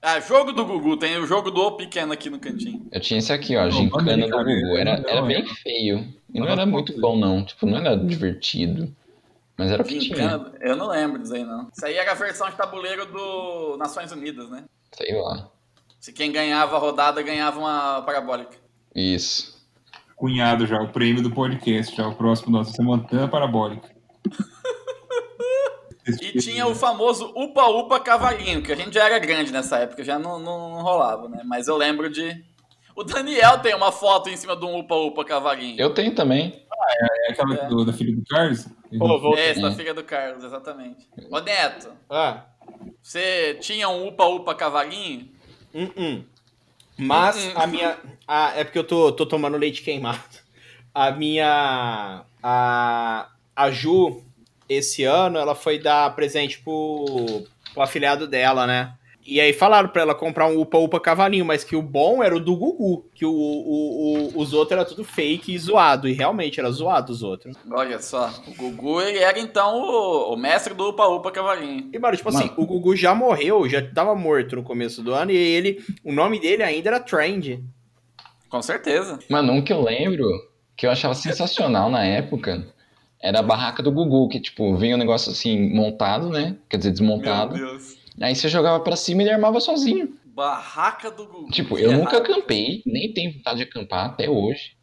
Ah, 0.00 0.20
jogo 0.20 0.52
do 0.52 0.64
Gugu. 0.64 0.96
Tem 0.96 1.16
o 1.18 1.26
jogo 1.26 1.50
do 1.50 1.60
O 1.62 1.72
pequeno 1.72 2.12
aqui 2.12 2.30
no 2.30 2.38
cantinho. 2.38 2.86
Eu 2.92 3.00
tinha 3.00 3.18
esse 3.18 3.32
aqui, 3.32 3.56
ó, 3.56 3.68
Gincana 3.68 4.28
do 4.28 4.30
Gugu. 4.36 4.76
Era, 4.76 4.90
era 5.04 5.18
é. 5.18 5.22
bem 5.26 5.44
feio. 5.46 6.14
E 6.32 6.38
não 6.38 6.46
era 6.48 6.64
muito 6.64 6.96
bom, 7.00 7.16
não. 7.16 7.44
Tipo, 7.44 7.66
não 7.66 7.78
era 7.78 7.96
divertido. 7.96 8.94
Mas 9.58 9.68
era 9.72 9.82
o 9.82 9.84
que 9.84 9.98
tinha. 9.98 10.52
Eu 10.60 10.76
não 10.76 10.86
lembro 10.86 11.20
disso 11.20 11.34
aí, 11.34 11.42
não. 11.44 11.68
Isso 11.76 11.84
aí 11.84 11.94
era 11.96 12.12
a 12.12 12.14
versão 12.14 12.48
de 12.48 12.54
tabuleiro 12.56 13.04
do 13.06 13.76
Nações 13.78 14.12
Unidas, 14.12 14.48
né? 14.48 14.64
Sei 14.92 15.14
lá. 15.20 15.48
Se 16.00 16.12
quem 16.12 16.32
ganhava 16.32 16.76
a 16.76 16.78
rodada 16.78 17.22
ganhava 17.22 17.58
uma 17.58 18.02
parabólica. 18.02 18.56
Isso. 18.94 19.60
Cunhado 20.16 20.66
já, 20.66 20.80
o 20.80 20.92
prêmio 20.92 21.22
do 21.22 21.30
podcast. 21.32 21.94
Já 21.96 22.06
o 22.08 22.14
próximo 22.14 22.50
nosso 22.52 22.80
é 22.80 22.84
Montana 22.84 23.28
Parabólica. 23.28 23.90
E 26.04 26.38
tinha 26.40 26.66
o 26.66 26.74
famoso 26.74 27.32
Upa 27.36 27.64
Upa 27.68 28.00
Cavalinho, 28.00 28.60
que 28.60 28.72
a 28.72 28.74
gente 28.76 28.92
já 28.92 29.04
era 29.06 29.20
grande 29.20 29.52
nessa 29.52 29.78
época, 29.78 30.02
já 30.02 30.18
não, 30.18 30.36
não, 30.36 30.70
não 30.70 30.82
rolava, 30.82 31.28
né? 31.28 31.42
Mas 31.44 31.68
eu 31.68 31.76
lembro 31.76 32.10
de. 32.10 32.44
O 32.96 33.04
Daniel 33.04 33.60
tem 33.60 33.72
uma 33.72 33.92
foto 33.92 34.28
em 34.28 34.36
cima 34.36 34.56
de 34.56 34.64
um 34.64 34.80
Upa 34.80 34.96
Upa 34.96 35.24
Cavalinho. 35.24 35.80
Eu 35.80 35.94
tenho 35.94 36.12
também. 36.12 36.66
É 37.28 37.30
aquela 37.32 37.54
É. 37.54 37.66
do- 37.68 37.84
da 37.84 37.92
filha 37.92 38.16
do 38.16 38.22
Carlos? 38.28 38.66
Pô, 38.98 39.20
vou- 39.20 39.38
Esse, 39.38 39.62
da 39.62 39.68
É. 39.68 39.74
filha 39.76 39.94
do 39.94 40.02
Carlos, 40.02 40.42
exatamente. 40.42 41.08
Ô 41.30 41.38
Neto, 41.38 41.90
Ah, 42.10 42.46
você 43.02 43.58
tinha 43.60 43.88
um 43.88 44.08
Upa 44.08 44.24
Upa 44.24 44.54
Cavalinho? 44.54 45.28
hum. 45.74 46.24
Mas 46.96 47.50
a 47.56 47.66
minha. 47.66 47.98
Ah, 48.26 48.52
é 48.56 48.64
porque 48.64 48.78
eu 48.78 48.84
tô, 48.84 49.12
tô 49.12 49.26
tomando 49.26 49.56
leite 49.56 49.82
queimado. 49.82 50.20
A 50.94 51.10
minha. 51.10 52.24
A, 52.42 53.28
a 53.56 53.70
Ju, 53.70 54.22
esse 54.68 55.04
ano, 55.04 55.38
ela 55.38 55.54
foi 55.54 55.78
dar 55.78 56.14
presente 56.14 56.58
pro, 56.60 57.44
pro 57.72 57.82
afilhado 57.82 58.26
dela, 58.26 58.66
né? 58.66 58.94
E 59.24 59.40
aí 59.40 59.52
falaram 59.52 59.88
pra 59.88 60.02
ela 60.02 60.14
comprar 60.16 60.48
um 60.48 60.60
Upa 60.60 60.78
Upa 60.78 60.98
Cavalinho, 60.98 61.44
mas 61.44 61.62
que 61.62 61.76
o 61.76 61.80
bom 61.82 62.22
era 62.22 62.34
o 62.36 62.40
do 62.40 62.56
Gugu, 62.56 63.06
que 63.14 63.24
o, 63.24 63.30
o, 63.32 64.34
o- 64.34 64.40
os 64.40 64.52
outros 64.52 64.72
era 64.72 64.84
tudo 64.84 65.04
fake 65.04 65.54
e 65.54 65.58
zoado. 65.58 66.08
E 66.08 66.12
realmente 66.12 66.58
era 66.58 66.68
zoado 66.72 67.12
os 67.12 67.22
outros. 67.22 67.56
Olha 67.70 68.00
só, 68.00 68.32
o 68.48 68.54
Gugu 68.54 69.00
ele 69.00 69.18
era 69.18 69.38
então 69.38 69.80
o, 69.80 70.32
o 70.34 70.36
mestre 70.36 70.74
do 70.74 70.88
Upa 70.88 71.06
Upa 71.06 71.30
Cavalinho. 71.30 71.88
E, 71.92 71.98
mano, 72.00 72.16
tipo 72.16 72.28
assim, 72.30 72.46
Mano. 72.48 72.54
o 72.56 72.66
Gugu 72.66 72.96
já 72.96 73.14
morreu, 73.14 73.68
já 73.68 73.80
tava 73.80 74.12
morto 74.16 74.56
no 74.56 74.62
começo 74.64 75.02
do 75.02 75.14
ano, 75.14 75.30
e 75.30 75.36
ele. 75.36 75.84
O 76.04 76.12
nome 76.12 76.40
dele 76.40 76.64
ainda 76.64 76.88
era 76.88 77.00
Trend. 77.00 77.62
Com 78.48 78.60
certeza. 78.60 79.18
Mano, 79.30 79.52
um 79.52 79.62
que 79.62 79.72
eu 79.72 79.82
lembro, 79.82 80.26
que 80.76 80.84
eu 80.86 80.90
achava 80.90 81.14
sensacional 81.14 81.88
na 81.88 82.04
época, 82.04 82.66
era 83.20 83.38
a 83.38 83.42
barraca 83.42 83.82
do 83.84 83.92
Gugu, 83.92 84.28
que, 84.28 84.40
tipo, 84.40 84.76
vinha 84.76 84.96
um 84.96 84.98
negócio 84.98 85.30
assim, 85.30 85.72
montado, 85.72 86.28
né? 86.28 86.56
Quer 86.68 86.76
dizer, 86.78 86.90
desmontado. 86.90 87.54
Meu 87.56 87.66
Deus. 87.68 88.01
Aí 88.20 88.34
você 88.34 88.48
jogava 88.48 88.80
pra 88.80 88.96
cima 88.96 89.22
e 89.22 89.24
ele 89.24 89.32
armava 89.34 89.60
sozinho. 89.60 90.14
Barraca 90.26 91.10
do 91.10 91.26
Gugu. 91.26 91.50
Tipo, 91.50 91.78
eu 91.78 91.92
nunca 91.92 92.16
errado. 92.16 92.30
acampei, 92.32 92.82
nem 92.86 93.12
tenho 93.12 93.32
vontade 93.34 93.58
de 93.58 93.62
acampar 93.64 94.06
até 94.06 94.28
hoje. 94.28 94.76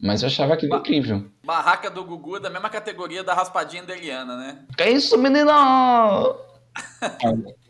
Mas 0.00 0.22
eu 0.22 0.26
achava 0.26 0.54
aquilo 0.54 0.70
Ba- 0.72 0.78
incrível. 0.78 1.24
Barraca 1.44 1.90
do 1.90 2.04
Gugu 2.04 2.36
é 2.36 2.40
da 2.40 2.50
mesma 2.50 2.68
categoria 2.68 3.24
da 3.24 3.32
raspadinha 3.34 3.82
da 3.82 3.96
Eliana, 3.96 4.36
né? 4.36 4.58
Que 4.76 4.88
isso, 4.90 5.16
menino? 5.16 5.50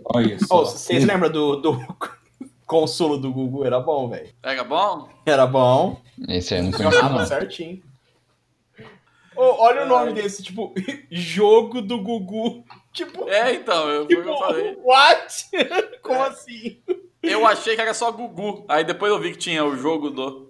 Olha 0.05 0.39
só. 0.41 0.63
Oh, 0.63 0.67
vocês 0.67 1.05
lembram 1.05 1.31
do, 1.31 1.57
do 1.57 1.87
consolo 2.67 3.17
do 3.19 3.33
Gugu? 3.33 3.65
Era 3.65 3.79
bom, 3.81 4.09
velho. 4.09 4.29
Era 4.43 4.65
bom? 4.65 5.09
Era 5.25 5.47
bom. 5.47 6.01
Esse 6.29 6.55
aí 6.55 6.61
eu 6.67 6.71
não 6.73 7.11
não. 7.19 7.27
certinho. 7.27 7.81
Ô, 9.37 9.43
olha 9.63 9.85
o 9.85 9.89
nome 9.89 10.15
desse, 10.15 10.43
tipo, 10.43 10.75
jogo 11.11 11.83
do 11.83 12.01
Gugu. 12.01 12.65
Tipo, 12.97 13.29
É, 13.29 13.53
então, 13.55 13.89
eu, 13.91 14.07
tipo 14.07 14.23
eu 14.27 14.39
falei. 14.39 14.79
what? 14.83 15.45
Como 16.03 16.23
assim? 16.23 16.81
Eu 17.23 17.47
achei 17.47 17.75
que 17.75 17.81
era 17.83 17.93
só 17.93 18.11
Gugu. 18.11 18.65
Aí 18.69 18.85
depois 18.85 19.13
eu 19.13 19.19
vi 19.21 19.33
que 19.33 19.39
tinha 19.39 19.63
o 19.65 19.77
jogo 19.77 20.09
do. 20.11 20.47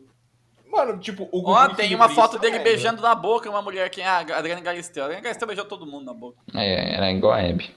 Mano, 0.71 0.97
tipo, 1.01 1.25
o 1.25 1.43
Gugu. 1.43 1.51
Ó, 1.51 1.69
tem 1.71 1.93
uma 1.95 2.09
foto 2.09 2.39
dele 2.39 2.59
velho. 2.59 2.65
beijando 2.65 3.03
na 3.03 3.15
boca 3.17 3.51
uma 3.51 3.63
mulher 3.63 3.91
que 3.91 4.01
é 4.01 4.07
a 4.07 4.19
Adriana 4.19 4.61
Galisteu. 4.61 5.03
A 5.03 5.07
Adriana 5.07 5.25
Galisteu 5.25 5.49
beijou 5.49 5.65
todo 5.65 5.85
mundo 5.87 6.05
na 6.05 6.15
boca. 6.15 6.39
É, 6.55 6.95
era 6.95 7.11
igual 7.11 7.33
a 7.33 7.41
Abby. 7.41 7.75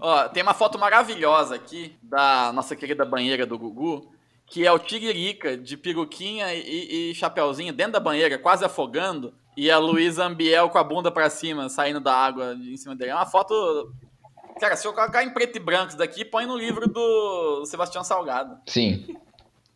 Ó, 0.00 0.28
tem 0.28 0.42
uma 0.42 0.54
foto 0.54 0.78
maravilhosa 0.78 1.54
aqui 1.56 1.94
da 2.02 2.50
nossa 2.52 2.74
querida 2.76 3.04
banheira 3.04 3.44
do 3.44 3.58
Gugu, 3.58 4.10
que 4.46 4.64
é 4.66 4.72
o 4.72 4.78
Tiririca 4.78 5.56
de 5.56 5.76
peruquinha 5.76 6.54
e, 6.54 7.10
e 7.10 7.14
chapeuzinho 7.14 7.72
dentro 7.74 7.92
da 7.94 8.00
banheira, 8.00 8.38
quase 8.38 8.64
afogando, 8.64 9.34
e 9.60 9.70
a 9.70 9.78
Luísa 9.78 10.24
Ambiel 10.24 10.68
com 10.70 10.78
a 10.78 10.84
bunda 10.84 11.10
pra 11.10 11.28
cima, 11.28 11.68
saindo 11.68 11.98
da 11.98 12.14
água 12.14 12.54
em 12.54 12.76
cima 12.76 12.94
dele. 12.94 13.10
É 13.10 13.14
uma 13.14 13.26
foto. 13.26 13.92
Cara, 14.60 14.76
se 14.76 14.86
eu 14.86 14.92
colocar 14.92 15.24
em 15.24 15.30
preto 15.30 15.56
e 15.56 15.60
branco 15.60 15.88
isso 15.88 15.98
daqui, 15.98 16.24
põe 16.24 16.46
no 16.46 16.56
livro 16.56 16.88
do 16.88 17.64
Sebastião 17.66 18.04
Salgado. 18.04 18.56
Sim. 18.66 19.04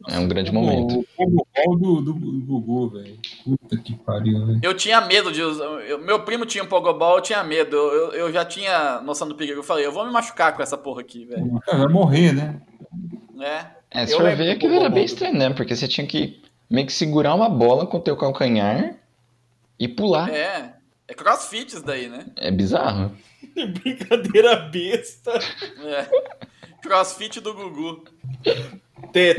É 0.08 0.18
um 0.18 0.26
grande 0.28 0.52
momento. 0.52 1.00
O 1.00 1.04
Pogobol 1.16 1.78
do, 1.78 2.00
do, 2.00 2.12
do 2.12 2.40
Gugu, 2.60 2.88
velho. 2.90 3.16
Puta 3.44 3.76
que 3.76 3.94
pariu, 3.94 4.46
velho. 4.46 4.60
Eu 4.62 4.74
tinha 4.74 5.00
medo 5.00 5.30
de 5.32 5.42
usar. 5.42 5.64
eu- 5.64 6.00
meu 6.00 6.22
primo 6.24 6.44
tinha 6.46 6.62
um 6.64 6.66
pogobol, 6.66 7.16
eu 7.16 7.22
tinha 7.22 7.42
medo. 7.44 7.76
Eu, 7.76 8.12
eu 8.12 8.32
já 8.32 8.44
tinha 8.44 9.00
noção 9.00 9.28
do 9.28 9.34
perigo. 9.36 9.60
Eu 9.60 9.64
falei, 9.64 9.84
eu 9.86 9.92
vou 9.92 10.04
me 10.04 10.12
machucar 10.12 10.54
com 10.56 10.62
essa 10.62 10.76
porra 10.76 11.00
aqui, 11.00 11.24
velho. 11.24 11.60
Cara, 11.66 11.78
vai 11.78 11.88
morrer, 11.92 12.32
né? 12.32 12.60
É. 13.40 13.66
É, 13.90 14.06
se 14.06 14.12
Eu 14.14 14.18
for 14.20 14.34
ver, 14.36 14.50
aquilo 14.52 14.74
era 14.74 14.88
bem 14.88 15.04
estranho, 15.04 15.34
né? 15.38 15.50
Porque 15.50 15.74
você 15.76 15.86
tinha 15.86 16.06
que 16.06 16.40
meio 16.68 16.86
que 16.86 16.92
segurar 16.92 17.34
uma 17.34 17.48
bola 17.48 17.86
com 17.86 17.98
o 17.98 18.00
teu 18.00 18.16
calcanhar 18.16 18.96
e 19.82 19.88
pular. 19.88 20.32
É, 20.32 20.38
É. 20.38 20.82
É 21.08 21.14
crossfit 21.14 21.66
isso 21.66 21.84
daí, 21.84 22.08
né? 22.08 22.26
bizarro. 22.50 23.14
Brincadeira 23.82 24.56
besta. 24.56 25.32
É. 25.32 26.08
Crossfit 26.80 27.40
do 27.40 27.52
Gugu. 27.52 28.04
Tem, 29.12 29.34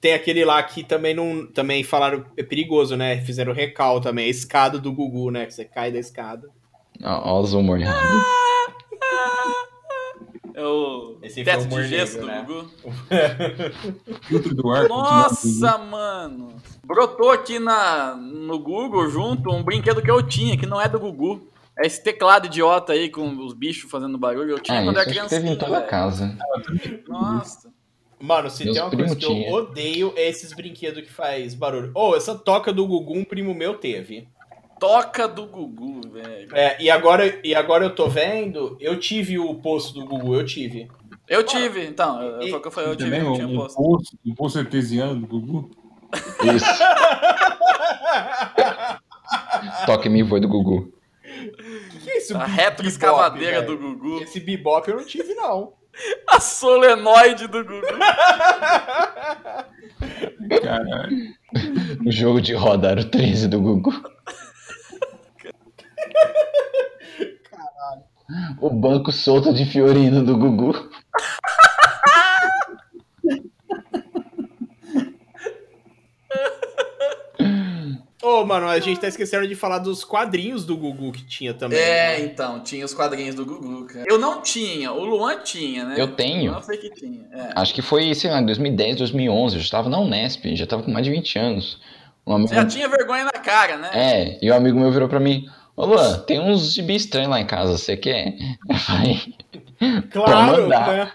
tem 0.00 0.14
aquele 0.14 0.44
lá 0.44 0.60
que 0.62 0.82
também 0.82 1.14
não. 1.14 1.46
Também 1.46 1.84
falaram 1.84 2.26
é 2.36 2.42
perigoso, 2.42 2.96
né? 2.96 3.20
Fizeram 3.20 3.52
recal 3.52 4.00
também. 4.00 4.26
A 4.26 4.30
escada 4.30 4.78
do 4.78 4.92
Gugu, 4.92 5.30
né? 5.30 5.46
Que 5.46 5.54
você 5.54 5.64
cai 5.64 5.92
da 5.92 5.98
escada. 5.98 6.48
Ó, 7.02 7.36
ó 7.36 7.40
os 7.40 7.54
humor 7.54 7.80
errado. 7.80 8.24
É 10.54 10.64
o 10.64 11.16
Esse 11.22 11.42
foi 11.42 11.44
teto 11.44 11.66
de 11.66 11.88
gesso 11.88 12.24
negro, 12.24 12.24
do 12.24 12.26
né? 12.26 12.44
Gugu. 12.46 12.70
Filtro 14.28 14.54
do 14.54 14.70
ar. 14.70 14.88
Nossa, 14.88 15.78
mano. 15.78 16.48
Brotou 16.84 17.30
aqui 17.30 17.58
na, 17.58 18.14
no 18.16 18.58
Google 18.58 19.08
junto 19.08 19.50
um 19.50 19.62
brinquedo 19.62 20.02
que 20.02 20.10
eu 20.10 20.22
tinha, 20.22 20.56
que 20.56 20.66
não 20.66 20.80
é 20.80 20.88
do 20.88 20.98
Gugu. 21.00 21.48
É 21.78 21.86
esse 21.86 22.02
teclado 22.02 22.46
idiota 22.46 22.92
aí 22.92 23.08
com 23.08 23.36
os 23.44 23.54
bichos 23.54 23.90
fazendo 23.90 24.18
barulho. 24.18 24.50
Eu 24.50 24.58
tinha 24.58 24.80
Ah, 24.80 24.84
quando 24.84 24.98
era 24.98 25.10
que 25.10 25.28
teve 25.28 25.48
em 25.48 25.56
toda 25.56 25.78
velho. 25.78 25.86
casa. 25.88 26.36
Nossa. 27.08 27.72
Mano, 28.20 28.48
se 28.50 28.64
Meus 28.64 28.76
tem 28.76 28.84
uma 28.86 28.94
coisa 28.96 29.16
que 29.16 29.24
eu 29.24 29.52
odeio 29.52 30.12
é 30.14 30.28
esses 30.28 30.52
brinquedos 30.52 31.02
que 31.02 31.10
faz 31.12 31.54
barulho. 31.54 31.90
Ô, 31.94 32.14
essa 32.14 32.34
toca 32.36 32.72
do 32.72 32.86
Gugu, 32.86 33.18
um 33.18 33.24
primo 33.24 33.52
meu 33.54 33.74
teve. 33.74 34.28
Toca 34.82 35.28
do 35.28 35.46
Gugu, 35.46 36.00
velho. 36.10 36.48
É, 36.56 36.76
e 36.82 36.90
agora, 36.90 37.38
e 37.44 37.54
agora 37.54 37.84
eu 37.84 37.94
tô 37.94 38.08
vendo, 38.08 38.76
eu 38.80 38.98
tive 38.98 39.38
o 39.38 39.54
posto 39.54 39.94
do 39.94 40.04
Gugu, 40.04 40.34
eu 40.34 40.44
tive. 40.44 40.88
Eu 41.28 41.44
tive, 41.44 41.86
então. 41.86 42.20
Eu, 42.20 42.42
E- 42.42 42.50
foi 42.50 42.58
o 42.58 42.62
que 42.62 42.66
eu 42.66 42.72
falei, 42.72 42.90
eu 42.90 42.96
tive, 42.96 43.10
Também 43.10 43.24
eu 43.24 43.30
um, 43.30 43.34
tinha 43.34 43.46
um 43.46 43.54
posto. 43.54 43.76
poço, 43.76 44.18
um 44.26 44.34
poço 44.34 44.58
artesiano 44.58 45.14
do 45.20 45.26
Gugu. 45.40 45.70
Isso. 46.56 46.66
Toque 49.86 50.08
me 50.08 50.24
voe 50.24 50.40
do 50.40 50.48
Gugu. 50.48 50.92
que 52.02 52.10
é 52.10 52.18
isso? 52.18 52.36
A 52.36 52.44
retroescavadeira 52.44 53.62
do? 53.62 53.78
Gugu. 53.78 54.20
Esse 54.22 54.40
bebop 54.40 54.88
eu 54.90 54.96
não 54.96 55.06
tive, 55.06 55.32
não. 55.34 55.74
A 56.28 56.40
solenoide 56.40 57.46
do 57.46 57.64
Gugu. 57.64 57.86
Caralho. 60.60 61.32
O 62.06 62.10
jogo 62.10 62.40
de 62.40 62.54
roda 62.54 62.88
era 62.88 63.02
o 63.02 63.04
13 63.04 63.46
do 63.46 63.60
Gugu. 63.60 63.92
O 68.60 68.70
banco 68.70 69.12
solto 69.12 69.52
de 69.52 69.64
Fiorino 69.64 70.24
do 70.24 70.36
Gugu. 70.36 70.72
Ô, 78.22 78.44
mano, 78.44 78.68
a 78.68 78.78
gente 78.78 79.00
tá 79.00 79.08
esquecendo 79.08 79.48
de 79.48 79.56
falar 79.56 79.80
dos 79.80 80.04
quadrinhos 80.04 80.64
do 80.64 80.76
Gugu 80.76 81.10
que 81.10 81.24
tinha 81.24 81.52
também. 81.52 81.78
É, 81.78 82.18
né? 82.18 82.24
então, 82.24 82.60
tinha 82.60 82.84
os 82.84 82.94
quadrinhos 82.94 83.34
do 83.34 83.44
Gugu, 83.44 83.86
cara. 83.86 84.06
Eu 84.08 84.16
não 84.16 84.40
tinha, 84.40 84.92
o 84.92 85.04
Luan 85.04 85.40
tinha, 85.42 85.84
né? 85.84 85.96
Eu 85.98 86.14
tenho. 86.14 86.46
Eu 86.46 86.52
não 86.52 86.62
sei 86.62 86.78
que 86.78 86.90
tinha. 86.90 87.26
É. 87.32 87.50
Acho 87.56 87.74
que 87.74 87.82
foi, 87.82 88.14
sei 88.14 88.30
lá, 88.30 88.40
em 88.40 88.46
2010, 88.46 88.98
2011. 88.98 89.56
Eu 89.56 89.60
já 89.60 89.64
estava 89.64 89.88
na 89.88 89.98
Unesp, 89.98 90.54
já 90.54 90.64
estava 90.64 90.84
com 90.84 90.92
mais 90.92 91.04
de 91.04 91.10
20 91.10 91.38
anos. 91.38 91.80
Um 92.24 92.34
amigo... 92.34 92.48
Você 92.48 92.54
já 92.54 92.64
tinha 92.64 92.88
vergonha 92.88 93.24
na 93.24 93.32
cara, 93.32 93.76
né? 93.76 93.90
É, 93.92 94.38
e 94.40 94.50
um 94.52 94.54
amigo 94.54 94.78
meu 94.78 94.92
virou 94.92 95.08
pra 95.08 95.18
mim: 95.18 95.44
Ô 95.76 95.86
Luan, 95.86 96.18
tem 96.20 96.40
uns 96.40 96.74
gibi 96.74 96.94
estranhos 96.96 97.30
lá 97.30 97.40
em 97.40 97.46
casa, 97.46 97.78
você 97.78 97.96
quer? 97.96 98.34
Falei: 98.86 99.20
Claro, 100.10 100.68
né? 100.68 101.12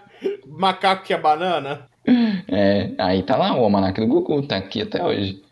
Macaco 0.47 1.03
que 1.03 1.13
é 1.13 1.17
banana. 1.17 1.87
É, 2.47 2.91
aí 2.97 3.21
tá 3.23 3.35
lá 3.35 3.53
o 3.53 3.63
almanac 3.63 3.99
do 3.99 4.07
Gugu, 4.07 4.41
tá 4.41 4.57
aqui 4.57 4.81
até 4.81 5.03
hoje. 5.03 5.43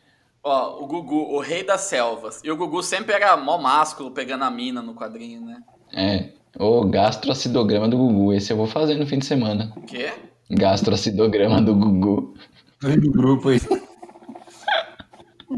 Ó, 0.44 0.84
o 0.84 0.88
Gugu, 0.88 1.36
o 1.36 1.40
rei 1.40 1.64
das 1.64 1.82
selvas. 1.82 2.42
E 2.44 2.52
o 2.52 2.56
Gugu 2.56 2.82
sempre 2.82 3.14
era 3.14 3.36
mó 3.36 3.58
másculo 3.58 4.12
pegando 4.12 4.44
a 4.44 4.52
mina 4.52 4.82
no 4.82 4.94
quadrinho, 4.94 5.42
né? 5.42 5.58
É, 5.94 6.30
o 6.58 6.86
gastroacidograma 6.86 7.88
do 7.88 7.98
Gugu, 7.98 8.34
esse 8.34 8.54
eu 8.54 8.58
vou 8.58 8.68
fazer 8.68 8.96
no 8.96 9.08
fim 9.08 9.20
de 9.20 9.26
semana. 9.26 9.74
O 9.76 9.82
quê? 9.82 10.14
Gastroacidograma 10.50 11.62
do 11.62 11.76
Gugu. 11.76 12.36
Do 12.80 13.12
grupo 13.12 13.50
aí. 13.50 13.60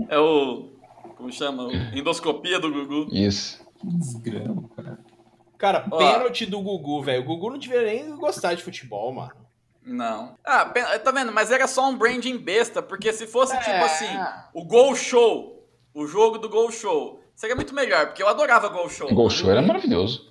É 0.09 0.17
o. 0.17 0.69
Como 1.17 1.31
chama? 1.31 1.69
Endoscopia 1.93 2.59
do 2.59 2.71
Gugu. 2.71 3.07
Isso. 3.11 3.59
Desgrama, 3.83 4.69
cara. 4.75 4.99
Cara, 5.57 5.79
pênalti 5.89 6.45
do 6.45 6.61
Gugu, 6.61 7.01
velho. 7.01 7.23
O 7.23 7.25
Gugu 7.25 7.49
não 7.49 7.57
deveria 7.57 8.03
nem 8.03 8.15
gostar 8.15 8.53
de 8.53 8.61
futebol, 8.63 9.11
mano. 9.11 9.31
Não. 9.83 10.35
Ah, 10.45 10.65
tá 11.03 11.11
vendo? 11.11 11.31
Mas 11.31 11.49
era 11.51 11.67
só 11.67 11.89
um 11.89 11.97
branding 11.97 12.37
besta, 12.37 12.81
porque 12.81 13.11
se 13.11 13.25
fosse 13.25 13.55
É. 13.55 13.59
tipo 13.59 13.85
assim, 13.85 14.05
o 14.53 14.63
Gol 14.65 14.95
Show, 14.95 15.65
o 15.93 16.05
jogo 16.05 16.37
do 16.37 16.49
Gol 16.49 16.71
Show, 16.71 17.21
seria 17.35 17.55
muito 17.55 17.73
melhor, 17.73 18.07
porque 18.07 18.21
eu 18.21 18.27
adorava 18.27 18.67
Gol 18.67 18.89
Show. 18.89 19.09
O 19.09 19.15
Gol 19.15 19.29
Show 19.29 19.49
era 19.49 19.61
maravilhoso. 19.61 20.27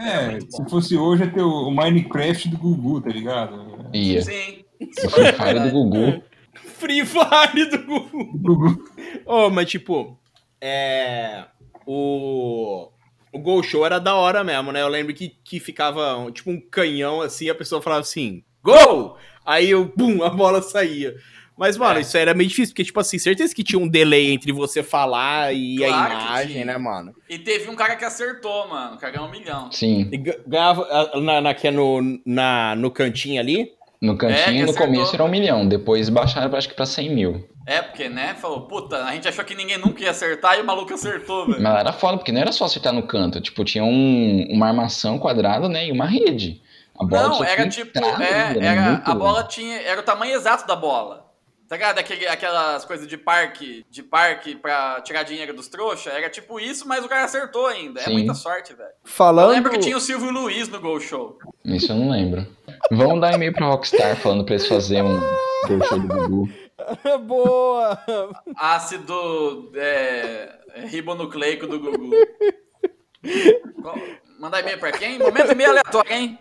É, 0.00 0.40
se 0.40 0.68
fosse 0.68 0.96
hoje 0.96 1.22
ia 1.24 1.30
ter 1.30 1.42
o, 1.42 1.70
Minecraft 1.70 2.48
do 2.48 2.56
Gugu, 2.56 3.00
tá 3.00 3.10
ligado? 3.10 3.88
Ia. 3.92 4.22
Sim. 4.22 4.64
O 4.80 5.10
Free 5.10 5.32
Fire 5.32 5.60
do 5.60 5.70
Gugu. 5.70 6.22
Free 6.54 7.06
Fire 7.06 7.64
do 7.70 7.78
Gugu. 7.86 8.84
Ô, 9.24 9.50
mas 9.50 9.70
tipo, 9.70 10.18
é. 10.60 11.44
O. 11.86 12.88
O 13.32 13.38
Gol 13.40 13.62
Show 13.64 13.84
era 13.84 13.98
da 13.98 14.14
hora 14.14 14.44
mesmo, 14.44 14.70
né? 14.70 14.80
Eu 14.80 14.86
lembro 14.88 15.12
que, 15.12 15.36
que 15.42 15.58
ficava 15.58 16.16
um- 16.16 16.30
tipo 16.30 16.50
um 16.52 16.60
canhão 16.60 17.20
assim, 17.20 17.50
a 17.50 17.54
pessoa 17.54 17.82
falava 17.82 18.02
assim, 18.02 18.44
Gol! 18.62 19.16
Aí 19.44 19.70
eu, 19.70 19.92
bum, 19.96 20.22
a 20.22 20.30
bola 20.30 20.62
saía. 20.62 21.14
Mas, 21.56 21.76
mano, 21.76 21.98
É. 21.98 22.02
isso 22.02 22.16
aí 22.16 22.22
era 22.22 22.32
meio 22.34 22.48
difícil, 22.48 22.72
porque, 22.72 22.84
tipo 22.84 22.98
assim, 22.98 23.18
certeza 23.18 23.52
que 23.54 23.62
tinha 23.64 23.78
um 23.78 23.86
delay 23.88 24.30
entre 24.32 24.52
você 24.52 24.82
falar 24.82 25.52
e 25.54 25.76
Claro 25.76 26.14
a 26.14 26.16
que 26.18 26.24
imagem, 26.24 26.64
né, 26.64 26.78
mano? 26.78 27.12
E 27.28 27.38
teve 27.38 27.68
um 27.70 27.74
cara 27.76 27.94
que 27.96 28.04
acertou, 28.04 28.68
mano. 28.68 28.94
O 28.96 28.98
cara 28.98 29.12
ganhou 29.12 29.28
um 29.28 29.30
milhão. 29.32 29.70
Sim. 29.70 30.08
E 30.12 30.16
ga- 30.16 30.38
ganhava 30.46 31.10
na, 31.20 31.40
na, 31.40 31.54
que 31.54 31.66
é 31.68 31.70
no, 31.72 32.20
na, 32.24 32.74
no 32.76 32.90
cantinho 32.90 33.40
ali. 33.40 33.72
No 34.04 34.12
É, 34.12 34.16
cantinho, 34.16 34.66
que 34.66 34.72
no 34.72 34.78
começo 34.78 35.14
era 35.14 35.24
um 35.24 35.28
milhão. 35.28 35.66
Depois 35.66 36.08
baixaram, 36.08 36.54
acho 36.56 36.68
que 36.68 36.74
pra 36.74 36.84
100 36.86 37.14
mil. 37.14 37.48
É, 37.66 37.80
porque, 37.80 38.08
né? 38.08 38.34
Falou, 38.34 38.62
puta, 38.62 39.02
a 39.04 39.12
gente 39.12 39.26
achou 39.26 39.44
que 39.44 39.54
ninguém 39.54 39.78
nunca 39.78 40.02
ia 40.02 40.10
acertar 40.10 40.58
e 40.58 40.60
o 40.60 40.64
maluco 40.66 40.92
acertou, 40.92 41.46
velho. 41.46 41.62
Mas 41.62 41.80
era 41.80 41.92
foda, 41.92 42.18
porque 42.18 42.30
não 42.32 42.40
era 42.42 42.52
só 42.52 42.66
acertar 42.66 42.92
no 42.92 43.06
canto. 43.06 43.40
Tipo, 43.40 43.64
tinha 43.64 43.82
um- 43.82 44.46
uma 44.50 44.66
armação 44.68 45.18
quadrada, 45.18 45.68
né? 45.68 45.86
E 45.88 45.92
uma 45.92 46.06
rede. 46.06 46.60
A 46.98 47.04
bola 47.04 47.28
Não, 47.28 47.44
era 47.44 47.68
tinha 47.68 47.84
tipo, 47.84 47.98
entrado, 47.98 48.22
é, 48.22 48.28
era 48.58 48.64
era, 48.66 48.82
muito 48.82 49.10
a 49.10 49.14
bola 49.14 49.42
tinha, 49.44 49.80
era 49.80 50.00
o 50.00 50.04
tamanho 50.04 50.34
exato 50.36 50.66
da 50.66 50.76
bola. 50.76 51.24
Tá 51.66 51.76
ligado? 51.76 51.98
Aquele, 51.98 52.26
aquelas 52.28 52.84
coisas 52.84 53.08
de 53.08 53.16
parque, 53.16 53.84
de 53.90 54.02
parque 54.02 54.54
pra 54.54 55.00
tirar 55.00 55.22
dinheiro 55.22 55.54
dos 55.54 55.66
trouxas, 55.66 56.12
era 56.12 56.28
tipo 56.28 56.60
isso, 56.60 56.86
mas 56.86 57.02
o 57.04 57.08
cara 57.08 57.24
acertou 57.24 57.66
ainda. 57.66 58.00
É 58.00 58.04
Sim. 58.04 58.12
muita 58.12 58.34
sorte, 58.34 58.74
velho. 58.74 58.90
Eu 58.90 58.94
Falando. 59.10 59.50
lembro 59.50 59.70
que 59.72 59.78
tinha 59.78 59.96
o 59.96 60.00
Silvio 60.00 60.30
Luiz 60.30 60.68
no 60.68 60.78
Gol 60.78 61.00
Show. 61.00 61.38
Isso 61.64 61.90
eu 61.90 61.96
não 61.96 62.10
lembro. 62.10 62.46
Vamos 62.90 63.20
dar 63.20 63.34
e-mail 63.34 63.52
pra 63.52 63.66
Rockstar 63.66 64.16
falando 64.16 64.44
pra 64.44 64.54
eles 64.54 64.66
fazerem 64.66 65.04
um 65.04 65.20
show 65.88 65.98
do 65.98 66.08
Gugu. 66.08 66.48
Boa! 67.26 67.98
Ácido 68.56 69.70
é, 69.74 70.48
ribonucleico 70.86 71.66
do 71.66 71.78
Gugu. 71.80 72.10
Mandar 74.38 74.60
e-mail 74.60 74.78
pra 74.78 74.92
quem? 74.92 75.18
Momento 75.18 75.52
e-mail 75.52 75.70
aleatório, 75.70 76.12
hein? 76.12 76.38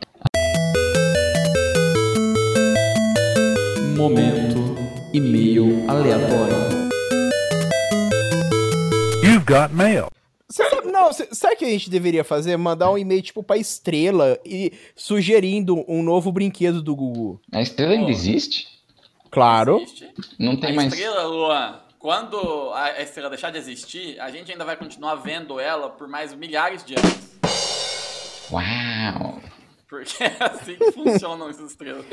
Momento 3.96 4.76
e-mail 5.14 5.86
aleatório. 5.88 6.74
You've 9.24 9.46
got 9.46 9.72
mail. 9.74 10.10
Cê 10.54 10.70
sabe- 10.70 10.92
não, 10.92 11.12
cê- 11.12 11.28
sabe 11.32 11.56
o 11.56 11.58
que 11.58 11.66
a 11.66 11.70
gente 11.70 11.90
deveria 11.90 12.24
fazer? 12.24 12.56
Mandar 12.58 12.92
um 12.92 12.98
e-mail, 12.98 13.24
tipo, 13.24 13.42
pra 13.42 13.58
estrela 13.58 14.38
e 14.46 14.72
sugerindo 14.96 15.84
um 15.88 16.04
novo 16.04 16.32
brinquedo 16.32 16.80
do 16.80 16.96
Gugu. 16.96 17.42
A 17.52 17.60
estrela 17.60 17.94
ainda 17.94 18.12
existe? 18.12 18.68
Claro. 19.32 19.78
Existe. 19.82 20.14
Não 20.38 20.56
tem 20.60 20.70
a 20.70 20.76
mais. 20.76 20.94
estrela, 20.94 21.24
Luan, 21.26 21.80
quando 21.98 22.70
a 22.72 22.84
a 22.84 23.02
estrela 23.02 23.30
deixar 23.32 23.50
de 23.50 23.58
existir, 23.58 24.20
a 24.20 24.30
gente 24.30 24.52
ainda 24.52 24.64
vai 24.64 24.78
continuar 24.78 25.16
vendo 25.16 25.60
ela 25.60 25.90
por 25.90 26.08
mais 26.08 26.36
milhares 26.36 26.84
de 26.86 26.94
anos. 26.94 27.34
Uau! 28.52 29.42
Porque 29.90 30.24
é 30.24 30.36
assim 30.40 30.76
que 30.76 30.92
funcionam 30.94 31.50
essas 31.50 31.72
estrelas. 31.72 32.06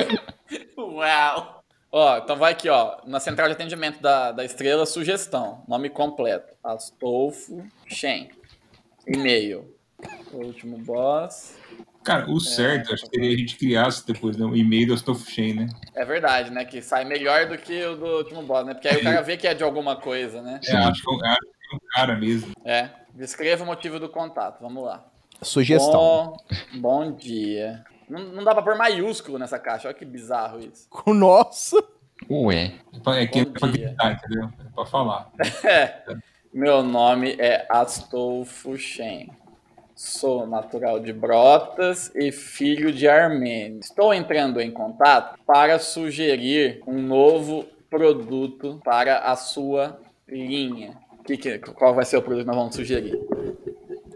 Uau! 0.79 1.60
Ó, 1.93 2.19
então 2.19 2.37
vai 2.37 2.53
aqui, 2.53 2.69
ó. 2.69 2.99
Na 3.05 3.19
central 3.19 3.49
de 3.49 3.55
atendimento 3.55 4.01
da, 4.01 4.31
da 4.33 4.45
estrela, 4.45 4.87
sugestão. 4.87 5.65
Nome 5.67 5.91
completo. 5.91 6.55
Astolfo 6.63 7.65
Shen. 7.87 8.31
E-mail. 9.07 9.75
O 10.33 10.39
último 10.45 10.79
boss. 10.79 11.59
Cara, 12.05 12.31
o 12.31 12.41
certo, 12.41 12.95
acho 12.95 13.03
que 13.05 13.11
seria 13.11 13.35
a 13.35 13.37
gente 13.37 13.57
criasse 13.57 14.07
depois 14.07 14.37
né, 14.37 14.47
o 14.47 14.57
e-mail 14.57 14.87
do 14.87 14.95
Astolfo 14.95 15.25
né? 15.55 15.67
É 15.95 16.05
verdade, 16.05 16.51
né? 16.51 16.65
Que 16.65 16.81
sai 16.81 17.05
melhor 17.05 17.47
do 17.47 17.59
que 17.59 17.85
o 17.85 17.97
do 17.97 18.07
último 18.19 18.43
boss, 18.43 18.65
né? 18.65 18.73
Porque 18.73 18.89
aí 18.89 18.97
o 18.97 19.03
cara 19.03 19.21
vê 19.21 19.37
que 19.37 19.47
é 19.47 19.53
de 19.53 19.63
alguma 19.63 19.97
coisa, 19.97 20.41
né? 20.41 20.61
É, 20.67 20.77
acho 20.77 21.03
que, 21.03 21.11
é 21.11 21.13
um- 21.13 21.25
acho 21.27 21.41
que 21.41 21.75
é 21.75 21.77
um 21.77 21.81
cara 21.93 22.17
mesmo. 22.17 22.53
É. 22.65 22.89
Descreva 23.15 23.65
o 23.65 23.67
motivo 23.67 23.99
do 24.01 24.09
contato. 24.09 24.61
Vamos 24.63 24.83
lá. 24.85 25.05
Sugestão. 25.43 25.93
Bom, 26.73 26.81
bom 26.81 27.13
dia. 27.13 27.85
Não, 28.11 28.25
não 28.25 28.45
dá 28.45 28.53
pra 28.53 28.63
pôr 28.63 28.77
maiúsculo 28.77 29.39
nessa 29.39 29.59
caixa. 29.59 29.87
Olha 29.87 29.97
que 29.97 30.05
bizarro 30.05 30.59
isso. 30.59 30.89
Nossa. 31.07 31.83
Ué. 32.29 32.75
É 33.07 33.27
que 33.27 33.39
é 33.39 33.45
Bom 33.45 33.53
pra 33.53 33.69
gritar, 33.69 34.13
entendeu? 34.13 34.49
É 34.59 34.75
pra 34.75 34.85
falar. 34.85 35.31
É. 35.65 36.03
Meu 36.53 36.83
nome 36.83 37.37
é 37.39 37.65
Astolfo 37.71 38.77
Shen. 38.77 39.31
Sou 39.95 40.47
natural 40.47 40.99
de 40.99 41.13
Brotas 41.13 42.11
e 42.15 42.33
filho 42.33 42.93
de 42.93 43.07
Armênio. 43.07 43.79
Estou 43.79 44.13
entrando 44.13 44.61
em 44.61 44.71
contato 44.71 45.39
para 45.47 45.79
sugerir 45.79 46.83
um 46.87 47.01
novo 47.01 47.67
produto 47.89 48.81
para 48.85 49.19
a 49.19 49.37
sua 49.37 50.01
linha. 50.27 50.97
Que, 51.25 51.37
que, 51.37 51.59
qual 51.59 51.95
vai 51.95 52.05
ser 52.05 52.17
o 52.17 52.23
produto 52.23 52.43
que 52.43 52.49
nós 52.49 52.57
vamos 52.57 52.75
sugerir? 52.75 53.21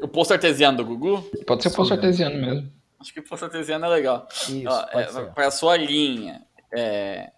O 0.02 0.08
poço 0.08 0.32
artesiano 0.32 0.78
do 0.78 0.84
Gugu? 0.84 1.22
Pode 1.46 1.62
ser 1.62 1.70
poço 1.70 1.92
artesiano 1.92 2.36
mesmo. 2.36 2.68
Acho 3.04 3.12
que 3.12 3.20
o 3.20 3.22
poço 3.22 3.44
artesiano 3.44 3.84
é 3.84 3.88
legal. 3.88 4.26
Isso, 4.48 4.66
Ó, 4.66 4.82
pode 4.86 5.18
é, 5.18 5.22
para 5.26 5.46
a 5.48 5.50
sua 5.50 5.76
linha. 5.76 6.42
É, 6.72 7.30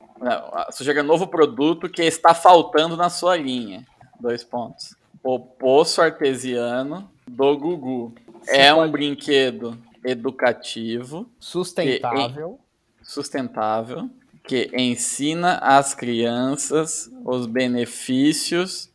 sugira 0.70 1.02
novo 1.02 1.26
produto 1.26 1.88
que 1.88 2.04
está 2.04 2.32
faltando 2.32 2.96
na 2.96 3.10
sua 3.10 3.36
linha. 3.36 3.84
Dois 4.20 4.44
pontos. 4.44 4.94
O 5.24 5.40
poço 5.40 6.00
artesiano 6.00 7.10
do 7.26 7.58
Gugu. 7.58 8.14
é 8.46 8.72
um 8.72 8.88
brinquedo 8.88 9.76
educativo, 10.04 11.28
Sustentável. 11.40 12.60
sustentável, 13.02 14.08
que 14.44 14.70
ensina 14.72 15.58
às 15.58 15.94
crianças 15.94 17.10
os 17.24 17.44
benefícios 17.46 18.88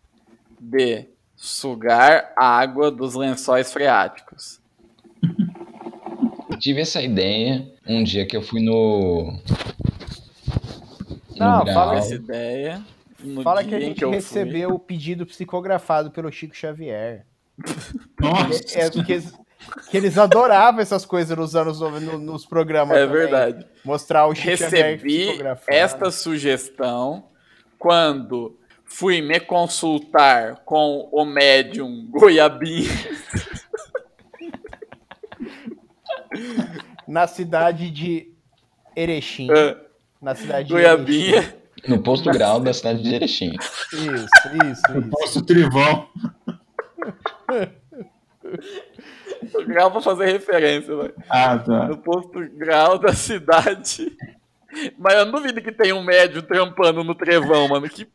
de 0.57 1.06
sugar 1.35 2.31
água 2.38 2.89
dos 2.89 3.14
lençóis 3.14 3.73
freáticos. 3.73 4.61
Tive 6.62 6.82
essa 6.82 7.02
ideia 7.02 7.68
um 7.88 8.04
dia 8.04 8.26
que 8.26 8.38
eu 8.38 8.42
fui 8.42 8.62
no. 8.62 9.34
no 11.32 11.36
Não, 11.38 11.66
fala 11.66 11.98
Essa 11.98 12.16
ideia. 12.16 12.82
No 13.20 13.44
Fala 13.44 13.64
que 13.64 13.76
a 13.76 13.80
gente 13.80 14.02
eu 14.02 14.10
fui- 14.10 14.16
recebeu 14.18 14.70
o 14.72 14.80
pedido 14.80 15.26
psicografado 15.28 16.10
pelo 16.12 16.32
Chico 16.32 16.56
Xavier. 16.56 17.26
Nossa, 18.20 18.80
É, 18.80 18.86
é 18.86 18.90
porque 18.90 19.14
eles, 19.14 19.34
que 19.92 19.98
eles 19.98 20.18
adoravam 20.18 20.82
essas 20.82 21.06
coisas 21.06 21.38
nos 21.38 21.56
anos 21.56 21.80
no- 21.80 22.18
nos 22.18 22.46
programas. 22.48 22.98
É 22.98 23.06
também. 23.06 23.18
verdade. 23.22 23.66
Mostrar 23.86 24.26
o 24.28 24.34
Chico 24.34 24.58
Xavier 24.58 24.94
Recebi 25.00 25.40
esta 25.68 26.10
sugestão 26.10 27.26
quando 27.78 28.58
fui 28.86 29.22
me 29.22 29.40
consultar 29.40 30.58
com 30.66 31.08
o 31.12 31.24
médium 31.24 32.08
Goiabinha 32.10 32.90
na 37.08 37.28
cidade 37.28 37.90
de 37.90 38.32
Erechim. 38.95 39.52
É. 39.52 39.78
Na 40.22 40.36
cidade 40.36 40.68
de 40.68 40.74
Goiabinha. 40.74 41.56
No 41.88 42.02
posto 42.02 42.30
grau 42.30 42.60
da 42.60 42.74
cidade 42.74 43.02
de 43.02 43.14
Erechim. 43.14 43.56
Erechim. 43.94 44.16
Isso, 44.16 44.30
isso, 44.66 44.98
isso. 44.98 45.10
nosso 45.10 45.45
trivão. 45.45 46.08
O 49.53 49.66
grau 49.66 49.91
pra 49.91 50.02
fazer 50.02 50.26
referência, 50.32 50.95
vai. 50.95 51.12
Ah, 51.30 51.58
tá. 51.58 51.88
No 51.88 51.98
posto 51.98 52.40
grau 52.56 52.99
da 52.99 53.14
cidade. 53.14 54.16
Mas 54.98 55.16
eu 55.16 55.26
não 55.26 55.34
duvido 55.34 55.62
que 55.62 55.72
tem 55.72 55.91
um 55.91 56.03
médium 56.03 56.41
trampando 56.41 57.03
no 57.03 57.16
trevão, 57.16 57.68
mano. 57.68 57.90
Que 57.90 58.08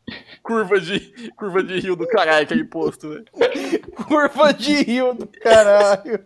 curva 0.43 0.81
de, 0.81 1.31
curva 1.37 1.63
de 1.63 1.81
rio 1.81 1.97
do 1.97 2.07
caralho 2.07 2.45
aquele 2.45 2.65
posto, 2.65 3.11
velho. 3.11 3.25
Curva 4.07 4.55
de 4.55 4.83
rio 4.83 5.15
do 5.15 5.27
caralho. 5.27 6.25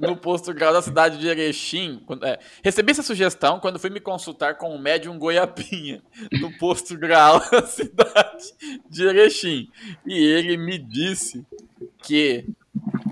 No 0.00 0.16
posto 0.16 0.52
grau 0.54 0.72
da 0.72 0.82
cidade 0.82 1.18
de 1.18 1.28
Erechim. 1.28 2.00
quando- 2.06 2.24
é, 2.24 2.38
recebi 2.62 2.90
essa 2.92 3.02
sugestão 3.02 3.60
quando 3.60 3.78
fui 3.78 3.90
me 3.90 4.00
consultar 4.00 4.56
com 4.56 4.74
o 4.74 4.78
médium 4.78 5.18
Goiapinha, 5.18 6.02
no 6.40 6.50
posto 6.58 6.96
grau 6.98 7.40
da 7.50 7.62
cidade 7.66 8.44
de 8.90 9.04
Erechim. 9.06 9.68
E 10.06 10.16
ele 10.18 10.56
me 10.56 10.78
disse 10.78 11.44
que. 12.02 12.44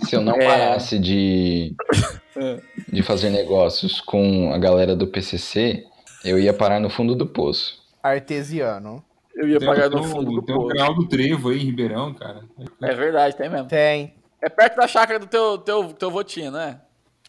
Se 0.00 0.14
eu 0.16 0.20
não 0.20 0.34
É. 0.40 0.46
parasse 0.46 0.98
de, 0.98 1.74
É. 2.36 2.60
de 2.92 3.02
fazer 3.02 3.30
negócios 3.30 4.00
com 4.00 4.52
a 4.52 4.58
galera 4.58 4.94
do 4.94 5.06
PCC, 5.08 5.84
eu 6.24 6.38
ia 6.38 6.52
parar 6.54 6.78
no 6.80 6.88
fundo 6.88 7.14
do 7.14 7.26
poço. 7.26 7.82
Artesiano. 8.02 9.04
Eu 9.34 9.48
ia 9.48 9.58
Tem, 9.58 9.68
pagar 9.68 9.88
tem 9.88 9.98
no 9.98 10.04
fundo 10.04 10.32
do 10.32 10.42
tem 10.42 10.54
um 10.54 10.58
poço. 10.62 10.68
grau 10.74 10.94
do 10.94 11.06
trevo 11.08 11.50
aí 11.50 11.58
em 11.60 11.64
Ribeirão, 11.64 12.12
cara. 12.14 12.40
É 12.82 12.94
verdade, 12.94 13.36
tem 13.36 13.48
mesmo. 13.48 13.68
Tem. 13.68 14.14
É 14.40 14.48
perto 14.48 14.76
da 14.76 14.86
chácara 14.86 15.18
do 15.18 15.26
teu, 15.26 15.58
teu, 15.58 15.92
teu 15.92 16.10
votinho, 16.10 16.50
né? 16.50 16.80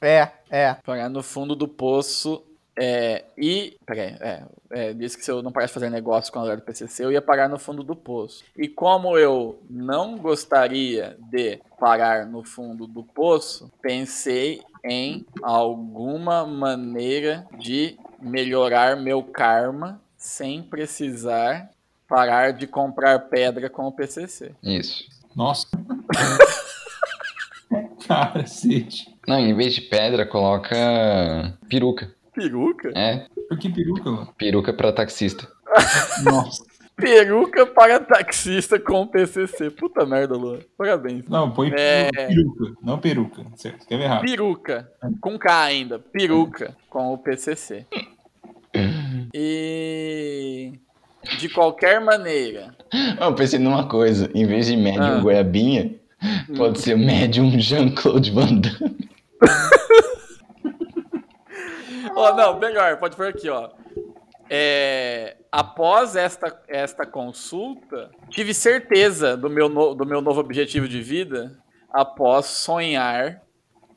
É, 0.01 0.29
é. 0.49 0.73
Pagar 0.85 1.09
no 1.09 1.21
fundo 1.23 1.55
do 1.55 1.67
poço. 1.67 2.43
É, 2.77 3.25
e. 3.37 3.77
Peraí, 3.85 4.15
é, 4.21 4.43
é, 4.71 4.93
disse 4.93 5.17
que 5.17 5.25
se 5.25 5.31
eu 5.31 5.41
não 5.41 5.51
parasse 5.51 5.71
de 5.71 5.73
fazer 5.73 5.89
negócio 5.89 6.31
com 6.31 6.39
a 6.39 6.43
galera 6.43 6.61
do 6.61 6.63
PCC, 6.63 7.03
eu 7.03 7.11
ia 7.11 7.21
parar 7.21 7.49
no 7.49 7.59
fundo 7.59 7.83
do 7.83 7.95
poço. 7.95 8.43
E 8.55 8.67
como 8.67 9.17
eu 9.17 9.61
não 9.69 10.17
gostaria 10.17 11.17
de 11.29 11.59
parar 11.79 12.25
no 12.25 12.43
fundo 12.43 12.87
do 12.87 13.03
poço, 13.03 13.71
pensei 13.81 14.61
em 14.83 15.25
alguma 15.43 16.45
maneira 16.45 17.45
de 17.57 17.97
melhorar 18.21 18.95
meu 18.95 19.23
karma 19.23 20.01
sem 20.15 20.63
precisar 20.63 21.69
parar 22.07 22.53
de 22.53 22.65
comprar 22.65 23.19
pedra 23.29 23.69
com 23.69 23.83
o 23.85 23.91
PCC. 23.91 24.55
Isso. 24.63 25.07
Nossa. 25.35 25.67
Cacete. 28.09 29.07
Não, 29.27 29.37
em 29.39 29.53
vez 29.55 29.75
de 29.75 29.81
pedra, 29.81 30.25
coloca 30.25 30.75
peruca. 31.69 32.11
Peruca? 32.33 32.91
É, 32.95 33.25
Por 33.47 33.57
que 33.59 33.69
peruca, 33.69 34.09
mano? 34.11 34.33
peruca 34.37 34.73
pra 34.73 34.91
taxista. 34.91 35.47
Nossa. 36.23 36.63
Peruca 36.95 37.65
para 37.65 37.99
taxista 37.99 38.77
com 38.79 39.07
PCC. 39.07 39.69
Puta 39.69 40.05
merda, 40.05 40.35
Luan. 40.35 40.59
Parabéns. 40.77 41.23
Não, 41.29 41.49
põe 41.51 41.71
É. 41.77 42.09
peruca, 42.11 42.73
não 42.83 42.97
peruca. 42.99 43.45
Certo, 43.55 43.79
escreve 43.81 44.03
errado. 44.03 44.21
Peruca. 44.25 44.91
Com 45.21 45.37
K 45.39 45.63
ainda. 45.63 45.99
Peruca 45.99 46.75
com 46.89 47.13
o 47.13 47.17
PCC. 47.17 47.85
E. 49.33 50.73
De 51.37 51.49
qualquer 51.49 52.01
maneira. 52.01 52.75
Eu 53.19 53.33
pensei 53.35 53.59
numa 53.59 53.87
coisa, 53.87 54.29
em 54.33 54.45
vez 54.45 54.65
de 54.67 54.75
médium 54.77 55.03
Ah. 55.03 55.19
goiabinha, 55.19 55.95
pode 56.57 56.79
ser 56.81 56.97
médium 56.97 57.57
Jean-Claude 57.59 58.31
Van 58.31 58.55
Damme. 58.55 59.09
Ó, 62.15 62.33
não, 62.35 62.59
melhor, 62.59 62.97
pode 62.97 63.15
pôr 63.15 63.27
aqui, 63.27 63.49
ó. 63.49 63.69
É, 64.49 65.37
após 65.51 66.15
esta, 66.15 66.59
esta 66.67 67.05
consulta, 67.05 68.09
tive 68.29 68.53
certeza 68.53 69.37
do 69.37 69.49
meu, 69.49 69.69
no- 69.69 69.93
do 69.93 70.05
meu 70.05 70.21
novo 70.21 70.39
objetivo 70.39 70.87
de 70.87 71.01
vida 71.01 71.57
após 71.93 72.47
sonhar 72.47 73.41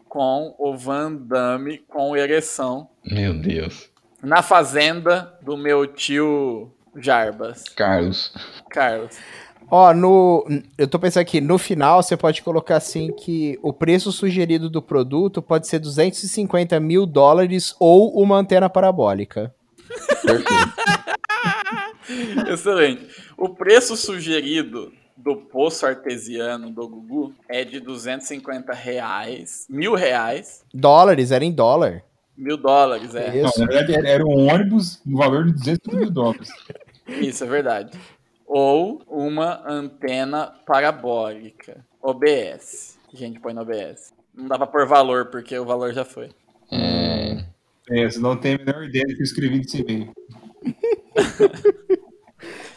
com 0.08 0.54
o 0.58 0.76
Van 0.76 1.14
Damme 1.14 1.78
com 1.88 2.14
ereção 2.16 2.90
Meu 3.04 3.32
Deus. 3.32 3.90
na 4.22 4.42
fazenda 4.42 5.38
do 5.40 5.56
meu 5.56 5.86
tio 5.86 6.70
Jarbas, 6.96 7.64
Carlos. 7.74 8.34
Carlos. 8.70 9.18
Ó, 9.74 9.94
no. 9.94 10.46
Eu 10.76 10.86
tô 10.86 10.98
pensando 10.98 11.22
aqui, 11.22 11.40
no 11.40 11.56
final 11.56 12.02
você 12.02 12.14
pode 12.14 12.42
colocar 12.42 12.76
assim 12.76 13.10
que 13.10 13.58
o 13.62 13.72
preço 13.72 14.12
sugerido 14.12 14.68
do 14.68 14.82
produto 14.82 15.40
pode 15.40 15.66
ser 15.66 15.78
250 15.78 16.78
mil 16.78 17.06
dólares 17.06 17.74
ou 17.80 18.12
uma 18.20 18.36
antena 18.36 18.68
parabólica. 18.68 19.54
Excelente. 22.52 23.08
O 23.38 23.48
preço 23.48 23.96
sugerido 23.96 24.92
do 25.16 25.36
poço 25.36 25.86
artesiano 25.86 26.70
do 26.70 26.86
Gugu 26.88 27.32
é 27.48 27.64
de 27.64 27.80
250 27.80 28.72
reais, 28.74 29.66
mil 29.70 29.94
reais, 29.94 30.64
Dólares, 30.74 31.30
era 31.30 31.44
em 31.44 31.52
dólar. 31.52 32.02
mil 32.36 32.56
dólares, 32.56 33.14
é. 33.14 33.40
Não, 33.42 33.48
Isso. 33.48 33.60
na 33.60 33.66
verdade 33.66 33.94
era- 33.94 34.08
era 34.08 34.26
um 34.26 34.50
ônibus 34.52 35.00
no 35.06 35.18
valor 35.18 35.44
de 35.46 35.52
200 35.52 35.94
mil 35.94 36.10
dólares. 36.10 36.48
Isso 37.06 37.44
é 37.44 37.46
verdade. 37.46 37.96
Ou 38.54 39.00
uma 39.08 39.62
antena 39.66 40.52
parabólica, 40.66 41.82
OBS, 42.02 42.98
que 43.08 43.16
a 43.16 43.18
gente 43.26 43.40
põe 43.40 43.54
no 43.54 43.62
OBS. 43.62 44.12
Não 44.34 44.46
dá 44.46 44.58
pra 44.58 44.66
pôr 44.66 44.86
valor, 44.86 45.30
porque 45.30 45.58
o 45.58 45.64
valor 45.64 45.94
já 45.94 46.04
foi. 46.04 46.28
É, 46.70 47.42
É, 47.90 48.10
você 48.10 48.18
não 48.18 48.36
tem 48.36 48.56
a 48.56 48.58
menor 48.58 48.84
ideia 48.84 49.06
do 49.06 49.14
que 49.14 49.20
eu 49.20 49.24
escrevi 49.24 49.56
nesse 49.58 49.80
e-mail. 49.80 50.12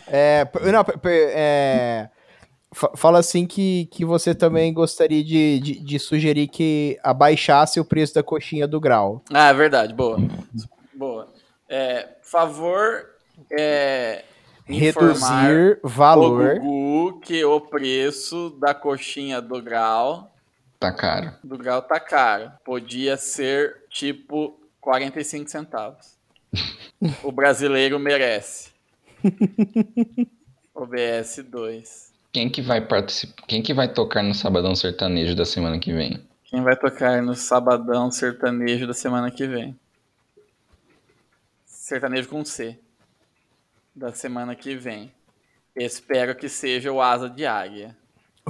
É, 0.07 0.47
não, 0.71 0.85
é, 1.05 2.07
fa- 2.71 2.91
fala 2.95 3.17
assim 3.17 3.47
que, 3.47 3.87
que 3.87 4.05
você 4.05 4.35
também 4.35 4.71
gostaria 4.71 5.23
de, 5.23 5.59
de, 5.59 5.79
de 5.79 5.97
sugerir 5.99 6.47
que 6.47 6.99
abaixasse 7.03 7.79
o 7.79 7.85
preço 7.85 8.13
da 8.13 8.21
coxinha 8.21 8.67
do 8.67 8.79
grau. 8.79 9.23
Ah, 9.33 9.49
é 9.49 9.53
verdade, 9.55 9.95
boa. 9.95 10.19
Boa. 10.93 11.33
É, 11.67 12.07
favor, 12.21 13.03
é, 13.51 14.23
Reduzir 14.65 15.79
valor. 15.83 16.57
o 16.57 16.59
Gugu 16.59 17.19
que 17.19 17.45
o 17.45 17.61
preço 17.61 18.49
da 18.59 18.73
coxinha 18.73 19.41
do 19.41 19.61
grau 19.61 20.33
tá 20.79 20.91
caro. 20.91 21.33
do 21.43 21.57
grau 21.57 21.81
tá 21.81 21.99
caro. 21.99 22.51
Podia 22.63 23.15
ser 23.17 23.83
tipo 23.89 24.59
45 24.81 25.49
centavos. 25.49 26.15
o 27.23 27.31
brasileiro 27.31 27.99
merece. 27.99 28.71
OBS 30.73 31.43
2. 31.47 32.13
Quem 32.33 32.49
que 32.49 32.61
vai 32.61 32.81
participar? 32.81 33.43
Quem 33.47 33.61
que 33.61 33.73
vai 33.73 33.87
tocar 33.87 34.21
no 34.21 34.33
Sabadão 34.33 34.75
Sertanejo 34.75 35.35
da 35.35 35.45
semana 35.45 35.79
que 35.79 35.93
vem? 35.93 36.21
Quem 36.43 36.61
vai 36.61 36.75
tocar 36.75 37.21
no 37.21 37.33
Sabadão 37.33 38.11
Sertanejo 38.11 38.85
da 38.85 38.93
semana 38.93 39.31
que 39.31 39.47
vem? 39.47 39.77
Sertanejo 41.65 42.27
com 42.27 42.43
C. 42.43 42.77
da 43.95 44.11
semana 44.11 44.55
que 44.55 44.75
vem. 44.75 45.11
Espero 45.75 46.35
que 46.35 46.49
seja 46.49 46.91
o 46.91 47.01
Asa 47.01 47.29
de 47.29 47.45
Águia. 47.45 47.95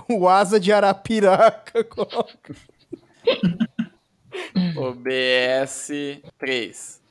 O 0.10 0.28
asa 0.28 0.60
de 0.60 0.74
Arapiraca. 0.74 1.84
coloca. 1.86 2.56
OBS 4.76 5.90
3. 6.38 7.02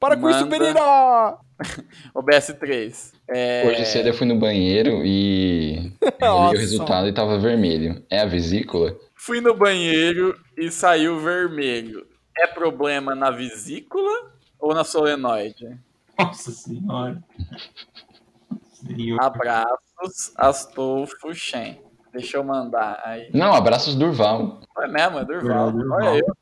Para 0.00 0.16
com 0.16 0.28
isso, 0.28 0.46
menina! 0.46 1.38
OBS 2.12 2.56
3. 2.58 3.12
É... 3.28 3.64
Hoje 3.66 3.86
cedo 3.86 4.08
eu 4.08 4.14
fui 4.14 4.26
no 4.26 4.38
banheiro 4.38 5.04
e 5.04 5.92
eu 6.20 6.50
vi 6.50 6.56
o 6.56 6.60
resultado 6.60 7.06
e 7.06 7.14
tava 7.14 7.38
vermelho. 7.38 8.04
É 8.10 8.20
a 8.20 8.26
vesícula? 8.26 8.96
Fui 9.14 9.40
no 9.40 9.54
banheiro 9.54 10.38
e 10.56 10.70
saiu 10.70 11.20
vermelho. 11.20 12.06
É 12.36 12.48
problema 12.48 13.14
na 13.14 13.30
vesícula 13.30 14.32
ou 14.58 14.74
na 14.74 14.82
solenoide? 14.82 15.78
Nossa 16.18 16.50
senhora. 16.50 17.22
Senhor. 18.72 19.22
Abraços, 19.22 20.32
Astolfo 20.36 21.34
Shen. 21.34 21.80
Deixa 22.12 22.36
eu 22.36 22.44
mandar 22.44 23.00
aí. 23.04 23.30
Não, 23.34 23.52
abraços 23.52 23.94
Durval. 23.94 24.60
É 24.78 24.86
mesmo, 24.86 25.18
é 25.18 25.24
Durval. 25.24 25.72
Durval. 25.72 25.98
Olha 25.98 26.18
eu. 26.18 26.36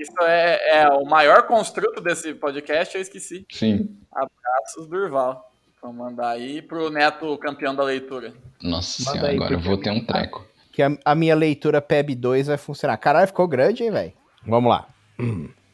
Isso 0.00 0.22
é, 0.22 0.80
é 0.80 0.88
o 0.88 1.04
maior 1.04 1.46
construto 1.46 2.00
desse 2.00 2.34
podcast, 2.34 2.94
eu 2.94 3.02
esqueci. 3.02 3.46
Sim. 3.50 3.96
Abraços, 4.10 4.88
Durval. 4.88 5.52
Vou 5.82 5.92
mandar 5.92 6.30
aí 6.30 6.62
pro 6.62 6.90
neto 6.90 7.36
campeão 7.38 7.74
da 7.74 7.82
leitura. 7.82 8.32
Nossa 8.62 9.02
Manda 9.04 9.12
senhora, 9.12 9.30
aí, 9.30 9.36
agora 9.36 9.54
eu 9.54 9.60
vou 9.60 9.76
ter 9.76 9.90
um 9.90 10.04
treco. 10.04 10.46
Que 10.72 10.82
a, 10.82 10.96
a 11.04 11.14
minha 11.14 11.34
leitura 11.34 11.82
PEB 11.82 12.14
2 12.14 12.46
vai 12.46 12.56
funcionar. 12.56 12.96
Caralho, 12.96 13.26
ficou 13.26 13.46
grande, 13.46 13.84
hein, 13.84 13.90
velho? 13.90 14.12
Vamos 14.46 14.70
lá. 14.70 14.88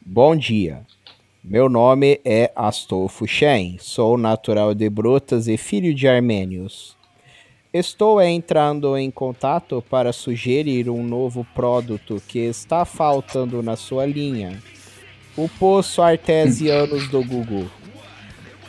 Bom 0.05 0.35
dia. 0.35 0.85
Meu 1.41 1.69
nome 1.69 2.19
é 2.25 2.51
Astolfo 2.53 3.25
Shen. 3.25 3.77
Sou 3.79 4.17
natural 4.17 4.75
de 4.75 4.89
Brotas 4.89 5.47
e 5.47 5.55
filho 5.55 5.95
de 5.95 6.05
armênios. 6.05 6.97
Estou 7.73 8.21
entrando 8.21 8.97
em 8.97 9.09
contato 9.09 9.81
para 9.89 10.11
sugerir 10.11 10.89
um 10.89 11.01
novo 11.01 11.47
produto 11.55 12.21
que 12.27 12.39
está 12.39 12.83
faltando 12.83 13.63
na 13.63 13.77
sua 13.77 14.05
linha. 14.05 14.61
O 15.37 15.47
Poço 15.47 16.01
Artesianos 16.01 17.07
do 17.07 17.23
Google. 17.23 17.67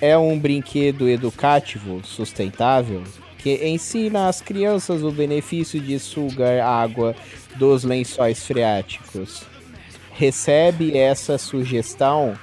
É 0.01 0.17
um 0.17 0.39
brinquedo 0.39 1.09
educativo, 1.09 2.01
sustentável, 2.05 3.03
que 3.39 3.67
ensina 3.67 4.29
às 4.29 4.41
crianças 4.41 5.03
o 5.03 5.11
benefício 5.11 5.81
de 5.81 5.99
sugar 5.99 6.61
água 6.61 7.17
dos 7.57 7.83
lençóis 7.83 8.47
freáticos. 8.47 9.43
Recebe 10.13 10.97
essa 10.97 11.37
sugestão 11.37 12.39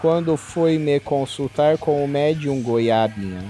quando 0.00 0.36
foi 0.36 0.78
me 0.78 0.98
consultar 0.98 1.76
com 1.76 2.02
o 2.02 2.08
médium 2.08 2.62
Goiabinha, 2.62 3.44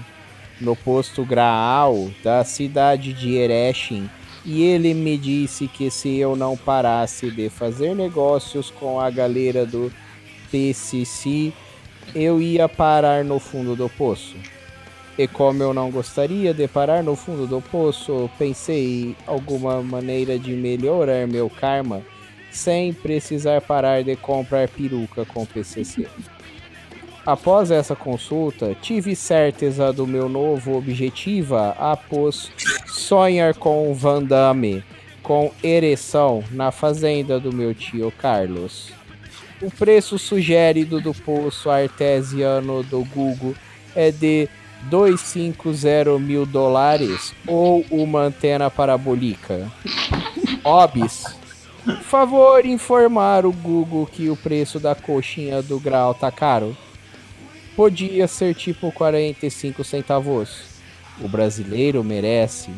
no 0.60 0.74
posto 0.74 1.24
Graal 1.24 2.10
da 2.24 2.42
cidade 2.44 3.12
de 3.12 3.36
Erechim, 3.36 4.10
e 4.44 4.62
ele 4.62 4.92
me 4.92 5.16
disse 5.16 5.68
que 5.68 5.90
se 5.90 6.16
eu 6.16 6.34
não 6.34 6.56
parasse 6.56 7.30
de 7.30 7.48
fazer 7.48 7.94
negócios 7.94 8.70
com 8.70 8.98
a 8.98 9.10
galera 9.10 9.64
do 9.64 9.92
PCC, 10.50 11.52
eu 12.14 12.40
ia 12.40 12.68
parar 12.68 13.24
no 13.24 13.38
fundo 13.38 13.76
do 13.76 13.88
poço. 13.88 14.36
E 15.16 15.28
como 15.28 15.62
eu 15.62 15.72
não 15.72 15.90
gostaria 15.90 16.52
de 16.52 16.66
parar 16.66 17.02
no 17.02 17.14
fundo 17.14 17.46
do 17.46 17.60
poço, 17.60 18.28
pensei 18.38 19.14
alguma 19.26 19.82
maneira 19.82 20.38
de 20.38 20.52
melhorar 20.52 21.28
meu 21.28 21.48
karma 21.48 22.02
sem 22.50 22.92
precisar 22.92 23.60
parar 23.60 24.02
de 24.02 24.16
comprar 24.16 24.68
peruca 24.68 25.24
com 25.24 25.46
PCC. 25.46 26.08
Após 27.30 27.70
essa 27.70 27.94
consulta, 27.94 28.76
tive 28.82 29.14
certeza 29.14 29.92
do 29.92 30.04
meu 30.04 30.28
novo 30.28 30.76
objetivo 30.76 31.54
após 31.54 32.50
sonhar 32.88 33.54
com 33.54 33.94
Van 33.94 34.20
Damme 34.20 34.82
com 35.22 35.52
ereção 35.62 36.42
na 36.50 36.72
fazenda 36.72 37.38
do 37.38 37.52
meu 37.52 37.72
tio 37.72 38.12
Carlos. 38.18 38.90
O 39.62 39.70
preço 39.70 40.18
sugerido 40.18 41.00
do 41.00 41.14
poço 41.14 41.70
artesiano 41.70 42.82
do 42.82 43.04
Google 43.04 43.54
é 43.94 44.10
de 44.10 44.48
250 44.86 46.18
mil 46.18 46.44
dólares 46.44 47.32
ou 47.46 47.86
uma 47.92 48.22
antena 48.22 48.68
parabólica. 48.68 49.70
Obis, 50.64 51.26
favor 52.02 52.66
informar 52.66 53.46
o 53.46 53.52
Google 53.52 54.04
que 54.04 54.28
o 54.28 54.36
preço 54.36 54.80
da 54.80 54.96
coxinha 54.96 55.62
do 55.62 55.78
grau 55.78 56.12
tá 56.12 56.32
caro. 56.32 56.76
Podia 57.80 58.28
ser 58.28 58.54
tipo 58.54 58.92
45 58.92 59.82
centavos. 59.84 60.50
O 61.18 61.26
brasileiro 61.26 62.04
merece. 62.04 62.70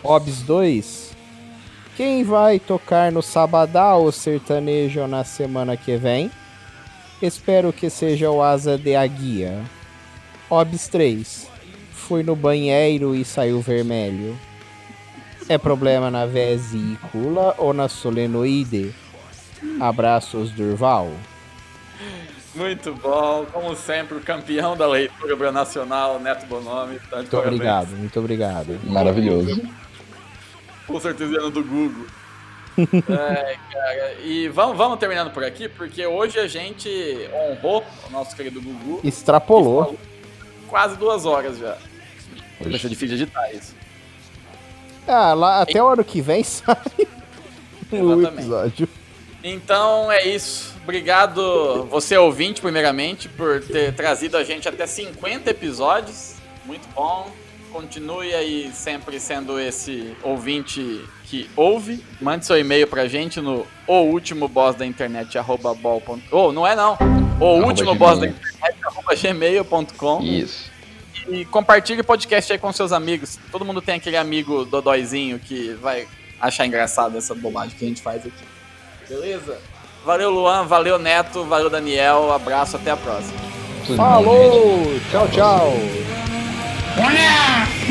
Obs 0.00 0.42
2. 0.42 1.10
Quem 1.96 2.22
vai 2.22 2.60
tocar 2.60 3.10
no 3.10 3.20
Sabadão 3.20 4.12
sertanejo 4.12 5.08
na 5.08 5.24
semana 5.24 5.76
que 5.76 5.96
vem? 5.96 6.30
Espero 7.20 7.72
que 7.72 7.90
seja 7.90 8.30
o 8.30 8.40
Asa 8.40 8.78
de 8.78 8.94
Aguia. 8.94 9.60
Obs 10.48 10.86
3. 10.86 11.50
Fui 11.90 12.22
no 12.22 12.36
banheiro 12.36 13.12
e 13.12 13.24
saiu 13.24 13.60
vermelho. 13.60 14.38
É 15.48 15.58
problema 15.58 16.12
na 16.12 16.26
vesícula 16.26 17.56
ou 17.58 17.74
na 17.74 17.88
solenoide? 17.88 18.94
Abraços, 19.80 20.52
Durval. 20.52 21.10
Muito 22.56 22.92
bom. 22.94 23.46
Como 23.52 23.76
sempre, 23.76 24.16
o 24.16 24.20
campeão 24.20 24.76
da 24.76 24.86
leitura 24.86 25.52
nacional, 25.52 26.18
Neto 26.18 26.46
Bonomi. 26.46 26.98
Tá 27.10 27.16
Muito 27.16 27.30
parabéns. 27.30 27.54
obrigado, 27.54 27.88
muito 27.90 28.18
obrigado. 28.18 28.80
Maravilhoso. 28.84 29.62
Com 30.86 30.98
certeza 31.00 31.50
do 31.50 31.62
Google. 31.62 32.06
é, 32.78 33.56
cara. 33.72 34.12
E 34.22 34.48
vamos, 34.48 34.76
vamos 34.76 34.98
terminando 34.98 35.30
por 35.32 35.44
aqui, 35.44 35.68
porque 35.68 36.06
hoje 36.06 36.38
a 36.38 36.46
gente 36.46 36.88
honrou 37.32 37.84
o 38.08 38.12
nosso 38.12 38.34
querido 38.36 38.60
Gugu. 38.60 39.00
Extrapolou. 39.04 39.98
Quase 40.68 40.96
duas 40.96 41.24
horas 41.24 41.58
já. 41.58 41.76
Hoje. 42.60 42.88
difícil 42.88 43.16
de 43.16 43.22
editar 43.24 43.52
isso. 43.52 43.74
Ah, 45.06 45.34
lá, 45.34 45.60
até 45.62 45.82
o 45.82 45.86
ano 45.88 46.04
que 46.04 46.20
vem 46.20 46.42
sai 46.44 46.76
o 47.92 47.94
Exatamente. 47.94 48.26
episódio. 48.26 48.88
Então 49.48 50.10
é 50.10 50.26
isso. 50.26 50.74
Obrigado, 50.82 51.84
você 51.84 52.16
ouvinte, 52.16 52.60
primeiramente, 52.60 53.28
por 53.28 53.62
ter 53.62 53.94
trazido 53.94 54.36
a 54.36 54.42
gente 54.42 54.68
até 54.68 54.86
50 54.86 55.50
episódios. 55.50 56.34
Muito 56.64 56.88
bom. 56.94 57.30
Continue 57.72 58.34
aí 58.34 58.72
sempre 58.72 59.20
sendo 59.20 59.60
esse 59.60 60.16
ouvinte 60.22 61.04
que 61.24 61.48
ouve. 61.54 62.02
Mande 62.20 62.44
seu 62.44 62.58
e-mail 62.58 62.88
pra 62.88 63.06
gente 63.06 63.40
no 63.40 63.64
o 63.86 63.94
último 64.02 64.48
boss 64.48 64.74
da 64.74 64.84
internet 64.84 65.38
arroba 65.38 65.72
bol 65.74 66.02
Oh, 66.32 66.50
não 66.52 66.66
é 66.66 66.74
não. 66.74 66.98
O 67.40 67.64
último 67.64 67.94
boss 67.94 68.18
da 68.18 68.26
internet 68.26 68.76
arroba 68.84 69.14
gmail.com. 69.14 70.22
Isso. 70.22 70.72
E 71.28 71.44
compartilhe 71.44 72.00
o 72.00 72.04
podcast 72.04 72.52
aí 72.52 72.58
com 72.58 72.72
seus 72.72 72.90
amigos. 72.90 73.38
Todo 73.52 73.64
mundo 73.64 73.80
tem 73.80 73.94
aquele 73.94 74.16
amigo 74.16 74.64
dodóizinho 74.64 75.38
que 75.38 75.72
vai 75.74 76.08
achar 76.40 76.66
engraçado 76.66 77.16
essa 77.16 77.34
bobagem 77.34 77.76
que 77.76 77.84
a 77.84 77.88
gente 77.88 78.02
faz 78.02 78.26
aqui. 78.26 78.55
Beleza? 79.08 79.58
Valeu, 80.04 80.30
Luan. 80.30 80.66
Valeu, 80.66 80.98
Neto. 80.98 81.44
Valeu, 81.44 81.70
Daniel. 81.70 82.32
Abraço. 82.32 82.76
Até 82.76 82.90
a 82.90 82.96
próxima. 82.96 83.46
Falou! 83.96 85.00
Tchau, 85.10 85.28
tchau! 85.28 85.72
Olha! 86.98 87.85